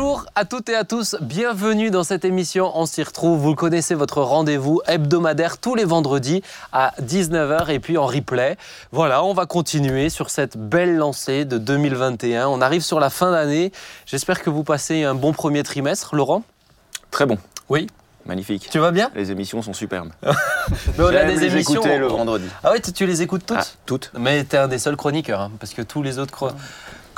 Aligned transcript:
Bonjour 0.00 0.26
à 0.36 0.44
toutes 0.44 0.68
et 0.68 0.76
à 0.76 0.84
tous, 0.84 1.16
bienvenue 1.20 1.90
dans 1.90 2.04
cette 2.04 2.24
émission. 2.24 2.70
On 2.76 2.86
s'y 2.86 3.02
retrouve, 3.02 3.40
vous 3.40 3.48
le 3.48 3.56
connaissez, 3.56 3.96
votre 3.96 4.22
rendez-vous 4.22 4.80
hebdomadaire 4.86 5.58
tous 5.58 5.74
les 5.74 5.84
vendredis 5.84 6.40
à 6.72 6.92
19h 7.02 7.68
et 7.70 7.80
puis 7.80 7.98
en 7.98 8.06
replay. 8.06 8.56
Voilà, 8.92 9.24
on 9.24 9.34
va 9.34 9.46
continuer 9.46 10.08
sur 10.08 10.30
cette 10.30 10.56
belle 10.56 10.94
lancée 10.96 11.44
de 11.44 11.58
2021. 11.58 12.46
On 12.46 12.60
arrive 12.60 12.82
sur 12.82 13.00
la 13.00 13.10
fin 13.10 13.32
d'année. 13.32 13.72
J'espère 14.06 14.40
que 14.40 14.50
vous 14.50 14.62
passez 14.62 15.02
un 15.02 15.16
bon 15.16 15.32
premier 15.32 15.64
trimestre, 15.64 16.14
Laurent? 16.14 16.44
Très 17.10 17.26
bon. 17.26 17.36
Oui. 17.68 17.88
Magnifique. 18.24 18.68
Tu 18.70 18.78
vas 18.78 18.92
bien? 18.92 19.10
Les 19.16 19.32
émissions 19.32 19.62
sont 19.62 19.72
superbes. 19.72 20.10
Mais 20.22 21.02
au-delà 21.02 21.26
J'aime 21.26 21.34
des 21.38 21.46
les 21.48 21.52
émissions. 21.54 21.80
écouter 21.80 21.98
le 21.98 22.08
on- 22.08 22.18
vendredi. 22.18 22.46
Ah 22.62 22.70
oui, 22.72 22.80
tu, 22.80 22.92
tu 22.92 23.04
les 23.04 23.20
écoutes 23.22 23.44
toutes? 23.46 23.56
Ah, 23.58 23.64
toutes. 23.84 24.12
Mais 24.16 24.44
t'es 24.44 24.58
un 24.58 24.68
des 24.68 24.78
seuls 24.78 24.96
chroniqueurs, 24.96 25.40
hein, 25.40 25.50
parce 25.58 25.74
que 25.74 25.82
tous 25.82 26.04
les 26.04 26.20
autres. 26.20 26.32
chro- 26.32 26.52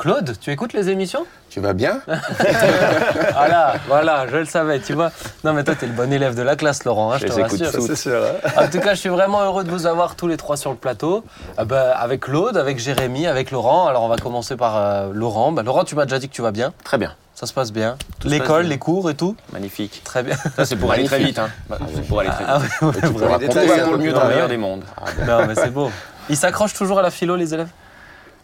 Claude, 0.01 0.35
tu 0.41 0.51
écoutes 0.51 0.73
les 0.73 0.89
émissions? 0.89 1.27
Tu 1.51 1.61
vas 1.61 1.75
bien? 1.75 2.01
Voilà, 3.35 3.75
voilà, 3.87 4.27
je 4.29 4.37
le 4.39 4.45
savais, 4.47 4.81
tu 4.81 4.95
vois. 4.95 5.13
Non, 5.45 5.53
mais 5.53 5.63
toi, 5.63 5.75
t'es 5.75 5.87
le 5.87 5.93
bon 5.93 6.11
élève 6.11 6.35
de 6.35 6.41
la 6.41 6.57
classe, 6.57 6.85
Laurent, 6.85 7.13
hein, 7.13 7.19
je 7.21 7.27
Je 7.27 7.33
te 7.33 7.39
les 7.39 7.45
écoute 7.45 7.61
rassure. 7.61 7.97
sûr. 7.99 8.23
En 8.57 8.67
tout 8.69 8.81
cas, 8.81 8.95
je 8.95 9.01
suis 9.01 9.11
vraiment 9.11 9.43
heureux 9.43 9.63
de 9.63 9.71
vous 9.71 9.85
avoir 9.85 10.17
tous 10.17 10.27
les 10.27 10.39
trois 10.39 10.57
sur 10.57 10.71
le 10.71 10.77
plateau. 10.79 11.23
Ah 11.59 11.67
bah, 11.67 11.93
avec 11.99 12.21
Claude, 12.21 12.57
avec 12.57 12.79
Jérémy, 12.79 13.27
avec 13.27 13.51
Laurent. 13.51 13.89
Alors, 13.89 14.03
on 14.05 14.09
va 14.09 14.17
commencer 14.17 14.57
par 14.57 14.79
euh, 14.79 15.11
Laurent. 15.13 15.53
Bah, 15.53 15.63
Laurent, 15.63 15.85
tu 15.85 15.95
m'as 15.97 16.07
déjà 16.07 16.19
dit 16.19 16.31
que 16.31 16.35
tu 16.35 16.41
vas 16.41 16.51
bien. 16.51 16.73
Très 16.83 16.97
bien. 16.97 17.15
Ça 17.35 17.45
se 17.45 17.53
passe 17.53 17.71
bien. 17.71 17.97
L'école, 18.25 18.65
les 18.65 18.79
cours 18.79 19.11
et 19.11 19.15
tout? 19.15 19.37
Magnifique. 19.53 20.01
Très 20.03 20.23
bien. 20.23 20.37
Ça, 20.57 20.65
c'est 20.65 20.77
pour 20.77 20.93
aller 20.93 21.05
très 21.05 21.19
vite. 21.19 21.39
Hein. 21.39 21.51
Bah, 21.69 21.77
c'est 21.95 22.07
pour 22.09 22.21
aller 22.21 22.31
très 22.31 22.45
vite. 22.45 22.49
Ah, 22.49 22.59
ouais, 22.59 22.87
ouais, 22.87 23.81
hein. 23.81 23.85
pour 23.85 23.93
le 23.93 23.99
mieux 23.99 24.13
dans 24.13 24.23
le 24.25 24.31
meilleur 24.31 24.49
des 24.49 24.57
mondes. 24.57 24.85
Non, 25.27 25.47
mais 25.47 25.55
c'est 25.55 25.71
beau. 25.71 25.91
Ils 26.31 26.39
s'accrochent 26.39 26.75
toujours 26.75 26.99
à 26.99 27.03
la 27.03 27.11
philo, 27.11 27.37
les 27.37 27.53
élèves? 27.53 27.69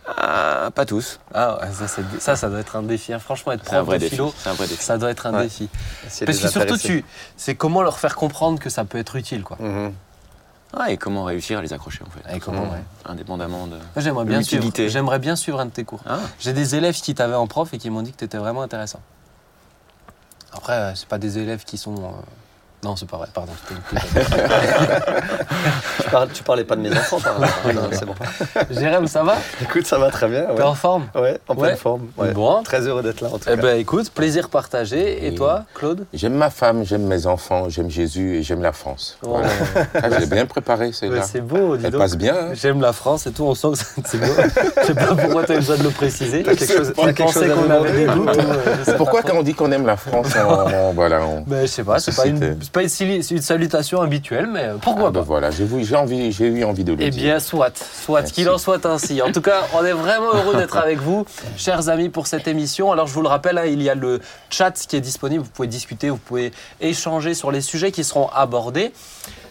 Ah, 0.08 0.70
pas 0.74 0.84
tous. 0.86 1.18
Ah, 1.34 1.58
ouais, 1.60 1.72
ça, 1.72 1.88
c'est- 1.88 2.20
ça, 2.20 2.36
ça 2.36 2.48
doit 2.48 2.60
être 2.60 2.76
un 2.76 2.82
défi. 2.82 3.12
hein. 3.12 3.18
Franchement, 3.18 3.52
être 3.52 3.64
C'est 3.64 3.70
un 3.74 3.78
prof 3.78 3.86
vrai 3.86 3.96
de 3.98 4.02
défi. 4.04 4.14
philo, 4.16 4.32
C'est 4.38 4.48
un 4.48 4.52
vrai 4.54 4.66
défi. 4.68 4.82
ça 4.84 4.98
doit 4.98 5.10
être 5.10 5.26
un 5.26 5.34
Ouais. 5.34 5.42
défi. 5.44 5.68
Parce 6.24 6.38
que 6.38 6.48
surtout, 6.48 6.76
tu, 6.78 7.04
c'est 7.36 7.54
comment 7.56 7.82
leur 7.82 7.98
faire 7.98 8.14
comprendre 8.14 8.58
que 8.60 8.70
ça 8.70 8.84
peut 8.84 8.98
être 8.98 9.16
utile, 9.16 9.42
quoi. 9.42 9.58
Ah, 10.78 10.90
et 10.90 10.96
comment 10.96 11.24
réussir 11.24 11.58
à 11.58 11.62
les 11.62 11.72
accrocher 11.72 12.02
en 12.06 12.10
fait 12.10 12.36
Et 12.36 12.40
comment, 12.40 12.62
ouais. 12.64 12.82
Indépendamment 13.06 13.66
de. 13.66 13.76
J'aimerais 13.96 14.24
bien, 14.26 14.42
suivre, 14.42 14.62
L'utilité. 14.64 14.90
j'aimerais 14.90 15.18
bien 15.18 15.34
suivre 15.34 15.58
un 15.60 15.66
de 15.66 15.70
tes 15.70 15.84
cours. 15.84 16.00
Ah, 16.06 16.18
J'ai 16.38 16.52
des 16.52 16.74
élèves 16.74 16.94
qui 17.00 17.14
t'avaient 17.14 17.34
en 17.34 17.46
prof 17.46 17.72
et 17.72 17.78
qui 17.78 17.88
m'ont 17.88 18.02
dit 18.02 18.12
que 18.12 18.18
tu 18.18 18.24
étais 18.24 18.36
vraiment 18.38 18.62
intéressant. 18.62 19.00
Après, 20.52 20.72
euh, 20.74 20.94
c'est 20.94 21.08
pas 21.08 21.18
des 21.18 21.38
élèves 21.38 21.64
qui 21.64 21.78
sont. 21.78 22.12
Euh, 22.84 22.88
Non, 22.88 22.96
c'est 22.96 23.08
pas 23.08 23.16
vrai, 23.16 23.28
pardon. 23.32 23.52
une. 23.70 23.98
Tu, 26.02 26.10
parles- 26.10 26.28
tu 26.32 26.42
parlais 26.44 26.64
pas 26.64 26.76
de 26.76 26.82
mes 26.82 26.92
enfants, 26.92 27.18
par 27.20 27.34
exemple. 27.68 27.88
C'est 27.92 28.04
bon. 28.04 28.14
Jérém, 28.70 29.06
ça 29.08 29.22
va? 29.24 29.36
Écoute, 29.62 29.86
ça 29.86 29.98
va 29.98 30.10
très 30.10 30.28
bien. 30.28 30.42
T'es 30.44 30.52
Ouais, 30.52 30.62
en 30.62 30.74
forme? 30.74 31.06
Ouais, 31.16 31.38
en 31.48 31.54
pleine 31.56 31.70
Ouais. 31.72 31.76
forme. 31.76 32.06
ouais. 32.16 32.32
Bon. 32.32 32.62
Très 32.62 32.86
heureux 32.86 33.02
d'être 33.02 33.20
là, 33.22 33.28
en 33.28 33.38
tout 33.38 33.48
Eh 33.48 33.56
cas. 33.56 33.62
ben 33.62 33.76
écoute, 33.78 34.10
plaisir 34.10 34.48
partagé. 34.48 35.26
Et 35.26 35.34
toi, 35.34 35.64
Claude? 35.74 36.06
J'aime 36.14 36.34
ma 36.34 36.50
femme, 36.50 36.84
j'aime 36.84 37.02
mes 37.06 37.26
enfants, 37.26 37.68
j'aime 37.68 37.90
Jésus 37.90 38.36
et 38.36 38.42
j'aime 38.42 38.62
la 38.62 38.72
France. 38.72 39.18
Oh, 39.22 39.28
Voilà. 39.30 39.48
Ah, 39.94 40.10
je 40.10 40.16
l'ai 40.20 40.26
bien 40.26 40.46
préparé, 40.46 40.92
celle-là. 40.92 41.22
C'est 41.22 41.40
beau, 41.40 41.76
dis 41.76 41.86
Elle 41.86 41.92
donc. 41.92 42.00
passe 42.00 42.16
bien. 42.16 42.34
hein 42.36 42.48
J'aime 42.54 42.80
la 42.80 42.92
France 42.92 43.26
et 43.26 43.32
tout, 43.32 43.44
on 43.44 43.54
sent 43.54 43.68
que 44.02 44.08
c'est- 44.08 44.18
beau. 44.18 44.26
Je 44.80 44.86
sais 44.86 44.94
pas 44.94 45.14
pourquoi 45.14 45.44
tu 45.44 45.52
as 45.52 45.56
besoin 45.56 45.76
de 45.76 45.82
le 45.82 45.90
préciser. 45.90 46.42
T'as 46.44 46.54
quelque 46.54 46.72
chose, 46.76 46.92
t'as 46.94 47.26
chose 47.32 47.52
qu'on 47.52 47.70
avait 47.70 47.92
des 47.92 48.06
ou, 48.08 48.28
euh, 48.28 48.94
Pourquoi 48.96 49.22
quand 49.22 49.36
on 49.36 49.42
dit 49.42 49.54
qu'on 49.54 49.72
aime 49.72 49.86
la 49.86 49.96
France, 49.96 50.28
on, 50.36 50.92
voilà, 50.92 51.22
on- 51.24 51.40
Ben, 51.46 51.62
je 51.62 51.66
sais 51.66 51.84
pas, 51.84 51.98
c'est 51.98 52.14
pas, 52.14 52.26
une, 52.26 52.36
C'était- 52.36 52.54
c'est 52.66 52.72
pas 52.72 52.82
une, 52.82 53.42
salutation 53.42 54.00
habituelle, 54.00 54.48
mais 54.50 54.64
euh, 54.64 54.76
pourquoi 54.80 55.08
Ah, 55.08 55.10
ben 55.10 55.20
pas 55.20 55.26
voilà, 55.26 55.50
j'ai 55.50 55.64
envie, 55.94 56.36
eu 56.40 56.64
envie 56.64 56.84
de 56.84 56.92
le 56.92 57.02
Eh 57.02 57.10
dire. 57.10 57.22
bien, 57.22 57.40
soit, 57.40 57.76
soit, 57.78 58.22
qu'il 58.24 58.48
en 58.50 58.58
soit 58.58 58.84
ainsi. 58.86 59.22
En 59.22 59.30
tout 59.30 59.40
cas, 59.40 59.62
on 59.74 59.84
est 59.84 59.92
vraiment 59.92 60.34
heureux 60.34 60.56
d'être 60.56 60.76
avec 60.86 60.98
vous, 60.98 61.24
chers 61.56 61.88
amis, 61.88 62.08
pour 62.08 62.26
cette 62.26 62.48
émission. 62.48 62.90
Alors, 62.90 63.06
je 63.06 63.14
vous 63.14 63.22
le 63.22 63.28
rappelle, 63.28 63.58
hein, 63.58 63.66
il 63.66 63.82
y 63.82 63.88
a 63.88 63.94
le 63.94 64.20
chat 64.50 64.72
qui 64.72 64.96
est 64.96 65.00
disponible. 65.00 65.44
Vous 65.44 65.50
pouvez 65.50 65.68
discuter, 65.68 66.10
vous 66.10 66.16
pouvez 66.16 66.52
échanger 66.80 67.34
sur 67.34 67.52
les 67.52 67.60
sujets 67.60 67.92
qui 67.92 68.02
seront 68.02 68.28
abordés. 68.30 68.92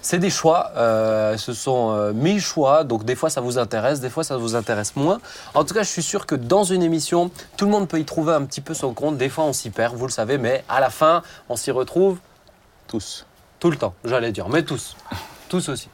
C'est 0.02 0.20
des 0.20 0.30
choix, 0.30 0.72
euh, 0.76 1.36
ce 1.38 1.54
sont 1.54 1.92
euh, 1.92 2.14
mes 2.14 2.40
choix, 2.40 2.84
donc 2.84 3.06
des 3.06 3.16
fois 3.16 3.32
ça 3.32 3.42
vous 3.42 3.58
intéresse, 3.58 4.02
des 4.02 4.12
fois 4.12 4.24
ça 4.24 4.38
vous 4.38 4.56
intéresse 4.56 4.96
moins. 4.96 5.20
En 5.56 5.64
tout 5.64 5.74
cas, 5.74 5.82
je 5.82 5.90
suis 5.90 6.04
sûr 6.04 6.28
que 6.28 6.36
dans 6.36 6.64
une 6.64 6.84
émission, 6.84 7.32
tout 7.58 7.66
le 7.66 7.72
monde 7.72 7.88
peut 7.88 8.00
y 8.00 8.06
trouver 8.06 8.34
un 8.34 8.44
petit 8.44 8.62
peu 8.62 8.76
son 8.76 8.94
compte. 8.94 9.18
Des 9.18 9.30
fois 9.30 9.46
on 9.46 9.54
s'y 9.54 9.72
perd, 9.72 9.96
vous 9.96 10.06
le 10.06 10.12
savez, 10.12 10.38
mais 10.38 10.64
à 10.70 10.80
la 10.80 10.92
fin, 10.92 11.24
on 11.50 11.56
s'y 11.56 11.72
retrouve 11.72 12.20
Tous. 12.96 13.26
tout 13.60 13.72
le 13.72 13.78
temps, 13.78 13.94
j'allais 14.06 14.32
dire, 14.32 14.48
mais 14.48 14.64
tous. 14.64 14.96
Tous 15.50 15.70
aussi. 15.70 15.90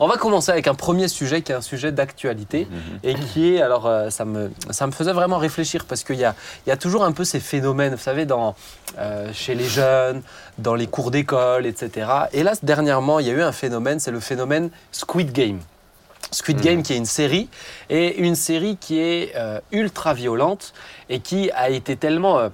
On 0.00 0.06
va 0.06 0.16
commencer 0.16 0.50
avec 0.50 0.66
un 0.66 0.74
premier 0.74 1.08
sujet 1.08 1.42
qui 1.42 1.52
est 1.52 1.54
un 1.54 1.60
sujet 1.60 1.92
d'actualité 1.92 2.66
et 3.02 3.14
qui 3.14 3.54
est, 3.54 3.60
alors 3.60 3.86
euh, 3.86 4.08
ça, 4.08 4.24
me, 4.24 4.50
ça 4.70 4.86
me 4.86 4.92
faisait 4.92 5.12
vraiment 5.12 5.36
réfléchir 5.36 5.84
parce 5.84 6.04
qu'il 6.04 6.16
y 6.16 6.24
a, 6.24 6.34
il 6.66 6.70
y 6.70 6.72
a 6.72 6.78
toujours 6.78 7.04
un 7.04 7.12
peu 7.12 7.24
ces 7.24 7.38
phénomènes, 7.40 7.94
vous 7.94 8.00
savez, 8.00 8.24
dans, 8.24 8.54
euh, 8.98 9.30
chez 9.34 9.54
les 9.54 9.68
jeunes, 9.68 10.22
dans 10.56 10.74
les 10.74 10.86
cours 10.86 11.10
d'école, 11.10 11.66
etc. 11.66 12.08
Et 12.32 12.42
là, 12.42 12.54
dernièrement, 12.62 13.18
il 13.18 13.26
y 13.26 13.30
a 13.30 13.34
eu 13.34 13.42
un 13.42 13.52
phénomène, 13.52 14.00
c'est 14.00 14.10
le 14.10 14.20
phénomène 14.20 14.70
Squid 14.90 15.32
Game. 15.32 15.60
Squid 16.30 16.62
Game 16.62 16.82
qui 16.82 16.94
est 16.94 16.96
une 16.96 17.04
série 17.04 17.50
et 17.90 18.16
une 18.20 18.36
série 18.36 18.78
qui 18.78 19.00
est 19.00 19.34
euh, 19.36 19.60
ultra 19.70 20.14
violente 20.14 20.72
et 21.10 21.20
qui 21.20 21.50
a 21.50 21.68
été 21.68 21.96
tellement 21.96 22.48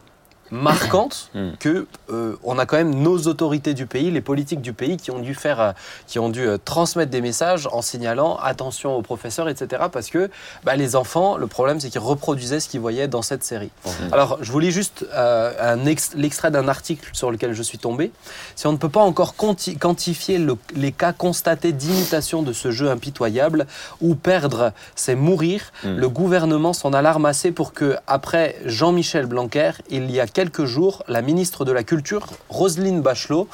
marquante 0.50 1.30
Mm. 1.34 1.50
que 1.60 1.86
euh, 2.12 2.36
on 2.42 2.58
a 2.58 2.66
quand 2.66 2.76
même 2.76 2.94
nos 2.94 3.18
autorités 3.28 3.72
du 3.74 3.86
pays, 3.86 4.10
les 4.10 4.20
politiques 4.20 4.60
du 4.60 4.72
pays 4.72 4.96
qui 4.96 5.10
ont 5.12 5.20
dû 5.20 5.34
faire, 5.34 5.60
euh, 5.60 5.72
qui 6.08 6.18
ont 6.18 6.28
dû 6.28 6.40
euh, 6.46 6.58
transmettre 6.64 7.10
des 7.10 7.20
messages 7.20 7.68
en 7.70 7.82
signalant 7.82 8.36
attention 8.42 8.96
aux 8.96 9.02
professeurs, 9.02 9.48
etc. 9.48 9.84
Parce 9.92 10.08
que 10.10 10.28
bah, 10.64 10.74
les 10.76 10.96
enfants, 10.96 11.36
le 11.36 11.46
problème 11.46 11.78
c'est 11.78 11.88
qu'ils 11.90 12.00
reproduisaient 12.00 12.58
ce 12.60 12.68
qu'ils 12.68 12.80
voyaient 12.80 13.06
dans 13.06 13.22
cette 13.22 13.44
série. 13.44 13.70
Alors 14.12 14.38
je 14.40 14.50
vous 14.50 14.58
lis 14.58 14.72
juste 14.72 15.06
euh, 15.14 15.76
l'extrait 16.16 16.50
d'un 16.50 16.66
article 16.68 17.10
sur 17.12 17.30
lequel 17.30 17.52
je 17.52 17.62
suis 17.62 17.78
tombé. 17.78 18.10
Si 18.56 18.66
on 18.66 18.72
ne 18.72 18.76
peut 18.78 18.88
pas 18.88 19.02
encore 19.02 19.34
quanti- 19.36 19.76
quantifier 19.78 20.38
le- 20.38 20.56
les 20.74 20.90
cas 20.92 21.12
constatés 21.12 21.72
d'imitation 21.72 22.42
de 22.42 22.52
ce 22.52 22.70
jeu 22.72 22.90
impitoyable, 22.90 23.66
où 24.00 24.14
perdre 24.16 24.72
c'est 24.96 25.14
mourir, 25.14 25.72
Mm. 25.84 25.96
le 25.96 26.08
gouvernement 26.08 26.72
s'en 26.72 26.92
alarme 26.92 27.24
assez 27.26 27.52
pour 27.52 27.72
que, 27.72 27.96
après 28.06 28.56
Jean-Michel 28.64 29.26
Blanquer, 29.26 29.70
il 29.90 30.10
y 30.10 30.18
a 30.20 30.26
quelques 30.26 30.39
jours, 30.64 31.02
la 31.08 31.22
ministre 31.22 31.64
de 31.64 31.72
la 31.72 31.82
Culture, 31.82 32.26
Roselyne 32.48 33.02
Bachelot, 33.02 33.48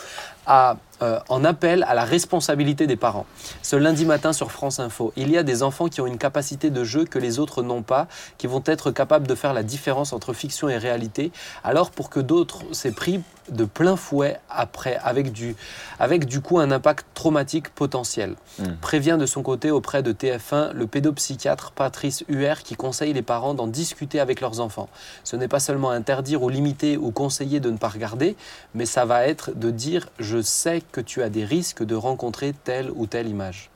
a 0.47 0.76
euh, 1.02 1.19
en 1.28 1.44
appel 1.44 1.84
à 1.88 1.94
la 1.94 2.04
responsabilité 2.04 2.86
des 2.86 2.97
parents. 2.97 3.26
Ce 3.62 3.76
lundi 3.76 4.06
matin 4.06 4.32
sur 4.32 4.52
France 4.52 4.78
Info, 4.78 5.12
il 5.16 5.30
y 5.30 5.36
a 5.36 5.42
des 5.42 5.62
enfants 5.62 5.88
qui 5.88 6.00
ont 6.00 6.06
une 6.06 6.19
capacité 6.19 6.70
de 6.70 6.84
jeu 6.84 7.04
que 7.04 7.19
les 7.19 7.38
autres 7.38 7.62
n'ont 7.62 7.82
pas, 7.82 8.06
qui 8.38 8.47
vont 8.47 8.62
être 8.64 8.92
capables 8.92 9.26
de 9.26 9.34
faire 9.34 9.52
la 9.52 9.62
différence 9.62 10.12
entre 10.12 10.32
fiction 10.32 10.69
et 10.69 10.78
réalité, 10.78 11.32
alors 11.64 11.91
pour 11.91 12.08
que 12.08 12.20
d'autres 12.20 12.62
s'est 12.72 12.92
pris 12.92 13.20
de 13.51 13.65
plein 13.65 13.97
fouet 13.97 14.39
après, 14.51 14.99
avec 15.03 15.33
du, 15.33 15.57
avec 15.99 16.27
du 16.27 16.41
coup 16.41 16.59
un 16.59 16.71
impact 16.71 17.07
traumatique 17.15 17.71
potentiel. 17.71 18.34
Mm. 18.59 18.65
Prévient 18.81 19.17
de 19.19 19.27
son 19.27 19.43
côté 19.43 19.71
auprès 19.71 20.03
de 20.03 20.12
TF1 20.12 20.73
le 20.73 20.87
pédopsychiatre 20.87 21.73
Patrice 21.73 22.25
Huer 22.29 22.55
qui 22.65 22.75
conseille 22.75 23.12
les 23.12 23.23
parents 23.23 23.55
d'en 23.55 23.67
discuter 23.67 24.21
avec 24.21 24.41
leurs 24.41 24.61
enfants. 24.61 24.89
Ce 25.25 25.37
n'est 25.37 25.49
pas 25.49 25.61
seulement 25.61 25.91
interdire 25.91 26.43
ou 26.43 26.49
limiter 26.49 26.97
ou 26.97 27.11
conseiller 27.11 27.61
de 27.61 27.71
ne 27.71 27.77
pas 27.77 27.89
regarder, 27.89 28.37
mais 28.75 28.87
ça 28.87 29.05
va 29.05 29.27
être 29.27 29.57
de 29.57 29.71
dire 29.71 30.09
je 30.19 30.41
sais 30.41 30.83
que 30.93 31.01
tu 31.01 31.23
as 31.23 31.28
des 31.28 31.45
risques 31.45 31.84
de 31.84 31.95
rencontrer 31.95 32.53
telle 32.53 32.91
ou 32.95 33.07
telle 33.07 33.28
image. 33.28 33.71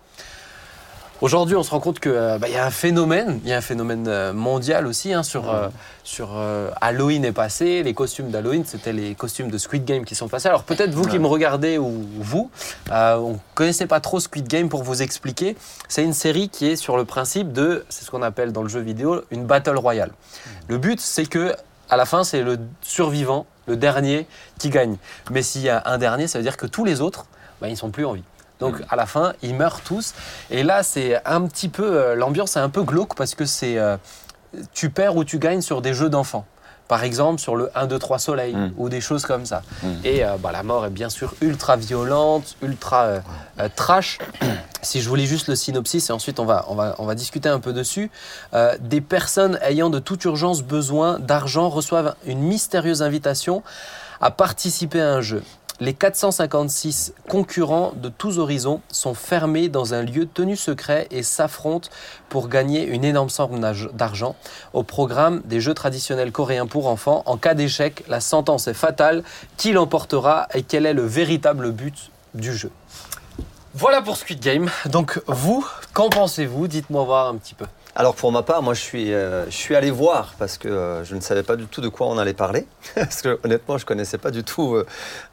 Aujourd'hui, 1.21 1.55
on 1.55 1.63
se 1.63 1.71
rend 1.71 1.81
compte 1.81 2.01
qu'il 2.01 2.13
y 2.13 2.57
a 2.57 2.65
un 2.65 2.71
phénomène, 2.71 3.41
il 3.45 3.51
y 3.51 3.53
a 3.53 3.59
un 3.59 3.61
phénomène 3.61 4.09
euh, 4.09 4.33
mondial 4.33 4.87
aussi 4.87 5.13
hein, 5.13 5.23
sur, 5.23 5.51
euh, 5.51 5.69
sur 6.03 6.31
euh, 6.35 6.71
Halloween 6.81 7.27
est 7.27 7.33
passé, 7.33 7.83
les 7.83 7.93
costumes 7.93 8.31
d'Halloween, 8.31 8.65
c'était 8.65 8.95
les 8.95 9.15
costumes 9.15 9.51
de 9.51 9.59
Squid 9.59 9.85
Game 9.85 10.07
qui 10.07 10.15
sont 10.15 10.29
passés. 10.29 10.49
Alors 10.49 10.63
peut-être 10.63 10.95
vous 10.95 11.07
qui 11.07 11.19
me 11.19 11.27
regardez 11.27 11.77
ou 11.77 12.07
vous, 12.21 12.51
euh, 12.91 13.17
on 13.17 13.33
ne 13.33 13.39
connaissait 13.55 13.87
pas 13.87 14.01
trop 14.01 14.19
Squid 14.19 14.49
Game 14.49 14.71
pour 14.71 14.83
vous 14.83 15.03
expliquer. 15.03 15.59
C'est 15.89 16.03
une 16.03 16.15
série 16.15 16.49
qui 16.49 16.69
est 16.69 16.77
sur 16.77 16.97
le 16.97 17.05
principe 17.05 17.53
de, 17.53 17.85
c'est 17.91 18.07
ce 18.07 18.11
qu'on 18.11 18.23
appelle 18.23 18.53
dans 18.53 18.63
le 18.63 18.71
jeu 18.71 18.81
vidéo, 18.81 19.21
une 19.31 19.45
battle 19.45 19.77
royale. 19.77 20.13
Le 20.69 20.78
but, 20.78 21.01
c'est 21.01 21.27
que 21.27 21.55
à 21.91 21.99
la 21.99 22.07
fin, 22.07 22.25
c'est 22.25 22.43
le 22.43 22.59
survivant, 22.81 23.45
le 23.66 23.77
dernier, 23.77 24.27
qui 24.59 24.71
gagne. 24.71 24.97
Mais 25.31 25.43
s'il 25.43 25.63
y 25.63 25.69
a 25.69 25.83
un 25.84 25.99
dernier, 25.99 26.28
ça 26.28 26.39
veut 26.39 26.45
dire 26.45 26.57
que 26.57 26.66
tous 26.66 26.87
les 26.87 27.03
autres, 27.03 27.27
bah, 27.61 27.69
ils 27.69 27.77
sont 27.77 27.91
plus 27.91 28.07
en 28.07 28.15
vie. 28.15 28.23
Donc 28.60 28.77
à 28.89 28.97
la 28.97 29.07
fin, 29.07 29.33
ils 29.42 29.54
meurent 29.54 29.80
tous. 29.80 30.15
Et 30.51 30.62
là, 30.62 30.83
c'est 30.83 31.21
un 31.27 31.42
petit 31.47 31.68
peu, 31.68 31.84
euh, 31.84 32.15
l'ambiance 32.15 32.57
est 32.57 32.60
un 32.60 32.68
peu 32.68 32.83
glauque 32.83 33.15
parce 33.15 33.34
que 33.34 33.45
c'est, 33.47 33.78
euh, 33.78 33.97
tu 34.72 34.91
perds 34.91 35.16
ou 35.16 35.24
tu 35.24 35.39
gagnes 35.39 35.62
sur 35.62 35.83
des 35.83 35.95
jeux 35.95 36.10
d'enfants. 36.10 36.47
Par 36.91 37.04
exemple, 37.04 37.41
sur 37.41 37.54
le 37.54 37.71
1, 37.77 37.86
2, 37.86 38.01
3 38.01 38.18
soleil 38.18 38.53
Mm. 38.53 38.72
ou 38.77 38.89
des 38.89 39.01
choses 39.01 39.24
comme 39.24 39.47
ça. 39.47 39.62
Mm. 39.80 39.86
Et 40.03 40.24
euh, 40.24 40.36
bah, 40.39 40.51
la 40.51 40.65
mort 40.65 40.84
est 40.84 40.91
bien 40.91 41.09
sûr 41.09 41.34
ultra 41.41 41.77
violente, 41.77 42.57
ultra 42.62 43.03
euh, 43.04 43.21
euh, 43.60 43.68
trash. 43.77 44.18
si 44.83 45.01
je 45.01 45.09
vous 45.09 45.15
lis 45.15 45.28
juste 45.28 45.47
le 45.47 45.54
synopsis 45.54 46.10
et 46.10 46.13
ensuite 46.13 46.41
on 46.41 46.47
va, 46.47 46.65
on 46.66 46.74
va, 46.74 46.97
on 46.98 47.06
va 47.06 47.15
discuter 47.15 47.48
un 47.48 47.60
peu 47.60 47.72
dessus. 47.72 48.10
Des 48.80 49.01
personnes 49.01 49.59
ayant 49.63 49.89
de 49.89 50.01
toute 50.01 50.24
urgence 50.24 50.63
besoin 50.63 51.21
d'argent 51.21 51.68
reçoivent 51.68 52.16
une 52.27 52.41
mystérieuse 52.41 53.03
invitation 53.03 53.63
à 54.21 54.30
participer 54.33 55.01
à 55.01 55.13
un 55.13 55.21
jeu. 55.21 55.45
Les 55.82 55.94
456 55.94 57.15
concurrents 57.27 57.94
de 57.97 58.10
tous 58.10 58.38
horizons 58.38 58.82
sont 58.92 59.15
fermés 59.15 59.71
dans 59.71 59.94
un 59.94 60.03
lieu 60.03 60.27
tenu 60.27 60.54
secret 60.54 61.09
et 61.10 61.22
s'affrontent 61.22 61.88
pour 62.28 62.48
gagner 62.48 62.84
une 62.84 63.03
énorme 63.03 63.30
somme 63.30 63.59
d'argent. 63.94 64.36
Au 64.74 64.82
programme 64.82 65.41
des 65.47 65.59
jeux 65.59 65.72
traditionnels 65.72 66.32
coréens 66.32 66.66
pour 66.66 66.86
enfants, 66.86 67.22
en 67.24 67.38
cas 67.38 67.54
d'échec, 67.54 68.04
la 68.09 68.21
sentence 68.21 68.68
est 68.68 68.74
fatale. 68.74 69.24
Qui 69.56 69.72
l'emportera 69.72 70.48
et 70.53 70.65
quel 70.65 70.84
est 70.84 70.92
le 70.92 71.06
véritable 71.06 71.72
but 71.72 72.10
du 72.34 72.54
jeu? 72.54 72.71
Voilà 73.72 74.03
pour 74.03 74.18
Squid 74.18 74.41
Game. 74.41 74.71
Donc 74.84 75.22
vous, 75.28 75.66
qu'en 75.94 76.10
pensez-vous? 76.10 76.68
Dites-moi 76.68 77.04
voir 77.04 77.28
un 77.28 77.36
petit 77.36 77.54
peu. 77.54 77.65
Alors 78.01 78.15
pour 78.15 78.33
ma 78.33 78.43
part, 78.43 78.63
moi 78.63 78.73
je 78.73 78.81
suis, 78.81 79.13
euh, 79.13 79.45
je 79.51 79.55
suis 79.55 79.77
allé 79.77 79.91
voir 79.91 80.33
parce 80.39 80.57
que 80.57 80.69
euh, 80.69 81.05
je 81.05 81.15
ne 81.15 81.21
savais 81.21 81.43
pas 81.43 81.57
du 81.57 81.67
tout 81.67 81.83
de 81.83 81.89
quoi 81.89 82.07
on 82.07 82.17
allait 82.17 82.33
parler. 82.33 82.67
parce 82.95 83.21
que 83.21 83.39
honnêtement, 83.45 83.77
je 83.77 83.85
connaissais 83.85 84.17
pas 84.17 84.31
du 84.31 84.43
tout 84.43 84.75
euh, 84.75 84.87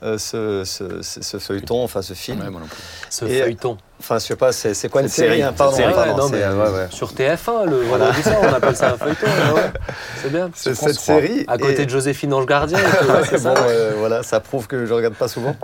euh, 0.04 0.18
ce, 0.18 0.66
ce- 0.66 1.02
ce- 1.02 1.22
ce 1.24 1.40
feuilleton, 1.40 1.82
enfin 1.82 2.02
ce 2.02 2.14
film. 2.14 2.42
Ouais, 2.42 2.50
moi 2.50 2.60
non 2.60 2.68
plus. 2.68 2.84
Ce 3.10 3.24
Et- 3.24 3.40
feuilleton. 3.42 3.78
Enfin, 4.00 4.20
je 4.20 4.26
sais 4.26 4.36
pas, 4.36 4.52
c'est 4.52 4.90
quoi 4.90 5.02
une 5.02 5.08
série, 5.08 5.30
série 5.30 5.42
hein, 5.42 5.54
Pardon, 5.58 5.76
cette 5.76 5.86
série. 5.86 5.94
pardon, 5.96 6.12
Ouais, 6.14 6.18
non, 6.22 6.28
c'est, 6.30 6.40
mais 6.40 6.54
ouais, 6.64 6.70
ouais. 6.70 6.88
Sur 6.92 7.14
TF1, 7.14 7.66
le 7.68 7.78
vendredi 7.82 8.22
soir, 8.22 8.36
on 8.44 8.54
appelle 8.54 8.76
ça 8.76 8.92
un 8.92 8.98
feuilleton. 8.98 9.26
ouais. 9.56 9.72
C'est 10.22 10.32
bien. 10.32 10.52
C'est 10.54 10.76
cette 10.76 11.00
série. 11.00 11.46
À 11.48 11.58
côté 11.58 11.82
et- 11.82 11.86
de 11.86 11.90
Joséphine 11.90 12.32
Ange 12.34 12.46
Gardien. 12.46 12.78
Ouais, 12.78 13.38
ça. 13.38 13.54
bon, 13.54 13.60
euh, 13.68 13.94
voilà, 13.98 14.22
ça 14.22 14.40
prouve 14.40 14.68
que 14.68 14.86
je 14.86 14.94
regarde 14.94 15.16
pas 15.16 15.28
souvent. 15.28 15.56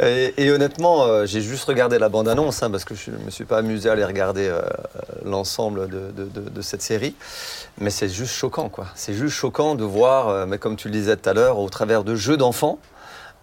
Et, 0.00 0.32
et 0.36 0.50
honnêtement, 0.52 1.04
euh, 1.06 1.26
j'ai 1.26 1.40
juste 1.40 1.64
regardé 1.64 1.98
la 1.98 2.08
bande-annonce 2.08 2.62
hein, 2.62 2.70
parce 2.70 2.84
que 2.84 2.94
je 2.94 3.10
ne 3.10 3.18
me 3.18 3.30
suis 3.30 3.44
pas 3.44 3.58
amusé 3.58 3.88
à 3.88 3.92
aller 3.92 4.04
regarder 4.04 4.46
euh, 4.48 4.60
l'ensemble 5.24 5.88
de, 5.88 6.12
de- 6.16 6.24
de- 6.40 6.48
de 6.48 6.62
cette 6.62 6.82
série. 6.82 7.14
Mais 7.78 7.90
c'est 7.90 8.08
juste 8.08 8.32
choquant, 8.34 8.68
quoi. 8.68 8.86
C'est 8.94 9.12
juste 9.14 9.34
choquant 9.34 9.74
de 9.74 9.84
voir, 9.84 10.46
mais 10.46 10.58
comme 10.58 10.76
tu 10.76 10.88
le 10.88 10.92
disais 10.92 11.16
tout 11.16 11.28
à 11.28 11.32
l'heure, 11.34 11.58
au 11.58 11.68
travers 11.68 12.04
de 12.04 12.14
jeux 12.14 12.36
d'enfants, 12.36 12.78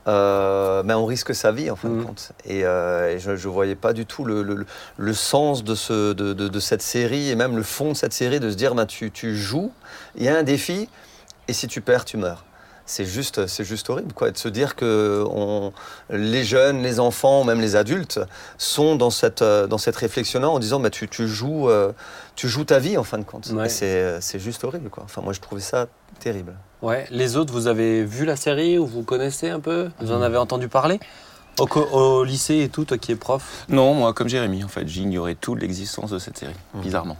euh, 0.07 0.83
ben 0.83 0.95
on 0.97 1.05
risque 1.05 1.33
sa 1.33 1.51
vie 1.51 1.69
en 1.71 1.75
fin 1.75 1.89
de 1.89 1.93
Mhm. 1.95 2.05
compte. 2.05 2.31
Et, 2.45 2.65
euh, 2.65 3.09
et 3.15 3.19
je 3.19 3.31
ne 3.31 3.35
voyais 3.37 3.75
pas 3.75 3.93
du 3.93 4.05
tout 4.05 4.25
le, 4.25 4.41
le- 4.43 4.65
le 4.97 5.13
sens 5.13 5.63
de, 5.63 5.75
ce, 5.75 6.13
de, 6.13 6.33
de- 6.33 6.47
de 6.47 6.59
cette 6.59 6.81
série 6.81 7.29
et 7.29 7.35
même 7.35 7.55
le 7.55 7.63
fond 7.63 7.89
de 7.91 7.97
cette 7.97 8.13
série 8.13 8.39
de 8.39 8.49
se 8.49 8.55
dire 8.55 8.75
ben, 8.75 8.85
tu, 8.85 9.11
tu 9.11 9.35
joues, 9.37 9.71
il 10.15 10.23
y 10.23 10.27
a 10.27 10.37
un 10.37 10.43
défi 10.43 10.89
et 11.47 11.53
si 11.53 11.67
tu 11.67 11.81
perds, 11.81 12.05
tu 12.05 12.17
meurs. 12.17 12.43
C'est 12.85 13.05
juste, 13.05 13.47
c'est 13.47 13.63
juste 13.63 13.89
horrible, 13.89 14.11
quoi, 14.11 14.29
de 14.29 14.37
se 14.37 14.49
dire 14.49 14.75
que 14.75 15.23
on, 15.29 15.71
les 16.09 16.43
jeunes, 16.43 16.83
les 16.83 16.99
enfants, 16.99 17.45
même 17.45 17.61
les 17.61 17.77
adultes, 17.77 18.19
sont 18.57 18.97
dans 18.97 19.09
cette, 19.09 19.41
euh, 19.41 19.67
dans 19.67 19.77
cette 19.77 19.95
réflexion-là 19.95 20.49
en 20.49 20.59
disant, 20.59 20.81
bah, 20.81 20.89
tu, 20.89 21.07
tu 21.07 21.27
joues, 21.29 21.69
euh, 21.69 21.93
tu 22.35 22.49
joues 22.49 22.65
ta 22.65 22.79
vie 22.79 22.97
en 22.97 23.03
fin 23.05 23.17
de 23.19 23.23
compte. 23.23 23.47
Ouais. 23.51 23.67
Et 23.67 23.69
c'est, 23.69 24.19
c'est 24.19 24.39
juste 24.39 24.65
horrible, 24.65 24.89
quoi. 24.89 25.03
Enfin, 25.05 25.21
moi, 25.21 25.31
je 25.31 25.39
trouvais 25.39 25.61
ça 25.61 25.87
terrible. 26.19 26.53
Ouais. 26.81 27.07
Les 27.09 27.37
autres, 27.37 27.53
vous 27.53 27.67
avez 27.67 28.03
vu 28.03 28.25
la 28.25 28.35
série 28.35 28.77
ou 28.77 28.85
vous 28.85 29.03
connaissez 29.03 29.49
un 29.49 29.61
peu? 29.61 29.89
Vous 30.01 30.11
en 30.11 30.21
avez 30.21 30.37
entendu 30.37 30.67
parler? 30.67 30.99
Au, 31.59 31.67
co- 31.67 31.87
au 31.91 32.23
lycée 32.25 32.63
et 32.63 32.69
tout, 32.69 32.83
toi 32.83 32.97
qui 32.97 33.13
es 33.13 33.15
prof? 33.15 33.65
Non, 33.69 33.93
moi, 33.93 34.11
comme 34.13 34.27
Jérémy, 34.27 34.63
en 34.63 34.67
fait, 34.67 34.87
j'ignorais 34.87 35.35
tout 35.35 35.55
de 35.55 35.61
l'existence 35.61 36.11
de 36.11 36.19
cette 36.19 36.37
série, 36.37 36.55
bizarrement. 36.75 37.15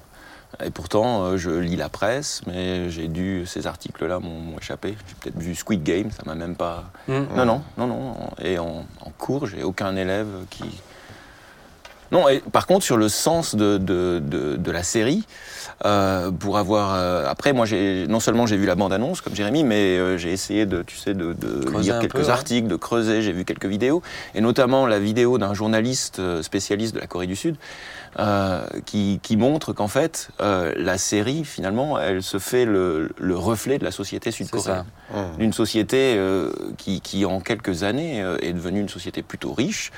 Et 0.64 0.70
pourtant, 0.70 1.24
euh, 1.24 1.38
je 1.38 1.50
lis 1.50 1.76
la 1.76 1.90
presse, 1.90 2.42
mais 2.48 2.90
j'ai 2.90 3.08
dû. 3.08 3.46
Ces 3.46 3.68
articles-là 3.68 4.20
m'ont 4.20 4.58
échappé. 4.60 4.96
J'ai 5.08 5.16
peut-être 5.22 5.40
vu 5.40 5.56
Squid 5.56 5.84
Game, 5.84 6.12
ça 6.12 6.24
m'a 6.26 6.36
même 6.36 6.56
pas. 6.56 6.86
Hmm. 7.08 7.24
Non, 7.36 7.46
non, 7.46 7.62
non, 7.78 7.88
non. 7.88 8.16
Et 8.42 8.60
en, 8.60 8.86
en 9.02 9.10
cours, 9.18 9.48
j'ai 9.48 9.64
aucun 9.64 9.96
élève 9.96 10.28
qui. 10.50 10.64
Non, 12.12 12.30
et 12.30 12.42
par 12.52 12.68
contre, 12.68 12.86
sur 12.86 12.98
le 12.98 13.10
sens 13.10 13.56
de, 13.56 13.80
de, 13.80 14.22
de, 14.24 14.56
de 14.56 14.72
la 14.72 14.84
série, 14.84 15.26
euh, 15.84 16.30
pour 16.30 16.60
avoir. 16.60 16.94
euh, 16.94 17.26
après, 17.28 17.54
moi, 17.54 17.66
j'ai 17.66 18.06
non 18.08 18.20
seulement 18.20 18.46
j'ai 18.46 18.56
vu 18.56 18.68
la 18.68 18.76
bande-annonce, 18.76 19.22
comme 19.22 19.36
Jérémy, 19.36 19.64
mais 19.64 19.98
euh, 19.98 20.16
j'ai 20.16 20.32
essayé 20.32 20.68
de, 20.68 20.84
tu 20.84 20.96
sais, 20.96 21.16
de, 21.16 21.36
lire 21.80 22.00
quelques 22.00 22.12
peu, 22.14 22.22
ouais. 22.22 22.30
articles, 22.30 22.68
de 22.68 22.76
creuser. 22.76 23.24
J'ai 23.24 23.32
vu 23.32 23.46
quelques 23.46 23.66
vidéos, 23.66 24.04
et 24.36 24.42
notamment 24.42 24.86
la 24.86 25.00
vidéo 25.00 25.40
d'un 25.40 25.56
journaliste 25.56 26.22
spécialiste 26.44 26.94
de 26.94 27.00
la 27.00 27.08
Corée 27.08 27.26
du 27.26 27.36
Sud, 27.36 27.56
euh, 28.20 28.66
qui, 28.86 29.20
qui 29.24 29.38
montre 29.38 29.74
qu'en 29.74 29.88
fait, 29.88 30.30
euh, 30.42 30.74
la 30.78 30.98
série, 30.98 31.44
finalement, 31.46 32.00
elle 32.00 32.22
se 32.22 32.38
fait 32.40 32.66
le, 32.66 33.10
le 33.20 33.36
reflet 33.38 33.78
de 33.80 33.84
la 33.84 33.92
société 33.92 34.32
sud-coréenne. 34.32 34.86
d'une 35.38 35.54
société 35.54 36.16
euh, 36.18 36.52
qui, 36.78 37.02
qui, 37.02 37.26
en 37.26 37.40
quelques 37.40 37.84
années, 37.84 38.22
euh, 38.22 38.38
est 38.42 38.54
devenue 38.54 38.82
une 38.82 38.90
société 38.90 39.22
plutôt 39.24 39.54
riche, 39.54 39.92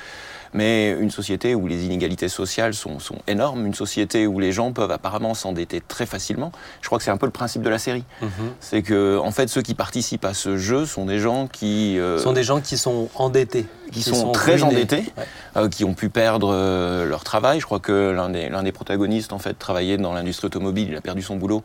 mais 0.54 0.90
une 0.98 1.10
société 1.10 1.54
où 1.54 1.66
les 1.66 1.84
inégalités 1.84 2.28
sociales 2.28 2.74
sont, 2.74 2.98
sont 2.98 3.18
énormes, 3.26 3.66
une 3.66 3.74
société 3.74 4.26
où 4.26 4.38
les 4.38 4.52
gens 4.52 4.72
peuvent 4.72 4.90
apparemment 4.90 5.34
s'endetter 5.34 5.80
très 5.86 6.06
facilement. 6.06 6.52
Je 6.80 6.86
crois 6.86 6.98
que 6.98 7.04
c'est 7.04 7.10
un 7.10 7.16
peu 7.16 7.26
le 7.26 7.32
principe 7.32 7.62
de 7.62 7.68
la 7.70 7.78
série. 7.78 8.04
Mhm. 8.22 8.28
C'est 8.60 8.82
que, 8.82 9.18
en 9.18 9.30
fait, 9.30 9.48
ceux 9.48 9.62
qui 9.62 9.74
participent 9.74 10.24
à 10.24 10.34
ce 10.34 10.56
jeu 10.56 10.86
sont 10.86 11.04
des 11.06 11.18
gens 11.18 11.46
qui, 11.46 11.98
euh, 11.98 12.18
sont 12.18 12.32
des 12.32 12.42
gens 12.44 12.60
qui 12.60 12.76
sont 12.78 13.08
endettés. 13.14 13.66
qui 13.92 14.02
sont, 14.02 14.32
très 14.32 14.56
ruinés. 14.56 14.64
endettés, 14.64 15.04
Ouais. 15.16 15.24
euh, 15.56 15.68
qui 15.68 15.84
ont 15.84 15.94
pu 15.94 16.08
perdre 16.08 16.50
euh, 16.52 17.06
leur 17.06 17.22
travail. 17.22 17.60
Je 17.60 17.66
crois 17.66 17.78
que 17.78 18.10
l'un 18.10 18.28
des, 18.30 18.48
l'un 18.48 18.64
des 18.64 18.72
protagonistes, 18.72 19.32
en 19.32 19.38
fait, 19.38 19.54
travaillait 19.54 19.96
dans 19.96 20.12
l'industrie 20.12 20.46
automobile, 20.46 20.88
il 20.90 20.96
a 20.96 21.00
perdu 21.00 21.22
son 21.22 21.36
boulot. 21.36 21.62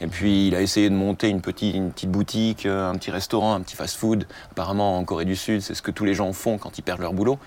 Et 0.00 0.06
puis, 0.06 0.48
il 0.48 0.54
a 0.54 0.60
essayé 0.62 0.88
de 0.88 0.94
monter 0.94 1.28
une 1.28 1.40
petite, 1.40 1.74
une 1.74 1.90
petite 1.90 2.10
boutique, 2.10 2.66
euh, 2.66 2.88
un 2.88 2.94
petit 2.94 3.10
restaurant, 3.10 3.54
un 3.54 3.60
petit 3.60 3.74
fast-food. 3.76 4.26
Apparemment, 4.52 4.98
en 4.98 5.04
Corée 5.04 5.24
du 5.24 5.34
Sud, 5.36 5.62
c'est 5.62 5.74
ce 5.74 5.82
que 5.82 5.90
tous 5.90 6.04
les 6.04 6.14
gens 6.14 6.32
font 6.32 6.58
quand 6.58 6.78
ils 6.78 6.82
perdent 6.82 7.00
leur 7.00 7.12
boulot. 7.12 7.38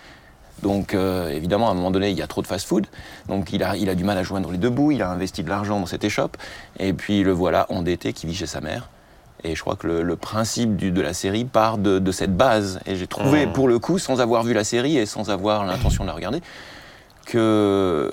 Donc, 0.63 0.93
euh, 0.93 1.29
évidemment, 1.29 1.67
à 1.67 1.71
un 1.71 1.75
moment 1.75 1.91
donné, 1.91 2.09
il 2.09 2.17
y 2.17 2.21
a 2.21 2.27
trop 2.27 2.41
de 2.41 2.47
fast-food. 2.47 2.87
Donc, 3.29 3.53
il 3.53 3.63
a, 3.63 3.75
il 3.77 3.89
a 3.89 3.95
du 3.95 4.03
mal 4.03 4.17
à 4.17 4.23
joindre 4.23 4.51
les 4.51 4.57
deux 4.57 4.69
bouts. 4.71 4.91
Il 4.91 5.01
a 5.01 5.09
investi 5.09 5.43
de 5.43 5.49
l'argent 5.49 5.79
dans 5.79 5.85
cette 5.85 6.03
échoppe. 6.03 6.35
Et 6.79 6.93
puis, 6.93 7.23
le 7.23 7.31
voilà 7.31 7.65
endetté 7.69 8.11
qui 8.13 8.25
vit 8.27 8.35
chez 8.35 8.47
sa 8.47 8.59
mère. 8.61 8.89
Et 9.43 9.55
je 9.55 9.61
crois 9.61 9.75
que 9.75 9.85
le, 9.85 10.01
le 10.01 10.15
principe 10.15 10.75
du- 10.75 10.91
de 10.91 11.01
la 11.01 11.13
série 11.13 11.45
part 11.45 11.77
de, 11.77 11.99
de 11.99 12.11
cette 12.11 12.35
base. 12.35 12.79
Et 12.87 12.95
j'ai 12.95 13.05
trouvé, 13.07 13.45
Mmh. 13.45 13.53
pour 13.53 13.67
le 13.67 13.77
coup, 13.77 13.99
sans 13.99 14.19
avoir 14.19 14.41
vu 14.43 14.53
la 14.53 14.63
série 14.63 14.97
et 14.97 15.05
sans 15.05 15.29
avoir 15.29 15.63
l'intention 15.63 16.03
de 16.03 16.09
la 16.09 16.15
regarder, 16.15 16.41
que 17.25 18.11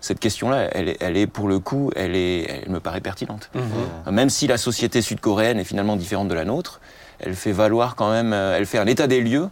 cette 0.00 0.20
question-là, 0.20 0.68
elle 0.72 0.88
est, 0.90 0.96
elle 1.00 1.16
est, 1.16 1.26
pour 1.26 1.48
le 1.48 1.58
coup, 1.58 1.90
elle, 1.96 2.14
est, 2.16 2.62
elle 2.64 2.70
me 2.70 2.80
paraît 2.80 3.00
pertinente. 3.00 3.50
Mhm. 3.54 4.14
Même 4.14 4.30
si 4.30 4.46
la 4.46 4.56
société 4.56 5.02
sud-coréenne 5.02 5.58
est 5.58 5.64
finalement 5.64 5.96
différente 5.96 6.28
de 6.28 6.34
la 6.34 6.44
nôtre, 6.44 6.80
elle 7.18 7.34
fait 7.34 7.52
valoir 7.52 7.96
quand 7.96 8.10
même, 8.10 8.32
euh, 8.32 8.56
elle 8.56 8.64
fait 8.64 8.78
un 8.78 8.86
état 8.86 9.06
des 9.06 9.20
lieux 9.20 9.48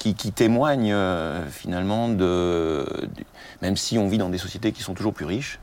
qui, 0.00 0.14
qui 0.14 0.32
témoigne 0.32 0.92
euh, 0.92 1.46
finalement 1.50 2.08
de, 2.08 2.86
même 3.60 3.76
si 3.76 3.98
on 3.98 4.08
vit 4.08 4.16
dans 4.18 4.30
des 4.30 4.38
sociétés 4.38 4.72
qui 4.72 4.82
sont 4.82 4.94
toujours 4.94 5.12
plus 5.12 5.26
riches, 5.26 5.58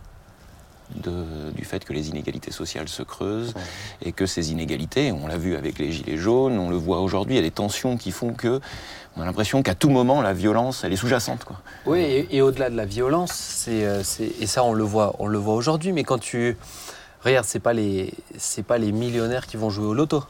de- 0.95 1.51
du 1.56 1.66
fait 1.66 1.84
que 1.84 1.92
les 1.92 2.10
inégalités 2.10 2.51
sociales 2.51 2.88
se 2.88 3.01
creusent 3.01 3.54
et 4.06 4.12
que 4.12 4.25
ces 4.28 4.51
inégalités, 4.51 5.12
on 5.12 5.25
l'a 5.28 5.38
vu 5.38 5.56
avec 5.56 5.80
les 5.80 5.92
gilets 5.92 6.18
jaunes, 6.18 6.60
on 6.60 6.69
le 6.69 6.78
voit 6.78 7.01
aujourd'hui, 7.01 7.34
il 7.34 7.38
y 7.38 7.39
a 7.39 7.44
des 7.44 7.51
tensions 7.51 7.98
qui 7.98 8.12
font 8.12 8.34
que 8.34 8.62
on 9.18 9.22
a 9.22 9.25
l'impression 9.25 9.63
qu'à 9.63 9.74
tout 9.74 9.89
moment 9.89 10.22
la 10.22 10.34
violence, 10.34 10.84
elle 10.84 10.94
est 10.94 10.98
sous-jacente. 10.98 11.44
Quoi. 11.44 11.60
Oui, 11.88 12.00
et, 12.01 12.36
et 12.38 12.42
au-delà 12.44 12.69
de 12.69 12.75
la 12.78 12.86
violence, 12.86 13.31
c'est, 13.34 13.84
euh, 13.86 14.04
c'est- 14.04 14.31
et 14.39 14.45
ça 14.45 14.63
on 14.63 14.74
le 14.74 14.84
voit, 14.84 15.16
on 15.18 15.25
le 15.25 15.39
voit 15.39 15.56
aujourd'hui. 15.56 15.92
Mais 15.94 16.04
quand 16.04 16.19
tu 16.19 16.56
regarde, 17.25 17.45
c'est 17.48 17.60
pas 17.60 17.74
les, 17.74 18.13
c'est 18.38 18.62
pas 18.63 18.77
les 18.77 18.91
millionnaires 18.91 19.48
qui 19.48 19.58
vont 19.58 19.72
jouer 19.72 19.88
au 19.88 19.96
loto. 19.96 20.24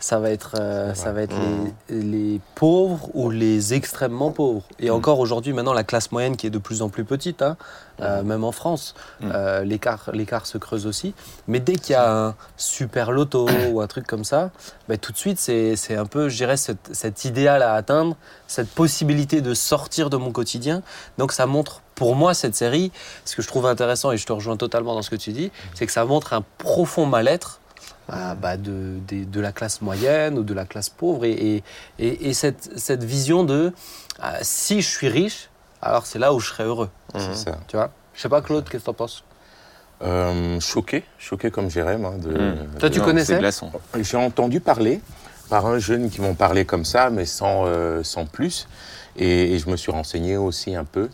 Ça 0.00 0.18
va 0.18 0.30
être, 0.30 0.54
euh, 0.58 0.94
ça 0.94 1.12
va 1.12 1.20
être 1.22 1.36
les, 1.90 2.00
les 2.00 2.40
pauvres 2.54 3.10
ou 3.14 3.30
les 3.30 3.74
extrêmement 3.74 4.30
pauvres. 4.30 4.62
Et 4.78 4.90
encore 4.90 5.18
aujourd'hui, 5.18 5.52
maintenant, 5.52 5.74
la 5.74 5.84
classe 5.84 6.10
moyenne 6.10 6.36
qui 6.36 6.46
est 6.46 6.50
de 6.50 6.58
plus 6.58 6.80
en 6.80 6.88
plus 6.88 7.04
petite, 7.04 7.42
hein, 7.42 7.58
euh, 8.00 8.22
même 8.22 8.42
en 8.44 8.52
France, 8.52 8.94
Mm. 9.20 9.30
euh, 9.34 9.64
l'écart, 9.64 10.46
se 10.46 10.56
creuse 10.56 10.86
aussi. 10.86 11.12
Mais 11.48 11.60
dès 11.60 11.74
qu'il 11.74 11.92
y 11.92 11.96
a 11.96 12.10
un 12.10 12.34
super 12.56 13.12
loto 13.12 13.46
ou 13.70 13.82
un 13.82 13.86
truc 13.86 14.06
comme 14.06 14.24
ça, 14.24 14.50
bah, 14.88 14.96
tout 14.96 15.12
de 15.12 15.18
suite, 15.18 15.38
c'est, 15.38 15.76
un 15.94 16.06
peu, 16.06 16.30
je 16.30 16.36
dirais, 16.36 16.56
cet, 16.56 16.94
cet 16.94 17.26
idéal 17.26 17.62
à 17.62 17.74
atteindre, 17.74 18.16
cette 18.46 18.70
possibilité 18.70 19.42
de 19.42 19.52
sortir 19.52 20.08
de 20.08 20.16
mon 20.16 20.32
quotidien. 20.32 20.82
Donc 21.18 21.32
ça 21.32 21.44
montre, 21.44 21.82
pour 21.94 22.16
moi, 22.16 22.32
cette 22.32 22.54
série, 22.54 22.90
ce 23.26 23.36
que 23.36 23.42
je 23.42 23.48
trouve 23.48 23.66
intéressant, 23.66 24.12
et 24.12 24.16
je 24.16 24.24
te 24.24 24.32
rejoins 24.32 24.56
totalement 24.56 24.94
dans 24.94 25.02
ce 25.02 25.10
que 25.10 25.16
tu 25.16 25.32
dis, 25.32 25.52
c'est 25.74 25.84
que 25.84 25.92
ça 25.92 26.06
montre 26.06 26.32
un 26.32 26.42
profond 26.56 27.04
mal-être 27.04 27.60
bah, 28.34 28.56
de, 28.56 28.98
de 29.08 29.40
la 29.40 29.52
classe 29.52 29.80
moyenne 29.82 30.38
ou 30.38 30.42
de 30.42 30.54
la 30.54 30.64
classe 30.64 30.88
pauvre. 30.88 31.24
Et, 31.24 31.32
et, 31.32 31.62
et- 31.98 32.28
et 32.28 32.34
cette, 32.34 32.70
cette 32.78 33.04
vision 33.04 33.44
de 33.44 33.72
ah, 34.20 34.38
si 34.42 34.82
je 34.82 34.88
suis 34.88 35.08
riche, 35.08 35.48
alors 35.82 36.06
c'est 36.06 36.18
là 36.18 36.32
où 36.34 36.40
je 36.40 36.48
serai 36.48 36.64
heureux. 36.64 36.90
C'est 37.14 37.36
ça. 37.36 37.58
Tu 37.68 37.76
vois? 37.76 37.90
Je 38.14 38.20
sais 38.22 38.28
pas, 38.28 38.42
Claude, 38.42 38.64
qu'est-ce 38.68 38.82
que 38.82 38.86
t'en 38.86 38.94
penses? 38.94 39.24
Euh, 40.02 40.58
choqué, 40.60 41.04
choqué 41.18 41.50
comme 41.50 41.70
Jérém. 41.70 42.04
hein, 42.04 42.14
de- 42.18 42.30
Mm. 42.30 42.78
Toi, 42.78 42.90
tu 42.90 42.98
Non, 42.98 43.04
connaissais? 43.04 43.40
J'ai 44.00 44.16
entendu 44.16 44.60
parler 44.60 45.00
par 45.48 45.66
un 45.66 45.78
jeune 45.78 46.08
qui 46.10 46.20
m'en 46.20 46.34
parlait 46.34 46.64
comme 46.64 46.84
ça, 46.84 47.10
mais 47.10 47.26
sans, 47.26 47.64
euh, 47.66 48.02
sans 48.02 48.24
plus. 48.24 48.66
Et, 49.16 49.52
et 49.54 49.58
je 49.58 49.68
me 49.68 49.76
suis 49.76 49.90
renseigné 49.92 50.36
aussi 50.36 50.74
un 50.74 50.84
peu. 50.84 51.10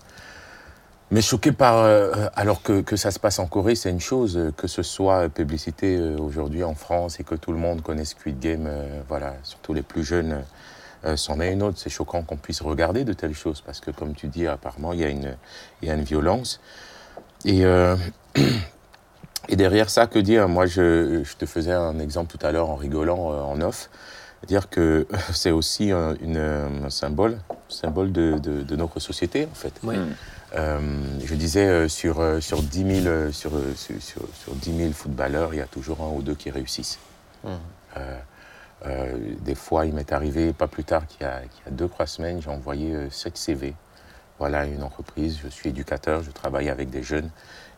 Mais 1.13 1.23
choqué 1.23 1.53
par. 1.53 1.79
euh, 1.79 2.27
alors 2.35 2.63
que, 2.63 2.81
que 2.81 2.97
ça 2.97 3.11
se 3.11 3.19
passe 3.21 3.39
en 3.39 3.47
Corée, 3.47 3.75
c'est 3.77 3.91
une 3.91 4.01
chose. 4.01 4.37
euh, 4.37 4.51
Que 4.57 4.67
ce 4.67 4.83
soit 4.83 5.29
publicité 5.29 5.97
euh, 5.97 6.17
aujourd'hui 6.19 6.65
en 6.65 6.75
France 6.75 7.21
et 7.21 7.25
que 7.25 7.35
tout 7.37 7.53
le 7.53 7.59
monde 7.59 7.83
connaisse 7.83 8.11
Squid 8.11 8.41
Game, 8.41 8.67
euh, 8.67 9.01
voilà, 9.09 9.35
surtout 9.45 9.73
les 9.73 9.83
plus 9.83 10.03
jeunes, 10.05 10.43
euh, 11.05 11.17
c'en 11.17 11.39
est 11.41 11.53
une 11.53 11.63
autre. 11.63 11.79
C'est 11.79 11.91
choquant 11.91 12.23
qu'on 12.23 12.37
puisse 12.37 12.61
regarder 12.61 13.05
de 13.05 13.13
telles 13.13 13.35
choses 13.35 13.61
parce 13.61 13.81
que, 13.81 13.93
comme 13.93 14.15
tu 14.15 14.27
dis, 14.27 14.47
apparemment, 14.49 14.93
il 14.93 15.01
y 15.01 15.05
a 15.05 15.09
une, 15.09 15.37
il 15.83 15.89
y 15.89 15.91
a 15.91 15.95
une 15.95 16.03
violence. 16.05 16.61
Et. 17.45 17.65
euh, 17.65 17.97
Et 19.49 19.55
derrière 19.55 19.91
ça, 19.91 20.09
que 20.09 20.19
dire? 20.19 20.49
Moi, 20.49 20.67
je, 20.67 21.23
je 21.23 21.37
te 21.37 21.47
faisais 21.47 21.71
un 21.73 22.01
exemple 22.01 22.37
tout 22.37 22.45
à 22.45 22.51
l'heure 22.51 22.69
en 22.69 22.75
rigolant 22.75 23.31
euh, 23.33 23.41
en 23.43 23.61
off. 23.61 23.91
dire 24.49 24.69
que 24.69 25.07
c'est 25.33 25.53
aussi 25.53 25.93
un, 25.93 26.17
une, 26.21 26.39
un 26.85 26.91
symbole, 26.91 27.39
symbole 27.69 28.11
de, 28.11 28.39
de- 28.43 28.63
de 28.63 28.77
notre 28.77 28.99
société, 28.99 29.47
en 29.49 29.55
fait. 29.55 29.73
Oui. 29.85 29.97
Mm. 29.99 30.15
Euh, 30.55 30.81
je 31.25 31.35
disais, 31.35 31.67
euh, 31.67 31.88
sur, 31.88 32.21
euh, 32.21 32.41
sur, 32.41 32.62
10 32.62 33.03
000, 33.03 33.07
euh, 33.07 33.33
sur, 33.33 33.53
sur, 33.76 34.00
sur, 34.00 34.23
sur 34.35 34.55
10 34.55 34.79
000 34.79 34.93
footballeurs, 34.93 35.55
il 35.55 35.59
y 35.59 35.62
a 35.62 35.67
toujours 35.67 36.00
un 36.03 36.09
ou 36.09 36.23
deux 36.23 36.35
qui 36.35 36.50
réussissent. 36.50 36.99
Euh, 37.97 38.19
euh, 38.87 39.17
des 39.41 39.55
fois, 39.55 39.87
il 39.87 39.95
m'est 39.95 40.12
arrivé, 40.12 40.53
pas 40.53 40.69
plus 40.69 40.85
tard 40.85 41.07
qu'il 41.07 41.23
y 41.23 41.25
a, 41.25 41.41
qu'il 41.41 41.65
y 41.65 41.69
a 41.69 41.71
deux, 41.73 41.88
trois 41.88 42.07
semaines, 42.07 42.41
j'ai 42.43 42.50
envoyé 42.50 42.95
euh, 42.95 43.11
7 43.11 43.37
CV. 43.37 43.75
Voilà 44.38 44.67
une 44.67 44.83
entreprise, 44.83 45.38
je 45.43 45.49
suis 45.49 45.71
éducateur, 45.71 46.23
je 46.23 46.31
travaille 46.31 46.69
avec 46.69 46.91
des 46.91 47.03
jeunes. 47.03 47.31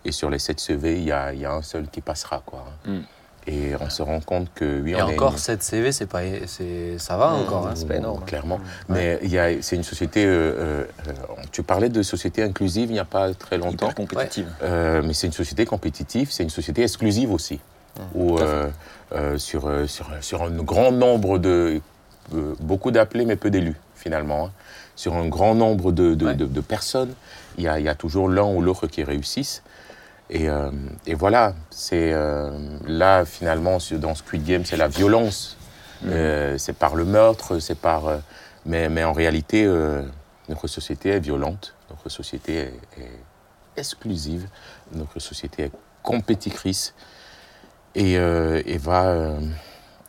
Et 0.04 0.12
sur 0.12 0.28
les 0.28 0.38
7 0.38 0.58
CV, 0.58 0.98
il 0.98 1.04
y 1.04 1.12
a, 1.12 1.32
il 1.32 1.40
y 1.40 1.46
a 1.46 1.52
un 1.52 1.62
seul 1.62 1.88
qui 1.88 2.00
passera. 2.00 2.42
Quoi. 2.44 2.64
Mm. 2.84 3.00
Et 3.46 3.72
on 3.80 3.88
se 3.88 4.02
rend 4.02 4.20
compte 4.20 4.48
que, 4.54 4.80
oui, 4.82 4.90
Et 4.90 4.94
on 4.96 5.08
est 5.08 5.14
encore, 5.14 5.32
une- 5.32 5.38
7 5.38 5.62
CV, 5.62 5.92
c'est 5.92 6.06
pas, 6.06 6.20
c'est, 6.46 6.98
ça 6.98 7.16
va 7.16 7.30
Mmh. 7.30 7.40
encore. 7.42 7.66
hein. 7.68 7.72
c'est 7.74 7.88
pas 7.88 7.96
énorme. 7.96 8.24
Clairement. 8.26 8.60
Mais 8.90 9.18
il 9.22 9.30
y 9.30 9.38
a- 9.38 9.62
c'est 9.62 9.76
une 9.76 9.82
société. 9.84 10.24
euh, 10.26 10.28
euh, 10.28 10.84
euh, 11.08 11.12
tu 11.50 11.62
parlais 11.62 11.88
de 11.88 12.02
société 12.02 12.42
inclusive 12.42 12.90
il 12.90 12.94
n'y 12.94 12.98
a 12.98 13.04
pas 13.06 13.32
très 13.32 13.56
longtemps. 13.56 13.86
Hyper 13.90 13.94
compétitive. 13.94 14.48
Euh, 14.62 15.02
mais 15.04 15.14
c'est 15.14 15.26
une 15.28 15.32
société 15.32 15.64
compétitive, 15.64 16.28
c'est 16.30 16.42
une 16.42 16.50
société 16.50 16.82
exclusive 16.82 17.32
aussi. 17.32 17.58
Où, 18.14 18.38
euh, 18.38 18.68
euh, 19.14 19.38
sur, 19.38 19.68
sur, 19.88 20.06
sur 20.20 20.42
un 20.42 20.50
grand 20.50 20.92
nombre 20.92 21.38
de. 21.38 21.80
euh, 22.34 22.54
beaucoup 22.60 22.90
d'appelés, 22.90 23.24
mais 23.24 23.36
peu 23.36 23.48
d'élus, 23.50 23.76
finalement. 23.96 24.46
hein. 24.46 24.50
Sur 24.94 25.14
un 25.14 25.26
grand 25.28 25.54
nombre 25.54 25.90
de, 25.92 26.14
de- 26.14 26.26
Ouais. 26.26 26.34
de- 26.34 26.44
de 26.46 26.60
personnes, 26.60 27.14
il 27.56 27.64
y 27.64 27.68
a, 27.68 27.78
il 27.78 27.84
y 27.86 27.88
a 27.88 27.94
toujours 27.94 28.28
l'un 28.28 28.44
ou 28.44 28.60
l'autre 28.60 28.86
qui 28.88 29.02
réussissent. 29.04 29.62
Et, 30.30 30.48
euh, 30.48 30.70
et 31.06 31.14
voilà, 31.14 31.54
c'est 31.70 32.12
euh, 32.12 32.50
là, 32.86 33.24
finalement, 33.24 33.78
dans 33.92 34.14
Squid 34.14 34.44
Game, 34.44 34.64
c'est 34.64 34.76
la 34.76 34.88
violence. 34.88 35.56
Euh, 36.06 36.56
c'est 36.58 36.74
par 36.74 36.94
le 36.94 37.04
meurtre, 37.04 37.58
c'est 37.58 37.78
par. 37.78 38.04
mais, 38.66 38.88
mais 38.88 39.04
en 39.04 39.12
réalité, 39.12 39.66
notre 40.48 40.66
société 40.68 41.10
est 41.10 41.20
violente, 41.20 41.74
notre 41.90 42.08
société 42.08 42.56
est, 42.56 42.74
est 43.00 43.20
exclusive, 43.76 44.48
notre 44.92 45.18
société 45.18 45.64
est 45.64 45.72
compétitrice 46.02 46.94
et, 47.94 48.12
et 48.12 48.78
va. 48.78 49.34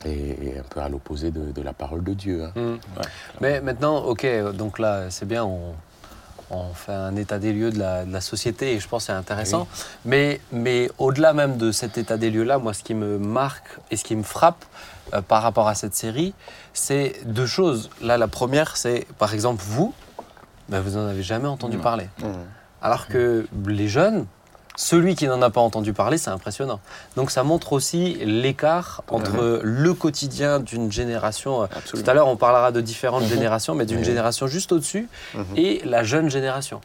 est 0.05 0.59
un 0.59 0.63
peu 0.69 0.79
à 0.79 0.89
l'opposé 0.89 1.31
de, 1.31 1.51
de 1.51 1.61
la 1.61 1.73
parole 1.73 2.03
de 2.03 2.13
Dieu. 2.13 2.43
hein. 2.43 2.51
Mm. 2.55 2.77
Mais 3.41 3.61
maintenant, 3.61 4.03
ok, 4.03 4.27
donc 4.53 4.77
là, 4.79 5.09
c'est 5.09 5.25
bien, 5.27 5.43
on, 5.43 5.73
on 6.49 6.73
fait 6.73 6.93
un 6.93 7.15
état 7.15 7.39
des 7.39 7.53
lieux 7.53 7.71
de 7.71 7.79
la, 7.79 8.05
de 8.05 8.11
la 8.11 8.21
société 8.21 8.73
et 8.73 8.79
je 8.79 8.87
pense 8.87 9.03
que 9.03 9.07
c'est 9.07 9.17
intéressant. 9.17 9.67
Mais, 10.05 10.41
mais 10.51 10.89
au-delà 10.97 11.33
même 11.33 11.57
de 11.57 11.71
cet 11.71 11.97
état 11.97 12.17
des 12.17 12.29
lieux-là, 12.29 12.57
moi, 12.57 12.73
ce 12.73 12.83
qui 12.83 12.93
me 12.93 13.17
marque 13.17 13.67
et 13.91 13.97
ce 13.97 14.03
qui 14.03 14.15
me 14.15 14.23
frappe 14.23 14.65
euh, 15.13 15.21
par 15.21 15.43
rapport 15.43 15.67
à 15.67 15.75
cette 15.75 15.95
série, 15.95 16.33
c'est 16.73 17.21
deux 17.25 17.45
choses. 17.45 17.89
Là, 18.01 18.17
la 18.17 18.27
première, 18.27 18.77
c'est 18.77 19.05
par 19.17 19.33
exemple 19.33 19.63
vous, 19.65 19.93
ben, 20.69 20.81
vous 20.81 20.97
n'en 20.97 21.07
avez 21.07 21.23
jamais 21.23 21.47
entendu 21.47 21.77
parler. 21.77 22.07
Alors 22.81 23.07
que 23.07 23.47
les 23.65 23.87
jeunes, 23.87 24.25
celui 24.81 25.13
qui 25.15 25.27
n'en 25.27 25.41
a 25.41 25.49
pas 25.49 25.59
entendu 25.59 25.91
parler, 25.91 26.17
c'est 26.17 26.29
impressionnant. 26.29 26.79
Donc 27.17 27.31
ça 27.31 27.43
montre 27.43 27.73
aussi 27.73 28.13
l'écart 28.23 29.03
entre 29.09 29.59
le 29.61 29.93
quotidien 29.93 30.61
d'une 30.61 30.89
génération. 30.89 31.63
euh, 31.63 31.65
Absolument. 31.75 32.05
Tout 32.05 32.09
à 32.09 32.13
l'heure, 32.13 32.27
on 32.29 32.37
parlera 32.37 32.71
de 32.71 32.79
différentes 32.79 33.23
Mhm. 33.23 33.29
générations, 33.29 33.75
mais 33.75 33.85
d'une 33.85 34.05
génération 34.05 34.47
juste 34.47 34.71
au-dessus 34.71 35.09
Mhm. 35.35 35.43
et 35.57 35.81
la 35.83 36.03
jeune 36.03 36.29
génération. 36.29 36.79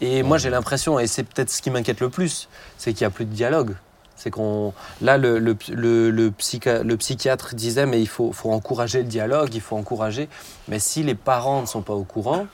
Et 0.00 0.22
moi, 0.22 0.38
j'ai 0.38 0.48
l'impression, 0.48 1.00
et 1.00 1.08
c'est 1.08 1.24
peut-être 1.24 1.50
ce 1.50 1.60
qui 1.60 1.70
m'inquiète 1.70 1.98
le 1.98 2.08
plus, 2.08 2.48
c'est 2.78 2.92
qu'il 2.92 3.02
n'y 3.04 3.08
a 3.08 3.10
plus 3.10 3.24
de 3.24 3.34
dialogue. 3.34 3.74
C'est 4.16 4.30
qu'on. 4.30 4.72
Là, 5.02 5.18
le, 5.18 5.40
le, 5.40 5.56
le, 5.72 6.10
le 6.12 6.30
psycha- 6.30 6.84
le 6.84 6.96
psychiatre 6.96 7.56
disait, 7.56 7.84
mais 7.84 8.00
il 8.00 8.06
faut, 8.08 8.30
faut 8.32 8.52
encourager 8.52 8.98
le 8.98 9.08
dialogue, 9.08 9.50
il 9.54 9.60
faut 9.60 9.76
encourager. 9.76 10.28
Mais 10.68 10.78
si 10.78 11.02
les 11.02 11.16
parents 11.16 11.62
ne 11.62 11.66
sont 11.66 11.82
pas 11.82 11.94
au 11.94 12.04
courant, 12.04 12.46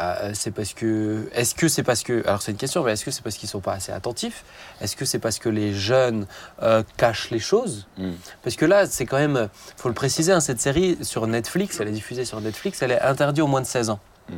euh, 0.00 0.30
c'est 0.34 0.50
parce 0.50 0.74
que. 0.74 1.28
Est-ce 1.32 1.54
que 1.54 1.68
c'est 1.68 1.82
parce 1.82 2.02
que. 2.02 2.26
Alors, 2.26 2.42
c'est 2.42 2.52
une 2.52 2.58
question, 2.58 2.84
mais 2.84 2.92
est-ce 2.92 3.04
que 3.04 3.10
c'est 3.10 3.22
parce 3.22 3.36
qu'ils 3.36 3.48
ne 3.48 3.52
sont 3.52 3.60
pas 3.60 3.74
assez 3.74 3.92
attentifs? 3.92 4.44
Est-ce 4.80 4.96
que 4.96 5.04
c'est 5.04 5.18
parce 5.18 5.38
que 5.38 5.48
les 5.48 5.72
jeunes 5.74 6.26
euh, 6.62 6.82
cachent 6.96 7.30
les 7.30 7.38
choses? 7.38 7.86
Mm. 7.96 8.12
Parce 8.42 8.56
que 8.56 8.64
là, 8.64 8.86
c'est 8.86 9.06
quand 9.06 9.18
même. 9.18 9.48
Il 9.76 9.80
faut 9.80 9.88
le 9.88 9.94
préciser, 9.94 10.32
hein, 10.32 10.40
cette 10.40 10.60
série 10.60 10.98
sur 11.02 11.26
Netflix, 11.26 11.80
elle 11.80 11.88
est 11.88 11.92
diffusée 11.92 12.24
sur 12.24 12.40
Netflix, 12.40 12.82
elle 12.82 12.92
est 12.92 13.00
interdite 13.00 13.42
aux 13.42 13.48
moins 13.48 13.60
de 13.60 13.66
16 13.66 13.90
ans. 13.90 14.00
Mm. 14.28 14.34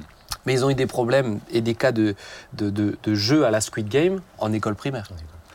Mais 0.46 0.54
ils 0.54 0.64
ont 0.64 0.70
eu 0.70 0.74
des 0.74 0.86
problèmes 0.86 1.40
et 1.50 1.60
des 1.60 1.74
cas 1.74 1.92
de, 1.92 2.14
de, 2.54 2.70
de, 2.70 2.96
de 3.02 3.14
jeux 3.14 3.44
à 3.44 3.50
la 3.50 3.60
Squid 3.60 3.88
Game 3.88 4.20
en 4.38 4.52
école 4.52 4.74
primaire. 4.74 5.08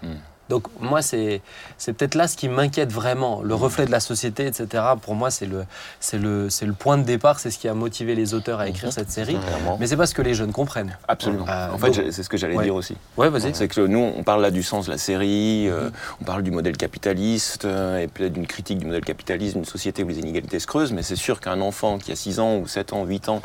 Mm. 0.03 0.13
Donc 0.49 0.67
moi, 0.79 1.01
c'est 1.01 1.41
peut-être 1.85 2.15
là 2.15 2.27
ce 2.27 2.37
qui 2.37 2.49
m'inquiète 2.49 2.91
vraiment, 2.91 3.41
le 3.41 3.55
reflet 3.55 3.85
de 3.85 3.91
la 3.91 3.99
société, 3.99 4.45
etc. 4.45 4.83
Pour 5.01 5.15
moi, 5.15 5.31
c'est 5.31 5.45
le, 5.47 5.65
c'est 5.99 6.19
le, 6.19 6.49
c'est 6.49 6.65
le 6.65 6.73
point 6.73 6.97
de 6.97 7.03
départ, 7.03 7.39
c'est 7.39 7.49
ce 7.51 7.57
qui 7.57 7.67
a 7.67 7.73
motivé 7.73 8.13
les 8.15 8.33
auteurs 8.33 8.59
à 8.59 8.67
écrire 8.67 8.93
cette 8.93 9.09
série. 9.11 9.35
Clairement. 9.37 9.77
Mais 9.79 9.87
c'est 9.87 9.97
pas 9.97 10.05
ce 10.05 10.13
que 10.13 10.21
les 10.21 10.33
jeunes 10.35 10.51
comprennent. 10.51 10.95
Absolument. 11.07 11.45
Euh, 11.49 11.71
en 11.71 11.77
fait, 11.77 12.11
c'est 12.11 12.23
ce 12.23 12.29
que 12.29 12.37
j'allais 12.37 12.55
Ouais. 12.55 12.63
dire 12.65 12.75
aussi. 12.75 12.95
Ouais, 13.17 13.29
vas-y. 13.29 13.55
C'est 13.55 13.67
que 13.67 13.81
nous, 13.81 13.99
on 14.15 14.23
parle 14.23 14.41
là 14.41 14.51
du 14.51 14.61
sens 14.63 14.85
de 14.85 14.91
la 14.91 14.97
série, 14.97 15.67
euh, 15.67 15.89
on 16.21 16.25
parle 16.25 16.43
du 16.43 16.51
modèle 16.51 16.77
capitaliste, 16.77 17.65
euh, 17.65 17.99
et 17.99 18.07
peut-être 18.07 18.33
d'une 18.33 18.47
critique 18.47 18.77
du 18.77 18.85
modèle 18.85 19.03
capitaliste, 19.03 19.55
d'une 19.55 19.65
société 19.65 20.03
où 20.03 20.07
les 20.07 20.19
inégalités 20.19 20.59
se 20.59 20.67
creusent, 20.67 20.91
mais 20.93 21.01
c'est 21.03 21.15
sûr 21.15 21.39
qu'un 21.41 21.59
enfant 21.61 21.97
qui 21.97 22.11
a 22.11 22.15
6 22.15 22.39
ans 22.39 22.57
ou 22.57 22.67
7 22.67 22.93
ans, 22.93 23.03
8 23.05 23.29
ans, 23.29 23.41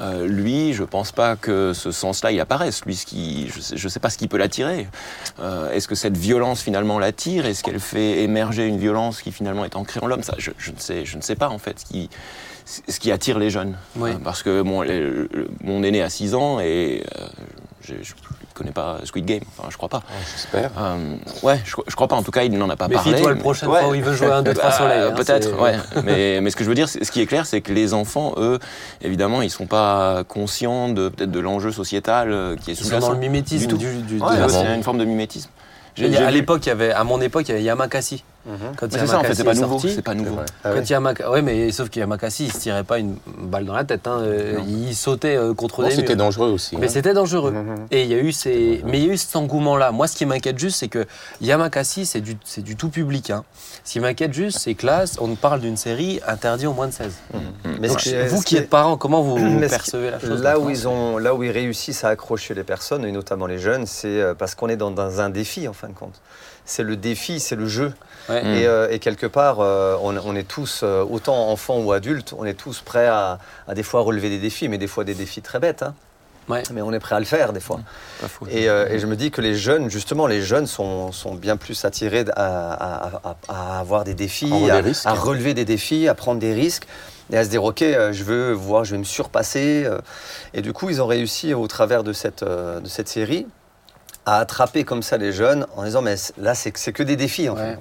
euh, 0.00 0.26
lui, 0.26 0.72
je 0.74 0.84
pense 0.84 1.12
pas 1.12 1.36
que 1.36 1.72
ce 1.72 1.90
sens-là, 1.90 2.32
il 2.32 2.40
apparaisse. 2.40 2.84
Lui, 2.84 2.96
ce 2.96 3.06
qui, 3.06 3.48
je 3.54 3.60
sais, 3.60 3.76
je 3.76 3.88
sais 3.88 4.00
pas 4.00 4.10
ce 4.10 4.18
qui 4.18 4.28
peut 4.28 4.36
l'attirer. 4.36 4.88
Euh, 5.40 5.72
Est-ce 5.72 5.88
que 5.88 5.94
cette 5.94 6.16
violence, 6.16 6.60
finalement, 6.62 6.98
l'attire? 6.98 7.46
Est-ce 7.46 7.62
qu'elle 7.64 7.80
fait 7.80 8.22
émerger 8.22 8.66
une 8.66 8.78
violence 8.78 9.22
qui, 9.22 9.32
finalement, 9.32 9.64
est 9.64 9.76
ancrée 9.76 10.00
en 10.02 10.06
l'homme? 10.06 10.22
Ça, 10.22 10.34
je, 10.38 10.50
je 10.58 10.70
ne 10.72 10.78
sais, 10.78 11.04
je 11.04 11.16
ne 11.16 11.22
sais 11.22 11.36
pas, 11.36 11.48
en 11.48 11.58
fait, 11.58 11.80
ce 11.80 11.84
qui, 11.86 12.10
ce 12.66 12.98
qui 13.00 13.10
attire 13.12 13.38
les 13.38 13.48
jeunes. 13.50 13.76
Oui. 13.96 14.10
Euh, 14.10 14.14
parce 14.22 14.42
que 14.42 14.62
le- 14.62 15.28
mon 15.62 15.82
aîné 15.82 16.02
a 16.02 16.10
6 16.10 16.34
ans 16.34 16.60
et 16.60 17.02
euh, 17.18 17.26
je 17.86 18.12
ne 18.12 18.54
connais 18.54 18.72
pas 18.72 18.98
Squid 19.04 19.24
Game. 19.24 19.42
Enfin, 19.58 19.68
je 19.70 19.76
crois 19.76 19.88
pas. 19.88 20.02
J'espère. 20.34 20.70
Euh, 20.78 21.16
ouais, 21.42 21.60
je, 21.64 21.74
je 21.86 21.94
crois 21.94 22.08
pas. 22.08 22.16
En 22.16 22.22
tout 22.22 22.30
cas, 22.30 22.42
il 22.44 22.56
n'en 22.56 22.68
a 22.70 22.76
pas 22.76 22.88
parlé. 22.88 23.10
Méfie-toi 23.10 23.30
la 23.30 23.34
mais- 23.36 23.40
prochaine 23.40 23.68
Ouais. 23.68 23.80
fois 23.80 23.88
où 23.90 23.94
il 23.94 24.02
veut 24.02 24.14
jouer 24.14 24.30
un 24.30 24.42
2 24.42 24.52
3 24.54 24.70
Bah, 24.70 24.76
soleil. 24.76 25.00
hein, 25.00 25.12
Peut-être, 25.16 25.60
ouais. 25.60 25.76
mais, 26.04 26.40
mais 26.40 26.50
ce 26.50 26.56
que 26.56 26.64
je 26.64 26.68
veux 26.68 26.74
dire, 26.74 26.88
ce 26.88 26.98
qui 27.10 27.20
est 27.20 27.26
clair, 27.26 27.46
c'est 27.46 27.60
que 27.60 27.72
les 27.72 27.94
enfants, 27.94 28.34
eux, 28.38 28.58
évidemment, 29.02 29.42
ils 29.42 29.50
sont 29.50 29.66
pas 29.66 30.24
conscients 30.24 30.88
de 30.88 31.08
peut-être 31.08 31.30
de 31.30 31.40
l'enjeu 31.40 31.72
sociétal 31.72 32.32
euh, 32.32 32.56
qui 32.56 32.70
est 32.70 32.74
Ils 32.74 32.76
sont 32.76 32.84
dans 32.90 32.96
sous-jacent. 33.00 33.12
le 33.12 33.18
mimétisme 33.18 33.66
Du 33.66 33.74
tout. 33.74 33.76
du, 33.78 34.02
du- 34.16 34.20
Ouais, 34.22 34.30
c'est 34.48 34.74
une 34.74 34.82
forme 34.82 34.98
de 34.98 35.04
mimétisme. 35.04 35.50
À 35.98 36.02
vu- 36.02 36.30
l'époque, 36.32 36.66
il 36.66 36.68
y 36.68 36.72
avait, 36.72 36.92
à 36.92 37.04
mon 37.04 37.20
époque, 37.20 37.44
il 37.48 37.52
y 37.52 37.54
avait 37.54 37.62
Yamakasi. 37.64 38.22
Mhm. 38.46 38.76
Quand 38.76 38.92
Mais 38.92 38.98
c'est 39.00 39.06
ça, 39.08 39.18
en 39.18 39.24
fait, 39.24 39.34
c'est 39.34 39.44
pas 39.44 39.54
nouveau. 39.54 39.78
sorti, 39.78 39.94
C'est 39.96 40.02
pas 40.02 40.14
nouveau. 40.14 40.36
Ah 40.64 40.70
Quand 40.72 41.30
ouais. 41.32 41.42
Mais 41.42 41.72
sauf 41.72 41.90
que 41.90 41.98
Yamakasi, 41.98 42.44
il 42.46 42.52
se 42.52 42.58
tirait 42.60 42.84
pas 42.84 42.98
une 42.98 43.16
balle 43.26 43.64
dans 43.64 43.74
la 43.74 43.84
tête. 43.84 44.06
hein. 44.06 44.20
Euh. 44.22 44.58
Il 44.68 44.94
sautait 44.94 45.36
euh, 45.36 45.52
contre 45.52 45.82
Bon, 45.82 45.88
des 45.88 45.94
c'était 45.94 46.14
murs. 46.14 46.24
dangereux 46.24 46.50
aussi. 46.50 46.76
Mais 46.76 46.86
hein. 46.86 46.90
c'était 46.92 47.12
dangereux. 47.12 47.50
Mhm. 47.50 47.86
Et 47.90 48.02
il 48.04 48.08
y 48.08 48.14
a 48.14 48.18
eu 48.18 48.30
ces... 48.32 48.82
Mais 48.86 48.98
il 49.00 49.06
y 49.06 49.10
a 49.10 49.12
eu 49.14 49.16
cet 49.16 49.34
engouement-là. 49.36 49.90
Moi, 49.90 50.06
ce 50.06 50.16
qui 50.16 50.26
m'inquiète 50.26 50.58
juste, 50.58 50.78
c'est 50.78 50.88
que 50.88 51.04
Yamakasi, 51.40 52.06
c'est 52.06 52.20
du, 52.20 52.36
c'est 52.44 52.62
du 52.62 52.76
tout 52.76 52.88
public. 52.88 53.30
hein. 53.30 53.44
Ce 53.84 53.92
qui 53.92 54.00
m'inquiète 54.00 54.32
juste, 54.32 54.58
c'est 54.60 54.74
que 54.74 54.86
là, 54.86 55.04
on 55.20 55.34
parle 55.34 55.60
d'une 55.60 55.76
série 55.76 56.20
interdite 56.26 56.66
aux 56.66 56.72
moins 56.72 56.86
de 56.88 56.92
16. 56.92 57.12
Mais 57.80 57.88
Donc, 57.88 58.06
vous 58.28 58.40
qui 58.42 58.56
êtes 58.56 58.70
parents, 58.70 58.96
comment 58.96 59.22
vous 59.22 59.36
qui- 59.60 59.68
percevez 59.68 60.10
la 60.10 60.20
chose 60.20 60.42
Là 60.42 60.58
où, 60.58 60.70
ils 60.70 60.86
ont, 60.88 61.18
là 61.18 61.34
où 61.34 61.42
ils 61.42 61.50
réussissent 61.50 62.04
à 62.04 62.08
accrocher 62.08 62.54
les 62.54 62.64
personnes, 62.64 63.04
et 63.04 63.12
notamment 63.12 63.46
les 63.46 63.58
jeunes, 63.58 63.86
c'est 63.86 64.20
euh, 64.20 64.34
parce 64.34 64.54
qu'on 64.54 64.68
est 64.68 64.76
dans, 64.76 64.90
dans 64.90 65.20
un 65.20 65.30
défi 65.30 65.66
en 65.68 65.72
fin 65.72 65.88
de 65.88 65.92
compte. 65.94 66.20
C'est 66.66 66.82
le 66.82 66.96
défi, 66.96 67.40
c'est 67.40 67.56
le 67.56 67.66
jeu. 67.66 67.94
Ouais. 68.28 68.42
Mm. 68.42 68.46
Et, 68.56 68.66
euh, 68.66 68.88
et 68.90 68.98
quelque 68.98 69.26
part, 69.26 69.60
euh, 69.60 69.96
on, 70.02 70.16
on 70.18 70.34
est 70.36 70.46
tous, 70.46 70.80
euh, 70.82 71.04
autant 71.08 71.48
enfants 71.50 71.78
ou 71.78 71.92
adultes, 71.92 72.34
on 72.36 72.44
est 72.44 72.54
tous 72.54 72.80
prêts 72.80 73.06
à, 73.06 73.38
à 73.68 73.74
des 73.74 73.82
fois 73.84 74.00
relever 74.02 74.28
des 74.28 74.38
défis, 74.38 74.68
mais 74.68 74.76
des 74.76 74.88
fois 74.88 75.04
des 75.04 75.14
défis 75.14 75.40
très 75.42 75.60
bêtes. 75.60 75.82
hein. 75.82 75.94
Ouais. 76.48 76.62
Mais 76.72 76.80
on 76.82 76.92
est 76.92 77.00
prêt 77.00 77.16
à 77.16 77.18
le 77.18 77.24
faire 77.24 77.52
des 77.52 77.58
fois. 77.60 77.80
Faux. 78.28 78.46
Et, 78.48 78.66
et 78.66 78.98
je 79.00 79.06
me 79.06 79.16
dis 79.16 79.32
que 79.32 79.40
les 79.40 79.56
jeunes, 79.56 79.90
justement, 79.90 80.28
les 80.28 80.42
jeunes 80.42 80.66
sont, 80.68 81.10
sont 81.10 81.34
bien 81.34 81.56
plus 81.56 81.84
attirés 81.84 82.24
à, 82.36 82.72
à- 82.72 83.20
à- 83.24 83.36
à 83.48 83.80
avoir 83.80 84.04
des 84.04 84.14
défis, 84.14 84.50
à, 84.70 85.12
relever 85.14 85.54
des 85.54 85.64
défis, 85.64 86.06
à 86.06 86.14
prendre 86.14 86.38
des 86.40 86.54
risques 86.54 86.86
et 87.32 87.36
à 87.36 87.42
se 87.44 87.48
dire 87.48 87.64
ok, 87.64 87.80
je 87.80 88.22
veux 88.22 88.52
voir, 88.52 88.84
je 88.84 88.92
vais 88.92 88.98
me 88.98 89.02
surpasser. 89.04 89.88
Et 90.54 90.62
du 90.62 90.72
coup, 90.72 90.88
ils 90.88 91.02
ont 91.02 91.06
réussi 91.08 91.52
au 91.52 91.66
travers 91.66 92.04
de 92.04 92.12
cette, 92.12 92.44
de 92.44 92.86
cette 92.88 93.08
série 93.08 93.46
à 94.26 94.38
attraper 94.38 94.82
comme 94.84 95.02
ça 95.02 95.16
les 95.16 95.32
jeunes 95.32 95.66
en 95.76 95.84
disant 95.84 96.02
mais 96.02 96.16
là 96.36 96.54
c'est 96.56 96.76
c'est 96.76 96.92
que 96.92 97.02
des 97.04 97.14
défis 97.16 97.48
en 97.48 97.54
Ouais. 97.54 97.60
fait. 97.76 97.78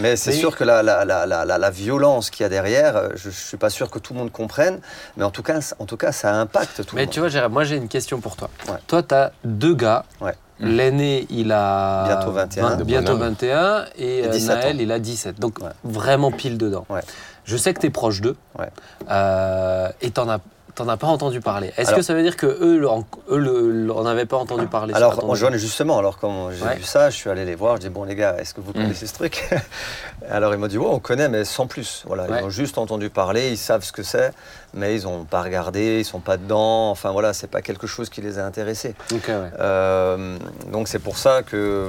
Mais 0.00 0.16
c'est 0.16 0.30
Mais- 0.30 0.36
sûr 0.36 0.56
que 0.56 0.64
la, 0.64 0.82
la, 0.82 1.04
la, 1.04 1.26
la, 1.26 1.44
la- 1.44 1.58
la 1.58 1.70
violence 1.70 2.30
qu'il 2.30 2.44
y 2.44 2.46
a 2.46 2.48
derrière, 2.48 2.96
euh, 2.96 3.08
je, 3.14 3.28
ne 3.28 3.32
suis 3.32 3.58
pas 3.58 3.68
sûr 3.70 3.90
que 3.90 3.98
tout 3.98 4.14
le 4.14 4.18
monde 4.20 4.32
comprenne, 4.32 4.80
mais 5.18 5.24
en 5.24 5.30
tout 5.30 5.42
cas, 5.42 5.60
en 5.78 5.84
tout 5.84 5.98
cas 5.98 6.10
ça 6.12 6.34
impacte 6.34 6.84
tout 6.86 6.96
Mais 6.96 7.04
le 7.04 7.10
tu 7.10 7.20
monde. 7.20 7.28
vois, 7.28 7.32
Gérard, 7.32 7.50
moi 7.50 7.64
j'ai 7.64 7.76
une 7.76 7.88
question 7.88 8.20
pour 8.20 8.36
toi. 8.36 8.48
Ouais. 8.68 8.78
Toi, 8.86 9.02
tu 9.02 9.14
as 9.14 9.32
deux 9.44 9.74
gars. 9.74 10.04
Ouais. 10.22 10.34
L'aîné, 10.60 11.26
il 11.28 11.50
a 11.52 12.04
Bientôt 12.06 12.30
21. 12.32 12.62
vingt- 12.70 12.76
De 12.76 12.84
bientôt 12.84 13.12
bonhomme. 13.14 13.30
21 13.30 13.84
et 13.96 14.18
Et 14.20 14.26
euh, 14.26 14.30
17 14.30 14.48
Naël, 14.56 14.76
ans. 14.76 14.78
il 14.80 14.92
a 14.92 14.98
17. 14.98 15.40
Donc 15.40 15.58
Ouais. 15.60 15.70
vraiment 15.84 16.30
pile 16.30 16.56
dedans. 16.56 16.86
Ouais. 16.88 17.00
Je 17.44 17.56
sais 17.56 17.74
que 17.74 17.80
tu 17.80 17.86
es 17.88 17.90
proche 17.90 18.20
d'eux. 18.20 18.36
Ouais. 18.58 18.68
Euh, 19.10 19.88
et 20.00 20.10
t'en 20.12 20.28
as, 20.30 20.38
T'en 20.74 20.88
as 20.88 20.96
pas 20.96 21.06
entendu 21.06 21.40
parler. 21.40 21.70
Est-ce 21.76 21.94
que 21.94 22.00
ça 22.00 22.14
veut 22.14 22.22
dire 22.22 22.34
que 22.36 22.46
eux, 22.46 22.88
en- 22.88 23.04
eux 23.30 23.36
le- 23.36 23.70
le- 23.86 23.92
en 23.92 24.06
avaient 24.06 24.24
pas 24.24 24.38
entendu 24.38 24.66
parler 24.66 24.94
Alors, 24.94 25.34
j'en 25.36 25.52
ai 25.52 25.58
justement, 25.58 25.98
alors 25.98 26.18
quand 26.18 26.50
j'ai 26.50 26.64
Ouais. 26.64 26.76
vu 26.76 26.82
ça, 26.82 27.10
je 27.10 27.16
suis 27.16 27.28
allé 27.28 27.44
les 27.44 27.54
voir, 27.54 27.76
je 27.76 27.82
dis 27.82 27.88
bon 27.90 28.04
les 28.04 28.14
gars, 28.14 28.36
est-ce 28.38 28.54
que 28.54 28.62
vous 28.62 28.72
connaissez 28.72 29.06
ce 29.06 29.12
truc? 29.12 29.44
Alors 30.30 30.54
ils 30.54 30.58
m'ont 30.58 30.68
dit 30.68 30.78
ouais, 30.78 30.86
on 30.88 30.98
connaît, 31.00 31.28
mais 31.28 31.44
sans 31.44 31.66
plus. 31.66 32.04
Voilà, 32.06 32.22
Ouais. 32.24 32.38
ils 32.40 32.44
ont 32.44 32.50
juste 32.50 32.78
entendu 32.78 33.10
parler, 33.10 33.50
ils 33.50 33.58
savent 33.58 33.82
ce 33.82 33.92
que 33.92 34.02
c'est, 34.02 34.32
mais 34.72 34.96
ils 34.96 35.02
n'ont 35.04 35.24
pas 35.24 35.42
regardé, 35.42 35.98
ils 36.00 36.04
sont 36.04 36.20
pas 36.20 36.36
dedans. 36.38 36.90
Enfin 36.90 37.10
voilà, 37.10 37.32
c'est 37.34 37.48
pas 37.50 37.60
quelque 37.60 37.86
chose 37.86 38.08
qui 38.08 38.22
les 38.22 38.38
a 38.38 38.46
intéressés. 38.46 38.94
Ouais. 39.10 39.18
Euh, 39.60 40.38
donc 40.72 40.88
c'est 40.88 41.00
pour 41.00 41.18
ça 41.18 41.42
que 41.42 41.88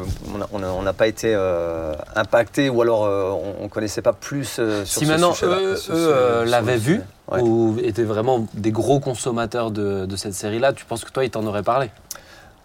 on 0.52 0.82
n'a 0.82 0.94
pas 0.94 1.08
été 1.08 1.34
euh, 1.34 1.94
impacté 2.16 2.70
ou 2.70 2.82
alors 2.82 3.06
euh, 3.06 3.30
on, 3.32 3.63
on 3.63 3.68
connaissait 3.70 4.02
pas 4.02 4.13
plus 4.13 4.58
euh, 4.60 4.84
sur 4.84 5.00
Si 5.00 5.06
ce 5.06 5.12
maintenant 5.12 5.34
eux, 5.44 6.44
l'avaient 6.46 6.75
vu. 6.78 7.02
Ouais. 7.32 7.39
ou 7.42 7.77
étaient 7.82 8.03
vraiment 8.03 8.46
des 8.53 8.72
gros 8.72 9.00
consommateurs 9.00 9.72
de, 9.72 10.06
de 10.06 10.15
cette 10.18 10.34
série-là, 10.34 10.74
tu 10.74 10.84
penses 10.86 11.06
que 11.06 11.12
toi, 11.12 11.24
ils 11.24 11.30
t'en 11.32 11.46
auraient 11.46 11.63
parlé? 11.63 11.89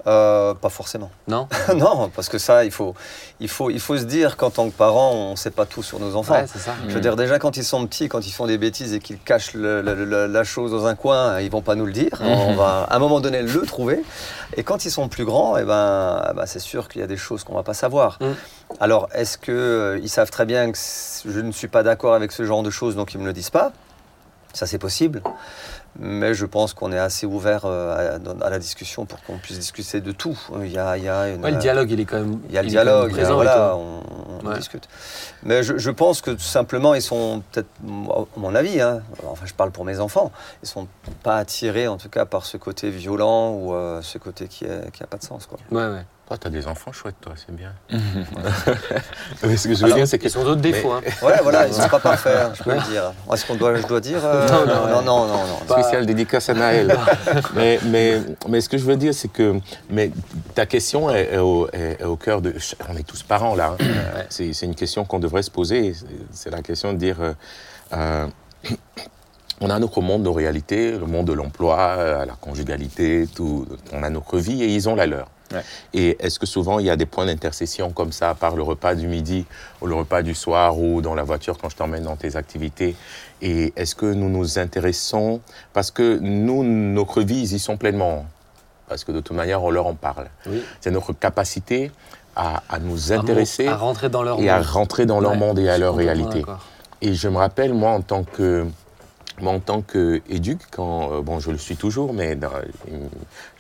Euh, 0.07 0.55
pas 0.55 0.69
forcément. 0.69 1.11
Non? 1.27 1.49
Non, 1.77 2.11
parce 2.15 2.29
que 2.29 2.39
ça, 2.39 2.65
il 2.65 2.71
faut, 2.71 2.95
il 3.41 3.49
faut, 3.49 3.69
il 3.69 3.81
faut 3.81 3.97
se 3.99 4.05
dire 4.05 4.37
qu'en 4.37 4.49
tant 4.51 4.69
que 4.71 4.75
parent, 4.75 5.13
on 5.13 5.31
ne 5.33 5.37
sait 5.37 5.51
pas 5.51 5.67
tout 5.67 5.83
sur 5.83 5.99
nos 6.01 6.17
enfants. 6.17 6.35
Ouais, 6.35 6.47
c'est 6.47 6.61
ça. 6.61 6.73
Je 6.89 6.95
veux 6.95 7.01
dire, 7.01 7.15
déjà, 7.17 7.39
quand 7.39 7.57
ils 7.57 7.65
sont 7.65 7.87
petits, 7.87 8.09
quand 8.09 8.27
ils 8.27 8.31
font 8.33 8.47
des 8.47 8.59
bêtises 8.59 8.95
et 8.95 9.01
qu'ils 9.01 9.19
cachent 9.19 9.55
le- 9.55 9.83
le- 9.83 10.05
le- 10.05 10.27
la 10.27 10.45
chose 10.45 10.71
dans 10.71 10.87
un 10.87 10.95
coin, 10.95 11.41
ils 11.41 11.51
vont 11.51 11.63
pas 11.63 11.75
nous 11.75 11.85
le 11.87 11.93
dire. 11.93 12.21
On 12.23 12.55
va, 12.55 12.85
à 12.89 12.97
un 12.97 12.99
moment 12.99 13.21
donné, 13.21 13.43
le 13.43 13.61
trouver. 13.63 14.03
Et 14.57 14.63
quand 14.63 14.85
ils 14.85 14.91
sont 14.91 15.09
plus 15.09 15.25
grands, 15.25 15.57
eh 15.57 15.65
ben, 15.65 16.25
eh 16.31 16.35
ben, 16.35 16.47
c'est 16.47 16.61
sûr 16.61 16.89
qu'il 16.89 17.01
y 17.01 17.05
a 17.05 17.09
des 17.09 17.17
choses 17.17 17.45
qu'on 17.45 17.55
va 17.55 17.63
pas 17.65 17.75
savoir. 17.75 18.19
Mm. 18.21 18.27
Alors, 18.81 19.09
est-ce 19.15 19.37
qu'ils 19.37 20.09
savent 20.09 20.31
très 20.31 20.47
bien 20.47 20.71
que 20.73 20.79
je 21.27 21.41
ne 21.41 21.53
suis 21.53 21.69
pas 21.69 21.83
d'accord 21.83 22.15
avec 22.15 22.33
ce 22.33 22.45
genre 22.45 22.63
de 22.63 22.71
choses, 22.71 22.97
donc 22.97 23.15
ils 23.15 23.21
me 23.21 23.27
le 23.27 23.33
disent 23.33 23.51
pas? 23.51 23.73
Ça, 24.53 24.67
c'est 24.67 24.79
possible. 24.79 25.23
Mais 26.01 26.33
je 26.35 26.47
pense 26.47 26.75
qu'on 26.75 26.93
est 26.93 26.99
assez 26.99 27.27
ouvert 27.27 27.63
euh, 27.65 28.19
à, 28.43 28.45
à 28.47 28.51
la 28.51 28.59
discussion 28.59 29.05
pour 29.05 29.21
qu'on 29.23 29.39
puisse 29.39 29.59
discuter 29.59 30.01
de 30.01 30.13
tout. 30.13 30.39
Il 30.63 30.71
y 30.71 30.79
a, 30.79 30.97
il 30.97 31.05
y 31.05 31.09
a 31.09 31.29
une, 31.29 31.43
Ouais, 31.45 31.51
le 31.51 31.57
dialogue, 31.57 31.91
il 31.91 31.99
est 32.01 32.05
quand 32.05 32.19
même. 32.21 32.39
il 32.49 32.55
y 32.55 32.59
a 32.59 32.63
le 32.63 32.69
dialogue, 32.69 33.11
présent. 33.11 33.35
voilà, 33.35 33.75
on, 33.77 34.03
on 34.45 34.47
Ouais. 34.49 34.57
discute. 34.57 34.89
Mais 35.43 35.63
je, 35.65 35.77
je 35.77 35.91
pense 35.91 36.21
que 36.21 36.31
tout 36.31 36.39
simplement, 36.39 36.95
ils 36.95 37.03
sont 37.03 37.43
peut-être, 37.51 37.69
à 38.15 38.25
mon 38.39 38.55
avis, 38.55 38.81
hein, 38.81 39.03
enfin 39.27 39.45
je 39.47 39.55
parle 39.55 39.73
pour 39.73 39.85
mes 39.85 39.99
enfants, 39.99 40.31
ils 40.63 40.69
sont 40.69 40.87
pas 41.25 41.37
attirés 41.39 41.89
en 41.89 41.97
tout 41.97 42.09
cas 42.09 42.25
par 42.25 42.47
ce 42.47 42.57
côté 42.57 42.91
violent 42.91 43.51
ou 43.51 43.75
euh, 43.75 44.01
ce 44.01 44.19
côté 44.19 44.47
qui 44.47 44.65
n'a 44.67 44.91
qui 44.93 45.03
a 45.03 45.07
pas 45.09 45.17
de 45.17 45.25
sens. 45.25 45.47
Quoi. 45.47 45.59
Ouais, 45.73 46.05
Toi, 46.29 46.37
t'as 46.39 46.51
des 46.51 46.67
enfants 46.67 46.93
chouettes, 46.93 47.15
toi, 47.23 47.33
c'est 47.37 47.57
bien. 47.57 47.73
Mais 49.43 49.57
ce 49.57 49.67
que 49.67 49.73
je 49.75 49.79
veux 49.81 49.85
Alors, 49.87 49.97
dire, 49.97 50.07
c'est 50.07 50.19
que 50.19 50.27
Ils 50.27 50.31
sont 50.31 50.45
d'autres 50.45 50.61
défauts. 50.61 50.93
Hein. 50.93 51.01
Ouais, 51.23 51.33
voilà, 51.43 51.67
ils 51.67 51.73
sont 51.73 51.89
pas 51.89 51.99
parfaits, 52.11 52.37
hein, 52.37 52.53
je 52.55 52.63
peux 52.63 52.75
le 52.75 52.83
dire. 52.83 53.15
Est-ce 53.33 53.47
qu'on 53.47 53.55
doit, 53.55 53.75
je 53.77 53.87
dois 53.87 54.01
dire 54.01 54.21
euh, 54.23 54.47
Non, 54.47 54.67
non, 54.67 54.87
non, 54.89 55.03
non, 55.03 55.27
non, 55.27 55.45
non. 55.67 55.73
Spécial 55.75 56.05
dédicace 56.05 56.51
à 56.51 56.55
Naël. 56.55 56.95
mais, 57.55 57.81
mais, 57.87 58.21
mais 58.47 58.61
ce 58.61 58.69
que 58.69 58.77
je 58.77 58.85
veux 58.85 58.97
dire, 58.97 59.15
c'est 59.15 59.29
que 59.33 59.59
mais 59.89 60.11
ta 60.55 60.67
question 60.67 61.09
est, 61.11 61.33
est 61.33 61.39
au, 61.39 61.67
est- 61.73 61.99
est 62.01 62.05
au 62.05 62.17
cœur 62.17 62.43
de. 62.43 62.55
On 62.91 62.97
est 62.99 63.07
tous 63.07 63.23
parents 63.23 63.55
là. 63.55 63.77
hein. 63.81 63.85
C'est 64.29 64.53
c'est 64.53 64.67
une 64.67 64.75
question 64.75 65.07
qu'on 65.07 65.21
devrait 65.21 65.43
se 65.43 65.51
poser. 65.51 65.95
C'est- 66.31 66.51
la 66.51 66.61
question 66.61 66.93
de 66.93 66.99
dire. 66.99 67.17
euh, 67.23 67.33
euh, 67.95 68.27
on 69.63 69.71
a 69.71 69.79
notre 69.79 70.03
monde, 70.03 70.23
nos 70.25 70.33
réalités, 70.35 70.93
le 70.93 71.07
monde 71.07 71.27
de 71.27 71.33
l'emploi, 71.33 72.25
la 72.27 72.35
conjugalité, 72.39 73.27
tout. 73.35 73.67
On 73.93 74.03
a 74.03 74.11
notre 74.11 74.37
vie 74.39 74.63
et 74.63 74.67
ils 74.69 74.89
ont 74.91 74.95
la 74.95 75.07
leur. 75.07 75.29
Ouais. 75.53 75.63
Et 75.95 76.17
est-ce 76.25 76.39
que 76.39 76.47
souvent 76.47 76.79
il 76.79 76.87
y 76.87 76.91
a 76.91 76.97
des 76.97 77.07
points 77.07 77.27
d'intercession 77.27 77.91
comme 77.91 78.13
ça, 78.13 78.31
à 78.31 78.35
part 78.35 78.55
le 78.57 78.63
repas 78.63 78.95
du 78.95 79.07
midi 79.09 79.47
ou 79.81 79.87
le 79.87 79.95
repas 79.95 80.23
du 80.23 80.35
soir 80.35 80.79
ou 80.79 81.01
dans 81.01 81.15
la 81.15 81.23
voiture 81.23 81.57
quand 81.59 81.69
je 81.71 81.77
t'emmène 81.77 82.05
dans 82.05 82.17
tes 82.17 82.37
activités? 82.37 82.97
Et 83.41 83.73
est-ce 83.77 83.95
que 83.95 84.07
nous 84.07 84.29
nous 84.29 84.59
intéressons 84.59 85.41
Parce 85.73 85.91
que 85.91 86.19
nous, 86.19 86.65
notre 86.65 87.23
vie, 87.23 87.41
ils 87.41 87.55
y 87.55 87.59
sont 87.59 87.77
pleinement. 87.77 88.27
Parce 88.89 89.05
que 89.05 89.13
de 89.13 89.21
toute 89.21 89.37
manière, 89.37 89.63
on 89.63 89.71
leur 89.71 89.87
en 89.87 89.95
parle. 89.95 90.27
Oui. 90.47 90.63
C'est 90.81 90.91
notre 90.91 91.13
capacité 91.13 91.91
à, 92.37 92.63
à 92.69 92.79
nous 92.79 93.13
À 93.13 93.17
intéresser 93.17 93.65
mon- 93.67 93.73
À 93.73 93.77
rentrer 93.77 94.09
dans 94.09 94.23
leur 94.23 94.41
et 94.41 94.49
à 94.51 94.61
rentrer 94.63 95.07
dans 95.07 95.21
leur 95.21 95.33
Ouais, 95.33 95.37
monde 95.39 95.59
et 95.59 95.69
à 95.69 95.77
leur 95.79 95.95
réalité. 95.97 96.45
Et 97.01 97.15
je 97.15 97.29
me 97.29 97.37
rappelle, 97.37 97.75
moi, 97.75 97.91
en 97.93 98.01
tant 98.01 98.25
que, 98.25 98.67
moi, 99.41 99.53
en 99.53 99.61
tant 99.61 99.83
qu'éduc, 99.83 100.61
quand, 100.71 101.13
euh, 101.13 101.21
bon, 101.23 101.39
je 101.41 101.51
le 101.51 101.59
suis 101.59 101.77
toujours, 101.77 102.13
mais 102.13 102.35
dans- 102.35 102.51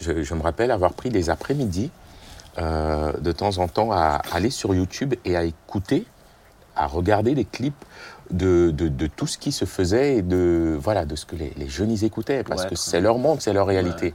je, 0.00 0.22
je 0.22 0.34
me 0.34 0.42
rappelle 0.42 0.70
avoir 0.70 0.92
pris 0.92 1.10
des 1.10 1.30
après-midi, 1.30 1.90
euh, 2.58 3.12
de 3.20 3.32
temps 3.32 3.58
en 3.58 3.68
temps, 3.68 3.92
à 3.92 4.20
aller 4.32 4.50
sur 4.50 4.74
YouTube 4.74 5.14
et 5.24 5.36
à 5.36 5.44
écouter, 5.44 6.04
à 6.76 6.86
regarder 6.86 7.34
des 7.34 7.44
clips 7.44 7.84
de, 8.30 8.70
de, 8.70 8.88
de 8.88 9.06
tout 9.06 9.26
ce 9.26 9.38
qui 9.38 9.52
se 9.52 9.64
faisait 9.64 10.16
et 10.16 10.22
de, 10.22 10.76
voilà, 10.80 11.04
de 11.06 11.16
ce 11.16 11.24
que 11.24 11.34
les, 11.36 11.52
les 11.56 11.68
jeunes, 11.68 11.90
ils 11.90 12.04
écoutaient, 12.04 12.44
parce 12.44 12.64
Ouais, 12.64 12.68
que 12.70 12.76
c'est 12.76 13.00
leur 13.00 13.18
monde, 13.18 13.40
c'est 13.40 13.52
leur 13.52 13.66
réalité. 13.66 14.14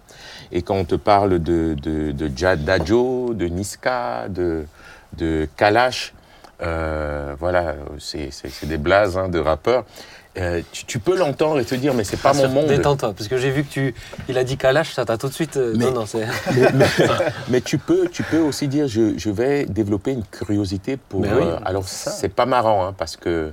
Et 0.51 0.61
quand 0.61 0.75
on 0.75 0.85
te 0.85 0.95
parle 0.95 1.39
de, 1.39 1.75
de, 1.81 2.11
de 2.11 2.31
Jad 2.35 2.63
Dajo, 2.63 3.33
de 3.33 3.45
Niska, 3.47 4.27
de, 4.29 4.65
de 5.17 5.47
Kalash, 5.57 6.13
euh, 6.61 7.35
voilà, 7.39 7.75
c'est 7.99 8.29
des 8.67 8.77
blazes 8.77 9.17
hein, 9.17 9.29
de 9.29 9.39
rappeurs. 9.39 9.83
Euh, 10.37 10.61
tu, 10.71 10.85
tu 10.85 10.97
peux 10.99 11.15
l'entendre 11.15 11.59
et 11.59 11.65
te 11.65 11.75
dire, 11.75 11.93
mais 11.93 12.03
c'est 12.03 12.17
pas 12.19 12.33
mon 12.33 12.47
monde. 12.47 12.65
Détends-toi, 12.67 13.13
parce 13.13 13.27
que 13.27 13.37
j'ai 13.37 13.51
vu 13.51 13.63
que 13.63 13.71
tu. 13.71 13.93
Il 14.27 14.37
a 14.39 14.43
dit 14.43 14.57
Kalash, 14.57 14.91
ça 14.93 15.05
t'a 15.05 15.17
tout 15.17 15.27
de 15.27 15.33
suite. 15.33 15.57
euh, 15.57 15.73
Mais- 15.77 15.85
Non, 15.85 15.91
non, 15.91 16.05
c'est. 16.07 16.25
mais, 16.55 16.71
mais- 16.73 16.85
mais 17.49 17.61
tu 17.61 17.77
peux, 17.77 18.07
tu 18.07 18.23
peux 18.23 18.39
aussi 18.39 18.67
dire, 18.67 18.87
je, 18.87 19.15
je 19.17 19.29
vais 19.29 19.65
développer 19.65 20.11
une 20.11 20.23
curiosité 20.23 20.97
pour. 20.97 21.21
Mais 21.21 21.31
oui, 21.31 21.43
euh, 21.43 21.57
alors 21.65 21.87
c'est 21.87 22.09
ça. 22.09 22.15
c'est 22.15 22.29
pas 22.29 22.47
marrant 22.47 22.87
hein, 22.87 22.95
parce 22.97 23.15
que 23.15 23.51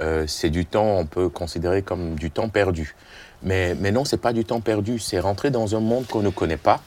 euh, 0.00 0.24
c'est 0.26 0.50
du 0.50 0.66
temps, 0.66 0.98
on 0.98 1.06
peut 1.06 1.28
considérer 1.28 1.82
comme 1.82 2.16
du 2.16 2.30
temps 2.32 2.48
perdu. 2.48 2.96
Mais, 3.44 3.76
mais 3.78 3.92
non, 3.92 4.04
c'est 4.04 4.16
pas 4.16 4.32
du 4.32 4.44
temps 4.44 4.60
perdu, 4.60 4.98
c'est 4.98 5.20
rentrer 5.20 5.50
dans 5.50 5.76
un 5.76 5.80
monde 5.80 6.06
qu'on 6.08 6.22
ne 6.22 6.30
connaît 6.30 6.56
pas 6.56 6.80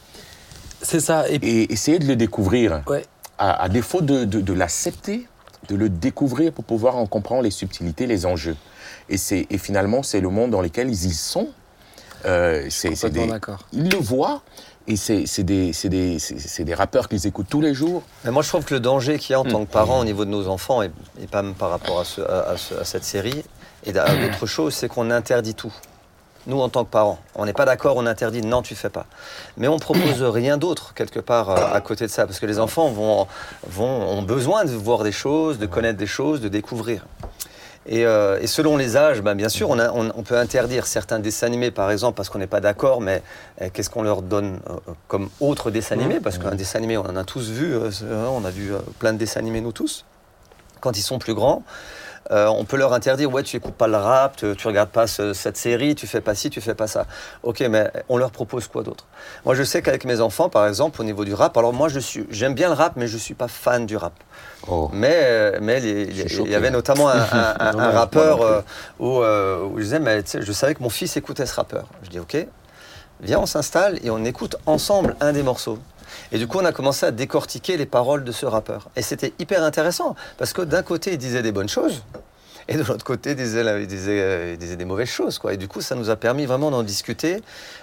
C'est 0.81 0.99
ça. 0.99 1.29
Et 1.29 1.35
et 1.35 1.71
essayer 1.71 1.99
de 1.99 2.07
le 2.07 2.17
découvrir. 2.17 2.81
Ouais. 2.87 3.05
À, 3.37 3.63
à 3.63 3.69
défaut 3.69 4.01
de, 4.01 4.25
de- 4.25 4.41
de 4.41 4.53
l'accepter, 4.53 5.25
de 5.67 5.75
le 5.75 5.89
découvrir 5.89 6.51
pour 6.53 6.63
pouvoir 6.63 6.95
en 6.97 7.05
comprendre 7.05 7.43
les 7.43 7.51
subtilités, 7.51 8.07
les 8.07 8.25
enjeux. 8.25 8.55
Et, 9.09 9.17
c'est- 9.17 9.47
et 9.49 9.57
finalement, 9.57 10.03
c'est 10.03 10.21
le 10.21 10.29
monde 10.29 10.51
dans 10.51 10.61
lequel 10.61 10.87
ils 10.89 11.05
y 11.05 11.13
sont. 11.13 11.49
Euh, 12.25 12.67
c'est- 12.69 12.95
c'est 12.95 13.09
des- 13.09 13.27
d'accord. 13.27 13.65
ils 13.71 13.89
le 13.89 13.97
voient. 13.97 14.41
Et 14.87 14.95
c'est 14.95 15.27
c'est 15.27 15.43
des, 15.43 15.71
c'est 15.71 15.89
des, 15.89 16.17
c'est- 16.17 16.39
c'est 16.39 16.63
des 16.63 16.73
rappeurs 16.73 17.07
qu'ils 17.07 17.27
écoutent 17.27 17.49
tous 17.49 17.61
les 17.61 17.75
jours. 17.75 18.01
Mais 18.25 18.31
moi, 18.31 18.41
je 18.41 18.49
trouve 18.49 18.65
que 18.65 18.73
le 18.73 18.79
danger 18.79 19.19
qu'il 19.19 19.33
y 19.33 19.35
a 19.35 19.39
en 19.39 19.43
Mm. 19.45 19.51
tant 19.51 19.65
que 19.65 19.71
parent 19.71 19.99
au 19.99 20.03
niveau 20.03 20.25
de 20.25 20.31
nos 20.31 20.47
enfants, 20.47 20.81
et, 20.81 20.89
et 21.21 21.27
pas 21.27 21.43
même 21.43 21.53
par 21.53 21.69
rapport 21.69 21.99
à, 21.99 22.05
ce- 22.05 22.21
à- 22.21 22.49
à 22.51 22.57
ce- 22.57 22.73
à 22.73 22.83
cette 22.85 23.03
série, 23.03 23.43
et 23.85 23.95
à 23.97 24.15
d'autres 24.15 24.47
choses, 24.47 24.73
c'est 24.73 24.87
qu'on 24.87 25.11
interdit 25.11 25.53
tout. 25.53 25.73
Nous, 26.49 26.59
en 26.59 26.67
tant 26.67 26.83
que 26.83 26.89
parents, 26.89 27.19
on 27.35 27.45
n'est 27.45 27.53
pas 27.53 27.65
d'accord, 27.65 27.95
on 27.97 28.05
interdit, 28.07 28.41
non, 28.41 28.61
tu 28.63 28.73
fais 28.75 28.89
pas. 28.89 29.05
Mais 29.55 29.67
on 29.67 29.77
propose 29.77 30.21
rien 30.23 30.57
d'autre, 30.57 30.93
quelque 30.95 31.19
part, 31.19 31.51
euh, 31.51 31.55
à 31.73 31.79
côté 31.79 32.05
de 32.05 32.11
ça, 32.11 32.25
parce 32.25 32.39
que 32.39 32.47
les 32.47 32.59
enfants 32.59 32.89
vont, 32.89 33.27
vont, 33.67 33.85
ont 33.85 34.23
besoin 34.23 34.65
de 34.65 34.71
voir 34.71 35.03
des 35.03 35.11
choses, 35.11 35.59
de 35.59 35.67
connaître 35.67 35.97
des 35.99 36.07
choses, 36.07 36.41
de 36.41 36.47
découvrir. 36.49 37.05
Et, 37.85 38.05
euh, 38.05 38.39
et 38.41 38.47
selon 38.47 38.77
les 38.77 38.97
âges, 38.97 39.21
ben, 39.21 39.35
bien 39.35 39.47
sûr, 39.49 39.69
on, 39.69 39.79
a- 39.79 39.91
on- 39.91 40.11
on 40.15 40.23
peut 40.23 40.37
interdire 40.37 40.85
certains 40.85 41.19
dessins 41.19 41.47
animés, 41.47 41.71
par 41.71 41.89
exemple, 41.91 42.17
parce 42.17 42.29
qu'on 42.29 42.39
n'est 42.39 42.47
pas 42.47 42.59
d'accord, 42.61 42.99
mais 42.99 43.21
euh, 43.61 43.69
qu'est-ce 43.71 43.89
qu'on 43.91 44.03
leur 44.03 44.21
donne 44.21 44.59
euh, 44.69 44.73
comme 45.07 45.29
autre 45.39 45.69
dessin 45.71 45.95
animé? 45.99 46.19
Parce 46.19 46.37
qu'un 46.39 46.55
dessin 46.55 46.79
animé, 46.79 46.97
on 46.97 47.05
en 47.05 47.15
a 47.15 47.23
tous 47.23 47.49
vu, 47.49 47.75
on 47.77 48.43
a 48.43 48.49
vu 48.49 48.73
plein 48.99 49.13
de 49.13 49.17
dessins 49.19 49.39
animés, 49.39 49.61
nous 49.61 49.71
tous. 49.71 50.03
Quand 50.81 50.97
ils 50.97 51.01
sont 51.03 51.19
plus 51.19 51.33
grands, 51.33 51.63
euh, 52.31 52.47
on 52.47 52.63
peut 52.65 52.77
leur 52.77 52.93
interdire, 52.93 53.31
ouais, 53.33 53.43
tu 53.43 53.57
écoutes 53.57 53.73
pas 53.73 53.87
le 53.87 53.97
rap, 53.97 54.35
tu, 54.37 54.55
tu 54.55 54.67
regardes 54.67 54.89
pas 54.89 55.07
ce- 55.07 55.33
cette 55.33 55.57
série, 55.57 55.95
tu 55.95 56.05
fais 56.07 56.21
pas 56.21 56.35
ci, 56.35 56.49
tu 56.49 56.61
fais 56.61 56.75
pas 56.75 56.87
ça. 56.87 57.05
Ok, 57.43 57.61
mais 57.69 57.91
on 58.07 58.17
leur 58.17 58.31
propose 58.31 58.67
quoi 58.67 58.83
d'autre? 58.83 59.05
Moi, 59.45 59.55
je 59.55 59.63
sais 59.63 59.81
qu'avec 59.81 60.05
mes 60.05 60.21
enfants, 60.21 60.49
par 60.49 60.67
exemple, 60.67 61.01
au 61.01 61.03
niveau 61.03 61.25
du 61.25 61.33
rap, 61.33 61.57
alors 61.57 61.73
moi, 61.73 61.89
je 61.89 61.99
suis, 61.99 62.25
j'aime 62.29 62.53
bien 62.53 62.67
le 62.67 62.75
rap, 62.75 62.93
mais 62.95 63.07
je 63.07 63.17
suis 63.17 63.33
pas 63.33 63.47
fan 63.47 63.85
du 63.85 63.97
rap. 63.97 64.13
Oh. 64.67 64.89
Mais, 64.93 65.13
euh, 65.23 65.59
mais 65.61 65.81
il 65.81 66.49
y 66.49 66.55
avait 66.55 66.69
notamment 66.71 67.09
un, 67.09 67.17
un- 67.19 67.55
un- 67.59 67.71
Non, 67.73 67.79
un 67.79 67.91
non, 67.91 67.97
rappeur 67.97 68.41
euh, 68.41 68.61
où, 68.99 69.21
euh, 69.21 69.63
où 69.63 69.77
je 69.79 69.83
disais, 69.83 69.99
mais 69.99 70.21
je 70.39 70.51
savais 70.51 70.75
que 70.75 70.83
mon 70.83 70.89
fils 70.89 71.17
écoutait 71.17 71.45
ce 71.45 71.55
rappeur. 71.55 71.85
Je 72.03 72.09
dis, 72.09 72.19
ok, 72.19 72.45
viens, 73.21 73.39
on 73.39 73.45
s'installe 73.45 73.99
et 74.03 74.09
on 74.09 74.23
écoute 74.25 74.55
ensemble 74.65 75.15
un 75.21 75.33
des 75.33 75.43
morceaux. 75.43 75.79
Et 76.31 76.37
du 76.37 76.47
coup, 76.47 76.59
on 76.59 76.65
a 76.65 76.71
commencé 76.71 77.05
à 77.05 77.11
décortiquer 77.11 77.77
les 77.77 77.85
paroles 77.85 78.23
de 78.23 78.31
ce 78.31 78.45
rappeur. 78.45 78.89
Et 78.95 79.01
c'était 79.01 79.33
hyper 79.39 79.63
intéressant, 79.63 80.15
parce 80.37 80.53
que 80.53 80.61
d'un 80.61 80.83
côté, 80.83 81.13
il 81.13 81.17
disait 81.17 81.41
des 81.41 81.51
bonnes 81.51 81.69
choses, 81.69 82.03
et 82.69 82.77
de 82.77 82.83
l'autre 82.83 83.03
côté, 83.03 83.31
il 83.31 83.35
disait, 83.35 83.63
la- 83.63 83.79
il 83.79 83.87
disait, 83.87 84.53
il 84.53 84.57
disait 84.57 84.75
des 84.77 84.85
mauvaises 84.85 85.09
choses. 85.09 85.39
Quoi. 85.39 85.53
Et 85.53 85.57
du 85.57 85.67
coup, 85.67 85.81
ça 85.81 85.95
nous 85.95 86.09
a 86.09 86.15
permis 86.15 86.45
vraiment 86.45 86.71
d'en 86.71 86.83
discuter 86.83 87.41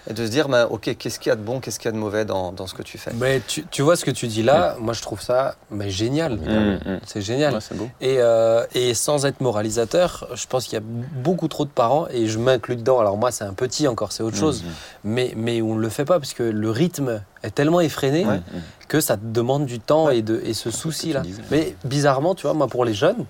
et 0.09 0.12
de 0.14 0.25
se 0.25 0.31
dire, 0.31 0.49
ben, 0.49 0.66
ok, 0.70 0.96
qu'est-ce 0.96 1.18
qu'il 1.18 1.31
y 1.31 1.33
a 1.33 1.37
de 1.37 1.42
bon, 1.42 1.61
qu'est-ce 1.61 1.79
qu'il 1.79 1.87
y 1.87 1.88
a 1.88 1.92
de 1.92 1.99
mauvais 1.99 2.25
dans, 2.25 2.53
dans 2.53 2.66
ce 2.66 2.75
que 2.75 2.83
tu 2.83 2.96
fais? 2.96 3.11
Mais 3.16 3.42
tu, 3.46 3.66
tu 3.70 3.83
vois 3.83 3.96
ce 3.96 4.05
que 4.05 4.11
tu 4.11 4.27
dis 4.29 4.42
là, 4.42 4.77
moi 4.81 4.94
je 4.94 5.03
trouve 5.03 5.20
ça 5.20 5.57
mais 5.70 5.90
génial. 5.90 6.37
Mm, 6.37 6.90
mm. 6.90 7.01
C'est 7.05 7.20
génial. 7.20 7.55
Ouais, 7.55 7.61
c'est 7.61 7.77
beau. 7.77 7.88
Et, 8.01 8.16
euh, 8.20 8.64
et 8.75 8.94
sans 8.94 9.27
être 9.27 9.40
moralisateur, 9.40 10.29
je 10.35 10.46
pense 10.46 10.64
qu'il 10.64 10.75
y 10.75 10.77
a 10.77 10.85
beaucoup 10.85 11.49
trop 11.49 11.64
de 11.64 11.70
parents, 11.70 12.07
et 12.11 12.27
je 12.29 12.38
m'inclus 12.38 12.77
dedans. 12.77 13.01
Alors 13.01 13.16
moi, 13.16 13.31
c'est 13.33 13.44
un 13.44 13.53
petit 13.55 13.88
encore, 13.88 14.12
c'est 14.12 14.22
autre 14.22 14.37
chose, 14.37 14.62
Mm, 14.62 14.68
mais, 15.05 15.33
mais 15.37 15.62
on 15.62 15.75
ne 15.75 15.81
le 15.81 15.88
fait 15.88 16.05
pas 16.05 16.18
parce 16.20 16.33
que 16.35 16.42
le 16.44 16.70
rythme 16.70 17.22
est 17.42 17.55
tellement 17.55 17.81
effréné 17.81 18.25
Ouais. 18.27 18.40
que 18.88 19.01
ça 19.01 19.16
te 19.16 19.25
demande 19.25 19.66
du 19.66 19.81
temps 19.81 20.09
et, 20.11 20.22
de, 20.22 20.40
et 20.44 20.55
ce 20.55 20.70
souci-là. 20.70 21.22
Mais 21.51 21.75
bizarrement, 21.85 22.35
tu 22.35 22.42
vois, 22.42 22.55
moi, 22.55 22.68
pour 22.68 22.85
les 22.85 22.94
jeunes, 22.94 23.25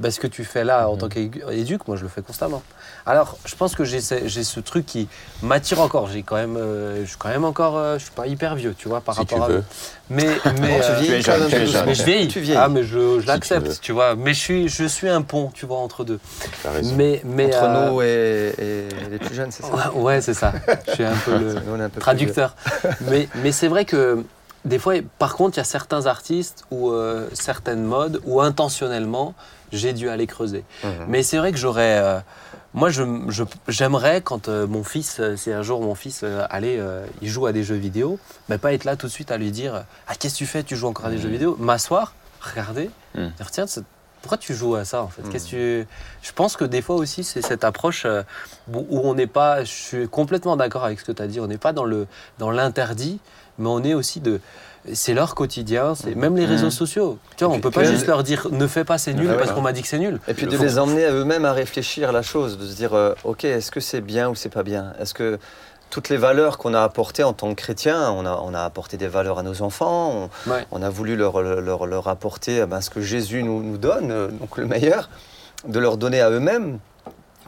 bah, 0.00 0.10
ce 0.10 0.18
que 0.20 0.26
tu 0.26 0.44
fais 0.44 0.64
là 0.64 0.88
en 0.88 0.94
Mhm. 0.94 0.98
tant 0.98 1.08
qu'éduc, 1.08 1.86
moi 1.86 1.96
je 1.96 2.02
le 2.02 2.08
fais 2.08 2.22
constamment. 2.22 2.62
Alors, 3.06 3.36
je 3.44 3.54
pense 3.54 3.74
que 3.74 3.84
j'ai 3.84 4.00
ce, 4.00 4.26
j'ai 4.26 4.44
ce 4.44 4.60
truc 4.60 4.86
qui 4.86 5.08
m'attire 5.42 5.80
encore. 5.80 6.08
J'ai 6.08 6.22
quand 6.22 6.36
même, 6.36 6.56
euh, 6.56 7.02
je 7.02 7.08
suis 7.10 7.16
quand 7.18 7.28
même 7.28 7.44
encore, 7.44 7.76
euh, 7.76 7.98
je 7.98 8.04
suis 8.04 8.12
pas 8.12 8.26
hyper 8.26 8.54
vieux, 8.56 8.74
tu 8.76 8.88
vois, 8.88 9.00
par 9.02 9.14
Si 9.14 9.26
tu 9.26 9.34
rapport 9.34 9.46
à. 9.50 9.52
veux. 9.52 9.64
Mais, 10.10 10.24
mais, 10.60 10.80
tu 10.80 10.84
euh, 11.30 11.82
mais 11.86 11.94
je 11.94 12.02
vieillis. 12.04 12.28
Tu 12.28 12.40
vieillis. 12.40 12.58
Ah, 12.60 12.68
mais 12.68 12.82
je, 12.82 13.20
je 13.20 13.26
l'accepte, 13.26 13.80
tu 13.82 13.92
vois. 13.92 14.14
Mais 14.16 14.32
je 14.34 14.40
suis, 14.40 14.68
je 14.68 14.84
suis 14.84 15.08
un 15.08 15.22
pont, 15.22 15.50
tu 15.54 15.66
vois, 15.66 15.78
entre 15.78 16.04
deux. 16.04 16.18
Mais, 16.96 17.20
mais 17.24 17.46
Entre 17.54 17.64
euh, 17.64 17.90
nous 17.90 18.02
et, 18.02 18.54
et 18.58 19.10
les 19.10 19.18
plus 19.18 19.34
jeunes, 19.34 19.50
c'est 19.50 19.62
ça 19.64 19.92
ouais, 19.94 20.00
ouais, 20.02 20.20
c'est 20.20 20.34
ça. 20.34 20.52
Je 20.88 20.92
suis 20.94 21.04
un 21.04 21.16
peu 21.24 21.32
le 21.38 21.54
Nous, 21.66 21.80
un 21.82 21.88
peu 21.88 22.00
traducteur. 22.00 22.56
mais 23.10 23.28
mais 23.42 23.52
c'est 23.52 23.68
vrai 23.68 23.84
que 23.84 24.24
des 24.64 24.78
fois, 24.78 24.94
par 25.18 25.34
contre, 25.36 25.56
il 25.56 25.60
y 25.60 25.60
a 25.60 25.64
certains 25.64 26.06
artistes 26.06 26.64
ou 26.70 26.90
euh, 26.90 27.28
certaines 27.32 27.84
modes 27.84 28.20
où 28.24 28.40
intentionnellement, 28.40 29.34
j'ai 29.72 29.92
dû 29.92 30.08
aller 30.08 30.26
creuser. 30.26 30.64
Mhm. 30.82 30.90
Mais 31.08 31.22
c'est 31.22 31.38
vrai 31.38 31.52
que 31.52 31.58
j'aurais. 31.58 31.98
euh, 31.98 32.20
moi, 32.72 32.90
j'aimerais, 33.68 34.20
quand 34.20 34.48
euh, 34.48 34.66
mon 34.66 34.82
fils, 34.82 35.20
si 35.36 35.52
un 35.52 35.62
jour 35.62 35.80
mon 35.80 35.94
fils 35.94 36.20
euh, 36.24 37.06
il 37.22 37.28
joue 37.28 37.46
à 37.46 37.52
des 37.52 37.62
jeux 37.62 37.76
vidéo, 37.76 38.18
mais 38.48 38.58
pas 38.58 38.72
être 38.72 38.84
là 38.84 38.96
tout 38.96 39.06
de 39.06 39.12
suite 39.12 39.30
à 39.30 39.36
lui 39.36 39.50
dire 39.52 39.84
Ah, 40.08 40.14
qu'est-ce 40.18 40.34
que 40.34 40.38
tu 40.38 40.46
fais? 40.46 40.62
Tu 40.62 40.76
joues 40.76 40.88
encore 40.88 41.06
à 41.06 41.10
des 41.10 41.16
Mhm. 41.16 41.22
jeux 41.22 41.28
vidéo? 41.28 41.56
M'asseoir, 41.60 42.14
regarder, 42.40 42.90
Mhm. 43.14 43.30
dire 43.36 43.50
Tiens, 43.50 43.66
pourquoi 44.22 44.38
tu 44.38 44.54
joues 44.54 44.74
à 44.74 44.84
ça 44.84 45.02
en 45.02 45.08
fait? 45.08 45.22
Mhm. 45.22 45.30
Qu'est-ce 45.30 45.44
que 45.44 45.82
tu... 45.82 45.88
Je 46.22 46.32
pense 46.32 46.56
que 46.56 46.64
des 46.64 46.80
fois 46.82 46.96
aussi, 46.96 47.22
c'est 47.24 47.42
cette 47.42 47.62
approche 47.62 48.06
où 48.72 49.00
on 49.08 49.14
n'est 49.14 49.26
pas. 49.26 49.62
Je 49.64 49.70
suis 49.72 50.08
complètement 50.08 50.56
d'accord 50.56 50.84
avec 50.84 50.98
ce 51.00 51.04
que 51.04 51.12
tu 51.12 51.22
as 51.22 51.26
dit, 51.26 51.40
on 51.40 51.46
n'est 51.46 51.58
pas 51.58 51.72
dans 51.72 51.84
le 51.84 52.06
dans 52.38 52.50
l'interdit, 52.50 53.20
mais 53.58 53.68
on 53.68 53.82
est 53.82 53.94
aussi 53.94 54.20
de. 54.20 54.40
C'est 54.92 55.14
leur 55.14 55.34
quotidien, 55.34 55.94
c'est 55.94 56.14
même 56.14 56.36
les 56.36 56.44
réseaux 56.44 56.66
Mhm. 56.66 56.70
sociaux. 56.70 57.18
Tu 57.38 57.44
vois, 57.44 57.54
on 57.54 57.58
peut 57.60 57.70
pas 57.70 57.84
juste 57.84 58.06
leur 58.06 58.22
dire 58.22 58.48
ne 58.50 58.66
fais 58.66 58.84
pas, 58.84 58.98
c'est 58.98 59.14
nul 59.14 59.30
Ah 59.32 59.34
parce 59.38 59.52
qu'on 59.52 59.62
m'a 59.62 59.72
dit 59.72 59.80
que 59.80 59.88
c'est 59.88 59.98
nul. 59.98 60.20
Et 60.28 60.34
puis 60.34 60.46
de 60.46 60.56
les 60.58 60.78
emmener 60.78 61.06
à 61.06 61.12
eux-mêmes 61.12 61.46
à 61.46 61.52
réfléchir 61.54 62.12
la 62.12 62.20
chose, 62.20 62.58
de 62.58 62.66
se 62.66 62.76
dire, 62.76 62.92
euh, 62.92 63.14
ok, 63.24 63.44
est-ce 63.44 63.70
que 63.70 63.80
c'est 63.80 64.02
bien 64.02 64.28
ou 64.28 64.34
c'est 64.34 64.50
pas 64.50 64.62
bien? 64.62 64.92
Est-ce 65.00 65.14
que 65.14 65.38
toutes 65.88 66.10
les 66.10 66.18
valeurs 66.18 66.58
qu'on 66.58 66.74
a 66.74 66.82
apportées 66.82 67.22
en 67.24 67.32
tant 67.32 67.48
que 67.54 67.54
chrétiens, 67.62 68.10
on 68.10 68.26
a, 68.26 68.38
on 68.44 68.52
a 68.52 68.60
apporté 68.62 68.98
des 68.98 69.08
valeurs 69.08 69.38
à 69.38 69.42
nos 69.42 69.62
enfants, 69.62 70.28
on, 70.46 70.50
Ouais. 70.50 70.66
on 70.70 70.82
a 70.82 70.90
voulu 70.90 71.16
leur, 71.16 71.40
leur, 71.40 71.86
leur 71.86 72.08
apporter 72.08 72.60
eh 72.62 72.66
ben, 72.66 72.82
ce 72.82 72.90
que 72.90 73.00
Jésus 73.00 73.42
nous, 73.42 73.62
nous 73.62 73.78
donne, 73.78 74.10
euh, 74.10 74.28
donc 74.28 74.58
le 74.58 74.66
meilleur, 74.66 75.08
de 75.66 75.78
leur 75.78 75.96
donner 75.96 76.20
à 76.20 76.28
eux-mêmes, 76.30 76.78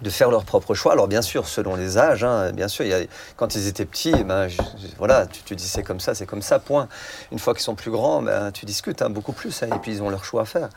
de 0.03 0.11
faire 0.11 0.31
leur 0.31 0.45
propre 0.45 0.75
choix. 0.75 0.93
Alors 0.93 1.09
bien 1.09 1.23
sûr, 1.23 1.49
selon 1.49 1.75
les 1.77 1.99
âges, 1.99 2.23
hein, 2.25 2.53
bien 2.53 2.69
sûr, 2.69 2.85
il 2.85 2.91
y 2.91 2.95
a, 2.95 2.99
quand 3.37 3.55
ils 3.55 3.67
étaient 3.67 3.85
petits, 3.87 4.13
ben, 4.25 4.47
je- 4.49 4.57
je- 4.57 4.89
voilà, 4.99 5.27
tu, 5.27 5.43
tu 5.43 5.57
dis 5.57 5.67
c'est 5.67 5.83
comme 5.83 6.01
ça, 6.01 6.15
c'est 6.15 6.27
comme 6.27 6.43
ça, 6.43 6.59
point. 6.59 6.89
Une 7.33 7.39
fois 7.39 7.55
qu'ils 7.55 7.63
sont 7.63 7.75
plus 7.75 7.91
grands, 7.91 8.23
ben, 8.23 8.51
tu 8.53 8.67
discutes 8.67 9.01
hein, 9.03 9.11
beaucoup 9.11 9.33
plus, 9.33 9.63
hein, 9.63 9.69
et 9.75 9.79
puis 9.79 9.93
ils 9.93 10.03
ont 10.03 10.11
leur 10.11 10.25
choix 10.25 10.43
à 10.43 10.45
faire. 10.45 10.69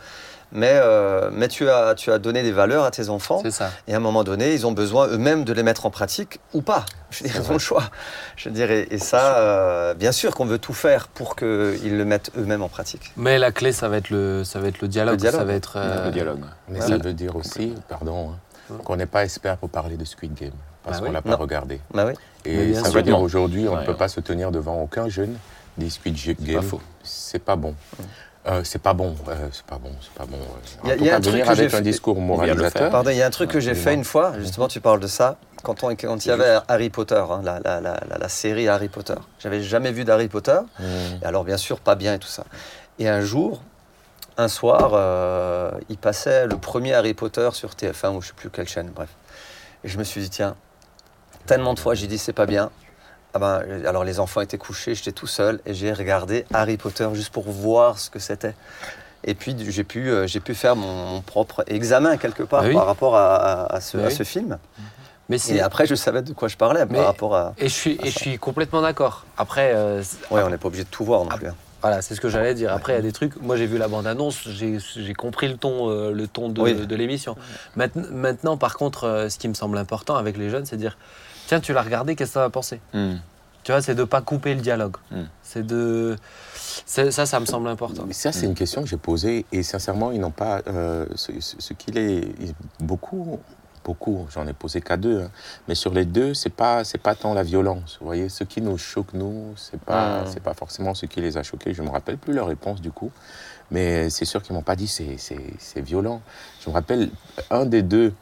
Mais, 0.51 0.71
euh, 0.81 1.29
mais 1.31 1.47
tu, 1.47 1.69
as, 1.69 1.93
tu 1.93 2.11
as 2.11 2.17
donné 2.17 2.41
des 2.41 2.51
valeurs 2.51 2.83
à 2.83 2.89
tes 2.89 3.09
enfants, 3.09 3.43
ça. 3.51 3.69
et 3.87 3.93
à 3.93 3.97
un 3.97 3.99
moment 3.99 4.23
donné, 4.23 4.55
ils 4.55 4.65
ont 4.65 4.71
besoin 4.71 5.05
eux-mêmes 5.07 5.43
de 5.43 5.53
les 5.53 5.61
mettre 5.61 5.85
en 5.85 5.91
pratique 5.91 6.39
ou 6.55 6.63
pas. 6.63 6.85
Je 7.11 7.25
ils 7.25 7.49
ont 7.51 7.53
le 7.53 7.59
choix. 7.59 7.83
Je 8.35 8.49
dirais, 8.49 8.87
et 8.89 8.97
ça, 8.97 9.37
euh, 9.37 9.93
bien 9.93 10.11
sûr 10.11 10.33
qu'on 10.33 10.45
veut 10.45 10.57
tout 10.57 10.73
faire 10.73 11.07
pour 11.07 11.35
qu'ils 11.35 11.95
le 11.97 12.03
mettent 12.03 12.31
eux-mêmes 12.35 12.63
en 12.63 12.67
pratique. 12.69 13.11
Mais 13.15 13.37
la 13.37 13.51
clé, 13.51 13.71
ça 13.71 13.89
va 13.89 13.97
être 13.97 14.09
le, 14.09 14.43
ça 14.43 14.59
va 14.59 14.69
être 14.69 14.81
le 14.81 14.87
dialogue. 14.87 15.13
Le 15.13 15.17
dialogue. 15.17 15.39
Ça 15.39 15.45
va 15.45 15.53
être. 15.53 15.73
euh, 15.77 16.05
Le 16.07 16.11
dialogue. 16.11 16.41
Mais 16.67 16.79
Ouais. 16.81 16.87
ça 16.87 16.97
veut 16.97 17.13
dire 17.13 17.35
aussi, 17.35 17.75
pardon, 17.87 18.31
hein, 18.31 18.35
qu'on 18.83 18.95
n'est 18.95 19.05
pas 19.05 19.23
expert 19.23 19.57
pour 19.57 19.69
parler 19.69 19.97
de 19.97 20.05
Squid 20.05 20.33
Game, 20.33 20.51
parce 20.83 20.97
Bah 20.97 21.01
qu'on 21.03 21.09
oui. 21.09 21.13
l'a 21.15 21.21
pas 21.21 21.29
Non. 21.31 21.37
regardé. 21.37 21.81
Bah 21.93 22.05
oui. 22.07 22.13
Et 22.45 22.73
ça 22.73 22.85
sûr. 22.85 22.93
veut 22.93 23.01
dire 23.03 23.19
aujourd'hui, 23.19 23.67
on 23.67 23.73
Ouais, 23.73 23.81
ne 23.81 23.85
peut 23.85 23.91
ouais. 23.91 23.97
pas 23.97 24.07
se 24.07 24.19
tenir 24.19 24.51
devant 24.51 24.81
aucun 24.81 25.09
jeune 25.09 25.37
des 25.77 25.89
Squid 25.89 26.15
Game. 26.43 26.61
faux. 26.61 26.81
C'est 27.03 27.39
pas 27.43 27.55
bon. 27.55 27.75
Euh, 28.47 28.61
c'est 28.63 28.79
pas 28.81 28.93
bon. 28.93 29.15
euh, 29.27 29.49
c'est 29.51 29.65
pas 29.65 29.77
bon. 29.77 29.91
C'est 30.01 30.13
pas 30.13 30.25
bon. 30.25 30.37
euh. 30.37 30.83
En 30.83 30.87
Y 30.87 30.91
a- 30.91 30.97
tout 30.97 31.03
y 31.03 31.07
a 31.07 31.11
cas, 31.11 31.17
un 31.17 31.21
truc 31.21 31.33
venir 31.33 31.45
que 31.47 31.53
j'ai 31.55 31.61
avec 31.63 31.73
un 31.73 31.77
fait- 31.77 31.83
discours 31.83 32.15
vient 32.15 32.23
de 32.23 32.27
le 32.29 32.35
moralisateur. 32.35 32.81
faire. 32.83 32.91
Pardon, 32.91 33.09
il 33.11 33.17
y 33.17 33.21
a 33.21 33.27
un 33.27 33.29
truc 33.31 33.51
que 33.51 33.59
j'ai 33.59 33.75
fait 33.75 33.93
une 33.93 34.05
fois, 34.05 34.33
justement, 34.39 34.67
tu 34.69 34.79
parles 34.79 35.01
de 35.01 35.07
ça, 35.07 35.35
quand, 35.61 35.83
on, 35.83 35.89
quand 35.95 36.25
il 36.25 36.29
y 36.29 36.31
avait 36.31 36.57
Harry 36.69 36.89
Potter, 36.89 37.21
hein, 37.29 37.41
la, 37.43 37.59
la- 37.59 37.81
la- 37.81 37.99
la- 38.09 38.17
la 38.17 38.29
série 38.29 38.67
Harry 38.69 38.87
Potter. 38.87 39.15
J'avais 39.39 39.61
jamais 39.61 39.91
vu 39.91 40.05
d'Harry 40.05 40.29
Potter, 40.29 40.57
Mmh. 40.79 40.83
et 41.21 41.25
alors 41.25 41.43
bien 41.43 41.57
sûr, 41.57 41.79
pas 41.81 41.95
bien 41.95 42.13
et 42.13 42.19
tout 42.19 42.29
ça. 42.29 42.45
Et 42.97 43.09
un 43.09 43.19
jour, 43.21 43.61
un 44.39 44.47
soir, 44.47 44.91
euh, 44.93 45.71
il 45.89 45.97
passait 45.97 46.47
le 46.47 46.55
premier 46.57 46.93
Harry 46.93 47.13
Potter 47.13 47.49
sur 47.53 47.71
TF1 47.71 48.15
ou 48.15 48.21
je 48.21 48.27
sais 48.27 48.33
plus 48.35 48.49
quelle 48.49 48.67
chaîne, 48.69 48.89
bref. 48.95 49.09
Et 49.83 49.89
je 49.89 49.97
me 49.97 50.03
suis 50.03 50.21
dit, 50.21 50.29
tiens, 50.29 50.55
tellement 51.45 51.73
de 51.73 51.79
fois 51.79 51.93
j'ai 51.93 52.07
dit 52.07 52.17
c'est 52.17 52.33
pas 52.33 52.45
bien. 52.45 52.71
Ah 53.33 53.39
ben, 53.39 53.61
alors 53.85 54.03
les 54.03 54.19
enfants 54.19 54.41
étaient 54.41 54.57
couchés, 54.57 54.95
j'étais 54.95 55.11
tout 55.11 55.27
seul 55.27 55.59
et 55.65 55.73
j'ai 55.73 55.91
regardé 55.93 56.45
Harry 56.53 56.77
Potter 56.77 57.07
juste 57.13 57.31
pour 57.31 57.43
voir 57.49 57.99
ce 57.99 58.09
que 58.09 58.17
c'était. 58.19 58.55
Et 59.25 59.35
puis 59.35 59.55
j'ai 59.69 59.83
pu, 59.83 60.09
euh, 60.09 60.25
j'ai 60.25 60.39
pu 60.39 60.55
faire 60.55 60.75
mon, 60.77 61.05
mon 61.05 61.21
propre 61.21 61.63
examen 61.67 62.15
quelque 62.17 62.43
part 62.43 62.63
oui. 62.63 62.73
par 62.73 62.85
rapport 62.85 63.15
à, 63.17 63.35
à- 63.35 63.75
à 63.75 63.81
ce, 63.81 63.97
à 63.97 64.05
oui. 64.07 64.11
ce 64.15 64.23
film. 64.23 64.57
Mais 65.27 65.37
Et 65.49 65.59
après 65.61 65.85
je 65.85 65.93
savais 65.95 66.21
de 66.23 66.31
quoi 66.33 66.47
je 66.47 66.55
parlais 66.57 66.85
Mais- 66.89 66.97
par 66.97 67.05
rapport 67.07 67.35
à... 67.35 67.53
Et 67.57 67.67
je 67.67 67.73
suis, 67.73 67.99
et 68.01 68.09
je 68.09 68.17
suis 68.17 68.39
complètement 68.39 68.81
d'accord. 68.81 69.25
Après, 69.37 69.73
euh, 69.75 70.01
Ouais, 70.31 70.41
on 70.43 70.49
n'est 70.49 70.57
pas 70.57 70.69
obligé 70.69 70.85
de 70.85 70.89
tout 70.89 71.03
voir 71.03 71.23
non 71.23 71.29
Ah, 71.31 71.37
plus. 71.37 71.49
Voilà, 71.81 72.01
c'est 72.01 72.15
ce 72.15 72.21
que 72.21 72.29
j'allais 72.29 72.53
dire. 72.53 72.73
Après, 72.73 72.93
il 72.93 72.95
y 72.95 72.99
a 72.99 73.01
des 73.01 73.11
trucs. 73.11 73.41
Moi, 73.41 73.55
j'ai 73.55 73.65
vu 73.67 73.77
la 73.77 73.87
bande-annonce, 73.87 74.47
j'ai 74.49 74.79
j'ai 74.95 75.13
compris 75.13 75.47
le 75.47 75.57
ton, 75.57 75.89
euh, 75.89 76.11
le 76.11 76.27
ton 76.27 76.49
de, 76.49 76.61
Oui. 76.61 76.73
de 76.85 76.95
l'émission. 76.95 77.35
Maintenant, 77.75 78.03
maintenant, 78.11 78.57
par 78.57 78.75
contre, 78.77 79.05
euh, 79.05 79.29
ce 79.29 79.37
qui 79.37 79.47
me 79.47 79.53
semble 79.53 79.77
important 79.77 80.15
avec 80.15 80.37
les 80.37 80.49
jeunes, 80.49 80.65
c'est 80.65 80.75
de 80.75 80.81
dire 80.81 80.97
tiens, 81.47 81.59
tu 81.59 81.73
l'as 81.73 81.81
regardé, 81.81 82.15
qu'est-ce 82.15 82.31
que 82.31 82.33
ça 82.35 82.39
va 82.41 82.49
penser 82.49 82.79
Hmm. 82.93 83.15
Tu 83.63 83.73
vois, 83.73 83.81
c'est 83.81 83.93
de 83.93 84.05
pas 84.05 84.21
couper 84.21 84.55
le 84.55 84.61
dialogue. 84.61 84.95
Mm. 85.11 85.23
C'est 85.43 85.67
de. 85.67 86.15
c'est- 86.85 87.11
Ça, 87.11 87.25
ça 87.25 87.39
me 87.41 87.45
semble 87.45 87.67
important. 87.67 88.05
Mais 88.07 88.13
ça, 88.13 88.31
c'est 88.31 88.45
une 88.45 88.55
question 88.55 88.81
que 88.81 88.87
j'ai 88.87 88.95
posée 88.97 89.45
et 89.51 89.63
sincèrement, 89.63 90.11
ils 90.11 90.19
n'ont 90.21 90.31
pas. 90.31 90.61
euh, 90.67 91.05
ce 91.15 91.33
ce- 91.41 91.57
ce 91.59 91.73
qu'il 91.73 91.97
est. 91.97 92.23
Beaucoup, 92.79 93.39
beaucoup, 93.89 94.27
j'en 94.31 94.45
ai 94.45 94.53
posé 94.53 94.81
qu'à 94.81 94.97
deux, 94.97 95.21
hein, 95.23 95.31
mais 95.67 95.73
sur 95.73 95.91
les 95.93 96.05
deux, 96.05 96.35
c'est 96.35 96.51
pas, 96.63 96.83
c'est 96.83 96.99
pas 97.01 97.15
tant 97.15 97.33
la 97.33 97.41
violence. 97.41 97.97
Vous 97.99 98.05
voyez, 98.05 98.29
ce 98.29 98.43
qui 98.43 98.61
nous 98.61 98.77
choque, 98.77 99.13
nous, 99.13 99.53
c'est 99.55 99.81
pas, 99.81 100.21
Mm. 100.21 100.27
c'est 100.31 100.43
pas 100.43 100.53
forcément 100.53 100.93
ce 100.93 101.07
qui 101.07 101.19
les 101.21 101.37
a 101.37 101.43
choqués. 101.43 101.73
Je 101.73 101.81
me 101.81 101.89
rappelle 101.89 102.17
plus 102.17 102.33
leur 102.33 102.47
réponse 102.47 102.81
du 102.81 102.91
coup, 102.91 103.11
mais 103.71 104.09
c'est 104.11 104.25
sûr 104.25 104.43
qu'ils 104.43 104.53
m'ont 104.55 104.61
pas 104.71 104.75
dit 104.75 104.87
c'est, 104.87 105.15
c'est, 105.17 105.81
violent. 105.81 106.21
Je 106.61 106.69
me 106.69 106.75
rappelle 106.75 107.09
un 107.49 107.65
des 107.65 107.81
deux 107.81 108.13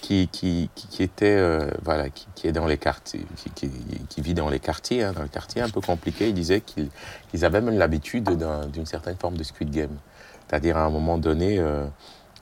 qui, 0.00 0.26
qui, 0.26 0.68
qui, 0.74 1.04
était, 1.04 1.36
euh, 1.38 1.70
voilà, 1.84 2.10
qui, 2.10 2.26
qui 2.34 2.48
est 2.48 2.52
dans 2.52 2.66
les 2.66 2.78
quartiers, 2.78 3.24
qui, 3.54 3.70
qui, 4.08 4.20
vit 4.20 4.34
dans 4.34 4.48
les 4.50 4.58
quartiers, 4.58 5.04
hein, 5.04 5.12
dans 5.12 5.22
le 5.22 5.28
quartier 5.28 5.62
un 5.62 5.68
peu 5.68 5.80
compliqué. 5.80 6.28
Il 6.30 6.34
disait 6.34 6.60
qu'ils 6.60 6.88
qu'ils 7.30 7.44
avaient 7.44 7.60
même 7.60 7.78
l'habitude 7.78 8.24
d'un- 8.24 8.66
d'une 8.66 8.86
certaine 8.86 9.16
forme 9.16 9.36
de 9.36 9.44
Squid 9.44 9.70
Game. 9.70 9.96
C'est-à-dire 10.48 10.76
à 10.76 10.82
un 10.84 10.90
moment 10.90 11.16
donné, 11.18 11.58
euh, 11.60 11.86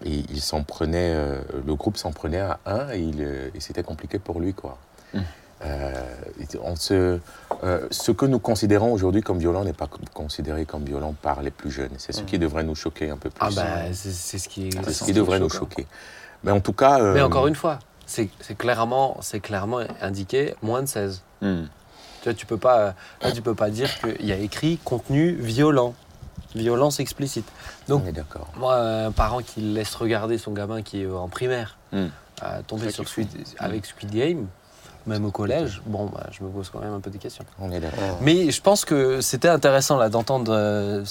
ils 0.04 0.40
s'en 0.40 0.62
prenaient, 0.62 1.12
euh, 1.14 1.40
le 1.66 1.74
groupe 1.74 1.96
s'en 1.96 2.12
prenait 2.12 2.40
à 2.40 2.58
un 2.66 2.90
et, 2.90 3.00
il, 3.00 3.20
euh, 3.20 3.50
et 3.54 3.60
c'était 3.60 3.82
compliqué 3.82 4.18
pour 4.18 4.40
lui. 4.40 4.54
Quoi. 4.54 4.78
Mm. 5.12 5.18
Euh, 5.62 5.92
on 6.62 6.74
se, 6.74 7.18
euh, 7.64 7.86
ce 7.90 8.12
que 8.12 8.24
nous 8.24 8.38
considérons 8.38 8.92
aujourd'hui 8.92 9.20
comme 9.20 9.38
violent 9.38 9.62
n'est 9.64 9.74
pas 9.74 9.88
considéré 10.14 10.64
comme 10.64 10.84
violent 10.84 11.14
par 11.20 11.42
les 11.42 11.50
plus 11.50 11.70
jeunes. 11.70 11.90
C'est 11.98 12.12
ce 12.12 12.22
Mm. 12.22 12.26
qui 12.26 12.38
devrait 12.38 12.64
nous 12.64 12.74
choquer 12.74 13.10
un 13.10 13.18
peu 13.18 13.28
plus. 13.28 13.38
Ah, 13.40 13.50
bah, 13.54 13.92
c'est 13.92 14.38
ce 14.38 14.48
qui 14.48 14.68
est. 14.68 14.90
Ce 14.90 15.04
qui 15.04 15.12
devrait 15.12 15.38
nous 15.38 15.50
choquer. 15.50 15.86
Mais 16.44 16.50
en 16.50 16.60
tout 16.60 16.72
cas. 16.72 16.98
Mais 17.12 17.20
encore 17.20 17.46
une 17.46 17.54
fois, 17.54 17.78
c'est 18.06 18.30
clairement, 18.56 19.20
clairement 19.42 19.80
indiqué 20.00 20.54
moins 20.62 20.82
de 20.82 20.88
16. 20.88 21.22
Hmm. 21.42 21.64
Tu 22.22 22.24
vois, 22.24 22.34
tu 22.34 22.46
peux 22.46 22.58
pas, 22.58 22.94
là, 23.22 23.32
tu 23.32 23.40
peux 23.40 23.54
pas 23.54 23.70
dire 23.70 23.88
qu'il 24.00 24.26
y 24.26 24.32
a 24.32 24.36
écrit 24.36 24.78
contenu 24.84 25.32
violent, 25.32 25.94
violence 26.54 27.00
explicite. 27.00 27.46
Donc, 27.88 28.02
moi, 28.56 28.76
un 28.76 29.10
parent 29.12 29.40
qui 29.42 29.60
laisse 29.60 29.94
regarder 29.94 30.38
son 30.38 30.52
gamin 30.52 30.82
qui 30.82 31.02
est 31.02 31.06
en 31.10 31.28
primaire, 31.28 31.76
Hmm. 31.92 32.06
à 32.40 32.62
tomber 32.62 32.90
sur 32.92 33.08
Squid, 33.08 33.28
avec 33.58 33.84
Squid 33.84 34.10
Game, 34.10 34.46
même 35.06 35.24
au 35.24 35.30
collège, 35.30 35.80
bon, 35.86 36.06
bah, 36.06 36.26
je 36.30 36.44
me 36.44 36.48
pose 36.50 36.70
quand 36.70 36.80
même 36.80 36.92
un 36.92 37.00
peu 37.00 37.10
des 37.10 37.18
questions. 37.18 37.44
On 37.58 37.72
est 37.72 37.80
d'accord. 37.80 38.18
Mais 38.20 38.50
je 38.50 38.60
pense 38.60 38.84
que 38.84 39.20
c'était 39.20 39.48
intéressant 39.48 39.96
là 39.96 40.08
d'entendre, 40.08 40.52
euh, 40.54 41.04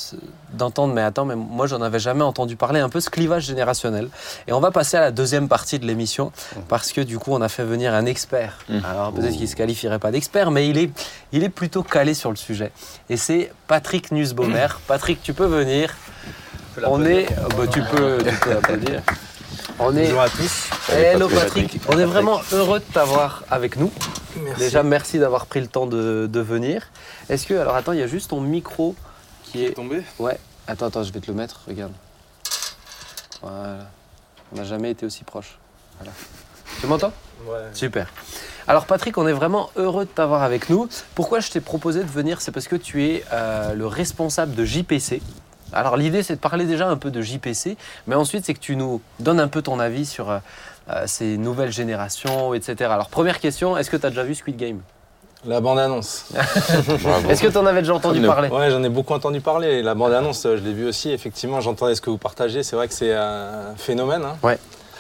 d'entendre. 0.53 0.93
Mais 0.93 1.01
attends, 1.01 1.25
mais 1.25 1.35
moi 1.35 1.67
j'en 1.67 1.81
avais 1.81 1.99
jamais 1.99 2.23
entendu 2.23 2.55
parler 2.55 2.79
un 2.79 2.89
peu 2.89 2.99
ce 2.99 3.09
clivage 3.09 3.45
générationnel. 3.45 4.09
Et 4.47 4.53
on 4.53 4.59
va 4.59 4.71
passer 4.71 4.97
à 4.97 5.01
la 5.01 5.11
deuxième 5.11 5.47
partie 5.47 5.79
de 5.79 5.85
l'émission 5.85 6.31
parce 6.67 6.91
que 6.91 7.01
du 7.01 7.17
coup 7.17 7.31
on 7.33 7.41
a 7.41 7.49
fait 7.49 7.63
venir 7.63 7.93
un 7.93 8.05
expert. 8.05 8.59
Mmh. 8.69 8.79
Alors 8.85 9.11
peut-être 9.11 9.35
qu'il 9.35 9.49
se 9.49 9.55
qualifierait 9.55 9.99
pas 9.99 10.11
d'expert, 10.11 10.51
mais 10.51 10.69
il 10.69 10.77
est, 10.77 10.91
il 11.31 11.43
est 11.43 11.49
plutôt 11.49 11.83
calé 11.83 12.13
sur 12.13 12.29
le 12.29 12.35
sujet. 12.35 12.71
Et 13.09 13.17
c'est 13.17 13.51
Patrick 13.67 14.11
Nussbaumer. 14.11 14.67
Patrick, 14.87 15.21
tu 15.21 15.33
peux 15.33 15.45
venir. 15.45 15.95
On 16.85 17.03
est, 17.03 17.27
oh, 17.43 17.49
bah, 17.57 17.67
tu 17.67 17.81
peux, 17.81 18.19
tu 18.19 18.35
peux 18.35 18.51
applaudir. 18.51 19.01
On 19.79 19.95
est. 19.95 20.03
Bonjour 20.05 20.21
à 20.21 20.29
tous. 20.29 20.69
Hello 20.91 21.27
Patrick. 21.29 21.63
Patrick, 21.65 21.81
on 21.89 21.97
est 21.99 22.05
vraiment 22.05 22.41
heureux 22.51 22.79
de 22.79 22.85
t'avoir 22.85 23.43
avec 23.49 23.77
nous. 23.77 23.91
Merci. 24.41 24.59
Déjà, 24.59 24.83
merci 24.83 25.19
d'avoir 25.19 25.45
pris 25.45 25.61
le 25.61 25.67
temps 25.67 25.85
de, 25.87 26.27
de 26.31 26.39
venir. 26.39 26.87
Est-ce 27.29 27.47
que, 27.47 27.53
alors 27.53 27.75
attends, 27.75 27.93
il 27.93 27.99
y 27.99 28.03
a 28.03 28.07
juste 28.07 28.29
ton 28.31 28.41
micro 28.41 28.95
qui 29.43 29.65
est. 29.65 29.71
tombé 29.71 30.03
Ouais, 30.19 30.37
attends, 30.67 30.87
attends, 30.87 31.03
je 31.03 31.11
vais 31.13 31.19
te 31.19 31.27
le 31.27 31.33
mettre, 31.33 31.61
regarde. 31.67 31.93
Voilà. 33.41 33.77
On 34.51 34.57
n'a 34.57 34.63
jamais 34.65 34.91
été 34.91 35.05
aussi 35.05 35.23
proche. 35.23 35.57
Voilà. 35.97 36.11
Tu 36.81 36.87
m'entends 36.87 37.13
Ouais. 37.47 37.69
Super. 37.73 38.11
Alors 38.67 38.85
Patrick, 38.85 39.17
on 39.17 39.25
est 39.25 39.31
vraiment 39.33 39.69
heureux 39.77 40.03
de 40.03 40.09
t'avoir 40.09 40.43
avec 40.43 40.69
nous. 40.69 40.89
Pourquoi 41.15 41.39
je 41.39 41.49
t'ai 41.49 41.61
proposé 41.61 42.01
de 42.03 42.09
venir? 42.09 42.41
C'est 42.41 42.51
parce 42.51 42.67
que 42.67 42.75
tu 42.75 43.05
es 43.05 43.23
euh, 43.31 43.73
le 43.75 43.87
responsable 43.87 44.55
de 44.55 44.65
JPC. 44.65 45.21
Alors 45.73 45.97
l'idée 45.97 46.23
c'est 46.23 46.35
de 46.35 46.39
parler 46.39 46.65
déjà 46.65 46.87
un 46.87 46.97
peu 46.97 47.11
de 47.11 47.21
JPC, 47.21 47.77
mais 48.07 48.15
ensuite 48.15 48.45
c'est 48.45 48.53
que 48.53 48.59
tu 48.59 48.75
nous 48.75 49.01
donnes 49.19 49.39
un 49.39 49.47
peu 49.47 49.61
ton 49.61 49.79
avis 49.79 50.05
sur 50.05 50.29
euh, 50.29 50.37
euh, 50.89 51.03
ces 51.05 51.37
nouvelles 51.37 51.71
générations, 51.71 52.53
etc. 52.53 52.89
Alors 52.91 53.09
première 53.09 53.39
question, 53.39 53.77
est-ce 53.77 53.89
que 53.89 53.97
tu 53.97 54.05
as 54.05 54.09
déjà 54.09 54.23
vu 54.23 54.35
Squid 54.35 54.57
Game? 54.57 54.79
La 55.45 55.61
bande-annonce. 55.61 56.25
Est-ce 57.29 57.41
que 57.41 57.47
tu 57.47 57.57
en 57.57 57.65
avais 57.65 57.79
déjà 57.79 57.93
entendu 57.93 58.19
parler? 58.21 58.49
Ouais, 58.49 58.69
j'en 58.71 58.83
ai 58.83 58.89
beaucoup 58.89 59.13
entendu 59.13 59.39
parler. 59.39 59.81
La 59.81 59.95
bande-annonce, 59.95 60.45
euh, 60.45 60.57
je 60.57 60.61
l'ai 60.63 60.73
vue 60.73 60.85
aussi. 60.85 61.11
Effectivement, 61.11 61.61
j'entendais 61.61 61.95
ce 61.95 62.01
que 62.01 62.09
vous 62.09 62.17
partagez. 62.17 62.61
C'est 62.61 62.75
vrai 62.75 62.89
que 62.89 62.93
c'est 62.93 63.13
un 63.13 63.73
phénomène. 63.77 64.23
hein. 64.25 64.35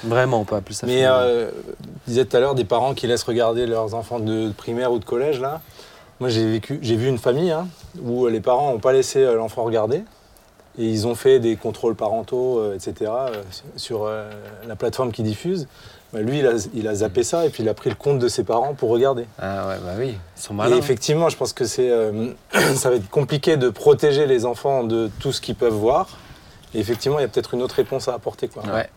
Vraiment, 0.05 0.39
on 0.39 0.45
peut 0.45 0.55
appeler 0.55 0.75
ça. 0.75 0.87
Mais 0.87 1.01
euh, 1.03 1.49
disais 2.07 2.23
tout 2.23 2.37
à 2.37 2.39
l'heure 2.39 2.55
des 2.55 2.63
parents 2.63 2.93
qui 2.93 3.05
laissent 3.05 3.23
regarder 3.23 3.65
leurs 3.65 3.95
enfants 3.95 4.19
de 4.21 4.49
primaire 4.53 4.93
ou 4.93 4.99
de 4.99 5.03
collège 5.03 5.41
là. 5.41 5.59
Moi 6.21 6.29
j'ai 6.29 6.49
vécu, 6.49 6.79
j'ai 6.81 6.95
vu 6.95 7.09
une 7.09 7.17
famille 7.17 7.51
hein, 7.51 7.67
où 8.01 8.27
les 8.27 8.39
parents 8.39 8.71
n'ont 8.71 8.79
pas 8.79 8.93
laissé 8.93 9.25
l'enfant 9.35 9.63
regarder 9.65 10.03
et 10.79 10.85
ils 10.85 11.05
ont 11.07 11.15
fait 11.15 11.39
des 11.39 11.57
contrôles 11.57 11.95
parentaux, 11.95 12.59
euh, 12.59 12.75
etc. 12.75 13.11
euh, 13.11 13.43
sur 13.75 14.05
euh, 14.05 14.29
la 14.67 14.75
plateforme 14.75 15.11
qui 15.11 15.23
diffuse. 15.23 15.67
Bah, 16.13 16.21
lui 16.21 16.39
il 16.39 16.47
a, 16.47 16.53
il 16.73 16.87
a 16.87 16.95
zappé 16.95 17.23
ça 17.23 17.45
et 17.45 17.49
puis 17.49 17.61
il 17.61 17.69
a 17.69 17.73
pris 17.75 17.89
le 17.89 17.95
compte 17.95 18.17
de 18.17 18.27
ses 18.27 18.43
parents 18.43 18.73
pour 18.73 18.89
regarder. 18.89 19.25
Ah 19.39 19.67
ouais, 19.67 19.75
bah 19.85 19.91
oui, 19.99 20.15
ils 20.37 20.41
sont 20.41 20.53
Et 20.53 20.57
malins. 20.57 20.77
effectivement, 20.77 21.29
je 21.29 21.37
pense 21.37 21.53
que 21.53 21.65
c'est, 21.65 21.91
ça 22.75 22.89
va 22.89 22.95
être 22.95 23.09
compliqué 23.09 23.57
de 23.57 23.69
protéger 23.69 24.25
les 24.25 24.45
enfants 24.45 24.83
de 24.83 25.11
tout 25.19 25.31
ce 25.31 25.41
qu'ils 25.41 25.55
peuvent 25.55 25.73
voir. 25.73 26.07
Et 26.73 26.79
effectivement, 26.79 27.17
il 27.19 27.23
y 27.23 27.25
a 27.25 27.27
peut-être 27.27 27.53
une 27.55 27.61
autre 27.63 27.75
réponse 27.75 28.07
à 28.07 28.13
apporter. 28.13 28.47
Quoi. 28.47 28.61
Ouais. 28.63 28.89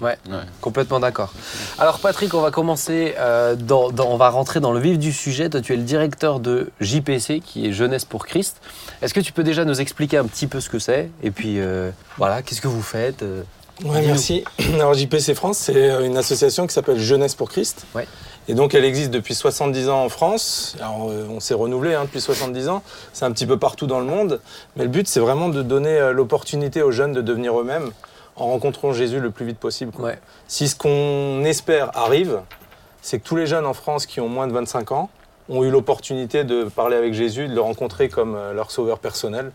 Ouais, 0.00 0.16
Ouais. 0.30 0.36
complètement 0.60 1.00
d'accord. 1.00 1.32
Alors 1.78 1.98
Patrick, 1.98 2.32
on 2.34 2.40
va 2.40 2.50
commencer, 2.50 3.14
euh, 3.18 3.56
dans, 3.56 3.90
dans- 3.90 4.06
on 4.08 4.16
va 4.16 4.28
rentrer 4.30 4.60
dans 4.60 4.72
le 4.72 4.78
vif 4.80 4.98
du 4.98 5.12
sujet. 5.12 5.50
Toi, 5.50 5.60
tu 5.60 5.72
es 5.72 5.76
le 5.76 5.82
directeur 5.82 6.38
de 6.40 6.70
JPC, 6.80 7.40
qui 7.40 7.66
est 7.66 7.72
Jeunesse 7.72 8.04
pour 8.04 8.26
Christ. 8.26 8.60
Est-ce 9.02 9.12
que 9.12 9.20
tu 9.20 9.32
peux 9.32 9.42
déjà 9.42 9.64
nous 9.64 9.80
expliquer 9.80 10.18
un 10.18 10.24
petit 10.26 10.46
peu 10.46 10.60
ce 10.60 10.68
que 10.68 10.78
c'est? 10.78 11.10
Et 11.22 11.30
puis, 11.30 11.58
euh, 11.58 11.90
voilà, 12.16 12.42
qu'est-ce 12.42 12.60
que 12.60 12.68
vous 12.68 12.82
faites 12.82 13.22
euh, 13.22 13.42
Ouais, 13.84 14.02
merci. 14.06 14.42
Alors 14.74 14.94
JPC 14.94 15.34
France, 15.34 15.58
c'est 15.58 16.04
une 16.06 16.16
association 16.16 16.66
qui 16.66 16.72
s'appelle 16.74 16.98
Jeunesse 16.98 17.34
pour 17.34 17.50
Christ. 17.50 17.84
Ouais. 17.94 18.06
Et 18.48 18.54
donc 18.54 18.74
elle 18.74 18.84
existe 18.84 19.10
depuis 19.10 19.34
70 19.34 19.88
ans 19.88 20.04
en 20.04 20.08
France. 20.08 20.76
Alors 20.80 21.08
euh, 21.10 21.26
on 21.28 21.40
s'est 21.40 21.54
renouvelé 21.54 21.94
hein, 21.94 22.04
depuis 22.04 22.20
70 22.20 22.68
ans. 22.68 22.82
C'est 23.12 23.24
un 23.24 23.32
petit 23.32 23.46
peu 23.46 23.58
partout 23.58 23.86
dans 23.86 23.98
le 23.98 24.06
monde. 24.06 24.40
Mais 24.76 24.84
le 24.84 24.90
but, 24.90 25.08
c'est 25.08 25.20
vraiment 25.20 25.48
de 25.48 25.62
donner 25.62 25.98
euh, 25.98 26.12
l'opportunité 26.12 26.82
aux 26.82 26.92
jeunes 26.92 27.12
de 27.12 27.20
devenir 27.20 27.58
eux-mêmes 27.60 27.90
en 28.36 28.46
rencontrant 28.46 28.92
Jésus 28.92 29.18
le 29.18 29.30
plus 29.30 29.46
vite 29.46 29.58
possible. 29.58 29.92
Ouais. 29.98 30.18
Si 30.46 30.68
ce 30.68 30.76
qu'on 30.76 31.44
espère 31.44 31.96
arrive, 31.96 32.40
c'est 33.02 33.18
que 33.18 33.26
tous 33.26 33.36
les 33.36 33.46
jeunes 33.46 33.66
en 33.66 33.74
France 33.74 34.06
qui 34.06 34.20
ont 34.20 34.28
moins 34.28 34.46
de 34.46 34.52
25 34.52 34.92
ans 34.92 35.10
ont 35.48 35.64
eu 35.64 35.70
l'opportunité 35.70 36.44
de 36.44 36.64
parler 36.64 36.96
avec 36.96 37.14
Jésus, 37.14 37.48
de 37.48 37.54
le 37.54 37.60
rencontrer 37.60 38.08
comme 38.08 38.34
euh, 38.34 38.52
leur 38.52 38.70
sauveur 38.70 38.98
personnel 38.98 39.52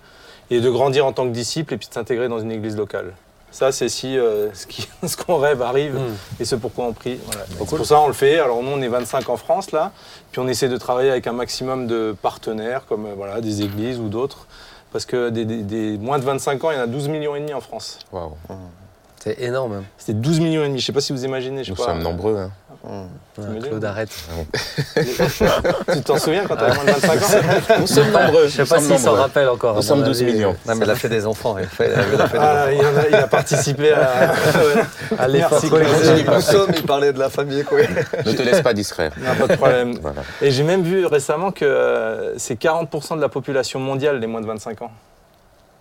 et 0.50 0.60
de 0.60 0.70
grandir 0.70 1.06
en 1.06 1.14
tant 1.14 1.26
que 1.26 1.34
disciple 1.34 1.74
et 1.74 1.78
puis 1.78 1.88
de 1.88 1.94
s'intégrer 1.94 2.28
dans 2.28 2.40
une 2.40 2.52
église 2.52 2.76
locale. 2.76 3.14
Ça, 3.52 3.72
c'est 3.72 3.90
si 3.90 4.18
euh, 4.18 4.50
ce 4.54 5.18
qu'on 5.18 5.38
rêve 5.38 5.62
arrive 5.62 5.96
Hmm. 5.96 6.16
et 6.40 6.46
ce 6.46 6.56
pourquoi 6.56 6.86
on 6.86 6.94
prie. 6.94 7.20
Voilà. 7.26 7.46
C'est 7.60 7.76
pour 7.76 7.86
ça 7.86 8.00
on 8.00 8.08
le 8.08 8.14
fait. 8.14 8.40
Alors 8.40 8.64
nous, 8.64 8.72
on 8.72 8.82
est 8.82 8.88
25 8.88 9.30
en 9.30 9.38
France 9.38 9.72
là, 9.72 9.92
puis 10.32 10.40
on 10.40 10.48
essaie 10.48 10.70
de 10.70 10.78
travailler 10.78 11.10
avec 11.12 11.28
un 11.28 11.34
maximum 11.34 11.86
de 11.88 12.16
partenaires 12.22 12.86
comme 12.88 13.06
euh, 13.06 13.14
voilà, 13.16 13.42
des 13.42 13.62
églises 13.62 14.00
ou 14.00 14.08
d'autres. 14.10 14.48
Parce 14.94 15.06
que 15.06 15.30
des, 15.30 15.46
des- 15.46 15.64
des 15.64 15.98
moins 15.98 16.20
de 16.20 16.26
25 16.26 16.64
ans, 16.66 16.72
il 16.72 16.76
y 16.76 16.80
en 16.80 16.84
a 16.84 16.88
12 16.88 17.08
millions 17.08 17.34
et 17.36 17.40
demi 17.40 17.54
en 17.54 17.62
France. 17.62 18.00
Waouh. 18.12 18.34
C'est 19.24 19.40
énorme. 19.42 19.74
hein. 19.74 19.84
C'est 19.98 20.20
12 20.20 20.40
millions 20.40 20.64
et 20.64 20.68
demi. 20.68 20.80
Je 20.80 20.86
sais 20.86 20.92
pas 20.92 21.00
si 21.00 21.14
vous 21.14 21.24
imaginez. 21.24 21.64
Je 21.64 21.70
Nous 21.72 21.78
pas, 21.78 21.86
sommes 21.86 22.02
nombreux. 22.04 22.38
hein. 22.38 22.52
Dis 23.38 23.60
Claude, 23.60 23.86
arrête. 23.86 24.10
Tu 25.94 26.02
t'en 26.02 26.18
souviens 26.18 26.46
quand 26.48 26.56
t'avais 26.56 26.74
moins 26.76 26.84
de 26.86 26.92
25 26.92 27.22
ans 27.22 27.78
Nous 27.80 27.88
sommes 27.88 28.12
nombreux. 28.12 28.48
Je 28.48 28.64
sais 28.64 28.66
pas 28.66 28.80
s'il 28.80 28.98
s'en 28.98 29.14
rappelle 29.14 29.50
encore. 29.50 29.76
Nous 29.76 29.82
sommes 29.82 30.04
12 30.04 30.22
avis. 30.24 30.34
millions. 30.34 30.56
Non, 30.68 30.76
mais 30.76 30.86
il 30.86 30.90
a 30.92 30.96
fait 30.96 31.10
des 31.10 31.26
enfants. 31.28 31.58
Il 31.60 31.66
a 31.66 31.68
fait, 31.68 31.92
il 32.14 32.22
a 32.22 32.28
fait 32.28 32.38
des 32.38 32.44
Ah, 32.44 32.64
enfants. 32.66 32.72
il, 32.74 32.86
en 32.86 32.98
a, 32.98 33.08
il 33.10 33.16
a 33.16 33.28
participé 33.28 33.94
à, 33.94 34.34
À 35.20 35.28
l'effort. 35.28 35.62
Nous 35.64 36.42
sommes, 36.42 36.72
il 36.76 36.84
parlait 36.86 37.14
de 37.14 37.20
la 37.20 37.30
famille. 37.30 37.64
Quoi. 37.64 37.80
Ne 37.82 38.32
te 38.34 38.42
laisse 38.42 38.62
pas 38.62 38.74
distraire. 38.74 39.12
Non, 39.20 39.36
pas 39.36 39.54
de 39.54 39.58
problème. 39.58 39.98
Voilà. 40.02 40.22
Et 40.42 40.50
j'ai 40.52 40.64
même 40.64 40.82
vu 40.84 41.06
récemment 41.06 41.52
que 41.52 41.66
euh, 41.66 42.38
c'est 42.40 42.60
40% 42.60 43.16
de 43.16 43.22
la 43.22 43.30
population 43.30 43.80
mondiale 43.80 44.20
les 44.20 44.28
moins 44.28 44.42
de 44.42 44.48
25 44.48 44.82
ans. 44.82 44.92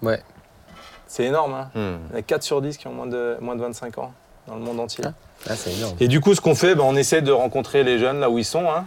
Ouais. 0.03 0.21
C'est 1.07 1.25
énorme. 1.25 1.55
Hein 1.55 1.71
Hmm. 1.75 1.97
Il 2.11 2.17
y 2.17 2.19
a 2.19 2.23
4 2.23 2.43
sur 2.43 2.61
10 2.63 2.77
qui 2.77 2.87
ont 2.87 2.93
moins 2.93 3.07
de, 3.07 3.37
moins 3.41 3.57
de 3.57 3.61
25 3.63 3.99
ans 3.99 4.13
dans 4.51 4.57
le 4.57 4.63
monde 4.63 4.81
entier. 4.81 5.05
Ah, 5.49 5.55
c'est 5.57 5.73
énorme. 5.73 5.95
Et 6.01 6.09
du 6.09 6.21
coup, 6.21 6.35
ce 6.35 6.41
qu'on 6.41 6.55
fait, 6.55 6.75
ben, 6.75 6.85
on 6.87 6.97
essaie 6.97 7.23
de 7.23 7.33
rencontrer 7.33 7.85
les 7.85 7.99
jeunes 7.99 8.21
là 8.21 8.29
où 8.29 8.39
ils 8.39 8.45
sont. 8.45 8.69
hein. 8.69 8.85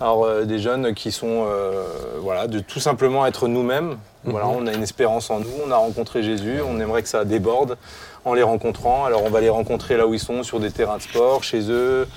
Alors, 0.00 0.24
euh, 0.24 0.44
des 0.44 0.58
jeunes 0.58 0.94
qui 0.94 1.12
sont, 1.12 1.44
euh, 1.46 1.84
voilà, 2.20 2.46
de 2.48 2.60
tout 2.60 2.80
simplement 2.80 3.26
être 3.26 3.46
nous-mêmes. 3.48 3.98
Voilà, 4.24 4.46
Mhm. 4.46 4.52
on 4.56 4.66
a 4.68 4.72
une 4.72 4.82
espérance 4.82 5.30
en 5.30 5.40
nous, 5.40 5.46
on 5.66 5.70
a 5.70 5.76
rencontré 5.76 6.22
Jésus, 6.22 6.60
on 6.66 6.78
aimerait 6.80 7.02
que 7.02 7.08
ça 7.08 7.24
déborde 7.24 7.76
en 8.24 8.34
les 8.34 8.42
rencontrant. 8.42 9.04
Alors, 9.04 9.22
on 9.24 9.30
va 9.30 9.40
les 9.40 9.48
rencontrer 9.48 9.96
là 9.96 10.06
où 10.06 10.14
ils 10.14 10.20
sont, 10.20 10.42
sur 10.44 10.60
des 10.60 10.70
terrains 10.70 10.96
de 10.98 11.02
sport, 11.02 11.42
chez 11.44 11.70
eux, 11.70 12.08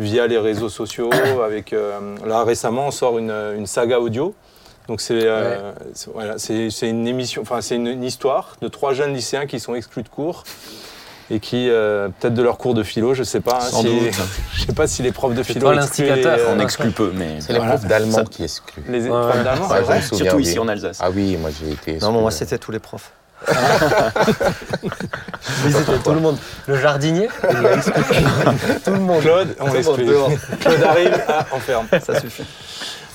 via 0.00 0.26
les 0.26 0.38
réseaux 0.38 0.68
sociaux. 0.68 1.10
Avec, 1.44 1.72
euh, 1.72 2.16
là, 2.26 2.42
récemment, 2.44 2.88
on 2.88 2.90
sort 2.90 3.18
une, 3.18 3.30
une 3.56 3.66
saga 3.66 4.00
audio. 4.00 4.34
Donc, 4.88 5.00
c'est 5.00 5.20
euh, 5.22 5.72
voilà, 6.12 6.34
une 6.82 7.06
émission, 7.06 7.42
enfin, 7.42 7.60
c'est 7.62 7.76
une, 7.76 7.86
une 7.86 8.04
histoire 8.04 8.56
de 8.60 8.68
trois 8.68 8.92
jeunes 8.92 9.14
lycéens 9.14 9.46
qui 9.46 9.58
sont 9.60 9.74
exclus 9.74 10.02
de 10.02 10.08
cours 10.08 10.44
et 11.30 11.40
qui, 11.40 11.68
euh, 11.70 12.08
peut-être 12.20 12.34
de 12.34 12.42
leur 12.42 12.58
cours 12.58 12.74
de 12.74 12.82
philo, 12.82 13.14
je 13.14 13.22
sais 13.22 13.40
pas. 13.40 13.56
hein, 13.56 13.60
Sans 13.70 13.80
si- 13.80 13.86
doute. 13.86 14.12
je 14.54 14.64
sais 14.66 14.72
pas 14.72 14.86
si 14.86 15.02
les 15.02 15.12
profs 15.12 15.34
de 15.34 15.42
philo 15.42 15.72
l'instigateur. 15.72 16.36
les, 16.36 16.44
On 16.44 16.58
euh, 16.58 16.62
exclut 16.62 16.90
peu, 16.90 17.12
mais 17.14 17.40
C'est 17.40 17.52
les 17.52 17.58
Voilà. 17.58 17.74
profs 17.76 17.86
d'allemand 17.88 18.24
qui 18.24 18.42
excluent. 18.44 18.82
les 18.88 19.02
Ouais, 19.04 19.08
profs 19.08 19.44
d'allemand, 19.44 19.68
Ouais, 19.70 20.00
surtout 20.02 20.38
ici 20.40 20.58
en 20.58 20.68
Alsace. 20.68 20.98
Ah 21.00 21.10
oui, 21.10 21.36
moi 21.40 21.50
j'ai 21.50 21.72
été. 21.72 21.98
Non, 22.04 22.12
mais 22.12 22.20
moi, 22.20 22.30
c'était 22.30 22.58
tous 22.58 22.72
les 22.72 22.78
profs. 22.78 23.10
Visiter 25.64 25.92
tout 26.02 26.12
le 26.12 26.20
monde. 26.20 26.38
Le 26.66 26.76
jardinier, 26.80 27.28
il 27.50 27.56
l'a 27.60 27.74
expliqué. 27.74 28.14
tout 28.84 28.90
le 28.92 28.98
monde. 29.00 29.20
Claude, 29.20 29.56
on 29.60 29.66
Tout 29.66 29.74
le 29.74 29.82
monde 29.82 29.98
l'exclut. 29.98 30.04
dehors. 30.06 30.30
Claude 30.60 30.82
arrive, 30.82 31.24
ah, 31.28 31.46
on 31.52 31.58
ferme. 31.60 31.86
Ça 32.02 32.20
suffit. 32.20 32.44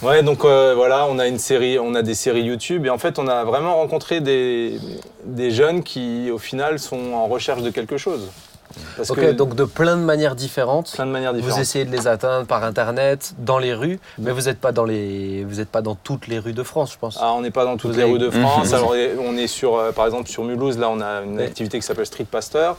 Ouais, 0.02 0.24
donc 0.24 0.46
euh, 0.46 0.74
voilà, 0.76 1.08
on 1.08 1.20
a 1.20 1.28
une 1.28 1.40
série, 1.40 1.78
on 1.78 1.94
a 1.94 2.02
des 2.02 2.14
séries 2.16 2.44
YouTube 2.44 2.86
et 2.86 2.90
en 2.90 2.98
fait, 2.98 3.20
on 3.20 3.28
a 3.28 3.44
vraiment 3.44 3.76
rencontré 3.76 4.22
des, 4.22 4.80
des 5.26 5.52
jeunes 5.52 5.84
qui, 5.84 6.32
au 6.32 6.38
final, 6.38 6.80
sont 6.80 7.14
en 7.14 7.28
recherche 7.28 7.62
de 7.64 7.70
quelque 7.70 7.98
chose. 7.98 8.30
Parce 8.98 9.10
Ok, 9.10 9.18
que 9.20 9.32
donc 9.32 9.56
de 9.56 9.64
plein 9.66 9.98
de 9.98 10.02
manières 10.04 10.36
différentes. 10.36 10.92
plein 10.94 11.06
de 11.06 11.12
manières 11.12 11.34
Vous 11.34 11.60
essayez 11.60 11.86
de 11.86 11.92
les 11.92 12.08
atteindre 12.08 12.46
par 12.46 12.64
internet, 12.64 13.34
dans 13.40 13.58
les 13.58 13.74
rues, 13.74 14.00
mais 14.18 14.32
vous 14.32 14.42
n'êtes 14.44 14.60
pas 14.60 14.72
dans 14.72 14.86
les, 14.86 15.44
vous 15.44 15.60
êtes 15.60 15.70
pas 15.70 15.82
dans 15.82 15.96
toutes 15.96 16.28
les 16.28 16.40
rues 16.40 16.54
de 16.54 16.64
France, 16.64 16.94
je 16.94 16.98
pense. 17.00 17.18
Ah, 17.22 17.34
on 17.34 17.42
n'est 17.42 17.52
pas 17.52 17.66
dans 17.66 17.78
toutes 17.78 17.92
Vous 17.92 17.98
les 17.98 18.04
avez- 18.04 18.12
rues 18.14 18.20
de 18.20 18.30
France. 18.30 18.74
Alors, 18.74 18.94
on 19.20 19.36
est 19.38 19.48
sur, 19.48 19.76
euh, 19.78 19.92
par 19.92 20.06
exemple, 20.06 20.30
sur 20.30 20.44
Mulhouse, 20.44 20.78
là, 20.78 20.90
on 20.90 21.02
a 21.02 21.22
une 21.22 21.40
activité 21.40 21.80
qui 21.80 21.86
s'appelle 21.86 22.06
Street 22.06 22.26
Pasteur. 22.30 22.78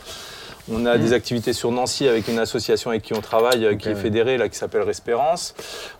On 0.72 0.86
a 0.86 0.98
des 0.98 1.12
activités 1.12 1.52
sur 1.52 1.70
Nancy 1.72 2.06
avec 2.08 2.28
une 2.28 2.38
association 2.38 2.90
avec 2.90 3.02
qui 3.02 3.14
on 3.14 3.20
travaille, 3.20 3.64
euh, 3.64 3.74
qui 3.76 3.88
est 3.88 3.94
fédérée, 3.94 4.38
là, 4.38 4.48
qui 4.48 4.56
s'appelle 4.56 4.82
Respérance. 4.82 5.54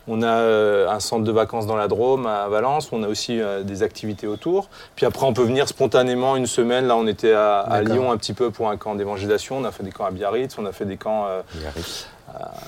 On 0.07 0.21
a 0.21 0.27
euh, 0.27 0.89
un 0.89 0.99
centre 0.99 1.23
de 1.23 1.31
vacances 1.31 1.65
dans 1.67 1.75
la 1.75 1.87
Drôme, 1.87 2.25
à 2.27 2.47
Valence. 2.47 2.89
On 2.91 3.03
a 3.03 3.07
aussi 3.07 3.39
euh, 3.39 3.63
des 3.63 3.83
activités 3.83 4.27
autour. 4.27 4.69
Puis 4.95 5.05
après, 5.05 5.25
on 5.25 5.33
peut 5.33 5.43
venir 5.43 5.67
spontanément 5.67 6.35
une 6.35 6.47
semaine. 6.47 6.87
Là, 6.87 6.95
on 6.95 7.07
était 7.07 7.33
à. 7.33 7.81
Lyon 7.83 8.11
un 8.11 8.17
petit 8.17 8.33
peu 8.33 8.51
pour 8.51 8.69
un 8.69 8.77
camp 8.77 8.95
d'évangélisation. 8.95 9.57
On 9.57 9.63
a 9.65 9.71
fait 9.71 9.83
des 9.83 9.91
camps 9.91 10.05
à 10.05 10.11
Biarritz. 10.11 10.55
On 10.57 10.65
a 10.65 10.71
fait 10.71 10.85
des 10.85 10.97
camps 10.97 11.25
euh, 11.27 11.41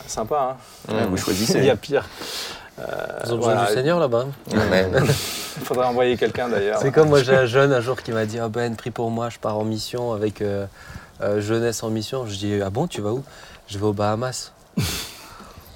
sympas. 0.07 0.57
Hein 0.89 0.93
Ouais, 0.93 1.05
vous 1.05 1.15
Il 1.15 1.19
y 1.19 1.23
choisissez. 1.23 1.69
a 1.69 1.75
pire. 1.75 2.05
Ils 2.77 3.31
ont 3.31 3.37
besoin 3.37 3.53
voilà. 3.53 3.67
du 3.67 3.73
Seigneur 3.73 3.99
là-bas. 3.99 4.25
Amen. 4.51 4.91
Il 5.05 5.63
faudrait 5.63 5.85
envoyer 5.85 6.17
quelqu'un 6.17 6.49
d'ailleurs. 6.49 6.79
C'est 6.81 6.91
comme 6.91 7.09
moi, 7.09 7.21
j'ai 7.21 7.35
un 7.35 7.45
jeune 7.45 7.71
un 7.71 7.81
jour 7.81 8.01
qui 8.01 8.11
m'a 8.11 8.25
dit 8.25 8.39
Ah 8.39 8.49
Ben, 8.49 8.75
prie 8.75 8.89
pour 8.91 9.11
moi, 9.11 9.29
je 9.29 9.37
pars 9.37 9.57
en 9.57 9.63
mission 9.63 10.11
avec 10.11 10.41
euh, 10.41 10.65
euh, 11.23 11.41
Jeunesse 11.41 11.81
en 11.83 11.89
mission. 11.89 12.25
Je 12.27 12.35
dis 12.35 12.59
Ah 12.63 12.69
bon, 12.69 12.85
tu 12.87 13.01
vas 13.01 13.11
où? 13.11 13.23
Je 13.67 13.77
vais 13.79 13.85
aux 13.85 13.93
Bahamas. 13.93 14.51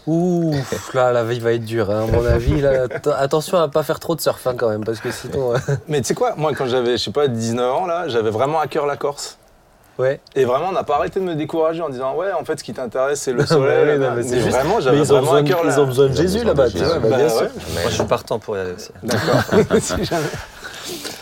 Ouh, 0.08 0.54
là, 0.94 1.12
la 1.12 1.26
vie 1.26 1.40
va 1.42 1.52
être 1.52 1.66
dure, 1.66 1.92
hein, 1.92 2.04
à 2.08 2.12
mon 2.12 2.26
avis. 2.26 2.62
Là, 2.62 2.86
attention 3.18 3.58
à 3.60 3.68
pas 3.68 3.84
faire 3.84 4.00
trop 4.00 4.16
de 4.16 4.22
surf 4.22 4.48
hein, 4.48 4.54
quand 4.58 4.70
même, 4.70 4.86
parce 4.86 5.02
que 5.02 5.12
sinon. 5.12 5.54
euh, 5.54 5.58
Mais 5.90 6.00
tu 6.00 6.08
sais 6.08 6.14
quoi, 6.14 6.34
moi 6.38 6.54
quand 6.56 6.66
j'avais, 6.66 6.92
je 6.98 7.04
sais 7.04 7.12
pas, 7.12 7.28
19 7.28 7.70
ans, 7.74 7.86
là, 7.86 8.08
j'avais 8.08 8.30
vraiment 8.30 8.60
à 8.62 8.68
cœur 8.68 8.86
la 8.86 8.96
Corse. 8.96 9.38
Ouais. 10.00 10.22
Et 10.36 10.46
vraiment, 10.46 10.68
on 10.70 10.74
n'a 10.74 10.84
pas 10.84 10.96
arrêté 10.96 11.20
de 11.20 11.26
me 11.26 11.36
décourager 11.36 11.82
en 11.82 11.90
disant 11.90 12.16
Ouais, 12.16 12.32
en 12.32 12.46
fait, 12.46 12.58
ce 12.60 12.64
qui 12.64 12.72
t'intéresse, 12.74 13.20
c'est 13.20 13.34
le 13.34 13.46
soleil. 13.46 14.00
non, 14.00 14.12
mais 14.16 14.24
Mais 14.24 14.40
juste- 14.40 14.50
vraiment, 14.56 14.80
j'avais 14.80 14.98
ils 15.00 15.02
ont, 15.12 15.22
vraiment 15.22 15.22
besoin 15.24 15.38
à 15.40 15.42
de, 15.42 15.48
cœur 15.50 15.62
ils 15.66 15.80
ont 15.82 15.86
besoin 15.88 16.08
de 16.08 16.14
Jésus 16.16 16.44
là-bas, 16.46 16.70
tu 16.70 16.78
vois. 16.78 17.00
bah, 17.00 17.08
Bah 17.10 17.18
bien 17.18 17.26
ouais. 17.26 17.30
sûr. 17.32 17.40
Moi, 17.74 17.82
je 17.90 17.94
suis 17.96 18.04
partant 18.06 18.40
pour 18.40 18.56
y 18.56 18.60
aller 18.62 18.74
aussi. 18.74 18.92
D'accord. 19.04 19.42
Si 19.82 20.06
jamais. 20.06 20.28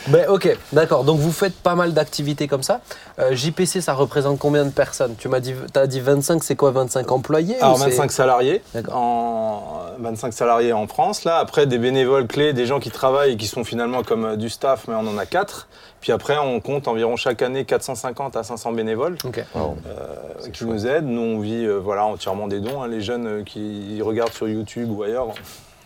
Ben, 0.07 0.27
ok, 0.29 0.55
d'accord. 0.71 1.03
Donc 1.03 1.19
vous 1.19 1.31
faites 1.31 1.55
pas 1.55 1.73
mal 1.75 1.93
d'activités 1.93 2.47
comme 2.47 2.61
ça. 2.63 2.81
Euh, 3.19 3.33
JPC, 3.35 3.81
ça 3.81 3.93
représente 3.93 4.37
combien 4.37 4.63
de 4.65 4.69
personnes? 4.69 5.15
Tu 5.17 5.27
m'as 5.29 5.39
dit, 5.39 5.53
as 5.75 5.87
dit 5.87 5.99
25, 5.99 6.43
c'est 6.43 6.55
quoi 6.55 6.71
25 6.71 7.11
employés 7.11 7.55
Alors 7.59 7.75
ou 7.75 7.79
c'est- 7.79 7.85
25 7.89 8.11
salariés, 8.11 8.61
en 8.91 9.61
25 9.99 10.33
salariés 10.33 10.73
en 10.73 10.87
France. 10.87 11.23
Là, 11.23 11.37
après 11.37 11.65
des 11.65 11.77
bénévoles 11.79 12.27
clés, 12.27 12.53
des 12.53 12.65
gens 12.65 12.79
qui 12.79 12.91
travaillent 12.91 13.33
et 13.33 13.37
qui 13.37 13.47
sont 13.47 13.63
finalement 13.63 14.03
comme 14.03 14.25
euh, 14.25 14.35
du 14.35 14.49
staff, 14.49 14.87
mais 14.87 14.93
on 14.95 15.07
en 15.07 15.17
a 15.17 15.25
4. 15.25 15.67
Puis 16.01 16.11
après, 16.11 16.37
on 16.37 16.59
compte 16.59 16.87
environ 16.87 17.15
chaque 17.15 17.41
année 17.41 17.65
450 17.65 18.35
à 18.35 18.43
500 18.43 18.73
bénévoles 18.73 19.17
Ok. 19.23 19.43
Wow. 19.55 19.75
euh, 19.87 20.49
qui 20.53 20.65
nous 20.65 20.85
aident. 20.85 21.07
Nous, 21.07 21.21
on 21.21 21.39
vit 21.39 21.65
euh, 21.65 21.77
voilà 21.79 22.05
entièrement 22.05 22.47
des 22.47 22.59
dons. 22.59 22.83
hein. 22.83 22.87
Les 22.87 23.01
jeunes 23.01 23.25
euh, 23.27 23.43
qui 23.43 23.99
regardent 24.03 24.33
sur 24.33 24.47
YouTube 24.47 24.89
ou 24.91 25.01
ailleurs, 25.01 25.27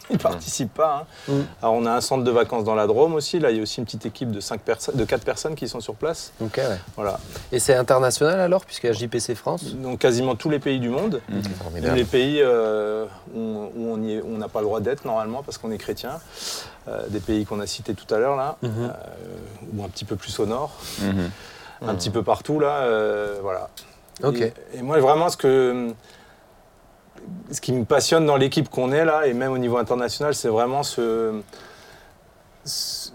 ils 0.13 0.17
participent 0.17 0.73
pas. 0.73 1.05
hein. 1.29 1.31
Mm. 1.33 1.41
Alors 1.61 1.73
on 1.75 1.85
a 1.85 1.91
un 1.91 2.01
centre 2.01 2.23
de 2.23 2.31
vacances 2.31 2.63
dans 2.63 2.75
la 2.75 2.87
Drôme 2.87 3.13
aussi. 3.15 3.39
Là, 3.39 3.51
il 3.51 3.57
y 3.57 3.59
a 3.59 3.63
aussi 3.63 3.79
une 3.79 3.85
petite 3.85 4.05
équipe 4.05 4.31
de, 4.31 4.39
cinq 4.39 4.61
personnes, 4.61 4.95
de 4.95 5.05
4 5.05 5.23
personnes 5.23 5.55
qui 5.55 5.67
sont 5.67 5.79
sur 5.79 5.95
place. 5.95 6.31
Ok, 6.41 6.57
ouais. 6.57 6.77
Voilà. 6.95 7.19
Et 7.51 7.59
c'est 7.59 7.75
international 7.75 8.39
alors, 8.39 8.65
puisqu'il 8.65 8.87
y 8.87 8.89
a 8.89 8.93
JPC 8.93 9.35
France 9.35 9.63
Donc 9.75 9.99
quasiment 9.99 10.35
tous 10.35 10.49
les 10.49 10.59
pays 10.59 10.79
du 10.79 10.89
monde. 10.89 11.21
Formidable. 11.61 11.95
les 11.95 12.05
pays 12.05 12.39
euh, 12.41 13.05
où, 13.35 13.69
on 13.77 14.37
n'a 14.37 14.47
pas 14.47 14.59
le 14.59 14.65
droit 14.65 14.79
d'être 14.79 15.05
normalement 15.05 15.43
parce 15.43 15.57
qu'on 15.57 15.71
est 15.71 15.77
chrétien. 15.77 16.19
Euh, 16.87 17.03
des 17.09 17.19
pays 17.19 17.45
qu'on 17.45 17.59
a 17.59 17.67
cités 17.67 17.93
tout 17.93 18.11
à 18.13 18.17
l'heure 18.17 18.35
là, 18.35 18.55
Mhm. 18.63 18.71
euh, 18.79 18.89
ou 19.77 19.83
un 19.83 19.89
petit 19.89 20.05
peu 20.05 20.15
plus 20.15 20.39
au 20.39 20.45
nord, 20.47 20.71
Mhm. 21.01 21.29
un 21.87 21.93
petit 21.95 22.09
peu 22.09 22.23
partout 22.23 22.59
là, 22.59 22.77
euh, 22.83 23.37
voilà. 23.43 23.69
Ok. 24.23 24.37
Et, 24.41 24.53
et 24.75 24.81
moi 24.81 24.99
vraiment 24.99 25.29
ce 25.29 25.37
que 25.37 25.91
ce 27.51 27.61
qui 27.61 27.73
me 27.73 27.85
passionne 27.85 28.25
dans 28.25 28.37
l'équipe 28.37 28.69
qu'on 28.69 28.91
est 28.91 29.05
là 29.05 29.25
et 29.27 29.33
même 29.33 29.51
au 29.51 29.57
niveau 29.57 29.77
international, 29.77 30.33
c'est 30.35 30.49
vraiment 30.49 30.83
ce, 30.83 31.41
ce 32.65 33.09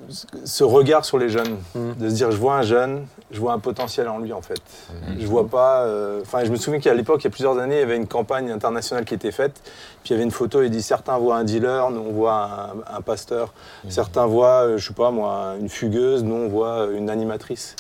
ce 0.44 0.64
regard 0.64 1.04
sur 1.04 1.18
les 1.18 1.28
jeunes, 1.28 1.58
Mhm. 1.74 1.94
de 1.96 2.08
se 2.10 2.14
dire 2.14 2.30
je 2.32 2.36
vois 2.36 2.54
un 2.56 2.62
jeune, 2.62 3.06
je 3.30 3.38
vois 3.40 3.52
un 3.52 3.58
potentiel 3.58 4.08
en 4.08 4.18
lui 4.18 4.32
en 4.32 4.42
fait. 4.42 4.60
Mhm. 5.08 5.16
Je 5.20 5.26
vois 5.26 5.46
pas. 5.46 5.82
euh, 5.82 6.20
Enfin, 6.22 6.44
je 6.44 6.50
me 6.50 6.56
souviens 6.56 6.80
qu'à 6.80 6.92
l'époque, 6.94 7.20
il 7.22 7.24
y 7.24 7.28
a 7.28 7.30
plusieurs 7.30 7.58
années, 7.58 7.76
il 7.76 7.80
y 7.80 7.82
avait 7.82 7.96
une 7.96 8.08
campagne 8.08 8.50
internationale 8.50 9.04
qui 9.04 9.14
était 9.14 9.30
faite. 9.32 9.60
Puis 10.02 10.10
il 10.10 10.12
y 10.12 10.14
avait 10.14 10.24
une 10.24 10.30
photo. 10.32 10.62
Il 10.62 10.70
dit 10.70 10.82
certains 10.82 11.16
voient 11.18 11.36
un 11.36 11.44
dealer, 11.44 11.90
nous 11.90 12.00
on 12.08 12.12
voit 12.12 12.74
un, 12.90 12.96
un 12.96 13.00
pasteur. 13.00 13.52
Certains 13.88 14.26
voient, 14.26 14.64
euh, 14.66 14.78
je 14.78 14.88
sais 14.88 14.94
pas 14.94 15.10
moi, 15.10 15.54
une 15.60 15.68
fugueuse, 15.68 16.24
nous 16.24 16.34
on 16.34 16.48
voit 16.48 16.80
euh, 16.88 16.96
une 16.98 17.08
animatrice. 17.08 17.76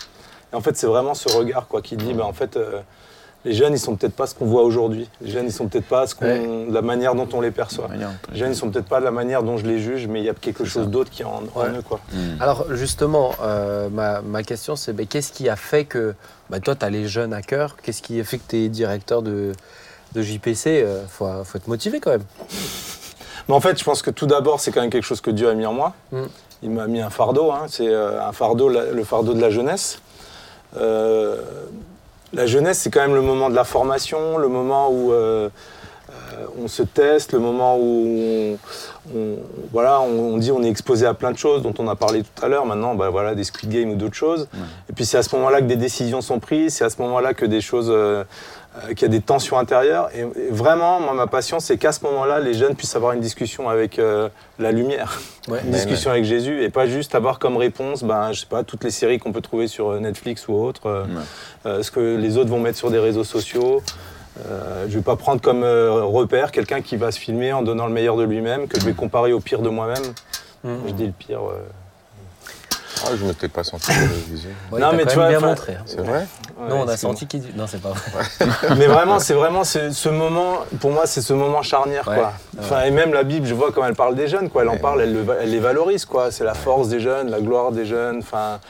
Et 0.52 0.56
en 0.56 0.60
fait, 0.60 0.76
c'est 0.76 0.86
vraiment 0.86 1.14
ce 1.14 1.28
regard 1.36 1.66
quoi 1.66 1.82
qui 1.82 1.96
dit, 1.96 2.14
bah, 2.14 2.24
en 2.26 2.32
fait. 2.32 2.56
euh, 2.56 2.80
les 3.44 3.52
jeunes, 3.52 3.72
ils 3.74 3.78
sont 3.78 3.94
peut-être 3.96 4.14
pas 4.14 4.26
ce 4.26 4.34
qu'on 4.34 4.46
voit 4.46 4.62
aujourd'hui. 4.62 5.08
Les 5.20 5.30
jeunes, 5.30 5.46
ils 5.46 5.52
sont 5.52 5.66
peut-être 5.68 5.86
pas 5.86 6.06
ce 6.06 6.14
qu'on, 6.14 6.24
Ouais. 6.26 6.66
la 6.70 6.82
manière 6.82 7.14
dont 7.14 7.28
on 7.32 7.40
les 7.40 7.50
perçoit. 7.50 7.88
Manière- 7.88 8.10
Les 8.32 8.38
jeunes, 8.38 8.52
ils 8.52 8.56
sont 8.56 8.70
peut-être 8.70 8.86
pas 8.88 9.00
de 9.00 9.04
la 9.04 9.10
manière 9.10 9.42
dont 9.42 9.56
je 9.58 9.66
les 9.66 9.78
juge, 9.80 10.06
mais 10.06 10.20
il 10.20 10.24
y 10.24 10.30
a 10.30 10.34
quelque 10.34 10.64
chose 10.64 10.88
d'autre 10.88 11.10
qui 11.10 11.22
est 11.22 11.26
en, 11.26 11.42
en 11.54 11.60
Ouais. 11.60 11.68
eux, 11.78 11.82
quoi. 11.86 12.00
Mhm. 12.12 12.36
Alors 12.40 12.66
justement, 12.74 13.32
euh, 13.42 13.88
ma, 13.90 14.20
ma 14.22 14.42
question 14.42 14.76
c'est 14.76 14.92
ben, 14.92 15.06
qu'est-ce 15.06 15.32
qui 15.32 15.48
a 15.48 15.56
fait 15.56 15.84
que 15.84 16.14
bah, 16.50 16.60
toi 16.60 16.74
tu 16.74 16.84
as 16.84 16.90
les 16.90 17.06
jeunes 17.06 17.32
à 17.34 17.42
cœur? 17.42 17.76
Qu'est-ce 17.82 18.00
qui 18.02 18.18
a 18.20 18.24
fait 18.24 18.38
que 18.38 18.44
tu 18.48 18.56
es 18.56 18.68
directeur 18.68 19.20
de, 19.22 19.52
de 20.14 20.22
JPC 20.22 20.80
Il 20.86 21.08
faut, 21.08 21.26
faut 21.44 21.58
être 21.58 21.68
motivé 21.68 22.00
quand 22.00 22.10
même. 22.12 22.24
Mais 23.48 23.54
en 23.54 23.60
fait, 23.60 23.78
je 23.78 23.84
pense 23.84 24.00
que 24.00 24.10
tout 24.10 24.24
d'abord, 24.26 24.58
c'est 24.60 24.72
quand 24.72 24.80
même 24.80 24.88
quelque 24.90 25.04
chose 25.04 25.20
que 25.20 25.30
Dieu 25.30 25.50
a 25.50 25.54
mis 25.54 25.66
en 25.66 25.74
moi. 25.74 25.92
Mm. 26.12 26.22
Il 26.62 26.70
m'a 26.70 26.86
mis 26.86 27.02
un 27.02 27.10
fardeau, 27.10 27.50
hein. 27.52 27.66
c'est 27.68 27.88
euh, 27.88 28.22
un 28.26 28.32
fardeau, 28.32 28.70
la- 28.70 28.90
le 28.90 29.04
fardeau 29.04 29.34
de 29.34 29.40
la 29.42 29.50
jeunesse. 29.50 29.98
Euh, 30.78 31.36
la 32.34 32.46
jeunesse, 32.46 32.78
c'est 32.80 32.90
quand 32.90 33.00
même 33.00 33.14
le 33.14 33.22
moment 33.22 33.48
de 33.50 33.54
la 33.54 33.64
formation, 33.64 34.38
le 34.38 34.48
moment 34.48 34.88
où 34.90 35.12
euh, 35.12 35.48
euh, 36.10 36.46
on 36.62 36.68
se 36.68 36.82
teste, 36.82 37.32
le 37.32 37.38
moment 37.38 37.76
où 37.76 38.06
on, 38.08 38.58
on- 39.16 39.38
voilà, 39.72 40.00
on, 40.00 40.34
on 40.34 40.36
dit 40.38 40.50
on 40.52 40.62
est 40.62 40.68
exposé 40.68 41.06
à 41.06 41.14
plein 41.14 41.32
de 41.32 41.38
choses 41.38 41.62
dont 41.62 41.74
on 41.78 41.88
a 41.88 41.96
parlé 41.96 42.22
tout 42.22 42.44
à 42.44 42.48
l'heure. 42.48 42.66
Maintenant, 42.66 42.94
bah, 42.94 43.10
voilà, 43.10 43.34
des 43.34 43.44
Squid 43.44 43.70
Game 43.70 43.90
ou 43.90 43.96
d'autres 43.96 44.14
choses. 44.14 44.48
Et 44.90 44.92
puis 44.92 45.04
c'est 45.06 45.16
à 45.18 45.22
ce 45.22 45.34
moment-là 45.36 45.60
que 45.60 45.66
des 45.66 45.76
décisions 45.76 46.20
sont 46.20 46.40
prises, 46.40 46.74
c'est 46.74 46.84
à 46.84 46.90
ce 46.90 47.00
moment-là 47.02 47.34
que 47.34 47.46
des 47.46 47.60
choses, 47.60 47.88
euh, 47.90 48.24
qu'il 48.90 49.02
y 49.02 49.04
a 49.04 49.08
des 49.08 49.20
tensions 49.20 49.58
intérieures. 49.58 50.08
Et, 50.14 50.20
et 50.20 50.50
vraiment, 50.50 51.00
moi, 51.00 51.12
ma 51.14 51.26
passion, 51.26 51.60
c'est 51.60 51.76
qu'à 51.78 51.92
ce 51.92 52.02
moment-là, 52.04 52.40
les 52.40 52.54
jeunes 52.54 52.74
puissent 52.74 52.96
avoir 52.96 53.12
une 53.12 53.20
discussion 53.20 53.68
avec 53.68 53.98
euh, 53.98 54.28
la 54.58 54.72
lumière, 54.72 55.20
Ouais. 55.48 55.60
une 55.64 55.70
discussion 55.70 56.10
avec 56.10 56.24
Jésus, 56.24 56.62
et 56.62 56.70
pas 56.70 56.86
juste 56.86 57.14
avoir 57.14 57.38
comme 57.38 57.56
réponse, 57.56 58.02
ben, 58.02 58.32
je 58.32 58.40
sais 58.40 58.46
pas, 58.46 58.64
toutes 58.64 58.82
les 58.84 58.90
séries 58.90 59.18
qu'on 59.18 59.32
peut 59.32 59.40
trouver 59.42 59.66
sur 59.68 59.90
euh, 59.90 60.00
Netflix 60.00 60.48
ou 60.48 60.54
autre, 60.54 60.86
euh, 60.86 61.04
euh, 61.66 61.82
ce 61.82 61.90
que 61.90 62.16
les 62.16 62.36
autres 62.38 62.50
vont 62.50 62.60
mettre 62.60 62.78
sur 62.78 62.90
des 62.90 62.98
réseaux 62.98 63.24
sociaux. 63.24 63.82
Euh, 64.50 64.86
je 64.88 64.94
vais 64.96 65.02
pas 65.04 65.14
prendre 65.16 65.40
comme 65.40 65.62
euh, 65.62 66.02
repère 66.02 66.50
quelqu'un 66.50 66.80
qui 66.80 66.96
va 66.96 67.12
se 67.12 67.18
filmer 67.20 67.52
en 67.52 67.62
donnant 67.62 67.86
le 67.86 67.92
meilleur 67.92 68.16
de 68.16 68.24
lui-même, 68.24 68.66
que 68.66 68.80
je 68.80 68.84
vais 68.84 68.92
comparer 68.94 69.32
au 69.32 69.38
pire 69.40 69.60
de 69.62 69.68
moi-même. 69.68 70.02
Je 70.64 70.92
dis 70.92 71.06
le 71.06 71.12
pire. 71.12 71.40
Ah, 73.06 73.10
je 73.16 73.22
ne 73.22 73.28
m'étais 73.28 73.48
pas 73.48 73.64
senti 73.64 73.90
visée. 74.28 74.48
Ouais, 74.72 74.80
Non, 74.80 74.92
mais 74.94 75.04
tu 75.06 75.14
vois, 75.14 75.28
bien 75.28 75.38
enfin, 75.38 75.46
montré. 75.48 75.74
hein. 75.74 75.82
C'est 75.86 76.00
vrai 76.00 76.26
non, 76.68 76.82
on 76.82 76.88
a 76.88 76.96
senti 76.96 77.26
qu'il 77.26 77.40
dit. 77.40 77.50
Non, 77.56 77.66
c'est 77.66 77.80
pas 77.82 77.90
vrai. 77.90 78.46
Mais 78.78 78.86
vraiment, 78.86 79.18
c'est 79.18 79.34
vraiment 79.34 79.64
ce, 79.64 79.90
ce 79.90 80.08
moment, 80.08 80.58
pour 80.80 80.92
moi, 80.92 81.04
c'est 81.04 81.20
ce 81.20 81.32
moment 81.32 81.62
charnière. 81.62 82.06
Ouais. 82.08 82.14
Quoi. 82.16 82.32
Enfin, 82.60 82.82
et 82.84 82.90
même 82.90 83.12
la 83.12 83.24
Bible, 83.24 83.46
je 83.46 83.54
vois 83.54 83.70
quand 83.72 83.84
elle 83.84 83.94
parle 83.96 84.14
des 84.14 84.28
jeunes, 84.28 84.48
quoi. 84.48 84.62
elle 84.62 84.68
en 84.68 84.76
parle, 84.78 85.02
elle, 85.02 85.12
le 85.12 85.22
va- 85.22 85.34
elle 85.42 85.50
les 85.50 85.58
valorise. 85.58 86.04
quoi. 86.04 86.30
C'est 86.30 86.44
la 86.44 86.54
force 86.54 86.88
des 86.88 87.00
jeunes, 87.00 87.28
la 87.30 87.40
gloire 87.40 87.72
des 87.72 87.84
jeunes. 87.84 88.18
Enfin, 88.20 88.60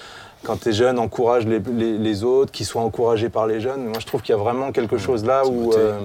quand 0.45 0.57
tu 0.63 0.71
es 0.71 0.73
jeune, 0.73 0.99
encourage 0.99 1.45
les, 1.47 1.61
les- 1.61 1.99
les 1.99 2.25
autres, 2.25 2.51
qu'ils 2.51 2.67
soient 2.67 2.83
encouragés 2.83 3.29
par 3.29 3.47
les 3.47 3.61
jeunes. 3.61 3.85
Moi, 3.85 3.99
je 4.01 4.07
trouve 4.07 4.23
qu'il 4.23 4.35
y 4.35 4.39
a 4.39 4.43
vraiment 4.43 4.73
quelque 4.73 4.97
chose 4.99 5.25
là 5.25 5.47
où. 5.47 5.73
euh, 5.75 5.99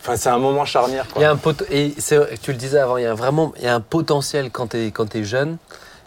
Enfin, 0.00 0.16
c'est 0.16 0.28
un 0.28 0.38
moment 0.38 0.64
charnière. 0.64 1.06
Il 1.08 1.12
Quoi. 1.14 1.22
y 1.22 1.24
a 1.24 1.30
un 1.30 1.36
pot 1.36 1.60
et 1.70 1.94
tu 2.40 2.52
le 2.52 2.56
disais 2.58 2.78
avant, 2.78 2.98
il 2.98 3.02
y 3.02 3.06
a 3.06 3.14
vraiment 3.14 3.52
il 3.56 3.64
y 3.64 3.66
a 3.66 3.74
un 3.74 3.80
potentiel 3.80 4.50
quand 4.50 4.68
tu 4.68 4.76
es, 4.86 4.90
quand 4.92 5.14
es 5.16 5.24
jeune. 5.24 5.56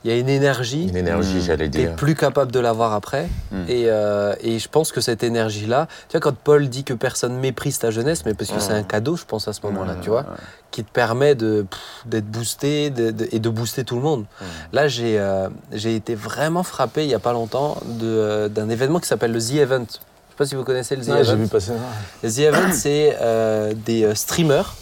Il 0.04 0.10
y 0.10 0.14
a 0.14 0.18
une 0.18 0.30
énergie. 0.30 0.88
Une 0.88 0.98
énergie, 0.98 1.36
Mm. 1.38 1.42
j'allais 1.42 1.70
Tu 1.70 1.78
n'es 1.78 1.86
dire. 1.86 1.96
plus 1.96 2.16
capable 2.16 2.52
de 2.52 2.60
l'avoir 2.60 2.94
après. 2.94 3.28
Mm. 3.52 3.56
Et, 3.70 3.84
euh, 3.88 4.34
et 4.42 4.58
je 4.58 4.68
pense 4.68 4.92
que 4.92 5.00
cette 5.00 5.24
énergie-là, 5.24 5.88
tu 6.10 6.14
vois, 6.18 6.22
quand 6.22 6.36
Paul 6.36 6.68
dit 6.70 6.84
que 6.84 6.94
personne 6.96 7.36
méprise 7.38 7.78
ta 7.78 7.92
jeunesse, 7.92 8.26
mais 8.26 8.34
parce 8.34 8.50
que 8.50 8.60
c'est 8.60 8.74
un 8.74 8.82
cadeau, 8.84 9.16
je 9.16 9.26
pense, 9.26 9.48
à 9.48 9.54
ce 9.54 9.60
moment-là, 9.64 9.96
tu 10.02 10.10
vois, 10.10 10.26
qui 10.72 10.84
te 10.84 10.90
permet 10.92 11.36
d'être 11.36 12.26
boosté 12.26 12.90
de- 12.90 13.12
de- 13.12 13.28
et 13.32 13.40
de 13.40 13.50
booster 13.50 13.84
tout 13.84 13.96
le 13.96 14.02
monde. 14.02 14.26
Là, 14.74 14.88
j'ai, 14.88 15.20
euh, 15.20 15.50
j'ai 15.72 15.96
été 15.96 16.16
vraiment 16.16 16.64
frappé 16.64 17.04
il 17.04 17.08
n'y 17.08 17.14
a 17.14 17.20
pas 17.20 17.34
longtemps 17.34 17.78
de, 17.86 18.08
euh, 18.08 18.50
d'un 18.50 18.70
événement 18.70 19.00
qui 19.00 19.08
s'appelle 19.08 19.32
le 19.34 19.40
The 19.40 19.56
Event. 19.56 19.86
Je 19.88 19.94
sais 19.94 20.00
pas 20.38 20.46
si 20.46 20.56
vous 20.56 20.64
connaissez 20.64 20.96
le 20.96 21.04
The 21.06 21.10
Ouais, 21.10 21.24
j'ai 21.24 21.34
Event. 21.34 21.44
vu 21.44 21.48
passer 21.48 21.68
ça. 21.68 21.74
Le 22.24 22.32
The 22.32 22.40
Event, 22.40 22.72
c'est 22.74 23.18
euh, 23.22 23.74
des 23.76 24.16
streamers. 24.16 24.74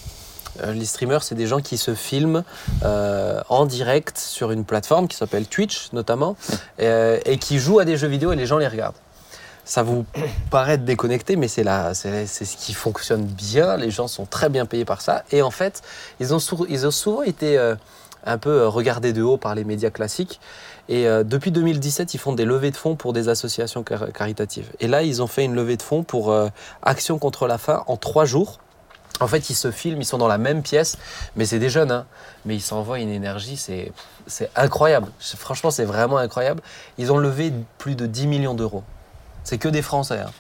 Euh, 0.63 0.74
les 0.74 0.86
streamers, 0.86 1.24
c'est 1.24 1.36
des 1.36 1.48
gens 1.48 1.60
qui 1.60 1.78
se 1.78 1.93
filment 1.95 2.43
euh, 2.84 3.41
en 3.50 3.65
direct 3.65 4.17
sur 4.17 4.52
une 4.52 4.65
plateforme 4.65 5.08
qui 5.08 5.15
s'appelle 5.17 5.48
Twitch, 5.48 5.91
notamment, 5.93 6.36
euh, 6.82 7.19
et 7.26 7.38
qui 7.38 7.60
jouent 7.60 7.80
à 7.80 7.86
des 7.86 7.98
jeux 7.98 8.08
vidéo 8.08 8.32
et 8.32 8.36
les 8.36 8.45
gens 8.45 8.58
les 8.58 8.67
regardent. 8.67 8.95
Ça 9.65 9.84
vous 9.84 10.04
paraît 10.50 10.80
déconnecté, 10.80 11.36
mais 11.36 11.48
c'est 11.48 11.63
là, 11.63 11.93
c'est 11.93 12.26
ce 12.26 12.58
qui 12.58 12.74
fonctionne 12.74 13.26
bien. 13.26 13.78
Les 13.78 13.91
gens 13.91 14.08
sont 14.08 14.26
très 14.26 14.50
bien 14.50 14.65
payés 14.65 14.86
par 14.86 15.02
ça. 15.02 15.24
Et 15.32 15.41
en 15.43 15.52
fait, 15.52 15.84
ils 16.19 16.34
ont, 16.34 16.39
sou- 16.39 16.65
ils 16.69 16.88
ont 16.88 16.91
souvent 16.91 17.22
été 17.22 17.56
euh, 17.58 17.76
un 18.26 18.39
peu 18.39 18.65
regardés 18.67 19.13
de 19.13 19.22
haut 19.22 19.38
par 19.38 19.54
les 19.54 19.63
médias 19.63 19.91
classiques. 19.91 20.39
Et 20.88 21.08
euh, 21.08 21.24
depuis 21.24 21.52
2017, 21.52 22.15
ils 22.15 22.17
font 22.17 22.34
des 22.34 22.45
levées 22.45 22.72
de 22.72 22.78
fonds 22.78 22.95
pour 22.95 23.13
des 23.13 23.30
associations 23.30 23.84
car- 23.84 24.12
caritatives. 24.12 24.72
Et 24.80 24.88
là, 24.88 25.04
ils 25.04 25.22
ont 25.22 25.28
fait 25.28 25.45
une 25.45 25.54
levée 25.54 25.78
de 25.78 25.84
fonds 25.84 26.02
pour 26.02 26.32
euh, 26.32 26.48
Action 26.82 27.19
contre 27.19 27.45
la 27.45 27.60
faim 27.60 27.84
en 27.86 27.95
trois 27.95 28.26
jours. 28.26 28.60
En 29.19 29.28
fait, 29.28 29.50
ils 29.50 29.56
se 29.56 29.69
filment, 29.72 30.02
ils 30.02 30.06
sont 30.06 30.17
dans 30.17 30.28
la 30.28 30.38
même 30.38 30.62
pièce, 30.62 30.98
mais 31.36 31.45
c'est 31.45 31.60
des 31.60 31.69
jeunes, 31.69 31.91
hein, 31.91 32.06
mais 32.45 32.56
ils 32.56 32.62
s'envoient 32.62 33.00
une 33.00 33.10
énergie, 33.10 33.58
c'est 33.58 33.91
c'est 34.28 34.50
incroyable. 34.56 35.08
Franchement, 35.19 35.72
c'est 35.72 35.86
vraiment 35.86 36.17
incroyable. 36.17 36.62
Ils 36.98 37.12
ont 37.12 37.17
levé 37.17 37.52
plus 37.78 37.95
de 37.95 38.06
10 38.06 38.28
millions 38.28 38.54
d'euros. 38.54 38.84
C'est 39.43 39.58
que 39.58 39.67
des 39.67 39.82
Français. 39.82 40.19
hein. 40.19 40.32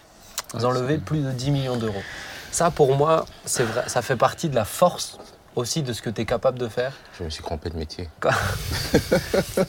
Ils 0.53 0.65
ont 0.65 0.71
levé 0.71 0.97
plus 0.97 1.19
de 1.19 1.31
10 1.31 1.51
millions 1.51 1.75
d'euros. 1.75 2.01
Ça, 2.51 2.71
pour 2.71 2.95
moi, 2.95 3.25
c'est 3.45 3.63
vrai, 3.63 3.83
ça 3.87 4.01
fait 4.01 4.15
partie 4.15 4.49
de 4.49 4.55
la 4.55 4.65
force 4.65 5.17
aussi 5.55 5.81
de 5.83 5.93
ce 5.93 6.01
que 6.01 6.09
tu 6.09 6.21
es 6.21 6.25
capable 6.25 6.57
de 6.59 6.67
faire. 6.67 6.93
Je 7.19 7.23
me 7.25 7.29
suis 7.29 7.43
crampé 7.43 7.69
de 7.69 7.77
métier. 7.77 8.09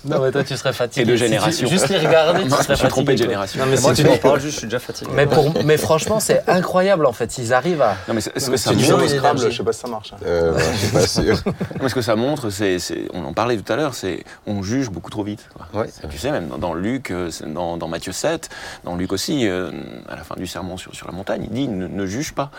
Non, 0.05 0.21
mais 0.23 0.31
toi, 0.31 0.45
tu 0.45 0.57
serais 0.57 0.73
fatigué. 0.73 1.03
Et 1.03 1.05
de 1.05 1.17
Si 1.17 1.23
tu- 1.23 1.29
génération. 1.29 1.69
juste 1.69 1.89
les 1.89 1.99
regarder, 1.99 2.43
tu 2.45 2.51
Je 2.51 2.55
serais 2.55 2.69
me 2.71 2.75
suis 2.77 2.89
trompé 2.89 3.15
de 3.15 3.19
fatigué, 3.19 3.35
quoi. 3.37 3.47
génération. 3.47 3.61
Non, 3.61 3.67
mais 3.67 3.81
Moi, 3.81 3.95
si 3.95 4.03
tu 4.03 4.09
m'en 4.09 4.17
parles 4.17 4.41
juste, 4.41 4.55
je 4.55 4.59
suis 4.59 4.67
déjà 4.67 4.79
fatigué. 4.79 5.11
Mais, 5.15 5.27
pour, 5.27 5.65
mais 5.65 5.77
franchement, 5.77 6.21
c'est 6.21 6.49
incroyable 6.49 7.07
en 7.07 7.13
fait. 7.13 7.39
Ils 7.39 7.53
arrivent 7.53 7.83
à. 7.83 7.97
Non, 8.09 8.15
mais 8.15 8.21
c'est- 8.21 8.39
ce 8.39 8.47
Mais 8.51 8.57
que 8.57 8.61
ça 8.61 8.73
montre-. 8.73 9.09
Scrabble, 9.09 9.41
je 9.51 9.57
sais 9.57 9.63
pas 9.65 9.73
si 9.73 9.81
ça 9.81 9.89
marche. 9.89 10.13
hein. 10.13 10.17
Euh, 10.27 10.59
je 10.73 10.77
suis 10.79 10.89
pas 10.93 11.07
sûr. 11.07 11.39
Ce 11.89 11.95
que 11.95 12.03
ça 12.03 12.15
montre, 12.17 12.51
c'est, 12.51 12.79
on 13.13 13.25
en 13.25 13.33
parlait 13.33 13.57
tout 13.57 13.73
à 13.73 13.77
l'heure, 13.77 13.95
c'est 13.95 14.25
on 14.47 14.63
juge 14.63 14.91
beaucoup 14.91 15.11
trop 15.11 15.25
vite. 15.25 15.49
quoi. 15.55 15.81
Ouais. 15.83 15.89
Tu 16.09 16.19
sais, 16.19 16.31
même 16.31 16.49
dans, 16.49 16.59
dans 16.59 16.75
Luc, 16.75 17.11
euh, 17.11 17.31
dans, 17.47 17.77
dans 17.77 17.89
Matthieu 17.89 18.13
7, 18.13 18.49
dans 18.85 18.95
Luc 18.97 19.13
aussi, 19.13 19.47
euh, 19.49 19.71
à 20.09 20.15
la 20.17 20.23
fin 20.23 20.37
du 20.37 20.47
sermon 20.47 20.77
sur, 20.77 20.95
sur 20.95 21.07
la 21.07 21.13
montagne, 21.13 21.43
il 21.45 21.51
dit 21.51 21.69
ne, 21.69 21.87
ne 21.89 22.07
juge 22.07 22.33
pas. 22.33 22.51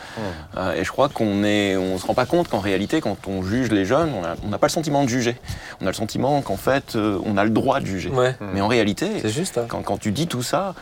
Euh, 0.57 0.73
et 0.73 0.83
je 0.83 0.91
crois 0.91 1.07
qu'on 1.09 1.43
est, 1.43 1.77
on 1.77 1.97
se 1.97 2.05
rend 2.05 2.13
pas 2.13 2.25
compte 2.25 2.49
qu'en 2.49 2.59
réalité, 2.59 2.99
quand 3.01 3.15
on 3.27 3.43
juge 3.43 3.71
les 3.71 3.85
jeunes, 3.85 4.11
on 4.43 4.47
n'a 4.47 4.57
pas 4.57 4.67
le 4.67 4.71
sentiment 4.71 5.03
de 5.03 5.09
juger. 5.09 5.37
On 5.81 5.85
a 5.85 5.89
le 5.89 5.95
sentiment 5.95 6.41
qu'en 6.41 6.57
fait, 6.57 6.95
euh, 6.95 7.19
on 7.25 7.37
a 7.37 7.43
le 7.43 7.49
droit 7.49 7.79
de 7.79 7.85
juger. 7.85 8.09
Ouais, 8.09 8.35
Mais 8.53 8.61
en 8.61 8.67
réalité, 8.67 9.07
c'est 9.21 9.29
juste. 9.29 9.57
hein. 9.57 9.65
quand, 9.67 9.81
quand 9.83 9.97
tu 9.97 10.11
dis 10.11 10.27
tout 10.27 10.43
ça, 10.43 10.73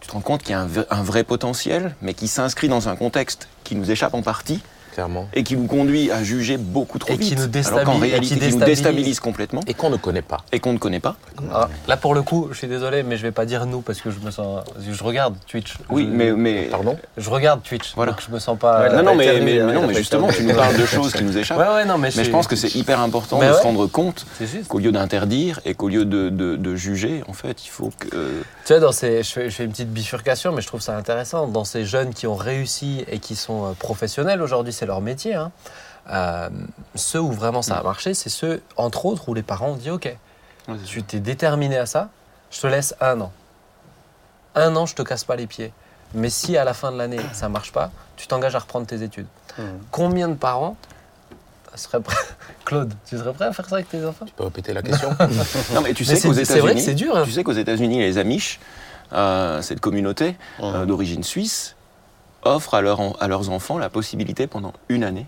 tu 0.00 0.08
te 0.08 0.12
rends 0.12 0.20
compte 0.20 0.42
qu'il 0.42 0.50
y 0.50 0.54
a 0.54 0.60
un 0.90 1.02
vrai 1.02 1.24
potentiel, 1.24 1.94
mais 2.02 2.14
qui 2.14 2.28
s'inscrit 2.28 2.68
dans 2.68 2.88
un 2.88 2.96
contexte 2.96 3.48
qui 3.64 3.74
nous 3.74 3.90
échappe 3.90 4.14
en 4.14 4.22
partie 4.22 4.62
Clairement. 4.94 5.26
et 5.34 5.42
qui 5.42 5.56
nous 5.56 5.66
conduit 5.66 6.10
à 6.12 6.22
juger 6.22 6.56
beaucoup 6.56 6.98
trop 6.98 7.12
Et 7.12 7.18
qui 7.18 7.30
vite. 7.34 7.38
nous 7.38 7.44
alors 7.44 7.84
qu'en 7.84 7.98
déstabilise- 7.98 8.04
et 8.04 8.10
réalité, 8.10 8.20
qui 8.20 8.28
qui 8.28 8.34
nous 8.34 8.40
déstabilise. 8.50 8.66
déstabilise 8.82 9.20
complètement 9.20 9.60
Et 9.66 9.74
qu'on 9.74 9.90
ne 9.90 9.96
connaît 9.96 10.22
pas. 10.22 10.38
et 10.52 10.60
qu'on 10.60 10.72
ne 10.72 10.78
connaît 10.78 11.00
pas. 11.00 11.16
Ah, 11.52 11.68
là, 11.88 11.96
pour 11.96 12.14
le 12.14 12.22
coup, 12.22 12.48
je 12.52 12.58
suis 12.58 12.68
désolé, 12.68 13.02
mais 13.02 13.16
je 13.16 13.22
vais 13.22 13.32
pas 13.32 13.44
dire 13.44 13.66
nous 13.66 13.80
parce 13.80 14.00
que 14.00 14.10
je 14.10 14.18
me 14.20 14.30
sens. 14.30 14.64
Je 14.88 15.02
regarde 15.04 15.34
Twitch. 15.48 15.74
Oui, 15.90 16.04
Je- 16.10 16.16
mais, 16.16 16.30
mais 16.32 16.62
Pardon? 16.70 16.96
Je 17.16 17.28
regarde 17.28 17.62
Twitch. 17.62 17.92
Voilà. 17.96 18.12
Donc 18.12 18.20
je 18.26 18.32
me 18.32 18.38
sens 18.38 18.58
pas. 18.58 18.82
Ouais, 18.82 18.96
non, 18.96 19.02
non, 19.02 19.14
mais, 19.16 19.24
éternué, 19.26 19.40
mais- 19.58 19.62
mais 19.64 19.72
il 19.72 19.74
non, 19.74 19.86
mais 19.86 19.94
justement, 19.94 20.28
tu 20.28 20.44
nous 20.44 20.54
parles 20.54 20.76
de 20.76 20.86
choses 20.86 21.12
qui 21.12 21.24
nous 21.24 21.36
échappent. 21.36 21.58
Ouais, 21.58 21.74
ouais, 21.74 21.84
non, 21.84 21.98
mais, 21.98 22.10
Mais 22.16 22.24
je 22.24 22.30
pense 22.30 22.46
que 22.46 22.56
c'est 22.56 22.74
hyper 22.76 23.00
important 23.00 23.38
Mais 23.40 23.46
de 23.48 23.52
ouais. 23.52 23.58
se 23.58 23.62
rendre 23.62 23.86
compte 23.86 24.24
qu'au 24.68 24.78
lieu 24.78 24.92
d'interdire 24.92 25.60
et 25.64 25.74
qu'au 25.74 25.88
lieu 25.88 26.04
de, 26.04 26.28
de- 26.28 26.56
de 26.56 26.76
juger, 26.76 27.22
en 27.28 27.32
fait, 27.32 27.64
il 27.64 27.68
faut 27.70 27.90
que. 27.98 28.08
euh, 28.14 28.42
Tu 28.64 28.72
vois, 28.72 28.80
dans 28.80 28.92
ces, 28.92 29.22
je, 29.22 29.30
fais, 29.30 29.50
je 29.50 29.54
fais 29.56 29.64
une 29.64 29.70
petite 29.72 29.92
bifurcation, 29.92 30.52
mais 30.52 30.62
je 30.62 30.68
trouve 30.68 30.80
ça 30.80 30.96
intéressant. 30.96 31.48
Dans 31.48 31.64
ces 31.64 31.84
jeunes 31.84 32.14
qui 32.14 32.26
ont 32.26 32.34
réussi 32.36 33.04
et 33.10 33.18
qui 33.18 33.34
sont 33.36 33.64
euh, 33.66 33.72
professionnels 33.78 34.40
aujourd'hui, 34.40 34.72
c'est 34.84 34.88
leur 34.88 35.00
métier. 35.00 35.34
hein. 35.34 35.50
Euh, 36.10 36.50
ceux 36.94 37.18
où 37.20 37.32
vraiment 37.32 37.62
ça 37.62 37.78
a 37.78 37.82
marché, 37.82 38.12
c'est 38.12 38.28
ceux, 38.28 38.62
entre 38.76 39.06
autres, 39.06 39.30
où 39.30 39.34
les 39.34 39.42
parents 39.42 39.68
ont 39.70 39.76
dit 39.76 39.90
Ok, 39.90 40.14
Ouais, 40.68 40.74
tu 40.84 41.02
t'es 41.02 41.20
déterminé 41.20 41.78
à 41.78 41.86
ça, 41.86 42.10
je 42.50 42.60
te 42.60 42.66
laisse 42.66 42.94
un 43.00 43.20
an. 43.22 43.32
Un 44.54 44.76
an, 44.76 44.84
je 44.86 44.94
te 44.94 45.00
casse 45.02 45.24
pas 45.24 45.36
les 45.36 45.46
pieds. 45.46 45.72
Mais 46.14 46.28
si 46.30 46.56
à 46.58 46.64
la 46.64 46.74
fin 46.74 46.92
de 46.92 46.98
l'année, 46.98 47.20
ça 47.32 47.48
marche 47.48 47.72
pas, 47.72 47.90
tu 48.16 48.26
t'engages 48.26 48.54
à 48.54 48.58
reprendre 48.58 48.86
tes 48.86 49.02
études. 49.02 49.26
Mhm. 49.58 49.64
Combien 49.90 50.28
de 50.28 50.34
parents 50.34 50.76
seraient 51.74 52.00
prêts 52.02 52.16
Claude, 52.66 52.92
tu 53.08 53.16
serais 53.18 53.32
prêt 53.32 53.46
à 53.46 53.52
faire 53.52 53.66
ça 53.68 53.76
avec 53.76 53.88
tes 53.88 54.04
enfants? 54.04 54.26
Tu 54.26 54.32
peux 54.34 54.44
répéter 54.44 54.72
la 54.74 54.82
question 54.82 55.08
Non, 55.74 55.80
mais 55.82 55.92
tu 55.94 56.04
sais 56.04 56.20
qu'aux 56.20 56.32
c'est 56.34 56.44
c'est 56.44 56.60
vrai 56.60 56.74
que 56.74 56.78
États-Unis, 56.80 56.82
c'est 56.82 56.94
dur. 56.94 57.16
hein. 57.16 57.22
tu 57.24 57.32
sais 57.32 57.42
qu'aux 57.44 57.52
États-Unis, 57.52 57.98
les 58.00 58.18
Amish, 58.18 58.60
euh, 59.14 59.60
cette 59.62 59.80
communauté 59.80 60.36
euh, 60.60 60.80
Mhm. 60.80 60.86
d'origine 60.86 61.22
suisse, 61.24 61.74
offre 62.44 62.74
à, 62.74 62.80
leur 62.82 63.00
à 63.22 63.28
leurs 63.28 63.50
enfants 63.50 63.78
la 63.78 63.88
possibilité 63.90 64.46
pendant 64.46 64.72
une 64.88 65.04
année 65.04 65.26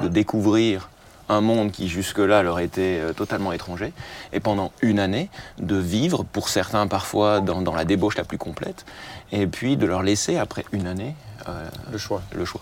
de 0.00 0.08
découvrir 0.08 0.88
un 1.28 1.40
monde 1.40 1.72
qui 1.72 1.88
jusque-là 1.88 2.42
leur 2.44 2.60
était 2.60 3.00
euh, 3.00 3.12
totalement 3.12 3.52
étranger, 3.52 3.92
et 4.32 4.38
pendant 4.38 4.70
une 4.80 5.00
année 5.00 5.28
de 5.58 5.74
vivre, 5.76 6.22
pour 6.24 6.48
certains 6.48 6.86
parfois 6.86 7.40
dans, 7.40 7.62
dans 7.62 7.74
la 7.74 7.84
débauche 7.84 8.16
la 8.16 8.22
plus 8.24 8.38
complète, 8.38 8.84
et 9.32 9.48
puis 9.48 9.76
de 9.76 9.86
leur 9.86 10.02
laisser 10.04 10.36
après 10.36 10.64
une 10.70 10.86
année 10.86 11.16
euh, 11.48 11.68
Le 11.90 11.98
choix. 11.98 12.22
le 12.32 12.44
choix. 12.44 12.60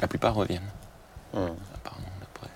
La 0.00 0.08
plupart 0.08 0.34
reviennent, 0.34 0.60
apparemment. 1.34 2.06
d'après. 2.20 2.50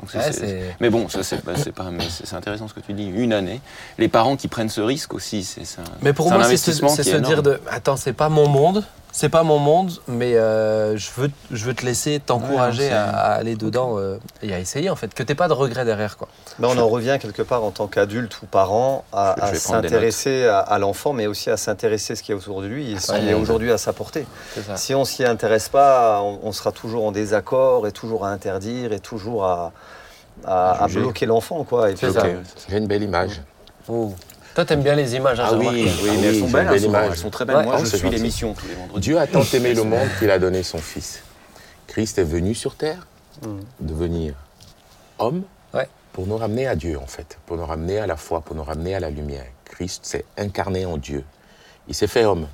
Donc 0.00 0.10
c'est- 0.10 0.42
Ouais, 0.42 0.74
mais 0.80 0.90
bon, 0.90 1.08
ça 1.08 1.22
c'est 1.22 1.44
bah, 1.44 1.52
c'est 1.56 1.72
pas, 1.72 1.90
mais 1.92 2.08
c'est 2.08 2.26
c'est 2.26 2.34
intéressant 2.36 2.66
ce 2.66 2.74
que 2.74 2.80
tu 2.80 2.92
dis. 2.94 3.06
Une 3.06 3.32
année, 3.32 3.60
les 3.98 4.08
parents 4.08 4.36
qui 4.36 4.48
prennent 4.48 4.68
ce 4.68 4.80
risque 4.80 5.14
aussi, 5.14 5.44
c'est 5.44 5.62
un, 5.80 5.84
Mais 6.02 6.12
pour 6.12 6.30
moi, 6.32 6.42
c'est 6.44 6.56
se, 6.56 7.16
dire 7.18 7.42
de 7.44 7.60
attends, 7.70 7.96
c'est 7.96 8.12
pas 8.12 8.28
mon 8.28 8.48
monde, 8.48 8.84
c'est 9.12 9.28
pas 9.28 9.42
mon 9.42 9.58
monde, 9.58 9.92
mais 10.08 10.34
euh, 10.36 10.96
je, 10.96 11.10
veux, 11.16 11.30
je 11.50 11.64
veux 11.66 11.74
te 11.74 11.84
laisser 11.84 12.18
t'encourager 12.24 12.84
Ouais, 12.88 12.92
à, 12.92 13.10
à 13.10 13.32
aller 13.34 13.54
dedans 13.56 13.98
euh, 13.98 14.18
et 14.42 14.52
à 14.54 14.58
essayer 14.58 14.88
en 14.90 14.96
fait, 14.96 15.12
que 15.14 15.22
t'aies 15.22 15.34
pas 15.34 15.48
de 15.48 15.52
regrets 15.52 15.84
derrière 15.84 16.16
quoi. 16.16 16.28
Ben, 16.58 16.68
on 16.68 16.78
en 16.78 16.88
revient 16.88 17.18
quelque 17.20 17.42
part 17.42 17.62
en 17.62 17.70
tant 17.70 17.86
qu'adulte 17.86 18.40
ou 18.42 18.46
parent 18.46 19.04
à, 19.12 19.36
s'intéresser 19.54 20.46
à, 20.46 20.58
à 20.60 20.78
l'enfant, 20.78 21.12
mais 21.12 21.26
aussi 21.26 21.50
à 21.50 21.56
s'intéresser 21.56 22.14
à 22.14 22.16
ce 22.16 22.22
qu'il 22.22 22.34
y 22.34 22.36
a 22.36 22.40
autour 22.40 22.62
de 22.62 22.66
lui 22.66 22.92
et 22.92 22.98
ce 22.98 23.12
Ouais. 23.12 23.20
qui 23.20 23.28
est 23.28 23.34
aujourd'hui 23.34 23.70
à 23.70 23.78
sa 23.78 23.92
portée. 23.92 24.26
Si 24.76 24.94
on 24.94 25.04
s'y 25.04 25.24
intéresse 25.24 25.68
pas, 25.68 26.20
on, 26.22 26.40
on 26.42 26.52
sera 26.52 26.72
toujours 26.72 27.04
en 27.04 27.12
désaccord 27.12 27.86
et 27.86 27.92
toujours 27.92 28.24
à 28.24 28.30
interdire 28.30 28.92
et 28.92 29.00
toujours 29.00 29.44
à, 29.44 29.72
à- 30.46 30.70
À 30.72 30.84
à 30.84 30.88
juger. 30.88 31.00
bloquer 31.00 31.26
l'enfant. 31.26 31.64
Quoi. 31.64 31.88
J'ai 31.94 32.76
une 32.78 32.86
belle 32.86 33.02
image. 33.02 33.42
Oh. 33.88 34.14
Toi, 34.54 34.64
t'aimes 34.64 34.82
bien 34.82 34.94
les 34.94 35.14
images, 35.14 35.40
hein, 35.40 35.44
Ah 35.46 35.50
j'ai 35.52 35.56
oui. 35.56 35.66
Ah 35.68 36.02
mais 36.04 36.10
oui, 36.10 36.24
elles 36.26 36.38
sont 36.40 36.48
belles, 36.48 36.64
belle 36.66 36.74
elles 36.74 36.80
sont, 36.82 36.88
image. 36.88 37.08
elles 37.12 37.16
sont 37.16 37.30
très 37.30 37.44
belles. 37.44 37.56
Ouais. 37.56 37.64
Moi, 37.64 37.78
je 37.84 37.96
suis 37.96 38.10
l'émission 38.10 38.52
tous 38.54 38.66
les 38.68 38.74
vendredis. 38.74 39.00
Dieu 39.00 39.18
a 39.18 39.26
tant 39.26 39.42
aimé 39.54 39.72
le 39.74 39.84
monde 39.84 40.08
qu'il 40.18 40.30
a 40.30 40.38
donné 40.38 40.62
son 40.62 40.78
Fils. 40.78 41.22
Christ 41.86 42.18
est 42.18 42.24
venu 42.24 42.54
sur 42.54 42.74
terre 42.74 43.06
Mhm. 43.46 43.60
devenir 43.80 44.34
homme 45.18 45.42
Ouais. 45.74 45.88
pour 46.12 46.26
nous 46.26 46.36
ramener 46.36 46.66
à 46.66 46.76
Dieu, 46.76 46.98
en 46.98 47.06
fait, 47.06 47.38
pour 47.46 47.56
nous 47.56 47.64
ramener 47.64 47.98
à 47.98 48.06
la 48.06 48.16
foi, 48.16 48.42
pour 48.42 48.54
nous 48.54 48.62
ramener 48.62 48.94
à 48.94 49.00
la 49.00 49.08
lumière. 49.10 49.46
Christ 49.64 50.04
s'est 50.04 50.24
incarné 50.36 50.84
en 50.84 50.98
Dieu. 50.98 51.24
Il 51.88 51.94
s'est 51.94 52.06
fait 52.06 52.24
homme. 52.26 52.46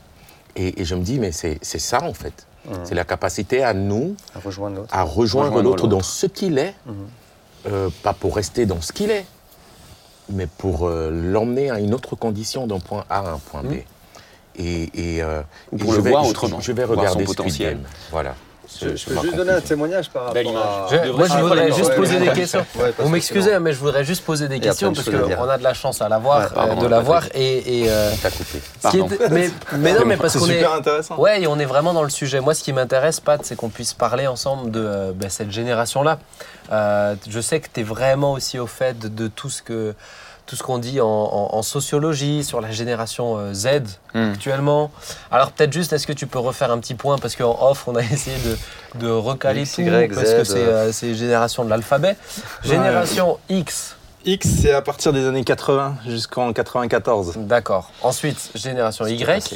Et, 0.54 0.80
et 0.80 0.84
je 0.84 0.94
me 0.94 1.02
dis, 1.02 1.18
mais 1.18 1.32
c'est 1.32 1.58
ça, 1.62 2.02
en 2.04 2.14
fait. 2.14 2.46
Mhm. 2.64 2.74
C'est 2.84 2.94
la 2.94 3.04
capacité 3.04 3.62
à 3.64 3.74
nous, 3.74 4.14
à 4.34 4.38
rejoindre 4.38 4.76
l'autre. 4.76 4.94
à 4.94 5.02
rejoindre, 5.02 5.48
Rejoindre 5.48 5.62
l'autre 5.68 5.82
l'autre. 5.84 5.96
dans 5.96 6.02
ce 6.02 6.26
qu'il 6.26 6.58
est, 6.58 6.74
Mhm. 6.86 6.94
euh, 7.66 7.88
pas 8.04 8.12
pour 8.12 8.36
rester 8.36 8.64
dans 8.66 8.80
ce 8.80 8.92
qu'il 8.92 9.10
est, 9.10 9.26
mais 10.30 10.46
pour 10.46 10.86
euh, 10.88 11.10
l'emmener 11.10 11.70
à 11.70 11.80
une 11.80 11.94
autre 11.94 12.16
condition 12.16 12.66
d'un 12.66 12.80
point 12.80 13.04
A 13.10 13.18
à 13.20 13.32
un 13.32 13.38
point 13.38 13.62
B. 13.62 13.74
Et, 14.60 14.90
et, 15.16 15.22
euh, 15.22 15.40
Ou 15.72 15.76
et 15.76 15.78
pour 15.78 15.92
je 15.92 15.96
le 15.98 16.02
vais- 16.02 16.10
voir 16.10 16.24
je- 16.24 16.30
autrement, 16.30 16.60
Je 16.60 16.72
vais 16.72 16.84
regarder 16.84 17.24
potentiel. 17.24 17.74
Game. 17.74 17.84
Voilà. 18.10 18.34
Je, 18.80 18.94
je 18.96 19.04
peux 19.06 19.20
juste 19.22 19.34
donner 19.34 19.52
un 19.52 19.60
témoignage 19.60 20.10
par 20.10 20.26
rapport 20.26 20.56
à... 20.58 20.86
Je- 20.90 21.10
moi, 21.12 21.26
je 21.26 21.38
voudrais 21.38 21.72
juste 21.72 21.94
poser 21.96 22.18
des 22.20 22.28
questions. 22.28 22.64
Vous 22.98 23.08
m'excusez, 23.08 23.58
mais 23.58 23.72
je 23.72 23.78
voudrais 23.78 24.04
juste 24.04 24.24
poser 24.24 24.46
des 24.48 24.60
questions 24.60 24.92
parce 24.92 25.08
qu'on 25.08 25.48
a 25.48 25.58
de 25.58 25.62
la 25.62 25.74
chance 25.74 26.02
à 26.02 26.08
l'avoir, 26.08 26.52
Ouais, 26.54 26.62
euh, 26.72 26.74
de 26.76 26.86
l'avoir. 26.86 27.24
Et, 27.34 27.84
et, 27.84 27.90
euh, 27.90 28.10
mais, 29.30 29.50
mais 29.78 29.92
non, 29.94 30.04
mais 30.04 30.16
parce 30.16 30.34
C'est 30.34 30.38
qu'on 30.38 30.48
est. 30.50 30.56
super 30.58 30.72
intéressant. 30.74 31.16
Ouais, 31.18 31.42
et 31.42 31.46
on 31.46 31.58
est 31.58 31.64
vraiment 31.64 31.92
dans 31.92 32.02
le 32.02 32.10
sujet. 32.10 32.40
Moi, 32.40 32.54
ce 32.54 32.62
qui 32.62 32.72
m'intéresse, 32.72 33.20
Pat, 33.20 33.40
c'est 33.44 33.56
qu'on 33.56 33.68
puisse 33.68 33.94
parler 33.94 34.26
ensemble 34.26 34.70
de 34.70 34.84
euh, 34.84 35.12
ben, 35.14 35.30
cette 35.30 35.50
génération-là. 35.50 36.18
Euh, 36.72 37.14
je 37.28 37.40
sais 37.40 37.60
que 37.60 37.68
tu 37.72 37.80
es 37.80 37.82
vraiment 37.82 38.32
aussi 38.32 38.58
au 38.58 38.66
fait 38.66 38.98
de, 38.98 39.08
de 39.08 39.28
tout 39.28 39.50
ce 39.50 39.62
que 39.62 39.94
tout 40.48 40.56
ce 40.56 40.62
qu'on 40.64 40.78
dit 40.78 41.00
en, 41.00 41.06
en- 41.06 41.50
en 41.54 41.62
sociologie 41.62 42.42
sur 42.42 42.60
la 42.60 42.72
génération 42.72 43.36
euh, 43.38 43.52
Z 43.54 43.68
Hmm. 44.14 44.30
actuellement. 44.32 44.90
Alors 45.30 45.52
peut-être 45.52 45.72
juste, 45.72 45.92
est-ce 45.92 46.06
que 46.06 46.14
tu 46.14 46.26
peux 46.26 46.38
refaire 46.38 46.70
un 46.72 46.78
petit 46.78 46.94
point? 46.94 47.18
Parce 47.18 47.36
qu'en 47.36 47.56
off, 47.60 47.86
on 47.86 47.94
a 47.94 48.00
essayé 48.12 48.36
de, 48.38 48.98
de 49.06 49.10
recaler 49.10 49.60
X, 49.62 49.74
tout 49.74 49.82
Y, 49.82 50.14
parce 50.14 50.26
Z, 50.26 50.36
que 50.38 50.44
c'est 50.44 50.56
euh, 50.58 50.90
c'est 50.92 51.14
génération 51.14 51.64
de 51.64 51.70
l'alphabet. 51.70 52.16
Génération 52.64 53.38
X, 53.50 53.96
X, 54.24 54.48
c'est 54.62 54.72
à 54.72 54.82
partir 54.82 55.12
des 55.12 55.26
années 55.26 55.44
80 55.44 55.96
jusqu'en 56.06 56.52
94. 56.52 57.34
d'accord. 57.36 57.90
Ensuite, 58.02 58.50
génération 58.54 59.06
Y. 59.06 59.54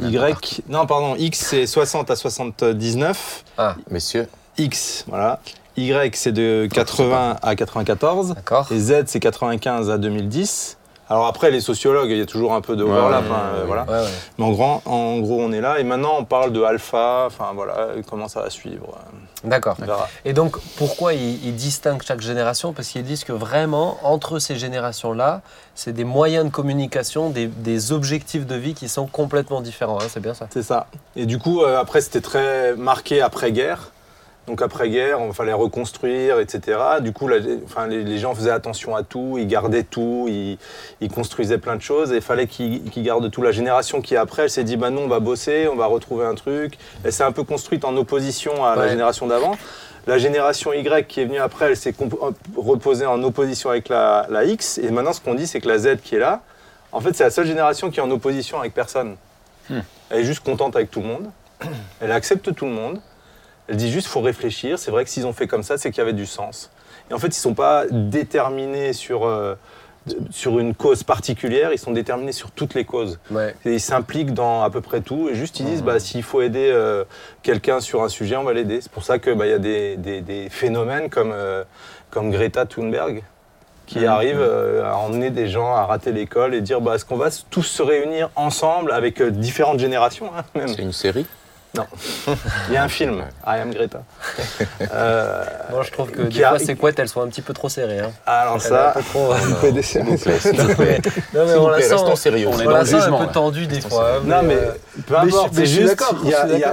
Y, 0.00 0.62
non, 0.68 0.86
pardon, 0.86 1.14
X, 1.16 1.38
c'est 1.38 1.66
60 1.66 2.10
à 2.10 2.16
79. 2.16 3.44
Ah, 3.58 3.76
Messieurs, 3.90 4.28
X, 4.58 5.04
voilà. 5.06 5.40
Y, 5.76 6.14
c'est 6.16 6.32
de 6.32 6.68
80 6.72 7.36
à 7.42 7.56
94. 7.56 8.34
d'accord. 8.34 8.66
Et 8.70 8.78
Z, 8.78 9.04
c'est 9.06 9.20
95 9.20 9.90
à 9.90 9.98
2010. 9.98 10.78
Alors 11.08 11.26
après, 11.26 11.50
les 11.50 11.60
sociologues, 11.60 12.08
il 12.10 12.16
y 12.16 12.22
a 12.22 12.26
toujours 12.26 12.54
un 12.54 12.62
peu 12.62 12.74
de 12.74 12.84
overlap, 12.84 13.24
Ouais, 13.24 13.30
hein, 13.30 13.32
ouais, 13.34 13.58
euh, 13.58 13.60
ouais. 13.60 13.66
voilà. 13.66 13.86
Mais 14.38 14.44
en, 14.46 14.50
grand, 14.52 14.82
en 14.86 15.18
gros, 15.18 15.40
on 15.42 15.52
est 15.52 15.60
là. 15.60 15.78
Et 15.78 15.84
maintenant, 15.84 16.14
on 16.18 16.24
parle 16.24 16.52
de 16.52 16.62
alpha. 16.62 17.24
Enfin 17.26 17.50
voilà, 17.54 17.88
comment 18.08 18.28
ça 18.28 18.40
va 18.40 18.48
suivre. 18.48 18.96
euh, 19.44 19.48
D'accord. 19.48 19.76
Et 20.24 20.32
donc, 20.32 20.56
pourquoi 20.78 21.12
ils, 21.12 21.44
ils 21.44 21.54
distinguent 21.54 22.02
chaque 22.02 22.20
génération? 22.22 22.72
Parce 22.72 22.88
qu'ils 22.88 23.02
disent 23.02 23.24
que 23.24 23.32
vraiment, 23.32 23.98
entre 24.04 24.38
ces 24.38 24.56
générations-là, 24.56 25.42
c'est 25.74 25.92
des 25.92 26.04
moyens 26.04 26.46
de 26.46 26.50
communication, 26.50 27.28
des, 27.28 27.46
des 27.46 27.92
objectifs 27.92 28.46
de 28.46 28.54
vie 28.54 28.72
qui 28.72 28.88
sont 28.88 29.06
complètement 29.06 29.60
différents. 29.60 29.98
hein, 30.00 30.06
c'est 30.08 30.20
bien 30.20 30.34
ça 30.34 30.46
C'est 30.50 30.62
ça. 30.62 30.86
Et 31.16 31.26
du 31.26 31.38
coup, 31.38 31.62
euh, 31.62 31.78
après, 31.78 32.00
c'était 32.00 32.20
très 32.22 32.74
marqué 32.76 33.20
après-guerre. 33.20 33.91
Donc 34.48 34.60
après-guerre, 34.60 35.18
il 35.24 35.32
fallait 35.32 35.52
reconstruire, 35.52 36.40
etc. 36.40 36.76
Du 37.00 37.12
coup, 37.12 37.28
les- 37.28 37.60
enfin, 37.64 37.86
les, 37.86 38.02
les 38.02 38.18
gens 38.18 38.34
faisaient 38.34 38.50
attention 38.50 38.96
à 38.96 39.04
tout, 39.04 39.36
ils 39.38 39.46
gardaient 39.46 39.84
tout, 39.84 40.26
ils, 40.28 40.58
ils 41.00 41.10
construisaient 41.10 41.58
plein 41.58 41.76
de 41.76 41.80
choses 41.82 42.12
et 42.12 42.16
il 42.16 42.22
fallait 42.22 42.48
qu'ils 42.48 42.82
gardent 42.96 43.30
tout. 43.30 43.40
La 43.42 43.52
génération 43.52 44.00
qui 44.00 44.14
est 44.14 44.16
après, 44.16 44.42
elle 44.42 44.50
s'est 44.50 44.64
dit, 44.64 44.76
bah 44.76 44.90
non, 44.90 45.02
on 45.02 45.08
va 45.08 45.20
bosser, 45.20 45.68
on 45.72 45.76
va 45.76 45.86
retrouver 45.86 46.26
un 46.26 46.34
truc. 46.34 46.76
Elle 47.04 47.12
s'est 47.12 47.22
un 47.22 47.30
peu 47.30 47.44
construite 47.44 47.84
en 47.84 47.96
opposition 47.96 48.64
à 48.64 48.74
la 48.74 48.82
génération 48.88 49.28
d'avant. 49.28 49.56
La 50.08 50.18
génération 50.18 50.72
Y 50.72 51.06
qui 51.06 51.20
est 51.20 51.24
venue 51.26 51.38
après, 51.38 51.66
elle 51.66 51.76
s'est 51.76 51.94
reposée 52.56 53.06
en 53.06 53.22
opposition 53.22 53.70
avec 53.70 53.88
la, 53.88 54.26
la 54.28 54.44
X. 54.44 54.78
Et 54.78 54.90
maintenant, 54.90 55.12
ce 55.12 55.20
qu'on 55.20 55.34
dit, 55.34 55.46
c'est 55.46 55.60
que 55.60 55.68
la 55.68 55.78
Z 55.78 55.98
qui 56.02 56.16
est 56.16 56.18
là, 56.18 56.40
en 56.90 57.00
fait, 57.00 57.14
c'est 57.14 57.22
la 57.22 57.30
seule 57.30 57.46
génération 57.46 57.90
qui 57.90 58.00
est 58.00 58.02
en 58.02 58.10
opposition 58.10 58.58
avec 58.58 58.74
personne. 58.74 59.14
Elle 59.70 60.18
est 60.18 60.24
juste 60.24 60.42
contente 60.44 60.74
avec 60.74 60.90
tout 60.90 61.00
le 61.00 61.06
monde. 61.06 61.30
Elle 62.00 62.10
accepte 62.10 62.52
tout 62.54 62.64
le 62.66 62.72
monde. 62.72 63.00
Elle 63.68 63.76
dit 63.76 63.90
juste 63.90 64.08
faut 64.08 64.20
réfléchir. 64.20 64.78
C'est 64.78 64.90
vrai 64.90 65.04
que 65.04 65.10
s'ils 65.10 65.26
ont 65.26 65.32
fait 65.32 65.46
comme 65.46 65.62
ça, 65.62 65.78
c'est 65.78 65.90
qu'il 65.90 65.98
y 65.98 66.02
avait 66.02 66.12
du 66.12 66.26
sens. 66.26 66.70
Et 67.10 67.14
en 67.14 67.18
fait, 67.18 67.28
ils 67.28 67.32
sont 67.40 67.54
pas 67.54 67.84
déterminés 67.90 68.92
sur, 68.92 69.26
euh, 69.26 69.54
sur 70.30 70.58
une 70.58 70.74
cause 70.74 71.02
particulière. 71.04 71.70
Ils 71.72 71.78
sont 71.78 71.92
déterminés 71.92 72.32
sur 72.32 72.50
toutes 72.50 72.74
les 72.74 72.84
causes. 72.84 73.18
Ouais. 73.30 73.54
Et 73.64 73.74
ils 73.74 73.80
s'impliquent 73.80 74.34
dans 74.34 74.62
à 74.62 74.70
peu 74.70 74.80
près 74.80 75.00
tout. 75.00 75.28
Et 75.30 75.34
juste 75.34 75.60
ils 75.60 75.66
disent 75.66 75.82
bah, 75.82 75.98
s'il 76.00 76.22
faut 76.22 76.42
aider 76.42 76.70
euh, 76.72 77.04
quelqu'un 77.42 77.80
sur 77.80 78.02
un 78.02 78.08
sujet, 78.08 78.36
on 78.36 78.44
va 78.44 78.52
l'aider. 78.52 78.80
C'est 78.80 78.90
pour 78.92 79.04
ça 79.04 79.18
qu'il 79.18 79.34
bah, 79.34 79.46
y 79.46 79.52
a 79.52 79.58
des, 79.58 79.96
des- 79.96 80.20
des 80.20 80.48
phénomènes 80.48 81.08
comme, 81.10 81.32
euh, 81.32 81.64
comme 82.10 82.30
Greta 82.30 82.66
Thunberg 82.66 83.22
qui 83.84 84.06
arrivent 84.06 84.40
euh, 84.40 84.84
à 84.84 84.96
emmener 84.96 85.30
des 85.30 85.48
gens 85.48 85.74
à 85.74 85.84
rater 85.84 86.12
l'école 86.12 86.54
et 86.54 86.60
dire 86.62 86.80
bah, 86.80 86.94
est-ce 86.94 87.04
qu'on 87.04 87.16
va 87.16 87.28
tous 87.50 87.64
se 87.64 87.82
réunir 87.82 88.30
ensemble 88.36 88.90
avec 88.92 89.20
différentes 89.22 89.80
générations 89.80 90.30
hein, 90.36 90.44
c'est 90.68 90.78
une 90.82 90.92
série 90.92 91.26
Il 92.68 92.74
y 92.74 92.76
a 92.76 92.82
un 92.84 92.88
film, 92.88 93.22
I 93.46 93.58
Am 93.60 93.72
Greta. 93.72 94.02
Euh, 94.92 95.44
Moi, 95.70 95.82
je 95.84 95.90
trouve 95.90 96.10
que 96.10 96.22
des 96.22 96.44
a- 96.44 96.50
fois, 96.50 96.58
ces 96.58 96.74
couettes, 96.76 96.98
elles 96.98 97.08
sont 97.08 97.22
un 97.22 97.28
petit 97.28 97.42
peu 97.42 97.52
trop 97.54 97.68
serrées. 97.68 98.00
Hein. 98.00 98.10
alors 98.26 98.56
Elle 98.56 98.72
est 98.72 98.74
un 98.76 98.78
ça, 98.88 98.92
peu 98.94 99.02
trop. 99.02 99.32
vous 99.32 99.54
pouvez 99.56 99.72
décider. 99.72 100.02
non, 100.04 100.16
mais, 100.78 101.00
non, 101.34 101.46
mais 101.46 101.54
on 101.56 101.68
la 101.68 101.80
sent, 101.80 101.96
sérieux. 102.16 102.48
on 102.48 102.58
est 102.58 102.62
on 102.62 102.64
dans 102.64 102.70
la 102.72 102.80
le 102.80 102.86
sent 102.86 102.96
un 102.96 103.12
peu 103.26 103.32
tendue 103.32 103.66
des 103.66 103.80
fois. 103.80 104.16
hein, 104.16 104.20
Non 104.24 104.42
mais 104.42 104.54
euh, 104.54 104.72
peu 105.06 105.16
importe, 105.16 105.52
mais 105.52 105.60
c'est 105.60 105.66
je 105.66 105.70
suis 105.70 105.80
juste 105.82 105.98
d'accord, 105.98 106.16
il 106.24 106.28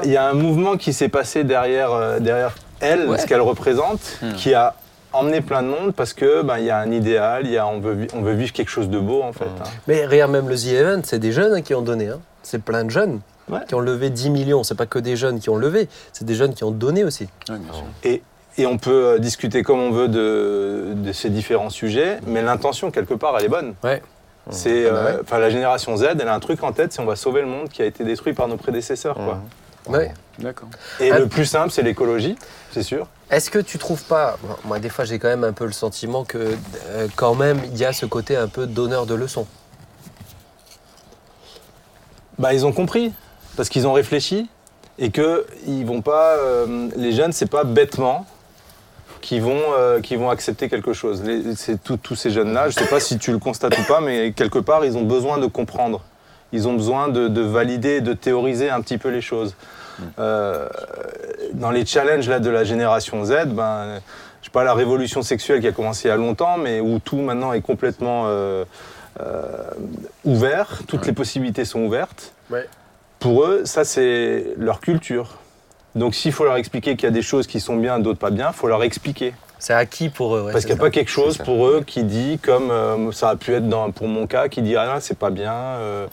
y, 0.05 0.09
y 0.09 0.11
y 0.13 0.17
a 0.17 0.25
un 0.27 0.33
mouvement 0.33 0.75
qui 0.77 0.91
s'est 0.93 1.09
passé 1.09 1.43
derrière, 1.43 1.91
euh, 1.93 2.19
derrière 2.19 2.55
elle, 2.81 3.07
Ouais. 3.09 3.17
ce 3.17 3.25
qu'elle 3.25 3.41
représente, 3.41 3.99
Hmm. 4.21 4.33
qui 4.33 4.53
a 4.53 4.73
emmené 5.13 5.41
plein 5.41 5.63
de 5.63 5.67
monde 5.67 5.93
parce 5.95 6.13
que 6.13 6.41
ben, 6.43 6.57
il 6.59 6.65
y 6.65 6.69
a 6.69 6.77
un 6.77 6.91
idéal, 6.91 7.45
il 7.45 7.51
y 7.51 7.57
a, 7.57 7.65
on, 7.67 7.79
veut, 7.79 8.05
on 8.13 8.21
veut 8.21 8.33
vivre 8.33 8.51
quelque 8.53 8.69
chose 8.69 8.89
de 8.89 8.99
beau 8.99 9.21
en 9.23 9.31
fait. 9.33 9.45
Hmm. 9.45 9.61
hein. 9.63 9.69
Mais 9.87 10.05
regarde, 10.05 10.31
même 10.31 10.49
le 10.49 10.55
The 10.57 10.67
Event, 10.67 11.01
c'est 11.05 11.19
des 11.19 11.31
jeunes 11.31 11.53
hein, 11.55 11.61
qui 11.61 11.73
ont 11.73 11.81
donné. 11.81 12.09
Hein. 12.09 12.19
C'est 12.43 12.61
plein 12.61 12.83
de 12.83 12.89
jeunes 12.89 13.19
Ouais. 13.49 13.59
qui 13.67 13.75
ont 13.75 13.79
levé 13.79 14.09
10 14.09 14.29
millions. 14.29 14.63
C'est 14.63 14.75
pas 14.75 14.85
que 14.85 14.99
des 14.99 15.15
jeunes 15.15 15.39
qui 15.39 15.49
ont 15.49 15.55
levé, 15.57 15.89
c'est 16.13 16.25
des 16.25 16.35
jeunes 16.35 16.53
qui 16.53 16.63
ont 16.63 16.71
donné 16.71 17.03
aussi. 17.03 17.27
Ouais, 17.49 17.57
bien 17.57 17.73
sûr. 17.73 17.83
Et, 18.03 18.21
et 18.57 18.65
on 18.65 18.77
peut 18.77 19.05
euh, 19.05 19.17
discuter 19.19 19.63
comme 19.63 19.79
on 19.79 19.91
veut 19.91 20.07
de, 20.07 20.93
de 20.95 21.11
ces 21.13 21.29
différents 21.29 21.69
sujets, 21.69 22.19
mais 22.27 22.41
l'intention 22.41 22.91
quelque 22.91 23.13
part 23.13 23.35
elle 23.37 23.45
est 23.45 23.49
bonne. 23.49 23.73
Ouais. 23.83 24.01
C'est, 24.51 24.87
Ah 24.89 24.91
bah 24.93 25.35
euh, 25.35 25.39
la 25.39 25.49
génération 25.51 25.95
Z, 25.97 26.03
elle 26.19 26.27
a 26.27 26.33
un 26.33 26.39
truc 26.39 26.63
en 26.63 26.71
tête, 26.71 26.91
c'est 26.93 27.01
on 27.01 27.05
va 27.05 27.15
sauver 27.15 27.41
le 27.41 27.47
monde 27.47 27.69
qui 27.69 27.81
a 27.81 27.85
été 27.85 28.03
détruit 28.03 28.33
par 28.33 28.47
nos 28.47 28.57
prédécesseurs. 28.57 29.15
Quoi. 29.15 29.39
Ouais. 29.87 30.11
D'accord. 30.39 30.69
Et 30.99 31.11
Ah. 31.11 31.19
le 31.19 31.27
plus 31.27 31.45
simple, 31.45 31.71
c'est 31.71 31.81
l'écologie, 31.83 32.35
c'est 32.71 32.81
sûr. 32.83 33.07
Est-ce 33.29 33.51
que 33.51 33.59
tu 33.59 33.77
trouves 33.77 34.03
pas, 34.03 34.37
moi 34.65 34.79
des 34.79 34.89
fois 34.89 35.05
j'ai 35.05 35.19
quand 35.19 35.27
même 35.27 35.43
un 35.43 35.53
peu 35.53 35.65
le 35.65 35.71
sentiment 35.71 36.23
que 36.23 36.37
euh, 36.87 37.07
quand 37.15 37.35
même 37.35 37.59
il 37.71 37.77
y 37.77 37.85
a 37.85 37.93
ce 37.93 38.05
côté 38.07 38.35
un 38.35 38.47
peu 38.47 38.65
donneur 38.65 39.05
de 39.05 39.13
leçons. 39.13 39.45
Bah, 42.39 42.53
ils 42.53 42.65
ont 42.65 42.71
compris, 42.71 43.11
parce 43.55 43.69
qu'ils 43.69 43.87
ont 43.87 43.93
réfléchi, 43.93 44.49
et 44.99 45.11
que 45.11 45.45
ils 45.65 45.85
vont 45.85 46.01
pas, 46.01 46.35
euh, 46.37 46.89
les 46.95 47.13
jeunes, 47.13 47.31
c'est 47.31 47.49
pas 47.49 47.63
bêtement 47.63 48.25
qui 49.21 49.39
vont, 49.39 49.61
euh, 49.77 50.01
qui 50.01 50.15
vont 50.15 50.29
accepter 50.29 50.69
quelque 50.69 50.93
chose. 50.93 51.23
C'est 51.55 51.81
tous 51.81 52.15
ces 52.15 52.31
jeunes-là, 52.31 52.69
je 52.69 52.75
sais 52.75 52.85
pas 52.85 52.99
si 52.99 53.17
tu 53.17 53.31
le 53.31 53.39
constates 53.39 53.77
ou 53.77 53.83
pas, 53.83 54.01
mais 54.01 54.31
quelque 54.31 54.59
part, 54.59 54.85
ils 54.85 54.97
ont 54.97 55.03
besoin 55.03 55.37
de 55.37 55.47
comprendre. 55.47 56.01
Ils 56.51 56.67
ont 56.67 56.73
besoin 56.73 57.09
de, 57.09 57.27
de 57.27 57.41
valider, 57.41 58.01
de 58.01 58.13
théoriser 58.13 58.69
un 58.69 58.81
petit 58.81 58.97
peu 58.97 59.09
les 59.09 59.21
choses. 59.21 59.55
Euh, 60.17 60.67
dans 61.53 61.71
les 61.71 61.85
challenges 61.85 62.29
là, 62.29 62.39
de 62.39 62.49
la 62.49 62.63
génération 62.63 63.23
Z, 63.25 63.47
ben, 63.47 63.99
je 64.41 64.45
sais 64.45 64.51
pas, 64.51 64.63
la 64.63 64.73
révolution 64.73 65.21
sexuelle 65.21 65.59
qui 65.61 65.67
a 65.67 65.71
commencé 65.71 66.07
il 66.07 66.11
y 66.11 66.13
a 66.13 66.17
longtemps, 66.17 66.57
mais 66.57 66.79
où 66.79 66.99
tout 66.99 67.17
maintenant 67.17 67.53
est 67.53 67.61
complètement 67.61 68.23
euh, 68.27 68.63
ouvert, 70.23 70.81
toutes 70.87 71.05
les 71.05 71.13
possibilités 71.13 71.65
sont 71.65 71.81
ouvertes. 71.81 72.33
Ouais. 72.49 72.67
Pour 73.19 73.43
eux, 73.43 73.63
ça 73.65 73.83
c'est 73.83 74.45
leur 74.57 74.79
culture. 74.79 75.35
Donc 75.95 76.15
s'il 76.15 76.31
faut 76.31 76.45
leur 76.45 76.55
expliquer 76.55 76.95
qu'il 76.95 77.03
y 77.05 77.11
a 77.11 77.13
des 77.13 77.21
choses 77.21 77.47
qui 77.47 77.59
sont 77.59 77.75
bien, 77.75 77.99
d'autres 77.99 78.19
pas 78.19 78.29
bien, 78.29 78.49
il 78.49 78.55
faut 78.55 78.67
leur 78.67 78.83
expliquer. 78.83 79.33
C'est 79.57 79.73
acquis 79.73 80.07
pour 80.07 80.35
eux. 80.35 80.43
ouais, 80.43 80.53
Parce 80.53 80.63
qu'il 80.63 80.73
n'y 80.73 80.79
a 80.79 80.83
ça. 80.83 80.87
pas 80.87 80.91
quelque 80.91 81.11
chose 81.11 81.37
pour 81.37 81.67
eux 81.67 81.83
qui 81.85 82.03
dit, 82.03 82.39
comme 82.41 82.71
euh, 82.71 83.11
ça 83.11 83.29
a 83.29 83.35
pu 83.35 83.53
être 83.53 83.67
dans, 83.67 83.91
pour 83.91 84.07
mon 84.07 84.25
cas, 84.25 84.47
qui 84.47 84.61
dit 84.61 84.77
ah 84.77 84.85
là, 84.85 85.01
c'est 85.01 85.17
pas 85.17 85.31
bien, 85.31 85.51
euh, 85.53 86.07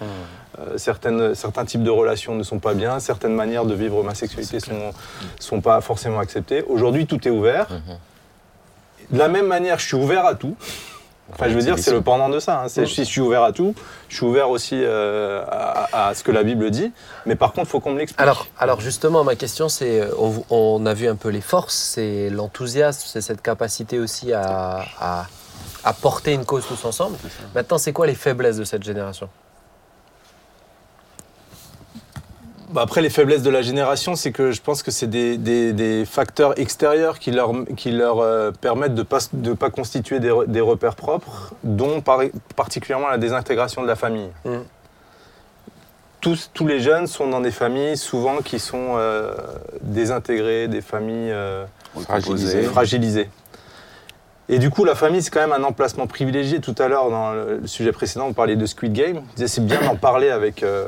euh, 0.59 0.79
certaines, 0.79 1.35
certains 1.37 1.65
types 1.65 1.85
de 1.85 1.91
relations 1.91 2.35
ne 2.35 2.43
sont 2.43 2.59
pas 2.59 2.75
bien, 2.75 2.99
certaines 2.99 3.35
manières 3.35 3.65
de 3.65 3.75
vivre 3.75 4.03
ma 4.03 4.17
sexualité 4.17 4.59
sont, 4.59 4.93
sont 5.39 5.61
pas 5.61 5.81
forcément 5.81 6.19
acceptées. 6.19 6.65
Aujourd'hui, 6.67 7.07
tout 7.07 7.29
est 7.29 7.31
ouvert. 7.31 7.69
De 9.13 9.19
la 9.19 9.29
même 9.29 9.47
manière, 9.47 9.79
je 9.79 9.87
suis 9.87 9.97
ouvert 9.97 10.27
à 10.27 10.35
tout. 10.35 10.57
Enfin, 11.33 11.49
je 11.49 11.55
veux 11.55 11.61
dire, 11.63 11.77
c'est 11.79 11.91
le 11.91 12.01
pendant 12.03 12.29
de 12.29 12.39
ça. 12.39 12.63
hein. 12.63 12.67
Je 12.69 12.85
suis 13.03 13.21
ouvert 13.21 13.43
à 13.43 13.53
tout, 13.53 13.75
je 14.09 14.17
suis 14.17 14.25
ouvert 14.25 14.49
aussi 14.49 14.77
euh, 14.81 15.45
à, 15.51 16.09
à 16.09 16.15
ce 16.15 16.23
que 16.23 16.31
la 16.31 16.45
Bible 16.45 16.71
dit. 16.71 16.93
Mais 17.27 17.35
par 17.35 17.53
contre, 17.53 17.67
il 17.67 17.71
faut 17.71 17.81
qu'on 17.81 17.93
me 17.93 17.99
l'explique. 17.99 18.21
Alors, 18.21 18.47
alors 18.59 18.81
justement, 18.81 19.25
ma 19.25 19.35
question, 19.35 19.69
c'est, 19.69 20.01
euh, 20.03 20.11
on, 20.19 20.45
on 20.51 20.87
a 20.87 20.95
vu 20.95 21.09
un 21.09 21.17
peu 21.17 21.29
les 21.31 21.41
forces, 21.41 21.75
c'est 21.75 22.31
l'enthousiasme, 22.31 23.03
c'est 23.07 23.21
cette 23.21 23.43
capacité 23.43 23.99
aussi 23.99 24.33
à, 24.33 24.85
à, 25.01 25.27
à 25.85 25.93
porter 25.93 26.33
une 26.33 26.45
cause 26.45 26.65
tous 26.67 26.85
ensemble. 26.85 27.17
Maintenant, 27.57 27.79
c'est 27.79 27.93
quoi 27.93 28.07
les 28.07 28.15
faiblesses 28.15 28.57
de 28.59 28.65
cette 28.65 28.85
génération 28.85 29.29
Bah, 32.56 32.56
après, 32.75 33.01
les 33.03 33.11
faiblesses 33.11 33.43
de 33.43 33.51
la 33.51 33.63
génération, 33.63 34.17
c'est 34.17 34.33
que 34.33 34.51
je 34.51 34.61
pense 34.61 34.83
que 34.83 34.91
c'est 34.91 35.07
des, 35.07 35.37
des- 35.39 35.73
des 35.73 36.05
facteurs 36.05 36.59
extérieurs 36.59 37.19
qui 37.19 37.31
leur, 37.31 37.53
qui 37.77 37.91
leur 37.93 38.19
euh, 38.21 38.51
permettent 38.51 38.95
de 38.95 39.01
ne 39.01 39.05
pas, 39.07 39.19
de 39.33 39.53
pas 39.53 39.71
constituer 39.71 40.19
des, 40.21 40.33
des 40.49 40.61
repères 40.61 40.97
propres, 40.97 41.53
dont 41.65 42.01
par- 42.01 42.21
particulièrement 42.57 43.09
la 43.09 43.19
désintégration 43.19 43.83
de 43.83 43.87
la 43.87 43.97
famille. 43.97 44.31
Mm. 44.45 44.57
Tous, 46.21 46.51
tous 46.53 46.67
les 46.67 46.81
jeunes 46.81 47.07
sont 47.07 47.29
dans 47.29 47.41
des 47.41 47.53
familles 47.53 47.97
souvent 47.97 48.39
qui 48.39 48.59
sont 48.59 48.95
euh, 48.97 49.33
désintégrées, 49.83 50.67
des 50.67 50.81
familles 50.81 51.31
euh, 51.31 51.65
Fragilisé. 52.01 52.63
fragilisées. 52.65 53.31
Et 54.49 54.59
du 54.59 54.71
coup, 54.71 54.85
la 54.85 54.95
famille, 54.95 55.23
c'est 55.23 55.31
quand 55.31 55.41
même 55.41 55.53
un 55.53 55.63
emplacement 55.65 56.07
privilégié. 56.07 56.61
Tout 56.61 56.75
à 56.79 56.89
l'heure, 56.89 57.11
dans 57.11 57.33
le, 57.33 57.67
sujet 57.67 57.93
précédent, 57.93 58.27
on 58.29 58.33
parlait 58.33 58.57
de 58.57 58.67
Squid 58.67 58.93
Game. 58.93 59.23
C'est 59.37 59.65
bien 59.65 59.81
d'en 59.83 59.97
parler 59.97 60.29
avec, 60.31 60.63
euh, 60.63 60.87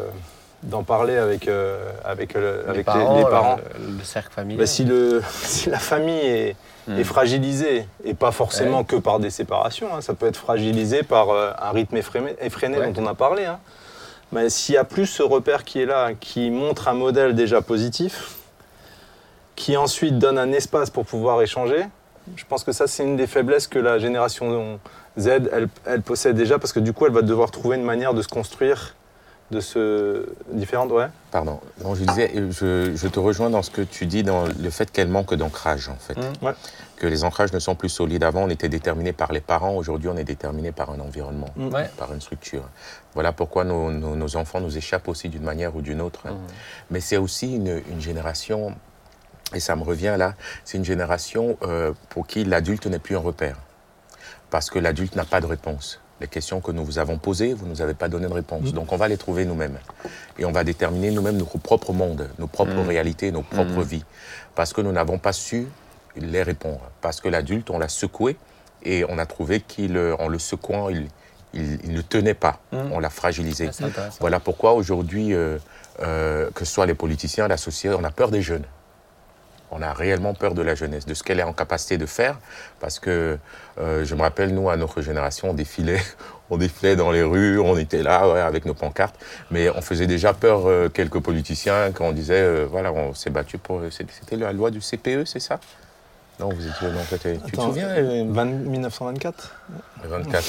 d'en 0.62 0.82
parler 0.82 1.16
avec, 1.16 1.46
euh, 1.48 1.78
avec, 2.04 2.34
le- 2.34 2.64
avec 2.68 2.86
les- 2.86 3.16
les, 3.18 3.24
parents. 3.24 3.58
Le, 3.78 3.96
le 3.98 4.04
cercle 4.04 4.32
familial. 4.34 4.58
Bah, 4.58 4.66
si, 4.66 4.84
le, 4.84 5.22
si 5.42 5.70
la 5.70 5.78
famille 5.78 6.18
est, 6.26 6.56
Mm. 6.88 6.98
est 7.00 7.04
fragilisée, 7.04 7.86
et 8.02 8.14
pas 8.14 8.30
forcément 8.32 8.82
que 8.82 8.96
par 8.96 9.20
des 9.20 9.28
séparations, 9.28 9.94
hein, 9.94 10.00
ça 10.00 10.14
peut 10.14 10.26
être 10.26 10.38
fragilisé 10.38 11.02
par 11.02 11.28
euh, 11.28 11.50
un 11.60 11.70
rythme 11.70 11.98
effréné, 11.98 12.34
effréné 12.40 12.78
Ouais. 12.78 12.90
dont 12.90 13.02
on 13.02 13.06
a 13.06 13.12
parlé. 13.14 13.44
hein. 13.44 13.58
Mais 14.32 14.48
s'il 14.48 14.74
y 14.74 14.78
a 14.78 14.84
plus 14.84 15.04
ce 15.06 15.22
repère 15.22 15.64
qui 15.64 15.82
est 15.82 15.86
là, 15.86 16.12
qui 16.18 16.50
montre 16.50 16.88
un 16.88 16.94
modèle 16.94 17.34
déjà 17.34 17.60
positif, 17.60 18.36
qui 19.54 19.76
ensuite 19.76 20.18
donne 20.18 20.38
un 20.38 20.50
espace 20.52 20.88
pour 20.90 21.04
pouvoir 21.04 21.42
échanger, 21.42 21.84
je 22.36 22.44
pense 22.48 22.64
que 22.64 22.72
ça, 22.72 22.86
c'est 22.86 23.02
une 23.04 23.16
des 23.16 23.26
faiblesses 23.26 23.66
que 23.66 23.78
la 23.78 23.98
génération 23.98 24.78
Z, 25.18 25.28
elle, 25.52 25.68
elle 25.84 26.00
possède 26.02 26.36
déjà, 26.36 26.58
parce 26.58 26.72
que 26.72 26.80
du 26.80 26.92
coup, 26.94 27.04
elle 27.06 27.12
va 27.12 27.22
devoir 27.22 27.50
trouver 27.50 27.76
une 27.76 27.84
manière 27.84 28.14
de 28.14 28.22
se 28.22 28.28
construire 28.28 28.94
de 29.50 29.60
ce 29.60 30.26
différente, 30.52 30.90
ouais. 30.92 31.06
Pardon. 31.30 31.58
Non, 31.82 31.94
je 31.94 32.04
disais, 32.04 32.30
je, 32.50 32.92
je 32.94 33.08
te 33.08 33.18
rejoins 33.18 33.48
dans 33.48 33.62
ce 33.62 33.70
que 33.70 33.80
tu 33.80 34.04
dis, 34.06 34.22
dans 34.22 34.44
le 34.46 34.70
fait 34.70 34.90
qu'elle 34.90 35.08
manque 35.08 35.32
d'ancrage, 35.34 35.88
en 35.88 35.96
fait. 35.96 36.16
Ouais. 36.42 36.52
Que 36.96 37.06
les 37.06 37.24
ancrages 37.24 37.52
ne 37.52 37.58
sont 37.58 37.74
plus 37.74 37.88
solides. 37.88 38.24
Avant, 38.24 38.42
on 38.42 38.48
était 38.50 38.68
déterminé 38.68 39.12
par 39.12 39.32
les 39.32 39.40
parents. 39.40 39.74
Aujourd'hui, 39.74 40.08
on 40.10 40.16
est 40.16 40.24
déterminé 40.24 40.70
par 40.72 40.90
un 40.90 41.00
environnement, 41.00 41.48
Mm. 41.56 41.68
Ouais. 41.72 41.90
par 41.96 42.12
une 42.12 42.20
structure. 42.20 42.68
Voilà 43.14 43.32
pourquoi 43.32 43.64
nos, 43.64 43.90
nos- 43.90 44.16
nos 44.16 44.36
enfants 44.36 44.60
nous 44.60 44.76
échappent 44.76 45.08
aussi 45.08 45.28
d'une 45.30 45.44
manière 45.44 45.74
ou 45.76 45.80
d'une 45.80 46.00
autre. 46.02 46.20
hein. 46.26 46.36
Mais 46.90 47.00
c'est 47.00 47.16
aussi 47.16 47.54
une, 47.56 47.80
une 47.90 48.00
génération, 48.00 48.74
et 49.54 49.60
ça 49.60 49.76
me 49.76 49.82
revient 49.82 50.16
là, 50.18 50.34
c'est 50.64 50.76
une 50.76 50.84
génération 50.84 51.56
euh, 51.62 51.92
pour 52.10 52.26
qui 52.26 52.44
l'adulte 52.44 52.86
n'est 52.86 52.98
plus 52.98 53.16
un 53.16 53.20
repère. 53.20 53.56
Parce 54.50 54.68
que 54.70 54.78
l'adulte 54.78 55.14
n'a 55.16 55.24
pas 55.24 55.40
de 55.40 55.46
réponse. 55.46 56.00
Les 56.20 56.26
questions 56.26 56.60
que 56.60 56.72
nous 56.72 56.84
vous 56.84 56.98
avons 56.98 57.16
posées, 57.18 57.54
vous 57.54 57.64
ne 57.66 57.70
nous 57.70 57.80
avez 57.82 57.94
pas 57.94 58.08
donné 58.08 58.26
de 58.26 58.32
réponse. 58.32 58.72
Donc 58.72 58.92
on 58.92 58.96
va 58.96 59.06
les 59.08 59.16
trouver 59.16 59.44
nous-mêmes. 59.44 59.78
Et 60.38 60.44
on 60.44 60.52
va 60.52 60.64
déterminer 60.64 61.10
nous-mêmes 61.12 61.36
notre 61.36 61.58
propre 61.58 61.92
monde, 61.92 62.28
nos 62.38 62.46
propres 62.48 62.80
réalités, 62.86 63.30
nos 63.30 63.42
propres 63.42 63.82
vies. 63.82 64.04
Parce 64.54 64.72
que 64.72 64.80
nous 64.80 64.90
n'avons 64.92 65.18
pas 65.18 65.32
su 65.32 65.66
les 66.16 66.42
répondre. 66.42 66.80
Parce 67.00 67.20
que 67.20 67.28
l'adulte, 67.28 67.70
on 67.70 67.78
l'a 67.78 67.88
secoué 67.88 68.36
et 68.82 69.04
on 69.08 69.18
a 69.18 69.26
trouvé 69.26 69.60
qu'en 69.60 70.26
le 70.28 70.38
secouant, 70.40 70.88
il, 70.88 71.06
il- 71.54 71.78
il 71.84 71.92
ne 71.92 72.00
tenait 72.02 72.34
pas. 72.34 72.60
On 72.92 72.98
l'a 72.98 73.10
fragilisé. 73.10 73.66
Voilà 74.20 74.40
pourquoi 74.40 74.72
aujourd'hui, 74.74 75.34
euh, 75.34 75.58
euh, 76.00 76.50
que 76.54 76.64
ce 76.64 76.72
soit 76.72 76.86
les 76.86 76.94
politiciens, 76.94 77.46
la 77.48 77.56
société, 77.56 77.94
on 77.98 78.02
a 78.04 78.10
peur 78.10 78.30
des 78.30 78.42
jeunes. 78.42 78.64
On 79.70 79.82
a 79.82 79.92
réellement 79.92 80.34
peur 80.34 80.54
de 80.54 80.62
la 80.62 80.74
jeunesse, 80.74 81.06
de 81.06 81.14
ce 81.14 81.22
qu'elle 81.22 81.40
est 81.40 81.44
en 81.44 81.52
capacité 81.52 81.98
de 81.98 82.06
faire. 82.06 82.38
Parce 82.80 82.98
que 82.98 83.38
euh, 83.78 84.04
je 84.04 84.14
me 84.14 84.22
rappelle, 84.22 84.54
nous, 84.54 84.70
à 84.70 84.76
notre 84.76 85.02
génération, 85.02 85.50
on 85.50 85.54
défilait, 85.54 86.02
on 86.50 86.56
défilait 86.56 86.96
dans 86.96 87.10
les 87.10 87.22
rues, 87.22 87.58
on 87.58 87.76
était 87.76 88.02
là 88.02 88.28
ouais, 88.30 88.40
avec 88.40 88.64
nos 88.64 88.74
pancartes. 88.74 89.16
Mais 89.50 89.70
on 89.70 89.80
faisait 89.80 90.06
déjà 90.06 90.32
peur 90.32 90.66
euh, 90.66 90.88
quelques 90.88 91.20
politiciens 91.20 91.92
quand 91.92 92.06
on 92.06 92.12
disait, 92.12 92.40
euh, 92.40 92.66
voilà, 92.68 92.92
on 92.92 93.14
s'est 93.14 93.30
battu 93.30 93.58
pour. 93.58 93.82
C'était 93.90 94.36
la 94.36 94.52
loi 94.52 94.70
du 94.70 94.80
CPE, 94.80 95.24
c'est 95.24 95.40
ça? 95.40 95.60
Non, 96.40 96.50
vous 96.50 96.66
étiez. 96.66 96.88
Non, 96.88 97.00
toi, 97.08 97.18
t'es- 97.18 97.38
tu 97.44 97.52
te 97.52 97.60
souviens 97.60 97.88
euh, 97.88 98.24
20 98.28 98.44
1924 98.44 99.50
24. 100.04 100.44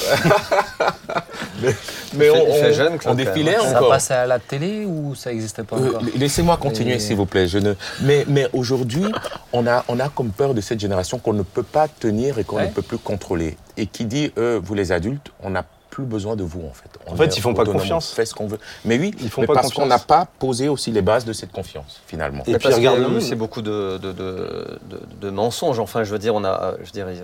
mais 1.62 1.74
mais 2.14 2.30
on, 2.30 2.50
on- 2.50 2.72
jeune, 2.72 2.98
on 3.06 3.14
défilait 3.14 3.58
Ça 3.58 3.76
encore. 3.78 3.88
passait 3.90 4.14
à 4.14 4.26
la 4.26 4.38
télé 4.38 4.84
ou 4.84 5.14
ça 5.16 5.30
n'existait 5.30 5.64
pas 5.64 5.76
Euh, 5.76 5.88
encore 5.88 6.02
Laissez-moi 6.16 6.56
continuer, 6.56 6.94
Et- 6.94 6.98
s'il 7.00 7.16
vous 7.16 7.26
plaît. 7.26 7.48
Je 7.48 7.58
ne... 7.58 7.74
Mais, 8.02 8.24
mais 8.28 8.46
aujourd'hui, 8.52 9.06
on 9.52 9.66
a, 9.66 9.84
on 9.88 9.98
a 9.98 10.08
comme 10.08 10.30
peur 10.30 10.54
de 10.54 10.60
cette 10.60 10.78
génération 10.80 11.18
qu'on 11.18 11.32
ne 11.32 11.42
peut 11.42 11.64
pas 11.64 11.88
tenir 11.88 12.38
et 12.38 12.44
qu'on 12.44 12.56
Ouais. 12.56 12.66
ne 12.68 12.72
peut 12.72 12.82
plus 12.82 12.98
contrôler. 12.98 13.56
Et 13.76 13.86
qui 13.86 14.04
dit, 14.04 14.32
euh, 14.38 14.60
vous 14.62 14.74
les 14.74 14.92
adultes, 14.92 15.30
on 15.42 15.50
n'a 15.50 15.64
plus 15.90 16.04
besoin 16.04 16.36
de 16.36 16.44
vous, 16.44 16.62
en 16.66 16.72
fait. 16.72 16.88
On 17.06 17.12
En 17.12 17.16
fait, 17.16 17.36
ils 17.36 17.40
font 17.40 17.52
pas 17.52 17.64
confiance. 17.64 18.12
On 18.12 18.14
fait 18.16 18.24
ce 18.24 18.34
qu'on 18.34 18.46
veut. 18.46 18.58
Mais 18.84 18.98
oui, 18.98 19.12
Ils 19.20 19.28
font 19.28 19.40
mais 19.42 19.46
pas 19.48 19.54
parce 19.54 19.72
qu'on 19.72 19.86
n'a 19.86 19.98
pas 19.98 20.26
posé 20.38 20.68
aussi 20.68 20.92
les 20.92 21.02
bases 21.02 21.24
de 21.24 21.32
cette 21.32 21.50
confiance, 21.52 22.00
finalement. 22.06 22.42
Et 22.46 22.52
Mais 22.52 22.58
puis 22.58 22.72
regarde 22.72 23.00
aussi 23.00 23.30
monde. 23.30 23.38
beaucoup 23.40 23.60
de, 23.60 23.98
de, 23.98 24.12
de- 24.12 24.78
de- 24.88 25.00
de 25.20 25.30
mensonges. 25.30 25.80
Enfin, 25.80 26.04
je 26.04 26.12
veux 26.12 26.18
dire, 26.18 26.34
on 26.34 26.44
a, 26.44 26.74
je 26.82 26.90
dirais, 26.92 27.16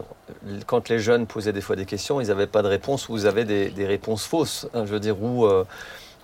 quand 0.66 0.88
les 0.88 0.98
jeunes 0.98 1.26
posaient 1.26 1.52
des 1.52 1.60
fois 1.60 1.76
des 1.76 1.86
questions, 1.86 2.20
ils 2.20 2.26
n'avaient 2.28 2.46
pas 2.48 2.62
de 2.62 2.68
réponse 2.68 3.08
ou 3.08 3.16
ils 3.16 3.26
avaient 3.26 3.44
des, 3.44 3.70
des 3.70 3.86
réponses 3.86 4.24
fausses. 4.24 4.66
hein, 4.74 4.82
je 4.84 4.92
veux 4.92 5.00
dire, 5.00 5.22
où, 5.22 5.46
euh, 5.46 5.64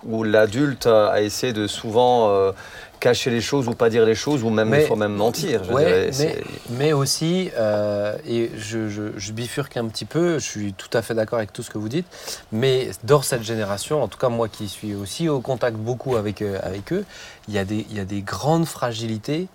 où 0.05 0.23
l'adulte 0.23 0.87
a 0.87 1.21
essayé 1.21 1.53
de 1.53 1.67
souvent 1.67 2.29
euh, 2.29 2.51
cacher 2.99 3.29
les 3.29 3.41
choses 3.41 3.67
ou 3.67 3.73
pas 3.73 3.89
dire 3.89 4.05
les 4.05 4.15
choses 4.15 4.43
ou 4.43 4.49
même 4.49 4.69
Mais- 4.69 4.85
fois 4.85 4.95
même 4.95 5.13
mentir. 5.13 5.63
Je 5.65 5.71
Ouais, 5.73 6.09
dirais, 6.11 6.41
mais, 6.69 6.93
aussi, 6.93 7.51
euh, 7.57 8.15
et 8.25 8.49
je, 8.57 8.87
je- 8.87 9.11
je 9.17 9.31
bifurque 9.33 9.75
un 9.75 9.87
petit 9.87 10.05
peu, 10.05 10.39
je 10.39 10.45
suis 10.45 10.73
tout 10.73 10.87
à 10.93 11.01
fait 11.01 11.13
d'accord 11.13 11.37
avec 11.39 11.51
tout 11.51 11.63
ce 11.63 11.69
que 11.69 11.77
vous 11.77 11.89
dites, 11.89 12.05
mais 12.53 12.91
dans 13.03 13.21
cette 13.21 13.43
génération, 13.43 14.01
en 14.01 14.07
tout 14.07 14.17
cas 14.17 14.29
moi 14.29 14.47
qui 14.47 14.69
suis 14.69 14.95
aussi 14.95 15.27
au 15.27 15.41
contact 15.41 15.75
beaucoup 15.75 16.15
avec, 16.15 16.41
euh, 16.41 16.59
avec 16.63 16.93
eux, 16.93 17.03
il 17.49 17.53
y, 17.53 17.57
a 17.57 17.65
des, 17.65 17.85
il 17.89 17.97
y 17.97 17.99
a 17.99 18.05
des 18.05 18.21
grandes 18.21 18.65
fragilités, 18.65 19.47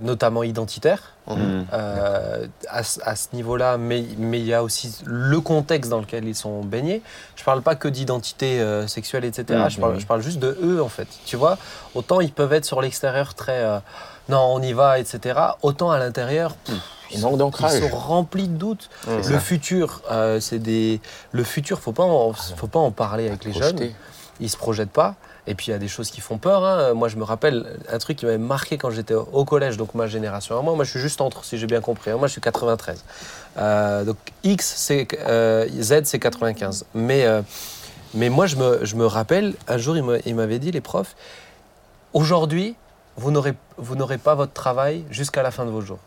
notamment 0.00 0.42
identitaires. 0.42 1.12
Mhm. 1.28 1.66
euh, 1.72 2.46
à, 2.68 2.82
ce- 2.82 3.00
à 3.02 3.16
ce 3.16 3.28
niveau-là, 3.32 3.78
mais, 3.78 4.04
mais 4.18 4.38
il 4.38 4.46
y 4.46 4.54
a 4.54 4.62
aussi 4.62 4.94
le 5.04 5.40
contexte 5.40 5.90
dans 5.90 5.98
lequel 6.00 6.24
ils 6.26 6.34
sont 6.36 6.62
baignés. 6.62 7.02
Je 7.34 7.42
parle 7.42 7.62
pas 7.62 7.74
que 7.74 7.88
d'identité 7.88 8.60
euh, 8.60 8.86
sexuelle, 8.86 9.24
etc. 9.24 9.44
Mhm. 9.64 9.70
Je, 9.70 9.80
parle, 9.80 10.00
je 10.00 10.06
parle 10.06 10.22
juste 10.22 10.38
de 10.38 10.56
eux, 10.62 10.82
en 10.82 10.88
fait. 10.88 11.08
Tu 11.24 11.36
vois, 11.36 11.58
autant 11.94 12.20
ils 12.20 12.32
peuvent 12.32 12.52
être 12.52 12.64
sur 12.64 12.80
l'extérieur 12.80 13.34
très 13.34 13.64
euh, 13.64 13.78
non, 14.28 14.38
on 14.54 14.60
y 14.62 14.72
va, 14.72 14.98
etc. 14.98 15.38
Autant 15.62 15.90
à 15.90 15.98
l'intérieur, 15.98 16.54
pff, 16.54 16.76
Il 17.12 17.20
manque 17.20 17.34
ils 17.34 17.38
d'ancrage. 17.38 17.80
sont 17.80 17.88
remplis 17.96 18.48
de 18.48 18.56
doutes. 18.56 18.88
Le 19.08 19.22
ça. 19.22 19.38
futur, 19.38 20.02
c'est 20.40 20.58
des. 20.58 21.00
Le 21.32 21.44
futur, 21.44 21.78
faut 21.80 21.92
pas 21.92 22.02
en, 22.04 22.32
faut 22.32 22.66
pas 22.66 22.80
en 22.80 22.90
parler 22.90 23.28
avec 23.28 23.44
les 23.44 23.52
jeunes 23.52 23.78
ils 24.40 24.50
se 24.50 24.56
projettent 24.56 24.90
pas. 24.90 25.14
Et 25.48 25.54
puis 25.54 25.68
il 25.68 25.70
y 25.70 25.74
a 25.74 25.78
des 25.78 25.88
choses 25.88 26.10
qui 26.10 26.20
font 26.20 26.38
peur. 26.38 26.64
hein. 26.64 26.92
Moi, 26.94 27.08
je 27.08 27.16
me 27.16 27.22
rappelle 27.24 27.78
un 27.90 27.98
truc 27.98 28.16
qui 28.18 28.24
m'avait 28.26 28.36
marqué 28.38 28.78
quand 28.78 28.90
j'étais 28.90 29.14
au 29.14 29.44
collège, 29.44 29.76
donc 29.76 29.94
ma 29.94 30.06
génération. 30.08 30.60
Moi, 30.62 30.74
moi, 30.74 30.84
je 30.84 30.90
suis 30.90 31.00
juste 31.00 31.20
entre, 31.20 31.44
si 31.44 31.56
j'ai 31.58 31.66
bien 31.68 31.80
compris. 31.80 32.10
hein. 32.10 32.16
Moi, 32.16 32.26
je 32.26 32.32
suis 32.32 32.40
93. 32.40 33.04
Euh, 33.58 34.04
donc 34.04 34.16
X, 34.42 34.74
c'est 34.76 35.06
euh, 35.26 35.66
Z, 35.80 36.02
c'est 36.04 36.18
95. 36.18 36.84
Mais, 36.94 37.24
euh, 37.26 37.42
mais 38.14 38.28
moi, 38.28 38.46
je 38.46 38.56
me, 38.56 38.84
je 38.84 38.96
me 38.96 39.06
rappelle, 39.06 39.54
un 39.68 39.78
jour, 39.78 39.96
il 39.96 40.02
me- 40.02 40.20
il 40.28 40.34
m'avait 40.34 40.58
dit, 40.58 40.72
les 40.72 40.80
profs, 40.80 41.14
aujourd'hui, 42.12 42.74
vous 43.16 43.30
n'aurez 43.30 44.18
pas 44.18 44.34
votre 44.34 44.52
travail 44.52 45.04
jusqu'à 45.10 45.42
la 45.42 45.50
fin 45.50 45.64
de 45.64 45.70
vos 45.70 45.80
jours. 45.80 45.98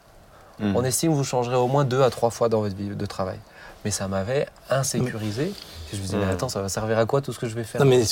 Mm. 0.59 0.75
On 0.75 0.83
estime 0.83 1.11
que 1.11 1.15
vous 1.17 1.23
changerez 1.23 1.55
au 1.55 1.67
moins 1.67 1.85
deux 1.85 2.01
à 2.03 2.09
trois 2.09 2.29
fois 2.29 2.49
dans 2.49 2.59
votre 2.61 2.75
vie 2.75 2.89
de 2.89 3.05
travail. 3.05 3.37
Mais 3.85 3.91
ça 3.91 4.07
m'avait 4.07 4.47
insécurisé. 4.69 5.53
Je 5.91 5.97
me 5.97 6.01
disais, 6.01 6.17
mais 6.17 6.31
attends, 6.31 6.49
ça 6.49 6.61
va 6.61 6.69
servir 6.69 6.99
à 6.99 7.05
quoi 7.05 7.21
tout 7.21 7.33
ce 7.33 7.39
que 7.39 7.47
je 7.47 7.55
vais 7.55 7.63
faire? 7.63 7.81
Non, 7.83 7.87
mais 7.87 8.03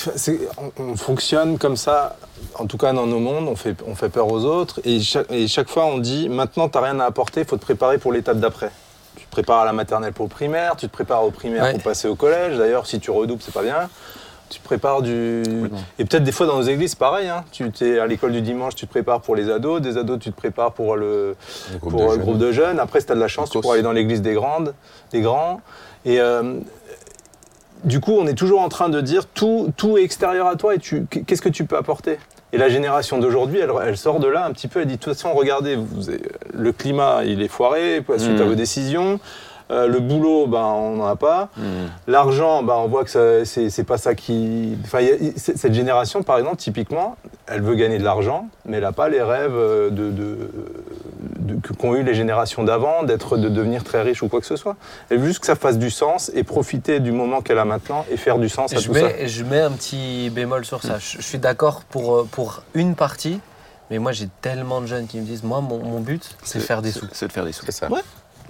on, 0.57 0.83
on 0.83 0.95
fonctionne 0.95 1.59
comme 1.59 1.77
ça, 1.77 2.15
en 2.55 2.65
tout 2.65 2.77
cas 2.77 2.91
dans 2.93 3.05
nos 3.05 3.19
mondes, 3.19 3.47
on 3.47 3.55
fait, 3.55 3.75
on 3.85 3.93
fait 3.93 4.09
peur 4.09 4.31
aux 4.31 4.45
autres. 4.45 4.79
Et 4.83 4.99
chaque, 4.99 5.31
et 5.31 5.47
chaque 5.47 5.69
fois, 5.69 5.85
on 5.85 5.99
dit 5.99 6.27
maintenant, 6.29 6.69
tu 6.69 6.77
n'as 6.77 6.83
rien 6.85 6.99
à 6.99 7.05
apporter, 7.05 7.41
il 7.41 7.45
faut 7.45 7.57
te 7.57 7.61
préparer 7.61 7.97
pour 7.99 8.11
l'étape 8.11 8.39
d'après. 8.39 8.71
Tu 9.15 9.25
te 9.25 9.29
prépares 9.31 9.59
à 9.59 9.65
la 9.65 9.73
maternelle 9.73 10.13
pour 10.13 10.25
le 10.25 10.29
primaire, 10.31 10.75
tu 10.75 10.87
te 10.87 10.91
prépares 10.93 11.23
au 11.23 11.31
primaire 11.31 11.63
Ouais. 11.63 11.73
pour 11.73 11.83
passer 11.83 12.07
au 12.07 12.15
collège. 12.15 12.57
D'ailleurs, 12.57 12.87
si 12.87 12.99
tu 12.99 13.11
redoubles, 13.11 13.41
c'est 13.43 13.53
pas 13.53 13.63
bien. 13.63 13.89
Tu 14.49 14.59
prépares 14.61 15.01
du. 15.01 15.43
Et 15.99 16.05
peut-être 16.05 16.23
des 16.23 16.31
fois 16.31 16.45
dans 16.45 16.55
nos 16.57 16.61
églises, 16.63 16.91
c'est 16.91 16.99
pareil. 16.99 17.27
Hein. 17.27 17.43
Tu 17.51 17.69
es 17.81 17.99
à 17.99 18.07
l'école 18.07 18.31
du 18.31 18.41
dimanche, 18.41 18.75
tu 18.75 18.85
te 18.85 18.91
prépares 18.91 19.21
pour 19.21 19.35
les 19.35 19.49
ados. 19.49 19.81
Des 19.81 19.97
ados, 19.97 20.19
tu 20.19 20.31
te 20.31 20.35
prépares 20.37 20.71
pour 20.71 20.95
le, 20.95 21.35
Le 21.73 21.77
groupe 21.79 21.91
pour 21.91 21.99
de 21.99 22.05
le 22.05 22.09
jeunes. 22.11 22.21
groupe 22.21 22.37
de 22.37 22.51
jeunes. 22.51 22.79
Après, 22.79 22.99
si 23.01 23.05
tu 23.07 23.11
as 23.11 23.15
de 23.15 23.19
la 23.19 23.27
chance, 23.27 23.49
tu 23.49 23.59
pourras 23.59 23.73
aller 23.73 23.83
dans 23.83 23.91
l'église 23.91 24.21
des 24.21 24.33
grandes, 24.33 24.73
des 25.11 25.21
grands. 25.21 25.59
Et 26.05 26.21
euh, 26.21 26.53
du 27.83 27.99
coup, 27.99 28.13
on 28.17 28.25
est 28.27 28.33
toujours 28.35 28.61
en 28.61 28.69
train 28.69 28.89
de 28.89 29.01
dire 29.01 29.25
tout, 29.27 29.71
tout 29.77 29.97
est 29.97 30.03
extérieur 30.03 30.47
à 30.47 30.55
toi 30.55 30.75
et 30.75 30.79
qu'est-ce 30.79 31.41
que 31.41 31.49
tu 31.49 31.65
peux 31.65 31.77
apporter? 31.77 32.17
Et 32.53 32.57
la 32.57 32.69
génération 32.69 33.17
d'aujourd'hui, 33.19 33.59
elle, 33.59 33.71
elle 33.85 33.97
sort 33.97 34.19
de 34.19 34.27
là 34.27 34.45
un 34.45 34.51
petit 34.53 34.69
peu. 34.69 34.79
Elle 34.79 34.87
dit 34.87 34.95
de 34.95 34.99
toute 35.01 35.13
façon, 35.13 35.33
regardez, 35.33 35.75
vous, 35.75 36.09
le 36.53 36.71
climat, 36.71 37.25
il 37.25 37.41
est 37.41 37.49
foiré 37.49 38.01
suite 38.17 38.39
à 38.39 38.45
Mm. 38.45 38.47
vos 38.47 38.55
décisions. 38.55 39.19
Euh, 39.69 39.87
le 39.87 39.99
boulot, 39.99 40.47
ben, 40.47 40.59
on 40.63 40.95
n'en 40.95 41.07
a 41.07 41.15
pas. 41.17 41.49
Mm. 41.57 41.61
L'argent, 42.07 42.63
ben, 42.63 42.75
on 42.75 42.87
voit 42.87 43.03
que 43.03 43.09
ça- 43.09 43.43
c'est 43.43 43.69
c'est 43.69 43.83
pas 43.83 43.97
ça 43.97 44.15
qui. 44.15 44.77
Enfin, 44.85 45.01
y 45.01 45.09
a- 45.11 45.31
cette 45.35 45.73
génération, 45.73 46.23
par 46.23 46.37
exemple, 46.37 46.55
typiquement, 46.55 47.17
elle 47.47 47.61
veut 47.61 47.75
gagner 47.75 47.97
de 47.97 48.03
l'argent, 48.03 48.47
mais 48.65 48.77
elle 48.77 48.83
n'a 48.83 48.93
pas 48.93 49.09
les 49.09 49.21
rêves 49.21 49.51
euh, 49.53 49.89
de, 49.89 50.09
de- 50.11 50.49
de- 51.39 51.59
que- 51.61 51.73
qu'ont 51.73 51.95
eu 51.95 52.03
les 52.03 52.13
générations 52.13 52.63
d'avant, 52.63 53.03
d'être, 53.03 53.35
de 53.37 53.49
devenir 53.49 53.83
très 53.83 54.01
riche 54.03 54.23
ou 54.23 54.29
quoi 54.29 54.39
que 54.39 54.45
ce 54.45 54.55
soit. 54.55 54.77
Elle 55.09 55.17
veut 55.19 55.27
juste 55.27 55.39
que 55.39 55.45
ça 55.47 55.55
fasse 55.55 55.77
du 55.77 55.89
sens 55.89 56.31
et 56.33 56.43
profiter 56.43 56.99
du 57.01 57.11
moment 57.11 57.41
qu'elle 57.41 57.59
a 57.59 57.65
maintenant 57.65 58.05
et 58.09 58.15
faire 58.17 58.37
du 58.39 58.47
sens 58.47 58.73
à 58.73 58.79
je 58.79 58.87
tout 58.87 58.93
ça. 58.93 59.01
mets, 59.01 59.27
je 59.27 59.43
mets 59.43 59.59
un 59.61 59.71
petit 59.71 60.29
bémol 60.29 60.63
sur 60.65 60.81
ça. 60.81 60.97
Je, 60.97 61.17
je 61.17 61.21
suis 61.21 61.39
d'accord 61.39 61.81
pour, 61.89 62.15
euh, 62.15 62.27
pour 62.31 62.63
une 62.73 62.95
partie, 62.95 63.41
mais 63.91 63.99
moi 63.99 64.13
j'ai 64.13 64.29
tellement 64.41 64.79
de 64.79 64.85
jeunes 64.85 65.07
qui 65.07 65.17
me 65.19 65.25
disent 65.25 65.43
Moi, 65.43 65.59
mon, 65.59 65.79
mon 65.79 65.99
but, 65.99 66.37
c'est 66.43 66.59
faire 66.61 66.81
des 66.81 66.91
sous. 66.93 67.07
C'est 67.11 67.27
de 67.27 67.33
faire 67.33 67.43
des 67.45 67.51
sous. 67.51 67.65
C'est 67.65 67.71
ça. 67.73 67.89
Ouais. 67.91 68.01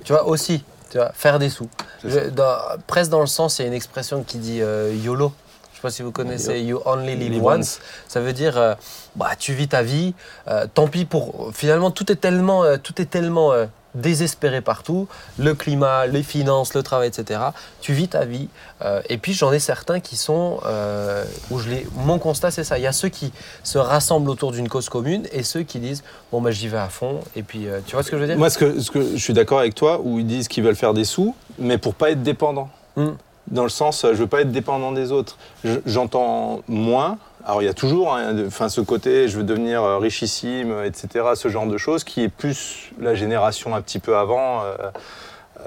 Tu 0.04 0.14
vois, 0.14 0.28
aussi, 0.28 0.64
tu 0.90 0.98
vois, 0.98 1.12
faire 1.14 1.40
des 1.40 1.50
sous. 1.50 1.70
C'est 2.02 2.10
Je- 2.10 2.30
dans- 2.30 2.58
presque 2.88 3.12
dans 3.12 3.22
le 3.22 3.28
sens, 3.28 3.60
il 3.60 3.64
y 3.64 3.66
a 3.66 3.68
une 3.68 3.74
expression 3.74 4.24
qui 4.24 4.38
dit 4.38 4.62
euh, 4.62 4.94
YOLO. 4.94 5.32
Je 5.72 5.78
sais 5.78 5.82
pas 5.82 5.92
si 5.92 6.02
vous 6.02 6.12
connaissez 6.12 6.60
You 6.62 6.82
Only 6.86 7.16
Live 7.16 7.44
Once. 7.44 7.80
Ça 8.08 8.20
veut 8.20 8.34
dire, 8.34 8.58
euh, 8.58 8.74
bah, 9.16 9.32
tu 9.38 9.54
vis 9.54 9.68
ta 9.68 9.84
vie. 9.84 10.16
euh, 10.48 10.66
tant 10.74 10.88
pis 10.88 11.06
pour. 11.06 11.52
Finalement, 11.54 11.92
tout 11.92 12.12
est 12.12 12.16
tellement, 12.16 12.64
tout 12.82 13.00
est 13.02 13.06
tellement 13.06 13.54
désespéré 14.02 14.62
partout. 14.62 15.08
Le 15.38 15.54
climat, 15.54 16.06
les 16.08 16.24
finances, 16.24 16.74
le 16.74 16.84
travail, 16.84 17.08
etc. 17.10 17.40
Tu 17.82 17.94
vis 17.94 18.08
ta 18.08 18.26
vie. 18.26 18.48
euh, 18.84 19.02
et 19.10 19.18
puis 19.18 19.34
j'en 19.34 19.52
ai 19.52 19.60
certains 19.60 20.00
qui 20.00 20.16
sont 20.16 20.60
euh, 20.66 21.24
où 21.52 21.60
je 21.60 21.70
les. 21.70 21.88
Mon 22.06 22.20
constat, 22.20 22.52
c'est 22.52 22.64
ça. 22.64 22.78
Il 22.78 22.84
y 22.84 22.88
a 22.88 22.92
ceux 22.92 23.10
qui 23.10 23.32
se 23.64 23.78
rassemblent 23.78 24.30
autour 24.30 24.52
d'une 24.52 24.70
cause 24.70 24.90
commune 24.90 25.28
et 25.32 25.44
ceux 25.44 25.64
qui 25.64 25.80
disent 25.80 26.04
bon 26.32 26.42
bah 26.42 26.52
j'y 26.52 26.68
vais 26.68 26.78
à 26.78 26.90
fond. 26.90 27.20
Et 27.36 27.44
puis 27.44 27.68
euh, 27.68 27.80
tu 27.86 27.96
vois 27.96 28.04
ce 28.04 28.12
que 28.12 28.18
je 28.18 28.22
veux 28.22 28.28
dire? 28.28 28.38
Moi, 28.38 28.50
ce 28.50 28.58
que, 28.58 28.80
ce 28.80 28.92
que 28.92 29.02
je 29.16 29.22
suis 29.24 29.34
d'accord 29.34 29.60
avec 29.60 29.76
toi, 29.76 30.00
où 30.04 30.20
ils 30.20 30.28
disent 30.28 30.48
qu'ils 30.48 30.64
veulent 30.64 30.76
faire 30.76 30.94
des 30.94 31.06
sous, 31.06 31.36
mais 31.60 31.78
pour 31.78 31.96
pas 31.96 32.12
être 32.12 32.24
dépendant. 32.24 32.70
Hmm. 32.96 33.12
Dans 33.50 33.64
le 33.64 33.70
sens, 33.70 34.02
je 34.06 34.14
veux 34.18 34.28
pas 34.28 34.42
être 34.42 34.52
dépendant 34.52 34.92
des 34.92 35.12
autres. 35.14 35.38
Je- 35.64 35.80
J'entends 35.86 36.62
moins. 36.68 37.18
Alors, 37.48 37.62
il 37.62 37.66
y 37.66 37.70
a 37.70 37.74
toujours 37.74 38.14
hein, 38.14 38.34
de- 38.34 38.46
enfin, 38.48 38.68
ce 38.68 38.82
côté, 38.82 39.30
je 39.30 39.38
veux 39.38 39.44
devenir 39.46 39.82
euh, 39.82 39.98
richissime, 40.00 40.74
etc., 40.84 41.26
ce 41.36 41.48
genre 41.48 41.66
de 41.66 41.78
choses, 41.78 42.04
qui 42.04 42.22
est 42.24 42.28
plus 42.30 42.92
la 43.00 43.16
génération 43.16 43.74
un 43.74 43.82
petit 43.82 44.00
peu 44.00 44.18
avant, 44.18 44.64
euh, 44.64 44.76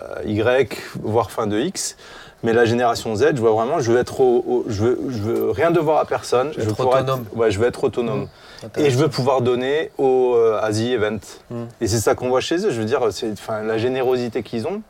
euh, 0.02 0.22
Y, 0.26 0.76
voire 1.02 1.30
fin 1.30 1.46
de 1.46 1.58
X. 1.58 1.96
Mais 2.42 2.52
la 2.52 2.66
génération 2.66 3.16
Z, 3.16 3.30
je 3.34 3.40
vois 3.40 3.52
vraiment, 3.52 3.80
je 3.80 3.92
veux 3.92 3.98
être 3.98 4.20
au, 4.20 4.44
au- 4.46 4.64
je, 4.68 4.84
veux, 4.84 4.98
je 5.08 5.18
veux 5.22 5.50
rien 5.52 5.70
devoir 5.70 5.98
à 6.00 6.04
personne. 6.04 6.48
veux 6.48 6.54
je 6.58 6.60
veux 6.66 6.70
être 6.72 6.80
autonome. 6.86 7.24
ouais, 7.34 7.50
je 7.50 7.58
veux 7.58 7.66
être 7.66 7.84
autonome. 7.84 8.28
Et 8.76 8.90
je 8.90 8.98
veux 8.98 9.08
pouvoir 9.08 9.40
donner 9.40 9.90
au 9.96 10.34
euh, 10.36 10.60
The 10.70 10.80
Event. 10.92 11.18
Mm. 11.48 11.62
Et 11.80 11.86
c'est 11.86 11.98
ça 11.98 12.14
qu'on 12.14 12.28
voit 12.28 12.42
chez 12.42 12.56
eux. 12.66 12.70
Je 12.70 12.78
veux 12.78 12.84
dire, 12.84 13.00
c'est, 13.10 13.32
la 13.64 13.78
générosité 13.78 14.42
qu'ils 14.42 14.66
ont, 14.66 14.82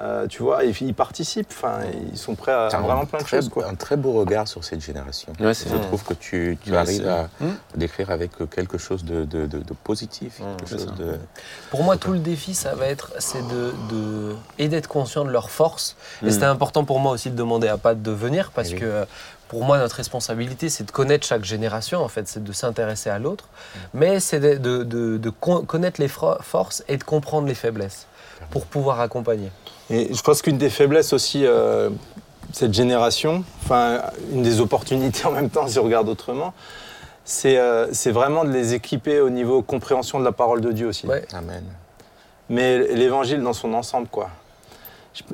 euh, 0.00 0.26
tu 0.26 0.42
vois, 0.42 0.64
ils, 0.64 0.74
ils 0.82 0.94
participent. 0.94 1.50
Enfin, 1.50 1.80
ils 2.10 2.18
sont 2.18 2.34
prêts 2.34 2.52
à 2.52 2.68
vraiment 2.68 3.04
plein 3.04 3.18
de 3.20 3.24
très- 3.24 3.36
choses. 3.36 3.48
Quoi. 3.48 3.66
Un 3.68 3.74
très 3.74 3.96
beau 3.96 4.12
regard 4.12 4.48
sur 4.48 4.64
cette 4.64 4.80
génération. 4.80 5.32
Ouais, 5.38 5.52
Je 5.54 5.68
vrai. 5.68 5.80
trouve 5.80 6.02
que 6.02 6.14
tu, 6.14 6.58
tu 6.62 6.70
Ouais, 6.72 6.76
arrives 6.78 7.06
à 7.08 7.28
Hmm. 7.40 7.52
décrire 7.76 8.10
avec 8.10 8.32
quelque 8.50 8.78
chose 8.78 9.04
de, 9.04 9.24
de- 9.24 9.46
de- 9.46 9.58
de 9.60 9.74
positif, 9.84 10.40
quelque 10.58 10.70
chose 10.70 10.86
de... 10.96 11.18
Pour 11.70 11.82
moi, 11.84 11.96
tout 11.96 12.12
le 12.12 12.18
défi, 12.18 12.54
ça 12.54 12.74
va 12.74 12.86
être, 12.86 13.12
c'est 13.18 13.46
de, 13.48 13.72
de- 13.90 14.34
et 14.58 14.68
d'être 14.68 14.88
conscient 14.88 15.24
de 15.24 15.30
leurs 15.30 15.50
forces. 15.50 15.96
Et 16.22 16.26
Mm. 16.26 16.30
c'était 16.30 16.44
important 16.46 16.84
pour 16.84 16.98
moi 16.98 17.12
aussi 17.12 17.30
de 17.30 17.36
demander 17.36 17.68
à 17.68 17.76
Pat 17.78 18.00
de 18.00 18.10
venir 18.10 18.50
parce 18.54 18.70
Oui. 18.70 18.76
que 18.80 18.84
euh, 18.84 19.04
pour 19.48 19.64
moi, 19.64 19.76
notre 19.78 19.96
responsabilité, 19.96 20.70
c'est 20.70 20.84
de 20.84 20.90
connaître 20.90 21.26
chaque 21.26 21.44
génération, 21.44 22.02
en 22.02 22.08
fait, 22.08 22.26
c'est 22.26 22.42
de 22.42 22.52
s'intéresser 22.52 23.10
à 23.10 23.18
l'autre, 23.18 23.48
mais 23.92 24.18
c'est 24.18 24.40
de, 24.40 24.56
de- 24.56 24.82
de- 24.82 25.18
de 25.18 25.30
con- 25.30 25.64
connaître 25.66 26.00
les 26.00 26.08
forces 26.08 26.82
et 26.88 26.96
de 26.96 27.04
comprendre 27.04 27.46
les 27.46 27.54
faiblesses 27.54 28.06
pour 28.50 28.66
pouvoir 28.66 29.00
accompagner. 29.00 29.50
Et 29.90 30.12
je 30.12 30.22
pense 30.22 30.42
qu'une 30.42 30.58
des 30.58 30.70
faiblesses 30.70 31.12
aussi, 31.12 31.44
euh, 31.44 31.90
cette 32.52 32.74
génération, 32.74 33.44
enfin, 33.62 34.02
une 34.32 34.42
des 34.42 34.60
opportunités 34.60 35.24
en 35.26 35.32
même 35.32 35.50
temps, 35.50 35.66
si 35.66 35.78
on 35.78 35.84
regarde 35.84 36.08
autrement, 36.08 36.54
c'est, 37.24 37.58
euh, 37.58 37.92
c'est 37.92 38.10
vraiment 38.10 38.44
de 38.44 38.50
les 38.50 38.74
équiper 38.74 39.20
au 39.20 39.30
niveau 39.30 39.62
compréhension 39.62 40.18
de 40.18 40.24
la 40.24 40.32
parole 40.32 40.60
de 40.60 40.72
Dieu 40.72 40.88
aussi. 40.88 41.06
Ouais. 41.06 41.24
Amen. 41.32 41.64
mais 42.48 42.78
l'évangile 42.94 43.42
dans 43.42 43.52
son 43.52 43.72
ensemble, 43.74 44.08
quoi. 44.08 44.30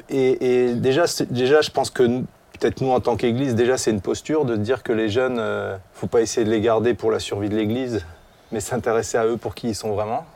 Et, 0.08 0.66
et 0.66 0.74
déjà, 0.74 1.04
déjà, 1.30 1.60
je 1.60 1.70
pense 1.70 1.90
que 1.90 2.22
peut-être 2.58 2.80
nous, 2.80 2.90
en 2.90 3.00
tant 3.00 3.16
qu'Église, 3.16 3.54
déjà, 3.54 3.78
c'est 3.78 3.90
une 3.90 4.00
posture 4.00 4.44
de 4.44 4.56
dire 4.56 4.82
que 4.82 4.92
les 4.92 5.08
jeunes, 5.08 5.38
euh, 5.38 5.76
faut 5.94 6.06
pas 6.06 6.20
essayer 6.20 6.44
de 6.44 6.50
les 6.50 6.60
garder 6.60 6.94
pour 6.94 7.10
la 7.10 7.20
survie 7.20 7.48
de 7.48 7.56
l'Église, 7.56 8.04
mais 8.52 8.60
s'intéresser 8.60 9.18
à 9.18 9.26
eux 9.26 9.36
pour 9.36 9.54
qui 9.54 9.68
ils 9.68 9.74
sont 9.74 9.92
vraiment. 9.92 10.26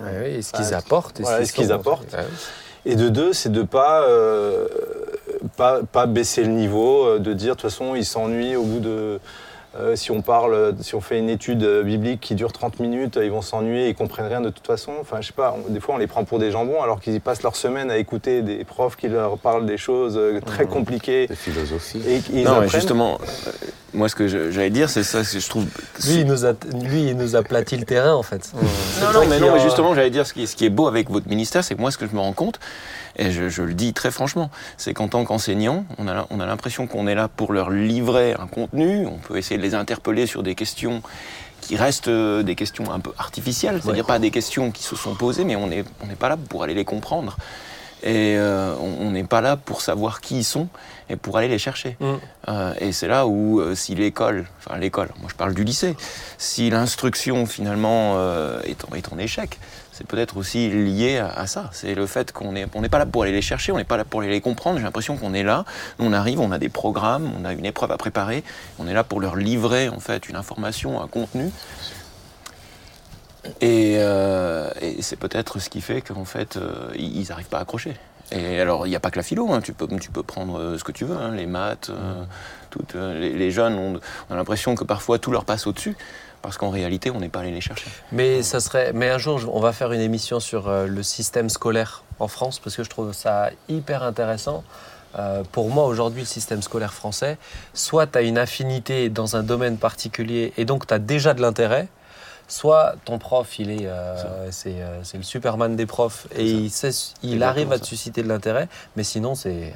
Ouais, 0.00 0.32
et 0.34 0.42
ce 0.42 0.52
qu'ils 0.52 0.66
Ouais. 0.66 0.72
apportent. 0.74 1.20
et 1.20 1.22
Voilà, 1.22 1.44
ce 1.44 1.52
qu'ils 1.52 1.72
apportent. 1.72 2.12
Ouais. 2.12 2.24
Et 2.86 2.96
de 2.96 3.08
deux, 3.08 3.32
c'est 3.32 3.50
de 3.52 3.62
pas, 3.62 4.02
euh, 4.08 4.66
pas, 5.56 5.80
pas 5.90 6.06
baisser 6.06 6.42
le 6.42 6.50
niveau, 6.50 7.04
euh, 7.04 7.18
de 7.18 7.32
dire 7.32 7.56
de 7.56 7.60
toute 7.60 7.70
façon, 7.70 7.94
ils 7.94 8.04
s'ennuient 8.04 8.56
au 8.56 8.64
bout 8.64 8.80
de. 8.80 9.18
Euh, 9.78 9.96
si 9.96 10.10
on 10.10 10.22
parle, 10.22 10.74
si 10.80 10.94
on 10.94 11.00
fait 11.00 11.18
une 11.18 11.28
étude 11.28 11.62
euh, 11.62 11.82
biblique 11.82 12.20
qui 12.20 12.34
dure 12.34 12.52
30 12.52 12.80
minutes, 12.80 13.18
ils 13.22 13.30
vont 13.30 13.42
s'ennuyer, 13.42 13.88
ils 13.88 13.94
comprennent 13.94 14.26
rien 14.26 14.40
de 14.40 14.50
toute 14.50 14.66
façon. 14.66 14.92
Enfin, 15.00 15.18
je 15.20 15.28
sais 15.28 15.32
pas, 15.32 15.54
on- 15.56 15.72
des 15.72 15.80
fois 15.80 15.94
on 15.94 15.98
les 15.98 16.06
prend 16.06 16.24
pour 16.24 16.38
des 16.38 16.50
jambons 16.50 16.82
alors 16.82 17.00
qu'ils 17.00 17.14
y 17.14 17.20
passent 17.20 17.42
leur 17.42 17.56
semaine 17.56 17.90
à 17.90 17.96
écouter 17.98 18.42
des 18.42 18.64
profs 18.64 18.96
qui 18.96 19.08
leur 19.08 19.38
parlent 19.38 19.66
des 19.66 19.78
choses 19.78 20.16
euh, 20.16 20.40
très 20.40 20.64
Mhm. 20.64 20.70
compliquées. 20.70 21.26
De 21.26 21.34
philosophie. 21.34 22.00
Et, 22.08 22.20
ils 22.32 22.44
Non, 22.44 22.60
mais 22.60 22.68
justement, 22.68 23.18
euh, 23.46 23.50
moi, 23.94 24.08
ce 24.08 24.14
que 24.14 24.26
j'allais 24.50 24.70
dire, 24.70 24.90
c'est 24.90 25.02
ça, 25.02 25.20
que 25.22 25.26
je 25.38 25.48
trouve. 25.48 25.64
Lui, 26.06 26.20
il 26.20 26.26
nous 26.26 26.44
a, 26.44 26.52
lui, 26.82 27.08
il 27.08 27.16
nous 27.16 27.36
a 27.36 27.42
plati 27.42 27.76
le 27.76 27.84
terrain, 27.84 28.14
en 28.14 28.22
fait. 28.22 28.50
Non, 29.14 29.20
mais 29.28 29.38
non, 29.38 29.52
mais 29.52 29.60
en- 29.60 29.62
justement, 29.62 29.94
j'allais 29.94 30.10
dire, 30.10 30.26
ce 30.26 30.32
qui, 30.34 30.42
est, 30.42 30.46
ce 30.46 30.56
qui 30.56 30.64
est 30.66 30.70
beau 30.70 30.86
avec 30.88 31.08
votre 31.10 31.28
ministère, 31.28 31.62
c'est 31.64 31.74
que 31.74 31.80
moi, 31.80 31.90
ce 31.90 31.98
que 31.98 32.06
je 32.06 32.14
me 32.14 32.20
rends 32.20 32.32
compte, 32.32 32.58
et 33.18 33.30
je, 33.30 33.48
je 33.48 33.62
le 33.62 33.74
dis 33.74 33.92
très 33.92 34.10
franchement, 34.10 34.50
c'est 34.76 34.94
qu'en 34.94 35.08
tant 35.08 35.24
qu'enseignant, 35.24 35.84
on 35.98 36.08
a, 36.08 36.26
on 36.30 36.40
a 36.40 36.46
l'impression 36.46 36.86
qu'on 36.86 37.06
est 37.06 37.14
là 37.14 37.28
pour 37.28 37.52
leur 37.52 37.70
livrer 37.70 38.34
un 38.38 38.46
contenu, 38.46 39.06
on 39.06 39.18
peut 39.18 39.36
essayer 39.36 39.58
de 39.58 39.62
les 39.62 39.74
interpeller 39.74 40.26
sur 40.26 40.42
des 40.42 40.54
questions 40.54 41.02
qui 41.60 41.76
restent 41.76 42.08
euh, 42.08 42.42
des 42.42 42.54
questions 42.54 42.90
un 42.92 43.00
peu 43.00 43.12
artificielles, 43.18 43.80
c'est-à-dire 43.82 44.06
pas 44.06 44.20
des 44.20 44.30
questions 44.30 44.70
qui 44.70 44.84
se 44.84 44.94
sont 44.94 45.14
posées, 45.14 45.44
mais 45.44 45.56
on 45.56 45.66
n'est 45.66 45.84
on 46.02 46.06
n'est 46.06 46.14
pas 46.14 46.28
là 46.28 46.36
pour 46.36 46.62
aller 46.62 46.74
les 46.74 46.84
comprendre. 46.84 47.36
Et 48.02 48.36
euh, 48.36 48.76
on 48.76 49.10
n'est 49.10 49.24
pas 49.24 49.40
là 49.40 49.56
pour 49.56 49.80
savoir 49.80 50.20
qui 50.20 50.38
ils 50.38 50.44
sont 50.44 50.68
et 51.10 51.16
pour 51.16 51.36
aller 51.36 51.48
les 51.48 51.58
chercher. 51.58 51.96
Mm. 51.98 52.14
Euh, 52.48 52.74
et 52.78 52.92
c'est 52.92 53.08
là 53.08 53.26
où, 53.26 53.60
euh, 53.60 53.74
si 53.74 53.94
l'école, 53.96 54.46
enfin 54.58 54.78
l'école, 54.78 55.08
moi 55.18 55.28
je 55.28 55.34
parle 55.34 55.52
du 55.52 55.64
lycée, 55.64 55.96
si 56.38 56.70
l'instruction 56.70 57.44
finalement 57.46 58.14
est, 58.62 58.84
en, 58.84 58.94
est 58.94 59.12
en 59.12 59.18
échec, 59.18 59.58
c'est 59.98 60.06
peut-être 60.06 60.36
aussi 60.36 60.70
lié 60.70 61.18
à, 61.18 61.48
ça. 61.48 61.70
C'est 61.72 61.96
le 61.96 62.06
fait 62.06 62.30
qu'on 62.30 62.52
n'est 62.52 62.68
on 62.72 62.82
pas 62.82 62.98
là 62.98 63.06
pour 63.06 63.24
aller 63.24 63.32
les 63.32 63.42
chercher, 63.42 63.72
on 63.72 63.78
n'est 63.78 63.84
pas 63.84 63.96
là 63.96 64.04
pour 64.04 64.20
aller 64.20 64.30
les 64.30 64.40
comprendre. 64.40 64.78
J'ai 64.78 64.84
l'impression 64.84 65.16
qu'on 65.16 65.34
est 65.34 65.42
là, 65.42 65.64
on 65.98 66.12
arrive, 66.12 66.38
on 66.38 66.52
a 66.52 66.58
des 66.58 66.68
programmes, 66.68 67.32
on 67.36 67.44
a 67.44 67.52
une 67.52 67.66
épreuve 67.66 67.90
à 67.90 67.96
préparer, 67.96 68.44
on 68.78 68.86
est 68.86 68.94
là 68.94 69.02
pour 69.02 69.20
leur 69.20 69.34
livrer 69.34 69.88
en 69.88 69.98
fait 69.98 70.28
une 70.28 70.36
information, 70.36 71.02
un 71.02 71.08
contenu. 71.08 71.50
Et, 73.60 73.96
euh, 73.98 74.70
c'est 75.00 75.18
peut-être 75.18 75.58
ce 75.58 75.68
qui 75.68 75.80
fait 75.80 76.00
qu'en 76.00 76.24
fait, 76.24 76.56
euh, 76.58 76.92
ils 76.94 77.26
n'arrivent 77.30 77.48
pas 77.48 77.58
à 77.58 77.62
accrocher. 77.62 77.96
Et 78.30 78.60
alors, 78.60 78.86
il 78.86 78.90
n'y 78.90 78.96
a 78.96 79.00
pas 79.00 79.10
que 79.10 79.16
la 79.16 79.24
philo, 79.24 79.50
hein. 79.50 79.60
tu, 79.60 79.72
peux, 79.72 79.88
tu 79.98 80.10
peux 80.10 80.22
prendre 80.22 80.60
euh, 80.60 80.78
ce 80.78 80.84
que 80.84 80.92
tu 80.92 81.06
veux, 81.06 81.16
hein, 81.16 81.34
les 81.34 81.46
maths, 81.46 81.90
toutes, 82.70 82.94
les, 82.94 83.50
jeunes 83.50 83.74
ont, 83.74 84.00
l'impression 84.30 84.76
que 84.76 84.84
parfois 84.84 85.18
tout 85.18 85.32
leur 85.32 85.44
passe 85.44 85.66
au-dessus, 85.66 85.96
parce 86.42 86.58
qu'en 86.58 86.70
réalité, 86.70 87.10
on 87.10 87.20
n'est 87.20 87.28
pas 87.28 87.40
allé 87.40 87.50
les 87.50 87.60
chercher. 87.60 87.86
Mais 88.12 88.42
ça 88.42 88.60
serait. 88.60 88.92
Mais 88.92 89.10
un 89.10 89.18
jour, 89.18 89.40
on 89.52 89.60
va 89.60 89.72
faire 89.72 89.92
une 89.92 90.00
émission 90.00 90.40
sur 90.40 90.68
euh, 90.68 90.86
le 90.86 91.02
système 91.02 91.48
scolaire 91.48 92.04
en 92.18 92.28
France 92.28 92.58
parce 92.58 92.76
que 92.76 92.84
je 92.84 92.90
trouve 92.90 93.12
ça 93.12 93.50
hyper 93.68 94.02
intéressant. 94.02 94.64
Euh, 95.18 95.42
pour 95.52 95.70
moi, 95.70 95.86
aujourd'hui, 95.86 96.20
le 96.22 96.26
système 96.26 96.62
scolaire 96.62 96.92
français, 96.92 97.38
soit 97.74 98.06
tu 98.06 98.18
as 98.18 98.22
une 98.22 98.38
affinité 98.38 99.08
dans 99.08 99.36
un 99.36 99.42
domaine 99.42 99.78
particulier 99.78 100.52
et 100.56 100.64
donc 100.64 100.86
tu 100.86 100.94
as 100.94 100.98
déjà 100.98 101.34
de 101.34 101.40
l'intérêt, 101.40 101.88
soit 102.46 102.94
ton 103.04 103.18
prof, 103.18 103.58
il 103.58 103.70
est, 103.70 103.86
euh, 103.86 104.50
c'est, 104.50 104.76
euh, 104.78 105.02
le 105.14 105.22
Superman 105.22 105.76
des 105.76 105.86
profs 105.86 106.26
et 106.36 106.44
il, 106.44 106.70
sait, 106.70 106.88
il 107.22 107.34
Exactement 107.34 107.46
arrive 107.46 107.72
à 107.72 107.78
te 107.78 107.86
susciter 107.86 108.22
de 108.22 108.28
l'intérêt, 108.28 108.68
mais 108.96 109.04
sinon, 109.04 109.34
c'est. 109.34 109.72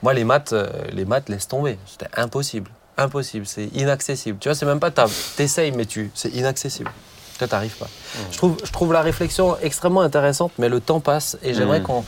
Moi, 0.00 0.14
les 0.14 0.22
maths, 0.22 0.54
les 0.92 1.04
maths, 1.04 1.28
laisse 1.28 1.48
tomber. 1.48 1.76
C'était 1.86 2.08
impossible. 2.16 2.70
Impossible. 2.98 3.46
C'est 3.46 3.66
inaccessible. 3.74 4.38
Tu 4.40 4.48
vois, 4.48 4.54
c'est 4.54 4.66
même 4.66 4.80
pas. 4.80 4.90
t'as- 4.90 5.06
T'essayes, 5.36 5.72
mais 5.72 5.86
tu. 5.86 6.10
C'est 6.14 6.30
inaccessible. 6.30 6.90
Toi, 7.38 7.46
t'arrives 7.46 7.76
pas. 7.76 7.86
Je, 8.32 8.36
trouve, 8.36 8.56
je 8.64 8.72
trouve 8.72 8.92
la 8.92 9.00
réflexion 9.00 9.56
extrêmement 9.62 10.00
intéressante, 10.00 10.50
mais 10.58 10.68
le 10.68 10.80
temps 10.80 10.98
passe 10.98 11.38
et 11.42 11.54
j'aimerais 11.54 11.78
Mm. 11.80 11.84
qu'on. 11.84 12.04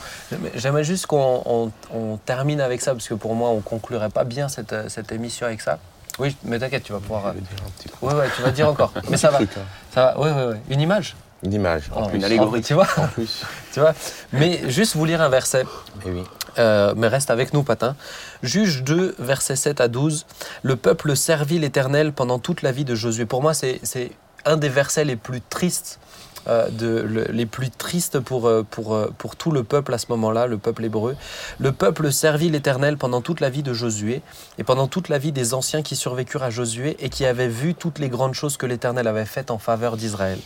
J'aimerais 0.55 0.83
juste 0.83 1.05
qu'on 1.05 1.41
on- 1.45 1.71
on 1.95 2.17
termine 2.17 2.59
avec 2.59 2.81
ça, 2.81 2.91
parce 2.91 3.07
que 3.07 3.13
pour 3.13 3.33
moi, 3.33 3.49
on 3.49 3.61
conclurait 3.61 4.09
pas 4.09 4.25
bien 4.25 4.49
cette, 4.49 4.75
cette 4.89 5.11
émission 5.13 5.47
avec 5.47 5.61
ça. 5.61 5.79
Oui, 6.19 6.35
mais 6.43 6.59
t'inquiète, 6.59 6.83
tu 6.83 6.91
vas 6.91 6.99
pouvoir. 6.99 7.29
Je 7.29 7.35
vais 7.35 7.39
dire 7.39 7.49
un 7.65 7.69
petit 7.71 7.87
peu. 7.87 8.05
Ouais, 8.05 8.13
ouais, 8.13 8.27
tu 8.35 8.41
vas 8.41 8.51
dire 8.51 8.67
encore. 8.67 8.91
mais 9.09 9.15
ça 9.15 9.29
va. 9.31 9.37
truc, 9.37 9.51
hein. 9.57 9.61
Ça 9.93 10.01
va. 10.07 10.19
Ouais, 10.19 10.31
ouais, 10.33 10.45
ouais. 10.51 10.61
Une 10.69 10.81
image? 10.81 11.15
Une 11.43 11.53
image, 11.53 11.89
en 11.95 12.03
Oh, 12.03 12.07
plus. 12.07 12.17
une 12.17 12.23
allégorie. 12.23 12.61
Tu 12.61 12.73
vois, 12.73 12.87
En 12.97 13.07
plus. 13.07 13.41
tu 13.73 13.79
vois. 13.79 13.93
Mais 14.33 14.69
juste 14.69 14.95
vous 14.95 15.05
lire 15.05 15.21
un 15.21 15.29
verset. 15.29 15.65
Eh 16.05 16.09
oui. 16.11 16.23
Euh, 16.59 16.93
mais 16.97 17.07
reste 17.07 17.31
avec 17.31 17.53
nous, 17.53 17.63
Patin. 17.63 17.95
Juge 18.43 18.83
2, 18.83 19.15
versets 19.19 19.55
7 19.55 19.81
à 19.81 19.87
12. 19.87 20.25
Le 20.63 20.75
peuple 20.75 21.15
servit 21.15 21.59
l'Éternel 21.59 22.11
pendant 22.13 22.39
toute 22.39 22.61
la 22.61 22.71
vie 22.71 22.85
de 22.85 22.93
Josué. 22.93 23.25
Pour 23.25 23.41
moi, 23.41 23.53
c'est 23.53 23.79
c'est 23.83 24.11
un 24.45 24.57
des 24.57 24.69
versets 24.69 25.05
les 25.05 25.15
plus 25.15 25.41
tristes. 25.41 25.99
Euh, 26.47 26.69
de, 26.69 26.87
le- 27.01 27.25
les 27.31 27.45
plus 27.45 27.69
tristes 27.69 28.19
pour, 28.19 28.47
euh, 28.47 28.63
pour, 28.69 28.93
euh, 28.95 29.13
pour 29.17 29.35
tout 29.35 29.51
le 29.51 29.63
peuple 29.63 29.93
à 29.93 29.97
ce 29.97 30.05
moment-là, 30.09 30.47
le 30.47 30.57
peuple 30.57 30.85
hébreu. 30.85 31.15
Le 31.59 31.71
peuple 31.71 32.11
servit 32.11 32.49
l'Éternel 32.49 32.97
pendant 32.97 33.21
toute 33.21 33.39
la 33.39 33.49
vie 33.49 33.63
de 33.63 33.73
Josué 33.73 34.21
et 34.57 34.63
pendant 34.63 34.87
toute 34.87 35.09
la 35.09 35.17
vie 35.17 35.31
des 35.31 35.53
anciens 35.53 35.81
qui 35.81 35.95
survécurent 35.95 36.43
à 36.43 36.49
Josué 36.49 36.97
et 36.99 37.09
qui 37.09 37.25
avaient 37.25 37.47
vu 37.47 37.73
toutes 37.75 37.99
les 37.99 38.09
grandes 38.09 38.33
choses 38.33 38.57
que 38.57 38.65
l'Éternel 38.65 39.07
avait 39.07 39.25
faites 39.25 39.51
en 39.51 39.57
faveur 39.57 39.97
d'Israël. 39.97 40.39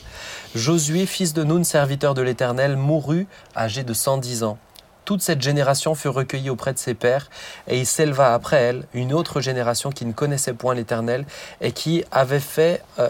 Josué, 0.54 1.06
fils 1.06 1.34
de 1.34 1.44
Nun, 1.44 1.64
serviteur 1.64 2.14
de 2.14 2.22
l'Éternel, 2.22 2.76
mourut 2.78 3.28
âgé 3.56 3.84
de 3.84 3.94
110 3.94 4.44
ans. 4.44 4.58
Toute 5.06 5.22
cette 5.22 5.42
génération 5.42 5.94
fut 5.94 6.08
recueillie 6.08 6.50
auprès 6.50 6.74
de 6.74 6.80
ses 6.80 6.96
pères, 6.96 7.30
et 7.68 7.80
il 7.80 7.86
s'éleva 7.86 8.34
après 8.34 8.58
elle 8.58 8.84
une 8.96 9.14
autre 9.14 9.40
génération 9.40 9.92
qui 9.92 10.04
ne 10.04 10.14
connaissait 10.14 10.54
point 10.54 10.74
l'Éternel 10.74 11.26
et 11.62 11.72
qui 11.72 12.04
avait 12.12 12.40
fait 12.40 12.82
euh, 12.98 13.10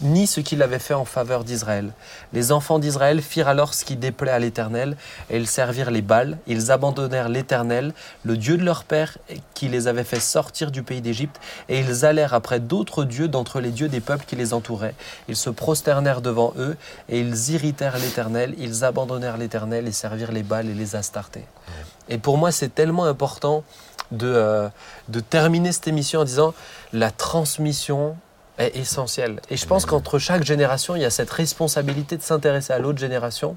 ni 0.00 0.26
ce 0.26 0.40
qu'il 0.40 0.62
avait 0.62 0.78
fait 0.78 0.94
en 0.94 1.04
faveur 1.04 1.44
d'Israël. 1.44 1.92
Les 2.32 2.50
enfants 2.50 2.78
d'Israël 2.78 3.20
firent 3.20 3.48
alors 3.48 3.74
ce 3.74 3.84
qui 3.84 3.96
déplaît 3.96 4.30
à 4.30 4.38
l'Éternel, 4.38 4.96
et 5.28 5.36
ils 5.36 5.46
servirent 5.46 5.90
les 5.90 6.00
Baals. 6.00 6.38
Ils 6.46 6.72
abandonnèrent 6.72 7.28
l'Éternel, 7.28 7.92
le 8.24 8.36
Dieu 8.38 8.56
de 8.56 8.64
leur 8.64 8.84
père, 8.84 9.18
qui 9.52 9.68
les 9.68 9.86
avait 9.86 10.04
fait 10.04 10.20
sortir 10.20 10.70
du 10.70 10.82
pays 10.82 11.02
d'Égypte, 11.02 11.38
et 11.68 11.80
ils 11.80 12.06
allèrent 12.06 12.32
après 12.32 12.58
d'autres 12.58 13.04
dieux 13.04 13.28
d'entre 13.28 13.60
les 13.60 13.70
dieux 13.70 13.88
des 13.88 14.00
peuples 14.00 14.24
qui 14.26 14.36
les 14.36 14.54
entouraient. 14.54 14.94
Ils 15.28 15.36
se 15.36 15.50
prosternèrent 15.50 16.22
devant 16.22 16.54
eux, 16.56 16.76
et 17.10 17.20
ils 17.20 17.50
irritèrent 17.50 17.98
l'Éternel, 17.98 18.54
ils 18.56 18.82
abandonnèrent 18.82 19.36
l'Éternel 19.36 19.86
et 19.86 19.92
servirent 19.92 20.32
les 20.32 20.42
Baals 20.42 20.70
et 20.70 20.74
les 20.74 20.96
Et 22.08 22.18
pour 22.18 22.38
moi, 22.38 22.52
c'est 22.52 22.74
tellement 22.74 23.04
important 23.04 23.64
de, 24.10 24.26
euh, 24.26 24.68
de 25.08 25.20
terminer 25.20 25.72
cette 25.72 25.88
émission 25.88 26.20
en 26.20 26.24
disant 26.24 26.54
la 26.92 27.10
transmission 27.10 28.16
est 28.58 28.76
essentielle. 28.76 29.40
Et 29.50 29.56
je 29.56 29.66
pense 29.66 29.86
qu'entre 29.86 30.18
chaque 30.18 30.42
génération, 30.42 30.96
il 30.96 31.02
y 31.02 31.04
a 31.04 31.10
cette 31.10 31.30
responsabilité 31.30 32.16
de 32.16 32.22
s'intéresser 32.22 32.72
à 32.72 32.78
l'autre 32.78 32.98
génération, 32.98 33.56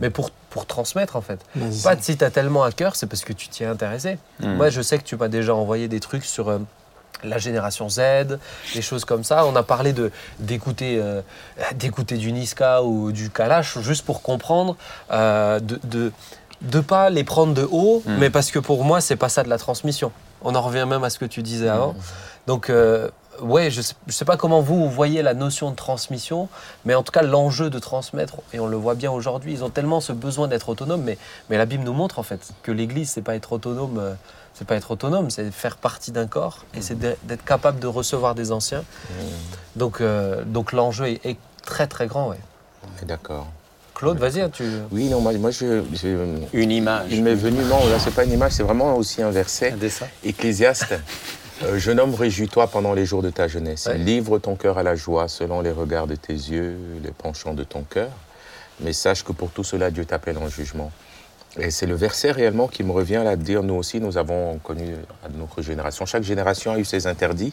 mais 0.00 0.10
pour, 0.10 0.30
pour 0.48 0.66
transmettre 0.66 1.16
en 1.16 1.20
fait. 1.20 1.40
Pas 1.84 1.96
si 2.00 2.16
tu 2.16 2.24
as 2.24 2.30
tellement 2.30 2.62
à 2.62 2.72
cœur, 2.72 2.96
c'est 2.96 3.06
parce 3.06 3.24
que 3.24 3.32
tu 3.32 3.48
t'y 3.48 3.64
es 3.64 3.66
intéressé. 3.66 4.18
Mm. 4.40 4.54
Moi, 4.54 4.70
je 4.70 4.80
sais 4.80 4.98
que 4.98 5.04
tu 5.04 5.16
m'as 5.16 5.28
déjà 5.28 5.54
envoyé 5.54 5.88
des 5.88 6.00
trucs 6.00 6.24
sur 6.24 6.48
euh, 6.48 6.58
la 7.22 7.38
génération 7.38 7.88
Z, 7.88 8.38
des 8.74 8.82
choses 8.82 9.04
comme 9.04 9.24
ça. 9.24 9.44
On 9.46 9.54
a 9.56 9.62
parlé 9.62 9.92
de 9.92 10.10
d'écouter 10.38 10.98
euh, 10.98 11.20
d'écouter 11.74 12.16
du 12.16 12.32
Niska 12.32 12.82
ou 12.82 13.12
du 13.12 13.30
Kalash 13.30 13.78
juste 13.80 14.06
pour 14.06 14.22
comprendre, 14.22 14.76
euh, 15.10 15.60
de, 15.60 15.78
de 15.84 16.12
de 16.62 16.80
pas 16.80 17.10
les 17.10 17.24
prendre 17.24 17.54
de 17.54 17.66
haut, 17.70 18.02
Mm. 18.06 18.16
mais 18.18 18.30
parce 18.30 18.50
que 18.50 18.58
pour 18.58 18.84
moi, 18.84 19.00
c'est 19.00 19.16
pas 19.16 19.28
ça 19.28 19.42
de 19.42 19.48
la 19.48 19.58
transmission. 19.58 20.12
On 20.42 20.54
en 20.54 20.62
revient 20.62 20.86
même 20.88 21.04
à 21.04 21.10
ce 21.10 21.18
que 21.18 21.24
tu 21.24 21.42
disais 21.42 21.68
avant. 21.68 21.94
Donc 22.46 22.70
euh, 22.70 23.08
ouais, 23.42 23.70
je 23.70 23.80
sais, 23.82 23.94
je 24.06 24.12
sais 24.12 24.24
pas 24.24 24.36
comment 24.36 24.60
vous, 24.60 24.88
voyez 24.88 25.22
la 25.22 25.34
notion 25.34 25.70
de 25.70 25.76
transmission, 25.76 26.48
mais 26.84 26.94
en 26.94 27.02
tout 27.02 27.12
cas 27.12 27.22
l'enjeu 27.22 27.70
de 27.70 27.78
transmettre, 27.78 28.36
et 28.52 28.60
on 28.60 28.66
le 28.66 28.76
voit 28.76 28.94
bien 28.94 29.10
aujourd'hui, 29.10 29.52
ils 29.52 29.64
ont 29.64 29.70
tellement 29.70 30.00
ce 30.00 30.12
besoin 30.12 30.48
d'être 30.48 30.68
autonomes, 30.68 31.02
mais, 31.02 31.18
mais 31.48 31.58
la 31.58 31.66
Bible 31.66 31.84
nous 31.84 31.92
montre 31.92 32.18
en 32.18 32.22
fait 32.22 32.40
que 32.62 32.72
l'Église, 32.72 33.10
c'est 33.10 33.22
pas 33.22 33.34
être 33.34 33.52
autonome, 33.52 33.98
euh, 33.98 34.14
c'est 34.54 34.66
pas 34.66 34.74
être 34.76 34.90
autonome, 34.90 35.30
c'est 35.30 35.50
faire 35.50 35.76
partie 35.76 36.12
d'un 36.12 36.26
corps, 36.26 36.64
et 36.74 36.82
c'est 36.82 36.98
d'être 36.98 37.44
capable 37.44 37.78
de 37.80 37.86
recevoir 37.86 38.34
des 38.34 38.52
anciens. 38.52 38.84
Donc, 39.76 40.00
euh, 40.00 40.42
donc 40.44 40.72
l'enjeu 40.72 41.06
est, 41.08 41.24
est 41.24 41.38
très 41.64 41.86
très 41.86 42.06
grand. 42.06 42.30
Ouais. 42.30 42.40
On 42.84 43.02
est 43.02 43.06
D'accord. 43.06 43.46
Claude, 44.00 44.18
vas-y, 44.18 44.40
hein, 44.40 44.48
tu... 44.50 44.64
Oui, 44.92 45.10
non, 45.10 45.20
moi, 45.20 45.34
moi 45.34 45.50
je, 45.50 45.82
je- 45.92 46.38
Une 46.54 46.70
image. 46.70 47.08
il 47.10 47.22
m'est 47.22 47.34
venu, 47.34 47.62
non, 47.64 47.86
là, 47.90 47.98
c'est 47.98 48.14
pas 48.14 48.24
une 48.24 48.32
image, 48.32 48.52
c'est 48.52 48.62
vraiment 48.62 48.96
aussi 48.96 49.20
un 49.20 49.30
verset. 49.30 49.72
Un 49.72 49.76
dessin. 49.76 50.06
Ecclésiaste, 50.24 50.94
euh, 51.64 51.78
jeune 51.78 52.00
homme, 52.00 52.14
réjouis-toi 52.14 52.66
pendant 52.68 52.94
les 52.94 53.04
jours 53.04 53.20
de 53.22 53.28
ta 53.28 53.46
jeunesse. 53.46 53.88
Ouais. 53.88 53.98
Livre 53.98 54.38
ton 54.38 54.56
cœur 54.56 54.78
à 54.78 54.82
la 54.82 54.94
joie 54.94 55.28
selon 55.28 55.60
les 55.60 55.70
regards 55.70 56.06
de 56.06 56.14
tes 56.14 56.32
yeux, 56.32 56.78
les 57.04 57.10
penchants 57.10 57.52
de 57.52 57.62
ton 57.62 57.82
cœur. 57.82 58.08
Mais 58.80 58.94
sache 58.94 59.22
que 59.22 59.32
pour 59.32 59.50
tout 59.50 59.64
cela, 59.64 59.90
Dieu 59.90 60.06
t'appelle 60.06 60.38
en 60.38 60.48
jugement. 60.48 60.90
Et 61.58 61.70
c'est 61.70 61.84
le 61.84 61.94
verset 61.94 62.30
réellement 62.30 62.68
qui 62.68 62.82
me 62.82 62.92
revient 62.92 63.20
là 63.22 63.36
de 63.36 63.42
dire, 63.42 63.62
nous 63.62 63.74
aussi, 63.74 64.00
nous 64.00 64.16
avons 64.16 64.56
connu 64.64 64.94
à 65.22 65.28
notre 65.28 65.60
génération. 65.60 66.06
Chaque 66.06 66.22
génération 66.22 66.72
a 66.72 66.78
eu 66.78 66.86
ses 66.86 67.06
interdits. 67.06 67.52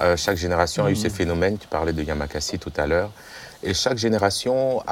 Euh, 0.00 0.16
chaque 0.16 0.38
génération 0.38 0.86
a 0.86 0.90
eu 0.90 0.96
ses 0.96 1.10
phénomènes. 1.10 1.58
Tu 1.58 1.66
parlais 1.68 1.92
de 1.92 2.02
Yamakasi 2.02 2.58
tout 2.58 2.72
à 2.78 2.86
l'heure. 2.86 3.10
Et 3.62 3.74
chaque 3.74 3.98
génération 3.98 4.82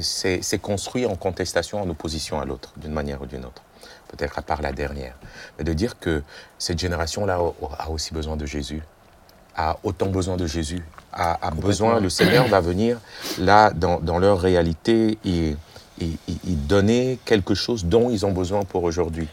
s'est 0.00 0.42
s'est 0.42 0.58
construit 0.58 1.06
en 1.06 1.16
contestation, 1.16 1.80
en 1.80 1.88
opposition 1.88 2.40
à 2.40 2.44
l'autre, 2.44 2.72
d'une 2.76 2.92
manière 2.92 3.22
ou 3.22 3.26
d'une 3.26 3.44
autre. 3.44 3.62
Peut-être 4.08 4.38
à 4.38 4.42
part 4.42 4.60
la 4.60 4.72
dernière. 4.72 5.14
Mais 5.58 5.64
de 5.64 5.72
dire 5.72 5.98
que 5.98 6.22
cette 6.58 6.78
génération-là 6.78 7.38
a 7.78 7.88
aussi 7.90 8.12
besoin 8.12 8.36
de 8.36 8.44
Jésus, 8.44 8.82
a 9.56 9.78
autant 9.82 10.06
besoin 10.06 10.36
de 10.36 10.46
Jésus, 10.46 10.82
a, 11.14 11.46
a 11.46 11.50
besoin, 11.50 12.00
le 12.00 12.10
Seigneur 12.10 12.46
va 12.48 12.60
venir 12.60 12.98
là, 13.38 13.70
dans, 13.70 14.00
dans 14.00 14.18
leur 14.18 14.38
réalité, 14.40 15.18
et, 15.24 15.56
et, 16.00 16.04
et- 16.04 16.32
et 16.48 16.54
donner 16.68 17.18
quelque 17.24 17.54
chose 17.54 17.86
dont 17.86 18.10
ils 18.10 18.26
ont 18.26 18.32
besoin 18.32 18.62
pour 18.64 18.82
aujourd'hui. 18.84 19.28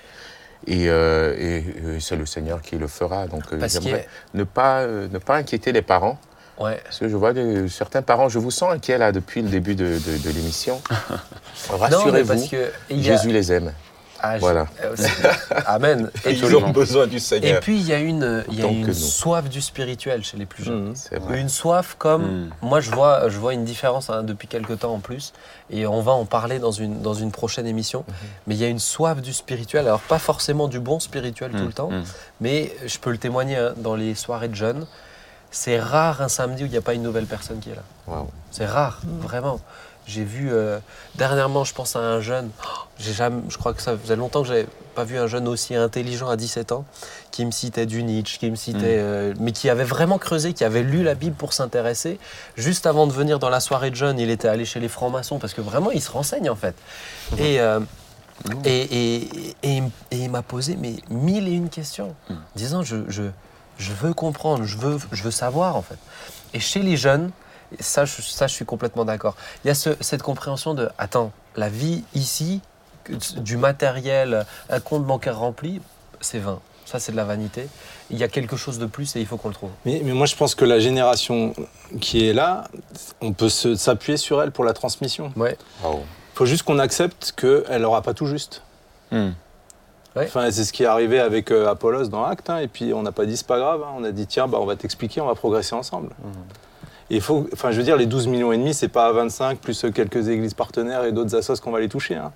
Et, 0.68 0.90
euh, 0.90 1.36
et, 1.38 2.00
c'est 2.00 2.16
le 2.18 2.26
Seigneur 2.26 2.62
qui 2.62 2.78
le 2.78 2.88
fera. 2.88 3.28
Donc 3.28 3.44
euh, 3.52 3.58
j'aimerais 3.82 4.08
ne 4.34 4.44
pas, 4.46 4.80
euh, 4.82 5.08
ne 5.10 5.18
pas 5.18 5.36
inquiéter 5.36 5.72
les 5.74 5.82
parents. 5.82 6.18
Ouais. 6.60 6.80
Parce 6.84 7.00
que 7.00 7.08
je 7.08 7.16
vois 7.16 7.34
des- 7.34 7.70
certains 7.70 8.02
parents, 8.02 8.28
je 8.30 8.38
vous 8.40 8.52
sens 8.52 8.72
inquiets 8.74 8.98
là 8.98 9.12
depuis 9.12 9.42
le 9.42 9.50
début 9.50 9.76
de, 9.76 9.86
de- 9.98 10.18
de 10.18 10.30
l'émission. 10.30 10.82
Non, 11.92 12.06
mais 12.12 12.24
parce 12.24 12.42
Rassurez-vous, 12.42 12.56
a- 12.92 12.96
Jésus 13.02 13.32
les 13.32 13.52
aime. 13.52 13.74
Ah, 14.22 14.38
Voilà. 14.38 14.66
euh, 14.84 14.96
Amen. 15.66 16.10
Et 16.26 16.34
puis, 16.34 16.42
Absolument. 16.44 16.70
besoin 16.72 17.08
du 17.08 17.16
et 17.18 17.20
Seigneur. 17.20 17.62
puis, 17.62 17.80
il 17.80 17.88
y 17.88 17.94
a 17.94 18.00
une, 18.00 18.44
il 18.52 18.60
y 18.60 18.64
a 18.64 18.68
une 18.68 18.94
soif 18.94 19.48
du 19.50 19.62
spirituel 19.62 20.24
chez 20.26 20.36
les 20.36 20.46
plus 20.46 20.64
jeunes. 20.66 20.92
C'est 20.94 21.18
vrai. 21.20 21.40
Une 21.40 21.48
soif 21.48 21.96
comme 21.98 22.24
Mm. 22.24 22.50
moi 22.62 22.82
je 22.82 22.92
vois, 22.92 23.30
je 23.30 23.38
vois 23.40 23.54
une 23.54 23.64
différence 23.64 24.10
hein, 24.10 24.24
depuis 24.24 24.50
quelques 24.50 24.80
temps 24.80 24.94
en 24.94 25.00
plus 25.00 25.32
et 25.70 25.88
on 25.88 26.02
va 26.02 26.12
en 26.12 26.26
parler 26.26 26.60
dans 26.60 26.72
une, 26.74 27.02
dans 27.02 27.14
une 27.14 27.32
prochaine 27.32 27.66
émission. 27.66 28.04
Mais 28.46 28.56
il 28.56 28.62
y 28.62 28.66
a 28.66 28.68
une 28.68 28.80
soif 28.80 29.22
du 29.22 29.32
spirituel, 29.32 29.86
alors 29.88 30.02
pas 30.02 30.20
forcément 30.20 30.68
du 30.68 30.82
bon 30.82 31.00
spirituel 31.00 31.52
tout 31.52 31.66
le 31.66 31.72
temps, 31.74 31.92
mais 32.42 32.74
je 32.86 32.98
peux 33.00 33.12
le 33.12 33.18
témoigner 33.18 33.56
hein, 33.56 33.74
dans 33.78 33.96
les 33.96 34.16
soirées 34.16 34.50
de 34.50 34.56
jeunes. 34.56 34.86
C'est 35.52 35.80
rare 35.80 36.22
un 36.22 36.30
samedi 36.30 36.64
où 36.64 36.66
il 36.68 36.72
n'y 36.72 36.78
a 36.78 36.82
pas 36.82 36.94
une 36.94 37.04
nouvelle 37.04 37.26
personne 37.26 37.60
qui 37.60 37.70
est 37.72 37.76
là. 37.76 37.84
C'est 38.52 38.66
rare, 38.66 39.02
vraiment. 39.22 39.60
J'ai 40.06 40.24
vu 40.24 40.50
euh, 40.52 40.80
dernièrement, 41.16 41.64
je 41.64 41.74
pense 41.74 41.96
à 41.96 42.00
un 42.00 42.20
jeune. 42.20 42.50
oh, 42.66 42.68
J'ai 42.98 43.14
jamais, 43.14 43.42
je 43.50 43.58
crois 43.60 43.74
que 43.76 43.82
ça 43.82 43.96
faisait 43.96 44.16
longtemps 44.16 44.42
que 44.42 44.48
j'avais 44.48 44.66
pas 44.96 45.04
vu 45.04 45.20
un 45.20 45.28
jeune 45.28 45.48
aussi 45.48 45.76
intelligent 45.76 46.28
à 46.30 46.36
17 46.36 46.72
ans, 46.72 46.84
qui 47.30 47.46
me 47.46 47.52
citait 47.52 47.86
du 47.86 48.02
Nietzsche, 48.04 48.40
qui 48.40 48.50
me 48.50 48.56
citait, 48.56 48.98
euh, 49.00 49.36
mais 49.40 49.52
qui 49.52 49.70
avait 49.70 49.84
vraiment 49.84 50.18
creusé, 50.18 50.54
qui 50.54 50.64
avait 50.64 50.82
lu 50.82 51.04
la 51.04 51.14
Bible 51.14 51.36
pour 51.36 51.54
s'intéresser. 51.54 52.20
Juste 52.58 52.88
avant 52.88 53.06
de 53.06 53.14
venir 53.14 53.38
dans 53.38 53.50
la 53.50 53.60
soirée 53.60 53.92
de 53.92 53.96
jeunes, 53.96 54.18
il 54.18 54.32
était 54.32 54.48
allé 54.48 54.66
chez 54.66 54.80
les 54.80 54.90
francs-maçons 54.90 55.38
parce 55.38 55.54
que 55.54 55.62
vraiment, 55.62 55.92
il 55.92 56.02
se 56.02 56.10
renseigne 56.12 56.50
en 56.50 56.56
fait. 56.56 56.76
Et, 57.38 57.60
euh, 57.62 57.80
et, 58.66 58.82
et, 58.82 59.30
et, 59.64 59.78
et 60.12 60.18
il 60.18 60.30
m'a 60.32 60.42
posé 60.42 60.76
mais 60.76 60.96
mille 61.12 61.48
et 61.48 61.52
une 61.52 61.70
questions, 61.70 62.16
disant 62.56 62.82
je, 62.82 62.98
je, 63.10 63.24
je 63.80 63.92
veux 63.94 64.14
comprendre, 64.14 64.64
je 64.66 64.78
veux, 64.78 65.00
je 65.12 65.24
veux 65.24 65.32
savoir 65.32 65.76
en 65.76 65.82
fait. 65.82 65.98
Et 66.54 66.60
chez 66.60 66.82
les 66.82 66.98
jeunes, 66.98 67.32
ça, 67.80 68.06
je, 68.06 68.22
ça, 68.22 68.46
je 68.48 68.54
suis 68.54 68.66
complètement 68.66 69.06
d'accord. 69.06 69.36
Il 69.64 69.68
y 69.70 69.72
a 69.72 69.76
ce- 69.76 69.96
cette 70.02 70.22
compréhension 70.22 70.74
de 70.76 70.90
attends, 70.98 71.32
la 71.56 71.70
vie 71.70 72.04
ici, 72.14 72.62
du 73.38 73.58
matériel, 73.58 74.46
un 74.70 74.80
compte 74.80 75.04
bancaire 75.06 75.40
rempli, 75.40 75.82
c'est 76.22 76.40
vain. 76.40 76.60
Ça, 76.86 77.00
c'est 77.00 77.12
de 77.12 77.18
la 77.18 77.24
vanité. 77.24 77.68
Il 78.10 78.18
y 78.18 78.24
a 78.24 78.28
quelque 78.28 78.56
chose 78.58 78.80
de 78.80 78.88
plus 78.88 79.16
et 79.16 79.20
il 79.20 79.28
faut 79.28 79.38
qu'on 79.38 79.50
le 79.50 79.54
trouve. 79.54 79.70
Mais, 79.86 80.02
mais 80.04 80.14
moi, 80.14 80.26
je 80.26 80.36
pense 80.36 80.56
que 80.56 80.66
la 80.66 80.80
génération 80.80 81.54
qui 82.02 82.28
est 82.28 82.34
là, 82.34 82.68
on 83.22 83.32
peut 83.32 83.50
s'appuyer 83.50 84.18
sur 84.18 84.42
elle 84.42 84.52
pour 84.52 84.64
la 84.64 84.74
transmission. 84.74 85.32
Ouais. 85.36 85.56
Oh. 85.86 86.00
Il 86.34 86.38
faut 86.38 86.46
juste 86.48 86.64
qu'on 86.64 86.80
accepte 86.80 87.34
qu'elle 87.38 87.82
n'aura 87.84 88.02
pas 88.02 88.16
tout 88.16 88.26
juste. 88.26 88.64
Hmm. 89.12 89.32
Ouais. 90.20 90.26
Enfin, 90.28 90.50
c'est 90.52 90.64
ce 90.64 90.74
qui 90.74 90.84
est 90.84 90.88
arrivé 90.88 91.20
avec 91.20 91.52
euh, 91.52 91.68
Apollos 91.70 92.08
dans 92.08 92.24
Acte, 92.26 92.50
hein, 92.50 92.58
et 92.60 92.68
puis 92.68 92.94
on 92.94 93.02
n'a 93.04 93.12
pas 93.12 93.26
dit 93.26 93.38
c'est 93.38 93.48
pas 93.48 93.58
grave, 93.60 93.82
hein, 93.84 93.92
on 93.98 94.04
a 94.04 94.12
dit 94.12 94.28
tiens, 94.28 94.48
bah, 94.48 94.58
on 94.62 94.66
va 94.66 94.76
t'expliquer, 94.76 95.22
on 95.22 95.26
va 95.28 95.36
progresser 95.36 95.76
ensemble. 95.76 96.10
Et 97.12 97.16
il 97.16 97.22
faut, 97.22 97.48
enfin, 97.54 97.72
je 97.72 97.78
veux 97.78 97.84
dire, 97.84 97.98
les 97.98 98.06
12 98.06 98.28
millions 98.28 98.52
et 98.52 98.58
demi, 98.58 98.74
c'est 98.74 98.88
pas 98.88 99.12
25 99.12 99.58
plus 99.60 99.86
quelques 99.96 100.28
églises 100.28 100.54
partenaires 100.54 101.06
et 101.06 101.12
d'autres 101.12 101.36
assos 101.36 101.56
qu'on 101.64 101.72
va 101.72 101.80
les 101.80 101.90
toucher. 101.90 102.16
hein. 102.16 102.32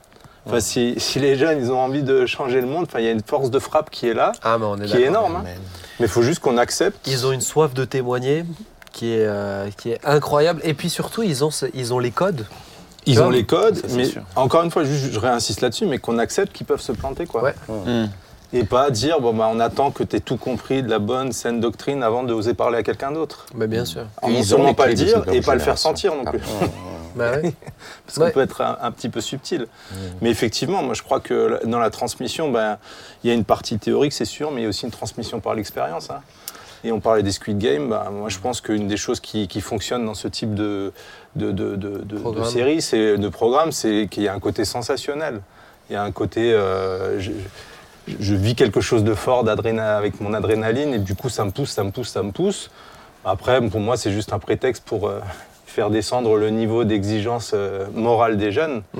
Enfin, 0.45 0.59
si, 0.59 0.95
si 0.97 1.19
les 1.19 1.35
jeunes, 1.37 1.59
ils 1.59 1.71
ont 1.71 1.79
envie 1.79 2.03
de 2.03 2.25
changer 2.25 2.59
le 2.59 2.67
monde, 2.67 2.85
enfin, 2.87 2.99
il 2.99 3.05
y 3.05 3.07
a 3.07 3.11
une 3.11 3.21
force 3.23 3.49
de 3.49 3.59
frappe 3.59 3.89
qui 3.91 4.07
est 4.09 4.13
là, 4.13 4.31
Ah, 4.43 4.57
mais 4.57 4.65
on 4.65 4.77
est 4.77 4.85
qui 4.85 4.97
est 4.97 5.03
énorme. 5.03 5.37
hein. 5.37 5.43
Mais 5.99 6.07
il 6.07 6.09
faut 6.09 6.21
juste 6.23 6.39
qu'on 6.39 6.57
accepte. 6.57 7.07
Ils 7.07 7.25
ont 7.25 7.31
une 7.31 7.39
soif 7.41 7.73
de 7.73 7.85
témoigner 7.85 8.43
qui 8.91 9.13
est, 9.13 9.25
euh, 9.25 9.69
qui 9.77 9.91
est 9.91 9.99
incroyable. 10.03 10.59
Et 10.65 10.73
puis 10.73 10.89
surtout, 10.89 11.23
ils 11.23 11.45
ont, 11.45 11.49
ils 11.73 11.93
ont 11.93 11.99
les 11.99 12.11
codes. 12.11 12.45
Ils 13.05 13.21
ont 13.21 13.29
les 13.29 13.45
codes, 13.45 13.75
ça, 13.75 13.87
mais 13.95 14.05
sûr. 14.05 14.21
encore 14.35 14.63
une 14.63 14.71
fois, 14.71 14.83
juste, 14.83 15.11
je 15.11 15.19
réinsiste 15.19 15.61
là-dessus, 15.61 15.85
mais 15.85 15.97
qu'on 15.99 16.17
accepte 16.19 16.53
qu'ils 16.53 16.65
peuvent 16.65 16.81
se 16.81 16.91
planter, 16.91 17.25
quoi. 17.25 17.43
Ouais. 17.43 17.55
Hmm. 17.67 18.07
Et 18.55 18.63
pas 18.65 18.91
dire, 18.91 19.19
bon, 19.19 19.33
bah, 19.33 19.49
on 19.51 19.59
attend 19.59 19.89
que 19.89 20.03
tu 20.03 20.15
aies 20.15 20.19
tout 20.19 20.37
compris 20.37 20.83
de 20.83 20.89
la 20.89 20.99
bonne 20.99 21.31
saine 21.31 21.59
doctrine 21.59 22.03
avant 22.03 22.23
d'oser 22.23 22.53
parler 22.53 22.77
à 22.77 22.83
quelqu'un 22.83 23.11
d'autre. 23.11 23.47
Mais 23.55 23.65
bien 23.65 23.83
sûr. 23.83 24.05
En 24.21 24.29
ils 24.29 24.35
les 24.55 24.73
pas 24.75 24.87
le 24.87 24.93
dire 24.93 25.23
et 25.33 25.41
pas 25.41 25.55
le 25.55 25.59
faire 25.59 25.77
sentir 25.79 26.13
non 26.15 26.23
plus. 26.23 26.39
Bah 27.15 27.31
ouais. 27.31 27.53
Parce 28.05 28.17
qu'on 28.17 28.23
Ouais. 28.25 28.31
peut 28.31 28.41
être 28.41 28.61
un, 28.61 28.77
un 28.81 28.91
petit 28.91 29.09
peu 29.09 29.21
subtil. 29.21 29.67
Mais 30.21 30.29
effectivement, 30.29 30.83
moi 30.83 30.93
je 30.93 31.01
crois 31.01 31.19
que 31.19 31.59
dans 31.65 31.79
la 31.79 31.89
transmission, 31.89 32.51
ben, 32.51 32.77
il 33.23 33.27
y 33.27 33.31
a 33.31 33.33
une 33.33 33.43
partie 33.43 33.77
théorique, 33.79 34.13
c'est 34.13 34.25
sûr, 34.25 34.51
mais 34.51 34.61
il 34.61 34.63
y 34.63 34.67
a 34.67 34.69
aussi 34.69 34.85
une 34.85 34.91
transmission 34.91 35.39
par 35.39 35.55
l'expérience. 35.55 36.09
hein. 36.11 36.21
Et 36.83 36.91
on 36.91 36.99
parlait 36.99 37.23
des 37.23 37.31
Squid 37.31 37.57
Game, 37.57 37.89
ben, 37.89 38.09
moi 38.11 38.29
je 38.29 38.39
pense 38.39 38.59
qu'une 38.59 38.87
des 38.87 38.97
choses 38.97 39.19
qui, 39.19 39.47
qui 39.47 39.61
fonctionne 39.61 40.05
dans 40.05 40.15
ce 40.15 40.27
type 40.27 40.53
de, 40.53 40.91
de, 41.35 42.43
série, 42.43 42.81
c'est, 42.81 43.17
de 43.17 43.29
programme, 43.29 43.71
c'est 43.71 44.07
qu'il 44.11 44.23
y 44.23 44.27
a 44.27 44.33
un 44.33 44.39
côté 44.39 44.65
sensationnel. 44.65 45.41
Il 45.89 45.93
y 45.93 45.95
a 45.95 46.03
un 46.03 46.11
côté. 46.11 46.53
euh, 46.53 47.19
je, 47.19 47.31
je 48.07 48.35
vis 48.35 48.55
quelque 48.55 48.81
chose 48.81 49.03
de 49.03 49.13
fort 49.13 49.47
avec 49.47 50.19
mon 50.19 50.33
adrénaline, 50.33 50.93
et 50.93 50.99
du 50.99 51.15
coup 51.15 51.29
ça 51.29 51.45
me 51.45 51.51
pousse, 51.51 51.71
ça 51.71 51.83
me 51.83 51.91
pousse, 51.91 52.09
ça 52.09 52.23
me 52.23 52.31
pousse. 52.31 52.69
Après, 53.25 53.61
pour 53.61 53.79
moi, 53.79 53.95
c'est 53.95 54.11
juste 54.11 54.33
un 54.33 54.39
prétexte 54.39 54.83
pour 54.85 55.07
euh, 55.07 55.19
faire 55.65 55.89
descendre 55.89 56.37
le 56.37 56.49
niveau 56.49 56.83
d'exigence 56.83 57.51
euh, 57.53 57.85
morale 57.93 58.37
des 58.37 58.51
jeunes. 58.51 58.83
Mm. 58.93 58.99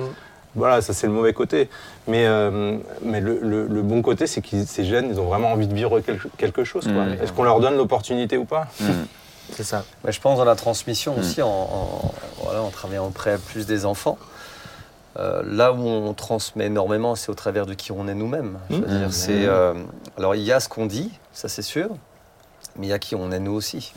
Voilà, 0.56 0.80
ça 0.82 0.92
c'est 0.92 1.06
le 1.06 1.12
mauvais 1.12 1.32
côté. 1.32 1.68
Mais, 2.06 2.26
euh, 2.26 2.76
mais 3.02 3.20
le, 3.20 3.38
le- 3.42 3.66
le 3.66 3.82
bon 3.82 4.02
côté, 4.02 4.26
c'est 4.26 4.40
que 4.40 4.64
ces 4.64 4.84
jeunes, 4.84 5.08
ils 5.10 5.18
ont 5.20 5.24
vraiment 5.26 5.52
envie 5.52 5.66
de 5.66 5.74
vivre 5.74 6.00
quelque, 6.00 6.28
quelque 6.36 6.64
chose. 6.64 6.84
quoi. 6.84 7.04
Mm. 7.04 7.16
Est-ce 7.22 7.32
qu'on 7.32 7.42
leur 7.44 7.60
donne 7.60 7.76
l'opportunité 7.76 8.36
ou 8.36 8.44
pas? 8.44 8.66
Hmm. 8.80 8.84
C'est 9.52 9.62
ça. 9.64 9.84
Mais 10.04 10.10
je 10.12 10.20
pense 10.22 10.38
dans 10.38 10.44
la 10.46 10.56
transmission 10.56 11.18
aussi, 11.18 11.42
en, 11.42 11.48
en- 11.48 12.14
voilà, 12.42 12.62
en 12.62 12.70
travaillant 12.70 13.06
auprès 13.06 13.36
plus 13.36 13.66
des 13.66 13.84
enfants. 13.84 14.16
euh, 15.18 15.42
là 15.46 15.72
où 15.72 15.86
on 15.86 16.12
transmet 16.14 16.66
énormément, 16.66 17.14
c'est 17.14 17.30
au 17.30 17.34
travers 17.34 17.66
de 17.66 17.74
qui 17.74 17.92
on 17.92 18.08
est 18.08 18.14
nous-mêmes. 18.14 18.58
Mmh. 18.70 18.82
c'est, 19.10 19.44
euh, 19.46 19.74
alors 20.18 20.34
il 20.34 20.42
y 20.42 20.50
a 20.52 20.60
ce 20.60 20.68
qu'on 20.68 20.86
dit, 20.86 21.10
ça 21.32 21.48
c'est 21.48 21.62
sûr, 21.62 21.88
mais 22.78 22.86
il 22.86 22.90
y 22.90 22.92
a 22.94 22.98
qui 22.98 23.14
on 23.14 23.30
est 23.32 23.38
nous 23.38 23.52
aussi. 23.52 23.92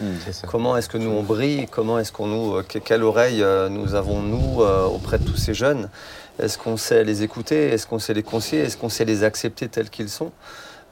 Comment 0.48 0.76
est-ce 0.78 0.90
que 0.90 0.98
nous 0.98 1.10
on 1.10 1.24
brille? 1.24 1.66
Comment 1.72 1.98
est-ce 1.98 2.12
qu'on 2.12 2.28
nous, 2.28 2.58
euh, 2.58 2.64
que- 2.64 2.78
quelle 2.80 3.04
oreille 3.04 3.44
nous 3.72 3.96
avons 3.96 4.20
nous 4.22 4.62
auprès 4.62 5.18
de 5.18 5.24
tous 5.24 5.38
ces 5.38 5.54
jeunes? 5.54 5.90
Est-ce 6.40 6.58
qu'on 6.58 6.78
sait 6.78 7.04
les 7.04 7.24
écouter? 7.24 7.70
Est-ce 7.70 7.88
qu'on 7.88 8.00
sait 8.00 8.14
les 8.14 8.24
conseiller? 8.24 8.64
Est-ce 8.64 8.78
qu'on 8.78 8.90
sait 8.90 9.06
les 9.06 9.24
accepter 9.24 9.68
tels 9.68 9.90
qu'ils 9.90 10.10
sont? 10.10 10.32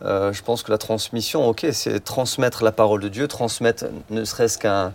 Euh, 0.04 0.34
Je 0.34 0.42
pense 0.44 0.64
que 0.64 0.72
la 0.72 0.78
transmission, 0.78 1.48
ok, 1.48 1.68
c'est 1.72 2.04
transmettre 2.04 2.64
la 2.64 2.72
parole 2.72 3.02
de 3.02 3.08
Dieu, 3.08 3.28
transmettre 3.28 3.86
ne 4.10 4.26
serait-ce 4.26 4.58
qu'un 4.58 4.92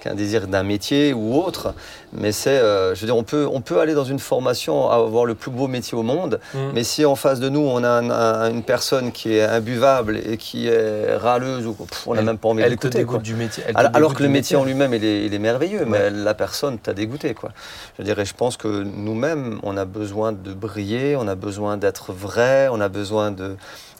qu'un 0.00 0.14
désir 0.14 0.46
d'un 0.48 0.62
métier 0.62 1.12
ou 1.12 1.36
autre, 1.36 1.74
mais 2.12 2.32
c'est, 2.32 2.50
euh, 2.58 2.94
je 2.94 3.00
veux 3.00 3.06
dire, 3.06 3.16
on 3.16 3.22
peut, 3.22 3.46
on 3.52 3.60
peut 3.60 3.80
aller 3.80 3.94
dans 3.94 4.04
une 4.04 4.18
formation, 4.18 4.88
avoir 4.90 5.24
le 5.26 5.34
plus 5.34 5.50
beau 5.50 5.68
métier 5.68 5.96
au 5.96 6.02
monde, 6.02 6.40
Mm. 6.54 6.58
mais 6.74 6.82
si 6.84 7.04
en 7.04 7.14
face 7.14 7.38
de 7.38 7.48
nous 7.48 7.60
on 7.60 7.84
a 7.84 7.88
un- 7.88 8.10
un- 8.10 8.50
une 8.50 8.62
personne 8.62 9.12
qui 9.12 9.34
est 9.36 9.42
imbuvable 9.44 10.18
et 10.24 10.36
qui 10.36 10.66
est 10.68 11.14
râleuse, 11.16 11.66
ou 11.66 11.74
pff, 11.74 12.06
on 12.08 12.14
n'a 12.14 12.22
même 12.22 12.38
pas 12.38 12.48
envie 12.48 12.62
de 12.62 12.66
Elle 12.66 12.76
te 12.76 12.86
l'écouter. 12.86 13.04
quoi. 13.04 13.18
dégoûte 13.18 13.22
du 13.22 13.34
métier. 13.34 13.62
elle 13.66 13.74
te 13.74 13.80
Alors, 13.96 14.14
que 14.14 14.22
le 14.22 14.28
métier 14.28 14.56
en 14.56 14.64
lui-même, 14.64 14.94
il 14.94 15.04
est, 15.04 15.26
il 15.26 15.34
est 15.34 15.38
merveilleux, 15.38 15.84
mais 15.86 16.10
la 16.10 16.34
personne 16.34 16.78
t'a 16.78 16.92
dégoûté. 16.94 17.34
Quoi. 17.34 17.50
Je 17.98 18.04
dirais, 18.04 18.24
je 18.24 18.34
pense 18.34 18.56
que 18.56 18.68
nous-mêmes, 18.68 19.58
on 19.62 19.76
a 19.76 19.84
besoin 19.84 20.32
de 20.32 20.52
briller, 20.52 21.16
on 21.16 21.28
a 21.28 21.34
besoin 21.34 21.76
d'être 21.76 22.12
vrai, 22.12 22.68
on 22.72 22.80
a 22.80 22.88
besoin 22.88 23.30
de, 23.30 23.56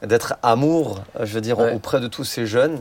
d'être 0.07 0.35
amour, 0.43 1.01
je 1.23 1.33
veux 1.35 1.41
dire, 1.41 1.59
Ouais. 1.59 1.75
auprès 1.75 2.01
de 2.01 2.09
tous 2.09 2.25
ces 2.25 2.47
jeunes 2.47 2.81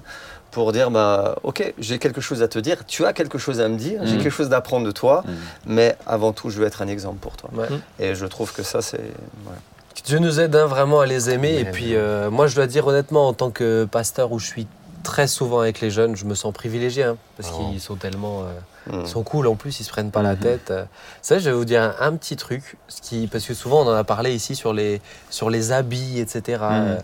pour 0.52 0.72
dire, 0.72 0.90
bah, 0.90 1.36
ok, 1.44 1.74
j'ai 1.78 2.00
quelque 2.00 2.22
chose 2.22 2.42
à 2.42 2.48
te 2.48 2.58
dire, 2.60 2.86
tu 2.88 3.06
as 3.06 3.14
quelque 3.14 3.38
chose 3.38 3.60
à 3.62 3.68
me 3.68 3.78
dire, 3.78 4.02
j'ai 4.06 4.16
Mhm. 4.16 4.24
quelque 4.24 4.32
chose 4.34 4.50
d'apprendre 4.50 4.86
de 4.86 4.92
toi, 4.92 5.24
Mhm. 5.28 5.34
mais 5.68 5.96
avant 6.08 6.32
tout, 6.34 6.50
je 6.50 6.60
veux 6.60 6.66
être 6.66 6.82
un 6.82 6.88
exemple 6.88 7.18
pour 7.20 7.38
toi. 7.38 7.50
Ouais. 7.54 7.68
Et 8.00 8.16
je 8.16 8.26
trouve 8.26 8.52
que 8.54 8.64
ça, 8.64 8.82
c'est... 8.82 8.98
ouais. 8.98 9.58
Dieu 10.06 10.18
nous 10.20 10.40
aide 10.40 10.56
hein, 10.56 10.66
vraiment 10.66 11.02
à 11.02 11.06
les 11.06 11.30
aimer. 11.30 11.56
Et 11.60 11.66
puis, 11.66 11.96
euh, 11.96 12.32
moi, 12.32 12.48
je 12.48 12.56
dois 12.56 12.68
dire 12.68 12.88
honnêtement, 12.88 13.28
en 13.28 13.34
tant 13.34 13.52
que 13.52 13.86
pasteur 13.86 14.32
où 14.32 14.40
je 14.40 14.46
suis 14.48 14.66
très 15.04 15.28
souvent 15.28 15.60
avec 15.60 15.82
les 15.82 15.92
jeunes, 15.92 16.16
je 16.16 16.26
me 16.26 16.36
sens 16.36 16.54
privilégié 16.54 17.04
hein, 17.04 17.18
parce 17.38 17.52
Oh. 17.54 17.70
qu'ils 17.70 17.80
sont 17.82 17.96
tellement. 17.96 18.42
euh, 18.44 18.46
Mhm. 18.88 19.02
ils 19.02 19.08
sont 19.08 19.24
cool 19.24 19.48
en 19.48 19.56
plus, 19.56 19.80
ils 19.80 19.84
se 19.84 19.90
prennent 19.90 20.12
pas 20.12 20.22
la 20.22 20.34
Mhm. 20.34 20.40
tête. 20.40 20.72
Euh, 20.72 20.86
Ça, 21.22 21.38
je 21.40 21.50
vais 21.50 21.56
vous 21.56 21.66
dire 21.66 21.82
un, 21.84 21.96
un 22.00 22.16
petit 22.16 22.36
truc, 22.36 22.78
ce 22.88 23.02
qui, 23.02 23.28
parce 23.28 23.46
que 23.46 23.54
souvent 23.54 23.82
on 23.86 23.88
en 23.90 23.94
a 23.96 24.04
parlé 24.04 24.34
ici 24.34 24.56
sur 24.56 24.74
les, 24.74 25.02
sur 25.30 25.50
les 25.50 25.72
habits, 25.72 26.20
etc. 26.20 26.64
Euh, 26.64 26.98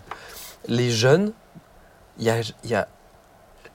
les 0.67 0.89
jeunes, 0.89 1.31
il 2.17 2.25
y 2.25 2.29
a, 2.29 2.39
il 2.63 2.69
y 2.69 2.75
a, 2.75 2.87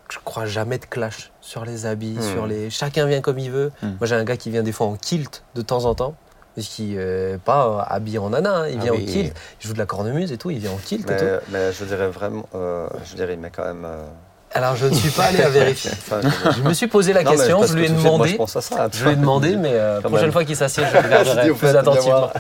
je 0.09 0.19
crois 0.25 0.47
jamais 0.47 0.79
de 0.79 0.87
clash 0.87 1.31
sur 1.41 1.65
les 1.65 1.87
habits, 1.87 2.19
sur 2.33 2.47
les. 2.47 2.69
Chacun 2.71 3.07
vient 3.07 3.21
comme 3.21 3.39
il 3.39 3.51
veut. 3.51 3.71
Moi, 3.83 3.95
j'ai 4.05 4.17
un 4.17 4.25
gars 4.25 4.37
qui 4.37 4.51
vient 4.51 4.63
des 4.65 4.73
fois 4.73 4.87
en 4.89 4.97
kilt 4.97 5.45
de 5.55 5.63
temps 5.63 5.85
en 5.85 5.95
temps. 5.95 6.15
Qu'il 6.59 6.97
n'est 6.99 7.39
pas 7.39 7.67
euh, 7.69 7.79
habillé 7.87 8.19
en 8.19 8.31
nana, 8.31 8.55
hein, 8.55 8.69
il 8.69 8.79
Ah 8.81 8.83
vient 8.83 8.93
en 8.93 8.99
kilt. 8.99 9.35
Il 9.63 9.67
joue 9.69 9.73
de 9.73 9.79
la 9.79 9.87
cornemuse 9.87 10.31
et 10.33 10.37
tout, 10.37 10.51
il 10.51 10.59
vient 10.59 10.73
en 10.73 10.77
kilt 10.77 11.09
et 11.09 11.13
Mais, 11.15 11.17
tout. 11.39 11.45
mais 11.51 11.73
je 11.73 11.85
dirais 11.85 12.09
vraiment, 12.09 12.45
euh, 12.55 12.87
je 13.05 13.15
dirais, 13.15 13.37
mais 13.37 13.51
quand 13.51 13.65
même... 13.65 13.85
euh, 13.87 14.05
Alors, 14.53 14.75
je 14.75 14.87
ne 14.87 14.95
suis 14.95 15.11
pas 15.11 15.25
allé 15.27 15.41
à 15.43 15.49
vérifier. 15.49 15.91
enfin, 15.99 16.21
je- 16.57 16.63
me 16.63 16.73
suis 16.75 16.89
posé 16.89 17.13
la 17.13 17.23
Non, 17.23 17.31
question, 17.31 17.63
je 17.65 17.75
lui 17.75 17.87
ai 17.87 17.89
Moi, 17.89 17.99
demandé. 18.03 18.29
je 18.31 18.37
pense 18.37 18.57
à 18.57 18.61
ça. 18.61 18.89
Je 18.93 19.05
lui 19.05 19.13
ai 19.13 19.17
demandé, 19.17 19.55
mais 19.57 19.71
euh, 19.75 20.01
Quand 20.03 20.09
prochaine 20.11 20.33
fois 20.33 20.45
qu'il 20.45 20.57
s'assied, 20.57 20.83
je 20.93 20.97
regarderai 21.03 21.51
plus 21.53 21.69
attentivement. 21.69 22.31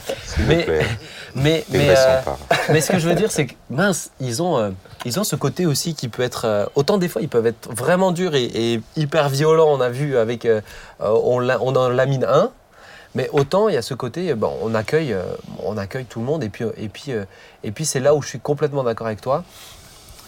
Mais-. 0.48 0.66
Mais, 1.36 1.64
euh, 1.72 2.20
mais 2.70 2.80
ce 2.80 2.90
que 2.90 2.98
je 2.98 3.08
veux 3.08 3.14
dire, 3.14 3.30
c'est 3.30 3.46
que 3.46 3.54
mince, 3.70 4.10
ils 4.18 4.42
ont, 4.42 4.58
euh, 4.58 4.70
ils 5.04 5.20
ont 5.20 5.24
ce 5.24 5.36
côté 5.36 5.66
aussi 5.66 5.94
qui 5.94 6.08
peut 6.08 6.22
être. 6.24 6.44
euh, 6.46 6.66
autant 6.74 6.98
des 6.98 7.08
fois, 7.08 7.22
ils 7.22 7.28
peuvent 7.28 7.46
être 7.46 7.68
vraiment 7.72 8.10
durs 8.10 8.34
et, 8.34 8.44
et 8.44 8.80
hyper 8.96 9.28
violents. 9.28 9.68
On 9.70 9.80
a 9.80 9.88
vu 9.90 10.16
avec. 10.16 10.44
euh, 10.46 10.60
euh, 11.00 11.16
on, 11.22 11.38
l'a- 11.38 11.58
on 11.62 11.76
en 11.76 11.88
lamine 11.88 12.24
un. 12.24 12.50
Mais 13.14 13.28
autant 13.32 13.68
il 13.68 13.74
y 13.74 13.78
a 13.78 13.82
ce 13.82 13.94
côté, 13.94 14.30
euh, 14.30 14.34
bon, 14.36 14.52
on 14.62 14.74
accueille, 14.74 15.12
euh, 15.12 15.22
on 15.64 15.76
accueille 15.78 16.04
tout 16.04 16.18
le 16.20 16.26
monde 16.26 16.42
et 16.44 16.48
puis 16.48 16.64
et 16.76 16.88
puis 16.88 17.06
euh, 17.08 17.24
et 17.64 17.72
puis 17.72 17.84
c'est 17.84 17.98
là 18.00 18.14
où 18.14 18.22
je 18.22 18.28
suis 18.28 18.38
complètement 18.40 18.82
d'accord 18.84 19.06
avec 19.08 19.20
toi. 19.20 19.42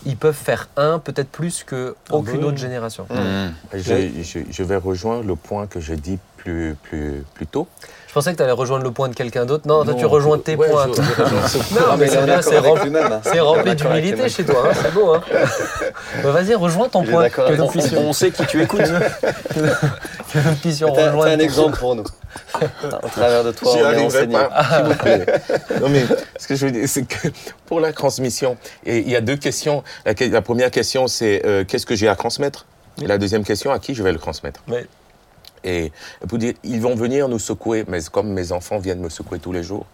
Ils 0.05 0.16
peuvent 0.16 0.34
faire 0.34 0.68
un, 0.76 0.98
peut-être 0.98 1.30
plus 1.30 1.62
que 1.64 1.94
Ah 2.11 2.16
autre 2.16 2.57
génération. 2.59 3.07
Hmm. 3.11 3.53
Je, 3.72 4.11
je- 4.22 4.38
je 4.50 4.62
vais 4.62 4.76
rejoindre 4.76 5.24
le 5.24 5.36
point 5.36 5.66
que 5.66 5.80
j'ai 5.80 5.96
dit 5.96 6.18
plus, 6.43 6.76
plus, 6.82 7.24
plus 7.34 7.47
tôt. 7.47 7.66
Je 8.09 8.12
pensais 8.14 8.32
que 8.32 8.36
tu 8.36 8.43
allais 8.43 8.53
rejoindre 8.53 8.84
le 8.84 8.90
point 8.90 9.09
de 9.09 9.14
quelqu'un 9.14 9.47
d'autre. 9.47 9.66
Non, 9.66 9.84
toi 9.84 9.95
tu 9.95 10.05
rejoins 10.05 10.36
je- 10.36 10.43
tes 10.43 10.55
ouais, 10.57 10.68
points. 10.68 10.86
je- 10.88 11.03
je. 11.59 11.74
Non, 11.74 11.97
mais 11.99 12.05
est 12.07 12.09
c'est 12.43 12.51
bien, 12.51 12.61
rempli, 12.61 12.93
hein. 12.95 13.20
c'est 13.22 13.40
rempli 13.40 13.74
d'humilité 13.74 14.28
chez 14.28 14.45
toi. 14.45 14.64
hein, 14.68 14.74
C'est 14.82 14.93
beau. 14.93 15.14
Hein 15.14 15.22
Bah, 16.22 16.30
Vas-y, 16.32 16.55
rejoins 16.55 16.88
ton 16.90 17.05
point. 17.05 17.28
Que 17.30 17.55
nous 17.55 17.68
puissions, 17.68 18.01
On 18.09 18.12
sait 18.12 18.30
qui 18.30 18.45
tu 18.47 18.61
écoutes. 18.62 18.80
que 19.53 20.38
nous 20.49 20.55
puissions 20.61 20.93
rejoindre 20.93 21.24
un 21.24 21.38
exemple 21.38 21.78
pour 21.78 21.95
nous. 21.95 22.05
Au 23.03 23.09
travers 23.09 23.45
de 23.45 23.53
toi, 23.53 23.72
on 23.72 23.76
est 23.78 23.82
arriverai 23.82 24.05
enseigné. 24.07 24.34
pas, 24.36 24.64
s'il 24.74 24.84
vous 24.84 24.95
plaît. 24.95 25.26
Non, 25.80 25.88
mais 25.88 26.05
ce 26.38 26.47
que 26.49 26.55
je 26.55 26.66
veux 26.66 26.72
dire, 26.72 26.88
c'est 26.88 27.05
que 27.05 27.28
pour 27.66 27.80
la 27.80 27.93
transmission, 27.93 28.57
et 28.84 28.99
il 28.99 29.09
y 29.11 29.16
a 29.16 29.20
deux 29.22 29.36
questions. 29.36 29.82
La, 30.05 30.43
première 30.43 30.70
question, 30.70 31.07
c'est 31.09 31.43
euh, 31.47 31.64
qu'est-ce 31.64 31.86
que 31.86 31.95
j'ai 31.95 32.09
à 32.09 32.16
transmettre? 32.16 32.66
Et 33.01 33.07
la 33.07 33.16
deuxième 33.16 33.45
question, 33.45 33.70
à 33.72 33.78
qui 33.78 33.95
je 33.95 34.03
vais 34.03 34.12
le 34.12 34.18
transmettre? 34.18 34.61
Et 35.65 35.93
pour 36.29 36.39
dire, 36.39 36.55
ils 36.63 36.81
vont 36.81 36.95
venir 36.95 37.29
nous 37.29 37.39
secouer, 37.39 37.85
mais 37.89 38.01
comme 38.11 38.33
mes 38.33 38.53
enfants 38.53 38.79
viennent 38.79 39.01
me 39.01 39.09
secouer 39.09 39.39
tous 39.39 39.53
les 39.53 39.63
jours. 39.63 39.87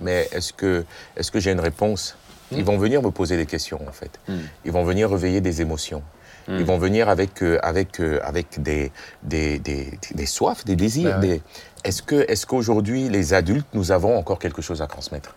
Mais 0.00 0.28
est-ce 0.32 0.52
que, 0.52 0.84
est 1.16 1.30
que 1.30 1.40
j'ai 1.40 1.52
une 1.52 1.60
réponse? 1.60 2.16
Ils 2.52 2.64
vont 2.64 2.78
venir 2.78 3.02
me 3.02 3.10
poser 3.10 3.36
des 3.36 3.46
questions, 3.46 3.80
en 3.86 3.92
fait. 3.92 4.18
Mm. 4.28 4.34
Ils 4.64 4.72
vont 4.72 4.84
venir 4.84 5.10
réveiller 5.10 5.40
des 5.40 5.60
émotions. 5.60 6.02
Mm. 6.46 6.56
Ils 6.58 6.64
vont 6.64 6.78
venir 6.78 7.08
avec, 7.08 7.42
euh, 7.42 7.58
avec, 7.62 8.00
euh, 8.00 8.20
avec 8.22 8.62
des, 8.62 8.90
des, 9.22 9.58
des, 9.58 9.98
des 10.14 10.26
soifs, 10.26 10.64
des 10.64 10.76
désirs. 10.76 11.18
Ben 11.18 11.28
ouais. 11.28 11.40
Est-ce 11.84 12.02
que, 12.02 12.24
est 12.28 12.46
qu'aujourd'hui, 12.46 13.08
les 13.08 13.34
adultes, 13.34 13.66
nous 13.74 13.92
avons 13.92 14.16
encore 14.16 14.38
quelque 14.38 14.62
chose 14.62 14.80
à 14.80 14.86
transmettre? 14.86 15.34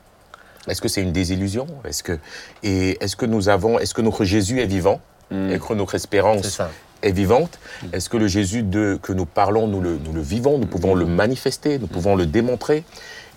Est-ce 0.67 0.79
que 0.81 0.87
c'est 0.87 1.01
une 1.01 1.11
désillusion? 1.11 1.67
Est-ce 1.83 2.03
que, 2.03 2.17
Et 2.63 3.03
est-ce 3.03 3.15
que 3.15 3.25
nous 3.25 3.49
avons, 3.49 3.79
est-ce 3.79 3.93
que 3.93 4.01
notre 4.01 4.23
Jésus 4.23 4.61
est 4.61 4.67
vivant? 4.67 5.01
Hmm. 5.31 5.49
et 5.49 5.59
que 5.59 5.73
notre 5.73 5.95
espérance. 5.95 6.61
Est 7.01 7.11
vivante 7.11 7.59
Est-ce 7.93 8.09
que 8.09 8.17
le 8.17 8.27
Jésus 8.27 8.63
de, 8.63 8.99
que 9.01 9.13
nous 9.13 9.25
parlons, 9.25 9.67
nous 9.67 9.81
le, 9.81 9.97
nous 9.97 10.13
le 10.13 10.21
vivons, 10.21 10.57
nous 10.57 10.67
pouvons 10.67 10.93
le 10.95 11.05
manifester, 11.05 11.79
nous 11.79 11.87
pouvons 11.87 12.15
le 12.15 12.25
démontrer 12.25 12.83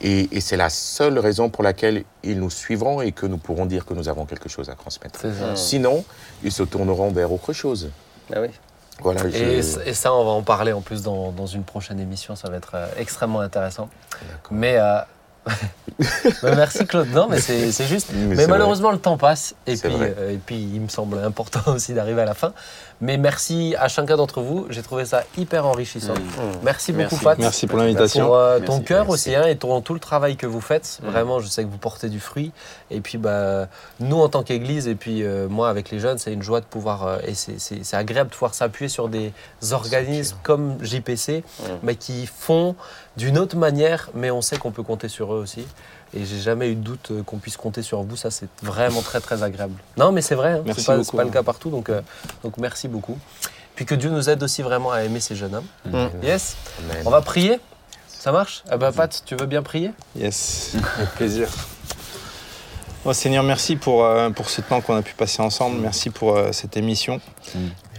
et, 0.00 0.28
et 0.36 0.40
c'est 0.40 0.56
la 0.56 0.70
seule 0.70 1.18
raison 1.18 1.48
pour 1.50 1.62
laquelle 1.64 2.04
ils 2.24 2.38
nous 2.38 2.50
suivront 2.50 3.00
et 3.00 3.12
que 3.12 3.26
nous 3.26 3.38
pourrons 3.38 3.64
dire 3.66 3.86
que 3.86 3.94
nous 3.94 4.08
avons 4.08 4.26
quelque 4.26 4.48
chose 4.48 4.68
à 4.68 4.74
transmettre. 4.74 5.20
Sinon, 5.54 6.04
ils 6.42 6.52
se 6.52 6.62
tourneront 6.64 7.10
vers 7.10 7.32
autre 7.32 7.52
chose. 7.52 7.90
Ah 8.34 8.40
oui. 8.40 8.48
Voilà, 9.00 9.24
Et, 9.26 9.60
je- 9.62 9.80
et 9.88 9.94
ça, 9.94 10.12
on 10.14 10.24
va 10.24 10.30
en 10.30 10.42
parler 10.42 10.72
en 10.72 10.80
plus 10.80 11.02
dans, 11.02 11.32
dans 11.32 11.46
une 11.46 11.64
prochaine 11.64 11.98
émission. 11.98 12.36
Ça 12.36 12.48
va 12.48 12.56
être 12.58 12.72
euh, 12.74 12.86
extrêmement 12.98 13.40
intéressant. 13.40 13.88
Mais, 14.52 14.76
euh, 14.78 14.98
mais 16.42 16.54
merci 16.56 16.86
Claude. 16.86 17.08
Non, 17.10 17.26
mais 17.28 17.40
c'est 17.40 17.86
juste. 17.86 18.10
Mais 18.14 18.46
malheureusement, 18.46 18.92
le 18.92 18.98
temps 18.98 19.18
passe. 19.18 19.54
Et 19.66 19.76
C'est 19.76 19.88
puis, 19.88 19.96
vrai. 19.96 20.14
euh, 20.18 20.32
et 20.34 20.38
puis, 20.38 20.56
il 20.56 20.80
me 20.80 20.88
semble 20.88 21.18
important 21.18 21.60
aussi 21.72 21.92
d'arriver 21.94 22.22
à 22.22 22.24
la 22.24 22.34
fin. 22.34 22.52
Mais 23.00 23.16
merci 23.18 23.74
à 23.78 23.88
chacun 23.88 24.16
d'entre 24.16 24.40
vous. 24.40 24.66
J'ai 24.70 24.82
trouvé 24.82 25.04
ça 25.04 25.24
hyper 25.36 25.66
enrichissant. 25.66 26.14
Merci 26.62 26.92
beaucoup, 26.92 27.02
Merci. 27.10 27.24
Pat. 27.24 27.38
Merci 27.38 27.66
pour 27.66 27.78
l'invitation. 27.78 28.26
Pour 28.26 28.36
euh, 28.36 28.58
Merci, 28.60 28.66
ton 28.66 28.80
cœur 28.80 29.08
aussi 29.08 29.34
hein, 29.34 29.44
et 29.46 29.56
ton, 29.56 29.80
tout 29.80 29.94
le 29.94 30.00
travail 30.00 30.36
que 30.36 30.46
vous 30.46 30.60
faites. 30.60 31.00
Mm. 31.02 31.06
Vraiment, 31.10 31.40
je 31.40 31.48
sais 31.48 31.64
que 31.64 31.68
vous 31.68 31.76
portez 31.78 32.08
du 32.08 32.20
fruit. 32.20 32.52
Et 32.90 33.00
puis, 33.00 33.18
bah, 33.18 33.66
nous, 34.00 34.18
en 34.20 34.28
tant 34.28 34.42
qu'Église, 34.42 34.88
et 34.88 34.94
puis 34.94 35.22
euh, 35.22 35.48
moi, 35.48 35.68
avec 35.68 35.90
les 35.90 35.98
jeunes, 35.98 36.18
c'est 36.18 36.32
une 36.32 36.42
joie 36.42 36.60
de 36.60 36.66
pouvoir. 36.66 37.06
euh, 37.06 37.18
et 37.26 37.34
c'est- 37.34 37.94
agréable 37.94 38.30
de 38.30 38.34
pouvoir 38.34 38.54
s'appuyer 38.54 38.88
sur 38.88 39.08
des 39.08 39.32
organismes 39.72 40.36
comme 40.42 40.76
JPC, 40.82 41.42
Mm. 41.60 41.62
mais 41.82 41.96
qui 41.96 42.26
font 42.26 42.74
d'une 43.16 43.38
autre 43.38 43.56
manière, 43.56 44.10
mais 44.14 44.30
on 44.30 44.40
sait 44.40 44.56
qu'on 44.56 44.70
peut 44.72 44.82
compter 44.82 45.08
sur 45.08 45.34
eux 45.34 45.38
aussi. 45.38 45.66
Et 46.16 46.24
j'ai 46.24 46.40
jamais 46.40 46.70
eu 46.70 46.74
de 46.74 46.80
doute 46.80 47.10
euh, 47.10 47.22
qu'on 47.22 47.38
puisse 47.38 47.56
compter 47.56 47.82
sur 47.82 48.02
vous. 48.02 48.16
Ça, 48.16 48.30
c'est 48.30 48.48
vraiment 48.62 49.02
très, 49.02 49.20
très 49.20 49.42
agréable. 49.42 49.74
Non, 49.96 50.12
mais 50.12 50.22
c'est 50.22 50.34
vrai. 50.36 50.52
hein, 50.52 50.72
c'est 50.76 50.86
pas, 50.86 50.96
beaucoup, 50.96 51.18
le 51.18 51.30
cas 51.30 51.42
partout. 51.42 51.70
Donc, 51.70 51.88
euh, 51.88 52.00
donc, 52.42 52.56
merci 52.58 52.88
beaucoup. 52.88 53.18
Puis 53.74 53.84
que 53.84 53.94
Dieu 53.94 54.10
nous 54.10 54.30
aide 54.30 54.42
aussi 54.42 54.62
vraiment 54.62 54.92
à 54.92 55.02
aimer 55.02 55.20
ces 55.20 55.34
jeunes 55.34 55.56
hommes. 55.56 55.66
Mm. 55.86 56.06
Yes. 56.22 56.56
Amen. 56.78 57.02
On 57.04 57.10
va 57.10 57.20
prier. 57.20 57.58
Ça 58.24 58.32
marche? 58.32 58.64
Ah 58.70 58.78
bah 58.78 58.90
Pat, 58.90 59.22
tu 59.26 59.36
veux 59.36 59.44
bien 59.44 59.62
prier? 59.62 59.90
Yes, 60.16 60.72
avec 60.96 61.10
plaisir. 61.10 61.46
Oh, 63.04 63.12
Seigneur, 63.12 63.44
merci 63.44 63.76
pour, 63.76 64.02
euh, 64.02 64.30
pour 64.30 64.48
ce 64.48 64.62
temps 64.62 64.80
qu'on 64.80 64.96
a 64.96 65.02
pu 65.02 65.12
passer 65.12 65.42
ensemble. 65.42 65.78
Merci 65.78 66.08
pour 66.08 66.34
euh, 66.34 66.50
cette 66.50 66.78
émission. 66.78 67.20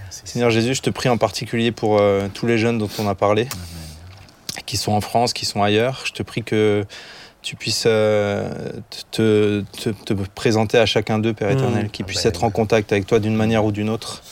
Seigneur 0.10 0.50
Jésus, 0.50 0.74
je 0.74 0.82
te 0.82 0.90
prie 0.90 1.10
en 1.10 1.18
particulier 1.18 1.72
pour 1.72 2.00
euh, 2.00 2.28
tous 2.34 2.48
les 2.48 2.58
jeunes 2.58 2.80
dont 2.80 2.90
on 2.98 3.08
a 3.08 3.14
parlé, 3.14 3.48
qui 4.66 4.78
sont 4.78 4.94
en 4.94 5.02
France, 5.02 5.32
qui 5.32 5.46
sont 5.46 5.62
ailleurs. 5.62 6.02
Je 6.06 6.12
te 6.12 6.24
prie 6.24 6.42
que 6.42 6.84
tu 7.46 7.56
puisses 7.56 7.84
euh, 7.86 8.50
te, 9.12 9.62
te- 9.82 9.90
te 9.92 10.14
présenter 10.34 10.80
à 10.80 10.86
chacun 10.88 11.20
d'eux, 11.20 11.34
Père 11.34 11.50
Mm. 11.50 11.58
éternel, 11.58 11.90
qu'ils 11.92 12.04
puissent 12.06 12.26
Amen. 12.26 12.30
être 12.30 12.44
en 12.44 12.50
contact 12.50 12.92
avec 12.92 13.06
toi 13.06 13.20
d'une 13.20 13.36
manière 13.36 13.64
ou 13.66 13.72
d'une 13.72 13.90
autre 13.90 14.24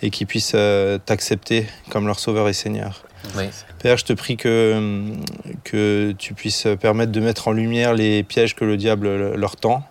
et 0.00 0.08
qu'ils 0.10 0.26
puissent 0.26 0.52
euh, 0.54 0.96
t'accepter 1.04 1.66
comme 1.90 2.06
leur 2.06 2.18
Sauveur 2.18 2.48
et 2.48 2.54
Seigneur. 2.54 3.04
Oui. 3.36 3.44
Père, 3.78 3.98
je 3.98 4.04
te 4.06 4.14
prie 4.14 4.36
que, 4.38 5.02
que 5.64 6.12
tu 6.18 6.32
puisses 6.34 6.66
permettre 6.80 7.12
de 7.12 7.20
mettre 7.20 7.46
en 7.48 7.52
lumière 7.52 7.92
les 7.94 8.22
pièges 8.22 8.54
que 8.56 8.64
le 8.64 8.76
diable 8.78 9.34
leur 9.34 9.56
tend 9.56 9.82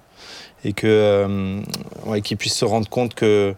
et 0.66 0.74
que 0.74 0.88
euh, 0.88 1.62
ouais, 2.08 2.22
qu'ils 2.22 2.38
puissent 2.38 2.58
se 2.58 2.66
rendre 2.66 2.90
compte 2.90 3.14
que 3.14 3.54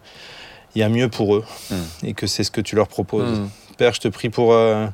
il 0.75 0.79
y 0.79 0.83
a 0.83 0.89
mieux 0.89 1.07
pour 1.07 1.35
eux 1.35 1.45
Mm. 1.71 2.07
et 2.07 2.13
que 2.13 2.27
c'est 2.27 2.43
ce 2.43 2.51
que 2.51 2.61
tu 2.61 2.75
leur 2.75 2.87
proposes. 2.89 3.39
Mm. 3.39 3.49
Père, 3.77 3.93
je 3.93 4.01
te 4.01 4.07
prie 4.09 4.29
pour 4.29 4.53
euh, 4.53 4.85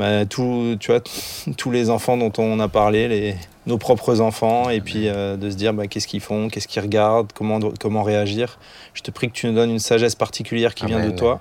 bah, 0.00 0.26
tout- 0.26 0.76
tu 0.80 0.90
vois, 0.90 1.00
tous 1.56 1.70
les 1.70 1.90
enfants 1.90 2.16
dont 2.16 2.32
on 2.38 2.58
a 2.58 2.66
parlé, 2.68 3.06
les, 3.06 3.36
nos 3.66 3.78
propres 3.78 4.20
enfants, 4.20 4.68
et 4.70 4.80
puis 4.80 5.06
euh, 5.08 5.36
de 5.36 5.50
se 5.50 5.56
dire 5.56 5.72
bah, 5.72 5.86
qu'est-ce 5.86 6.08
qu'ils 6.08 6.20
font, 6.20 6.48
qu'est-ce 6.48 6.66
qu'ils 6.66 6.82
regardent, 6.82 7.32
comment, 7.32 7.60
comment 7.78 8.02
réagir. 8.02 8.58
Je 8.94 9.02
te 9.02 9.10
prie 9.12 9.28
que 9.28 9.32
tu 9.34 9.46
nous 9.46 9.54
donnes 9.54 9.70
une 9.70 9.78
sagesse 9.78 10.14
particulière 10.16 10.74
qui 10.74 10.86
vient 10.86 10.98
de 10.98 11.04
Amen. 11.04 11.14
toi, 11.16 11.40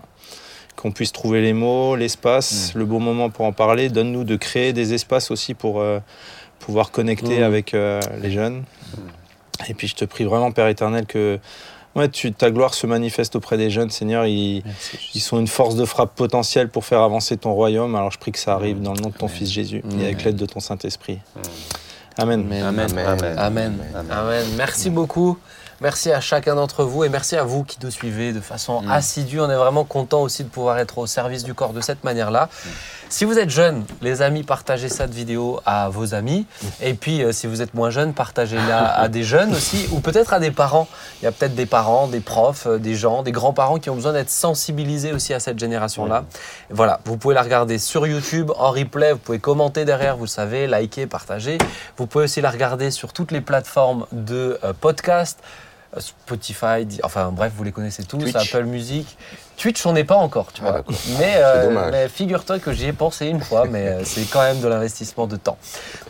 qu'on 0.76 0.92
puisse 0.92 1.12
trouver 1.12 1.42
les 1.42 1.54
mots, 1.54 1.96
l'espace, 1.96 2.74
le 2.76 2.86
bon 2.86 3.00
moment 3.00 3.30
pour 3.30 3.46
en 3.46 3.52
parler. 3.54 3.90
Donne-nous 3.90 4.24
de 4.24 4.36
créer 4.36 4.72
des 4.74 4.94
espaces 4.94 5.32
aussi 5.32 5.54
pour 5.54 5.80
euh, 5.82 6.00
pouvoir 6.60 6.92
connecter 6.92 7.40
Mm. 7.40 7.44
avec 7.44 7.74
euh, 7.74 8.00
les 8.22 8.32
jeunes. 8.32 8.64
Et 9.68 9.74
puis 9.74 9.88
je 9.88 9.96
te 9.96 10.06
prie 10.06 10.24
vraiment, 10.26 10.52
Père 10.52 10.68
éternel, 10.68 11.06
que 11.06 11.40
ouais, 12.00 12.10
tu, 12.10 12.32
ta 12.34 12.50
gloire 12.50 12.74
se 12.74 12.88
manifeste 12.88 13.36
auprès 13.36 13.58
des 13.58 13.70
jeunes, 13.70 13.90
Seigneur. 13.92 14.26
Ils, 14.26 14.64
ils 15.14 15.22
sont 15.22 15.40
une 15.40 15.48
force 15.48 15.76
de 15.76 15.86
frappe 15.86 16.16
potentielle 16.16 16.70
pour 16.70 16.84
faire 16.86 17.02
avancer 17.02 17.38
ton 17.38 17.54
royaume. 17.54 17.96
Alors 17.96 18.12
je 18.12 18.18
prie 18.18 18.32
que 18.32 18.40
ça 18.40 18.54
arrive 18.54 18.82
dans 18.82 18.94
le 18.94 19.02
nom 19.02 19.10
de 19.10 19.14
ton 19.18 19.28
Fils 19.28 19.50
Jésus 19.52 19.84
et 20.00 20.06
avec 20.06 20.24
l'aide 20.24 20.36
de 20.38 20.46
ton 20.46 20.60
Saint-Esprit. 20.60 21.20
Amen. 22.18 22.42
Amen. 22.52 22.64
Amen. 22.64 22.98
Amen. 23.08 23.36
Amen. 23.38 23.80
Amen. 24.12 24.46
Merci 24.58 24.90
beaucoup. 24.90 25.38
Merci 25.82 26.12
à 26.12 26.20
chacun 26.20 26.56
d'entre 26.56 26.84
vous 26.84 27.06
et 27.06 27.10
merci 27.10 27.38
à 27.38 27.44
vous 27.44 27.64
qui 27.64 27.78
nous 27.82 27.90
suivez 27.90 28.34
de 28.34 28.42
façon 28.42 28.82
Mm. 28.82 28.92
assidue. 28.92 29.40
On 29.40 29.50
est 29.50 29.56
vraiment 29.56 29.86
content 29.86 30.22
aussi 30.22 30.44
de 30.44 30.50
pouvoir 30.50 30.78
être 30.78 30.98
au 30.98 31.08
service 31.08 31.46
du 31.46 31.54
corps 31.54 31.72
de 31.72 31.80
cette 31.80 32.04
manière-là. 32.04 32.50
Si 33.12 33.26
vous 33.26 33.40
êtes 33.40 33.50
jeune, 33.50 33.86
les 34.04 34.22
amis, 34.22 34.44
partagez 34.44 34.88
cette 34.88 35.12
vidéo 35.12 35.60
à 35.66 35.90
vos 35.90 36.14
amis. 36.14 36.46
Et 36.80 36.94
puis, 36.94 37.24
euh, 37.24 37.32
si 37.32 37.48
vous 37.48 37.64
êtes 37.64 37.74
moins 37.74 37.90
jeune, 37.90 38.14
partagez-la 38.14 38.86
à 38.88 39.08
des 39.08 39.24
jeunes 39.24 39.52
aussi, 39.52 39.88
ou 39.92 40.00
peut-être 40.00 40.32
à 40.32 40.40
des 40.40 40.52
parents. 40.52 40.88
Il 41.20 41.26
y 41.26 41.28
a 41.28 41.32
peut-être 41.32 41.56
des 41.56 41.66
parents, 41.66 42.08
des 42.08 42.20
profs, 42.20 42.68
euh, 42.68 42.78
des 42.78 42.94
gens, 42.94 43.24
des 43.24 43.32
grands-parents 43.32 43.80
qui 43.80 43.90
ont 43.90 43.96
besoin 43.96 44.14
d'être 44.14 44.30
sensibilisés 44.30 45.12
aussi 45.12 45.34
à 45.34 45.40
cette 45.40 45.58
génération-là. 45.58 46.26
Voilà, 46.70 47.00
vous 47.06 47.18
pouvez 47.18 47.34
la 47.34 47.42
regarder 47.42 47.80
sur 47.80 48.06
YouTube 48.06 48.52
en 48.60 48.70
replay, 48.70 49.14
vous 49.14 49.18
pouvez 49.18 49.40
commenter 49.40 49.86
derrière, 49.86 50.16
vous 50.16 50.26
le 50.26 50.30
savez, 50.30 50.68
liker, 50.68 51.08
partager. 51.08 51.58
Vous 51.98 52.06
pouvez 52.06 52.26
aussi 52.26 52.42
la 52.42 52.52
regarder 52.52 52.92
sur 52.92 53.12
toutes 53.12 53.32
les 53.32 53.42
plateformes 53.42 54.06
de 54.12 54.60
euh, 54.64 54.74
podcast, 54.80 55.40
Spotify, 55.98 56.86
Di- 56.86 57.00
enfin 57.04 57.32
bref, 57.32 57.52
vous 57.56 57.64
les 57.64 57.72
connaissez 57.72 58.04
tous, 58.04 58.18
Twitch. 58.20 58.36
Apple 58.36 58.66
Music. 58.66 59.18
Twitch, 59.58 59.86
on 59.86 59.94
n'est 59.94 60.04
pas 60.04 60.16
encore, 60.16 60.54
tu 60.54 60.62
Ah, 60.66 60.72
vois. 60.72 60.84
Mais, 61.20 61.34
euh, 61.38 61.90
mais 61.92 62.08
figure-toi 62.08 62.60
que 62.60 62.72
j'y 62.72 62.86
ai 62.86 62.94
pensé 62.94 63.26
une 63.28 63.42
fois, 63.42 63.66
mais 63.70 63.88
euh, 63.88 64.02
c'est 64.06 64.24
quand 64.30 64.42
même 64.42 64.60
de 64.62 64.68
l'investissement 64.68 65.28
de 65.28 65.36
temps. 65.36 65.58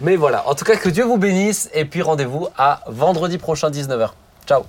Mais 0.01 0.15
voilà, 0.17 0.47
en 0.47 0.53
tout 0.55 0.65
cas, 0.65 0.75
que 0.75 0.89
Dieu 0.89 1.03
vous 1.05 1.17
bénisse 1.17 1.69
et 1.73 1.85
puis 1.85 2.01
rendez-vous 2.01 2.47
à 2.57 2.81
vendredi 2.87 3.37
prochain 3.37 3.69
19h. 3.71 4.09
Ciao 4.45 4.63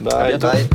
Bye. 0.00 0.38
Bye. 0.38 0.68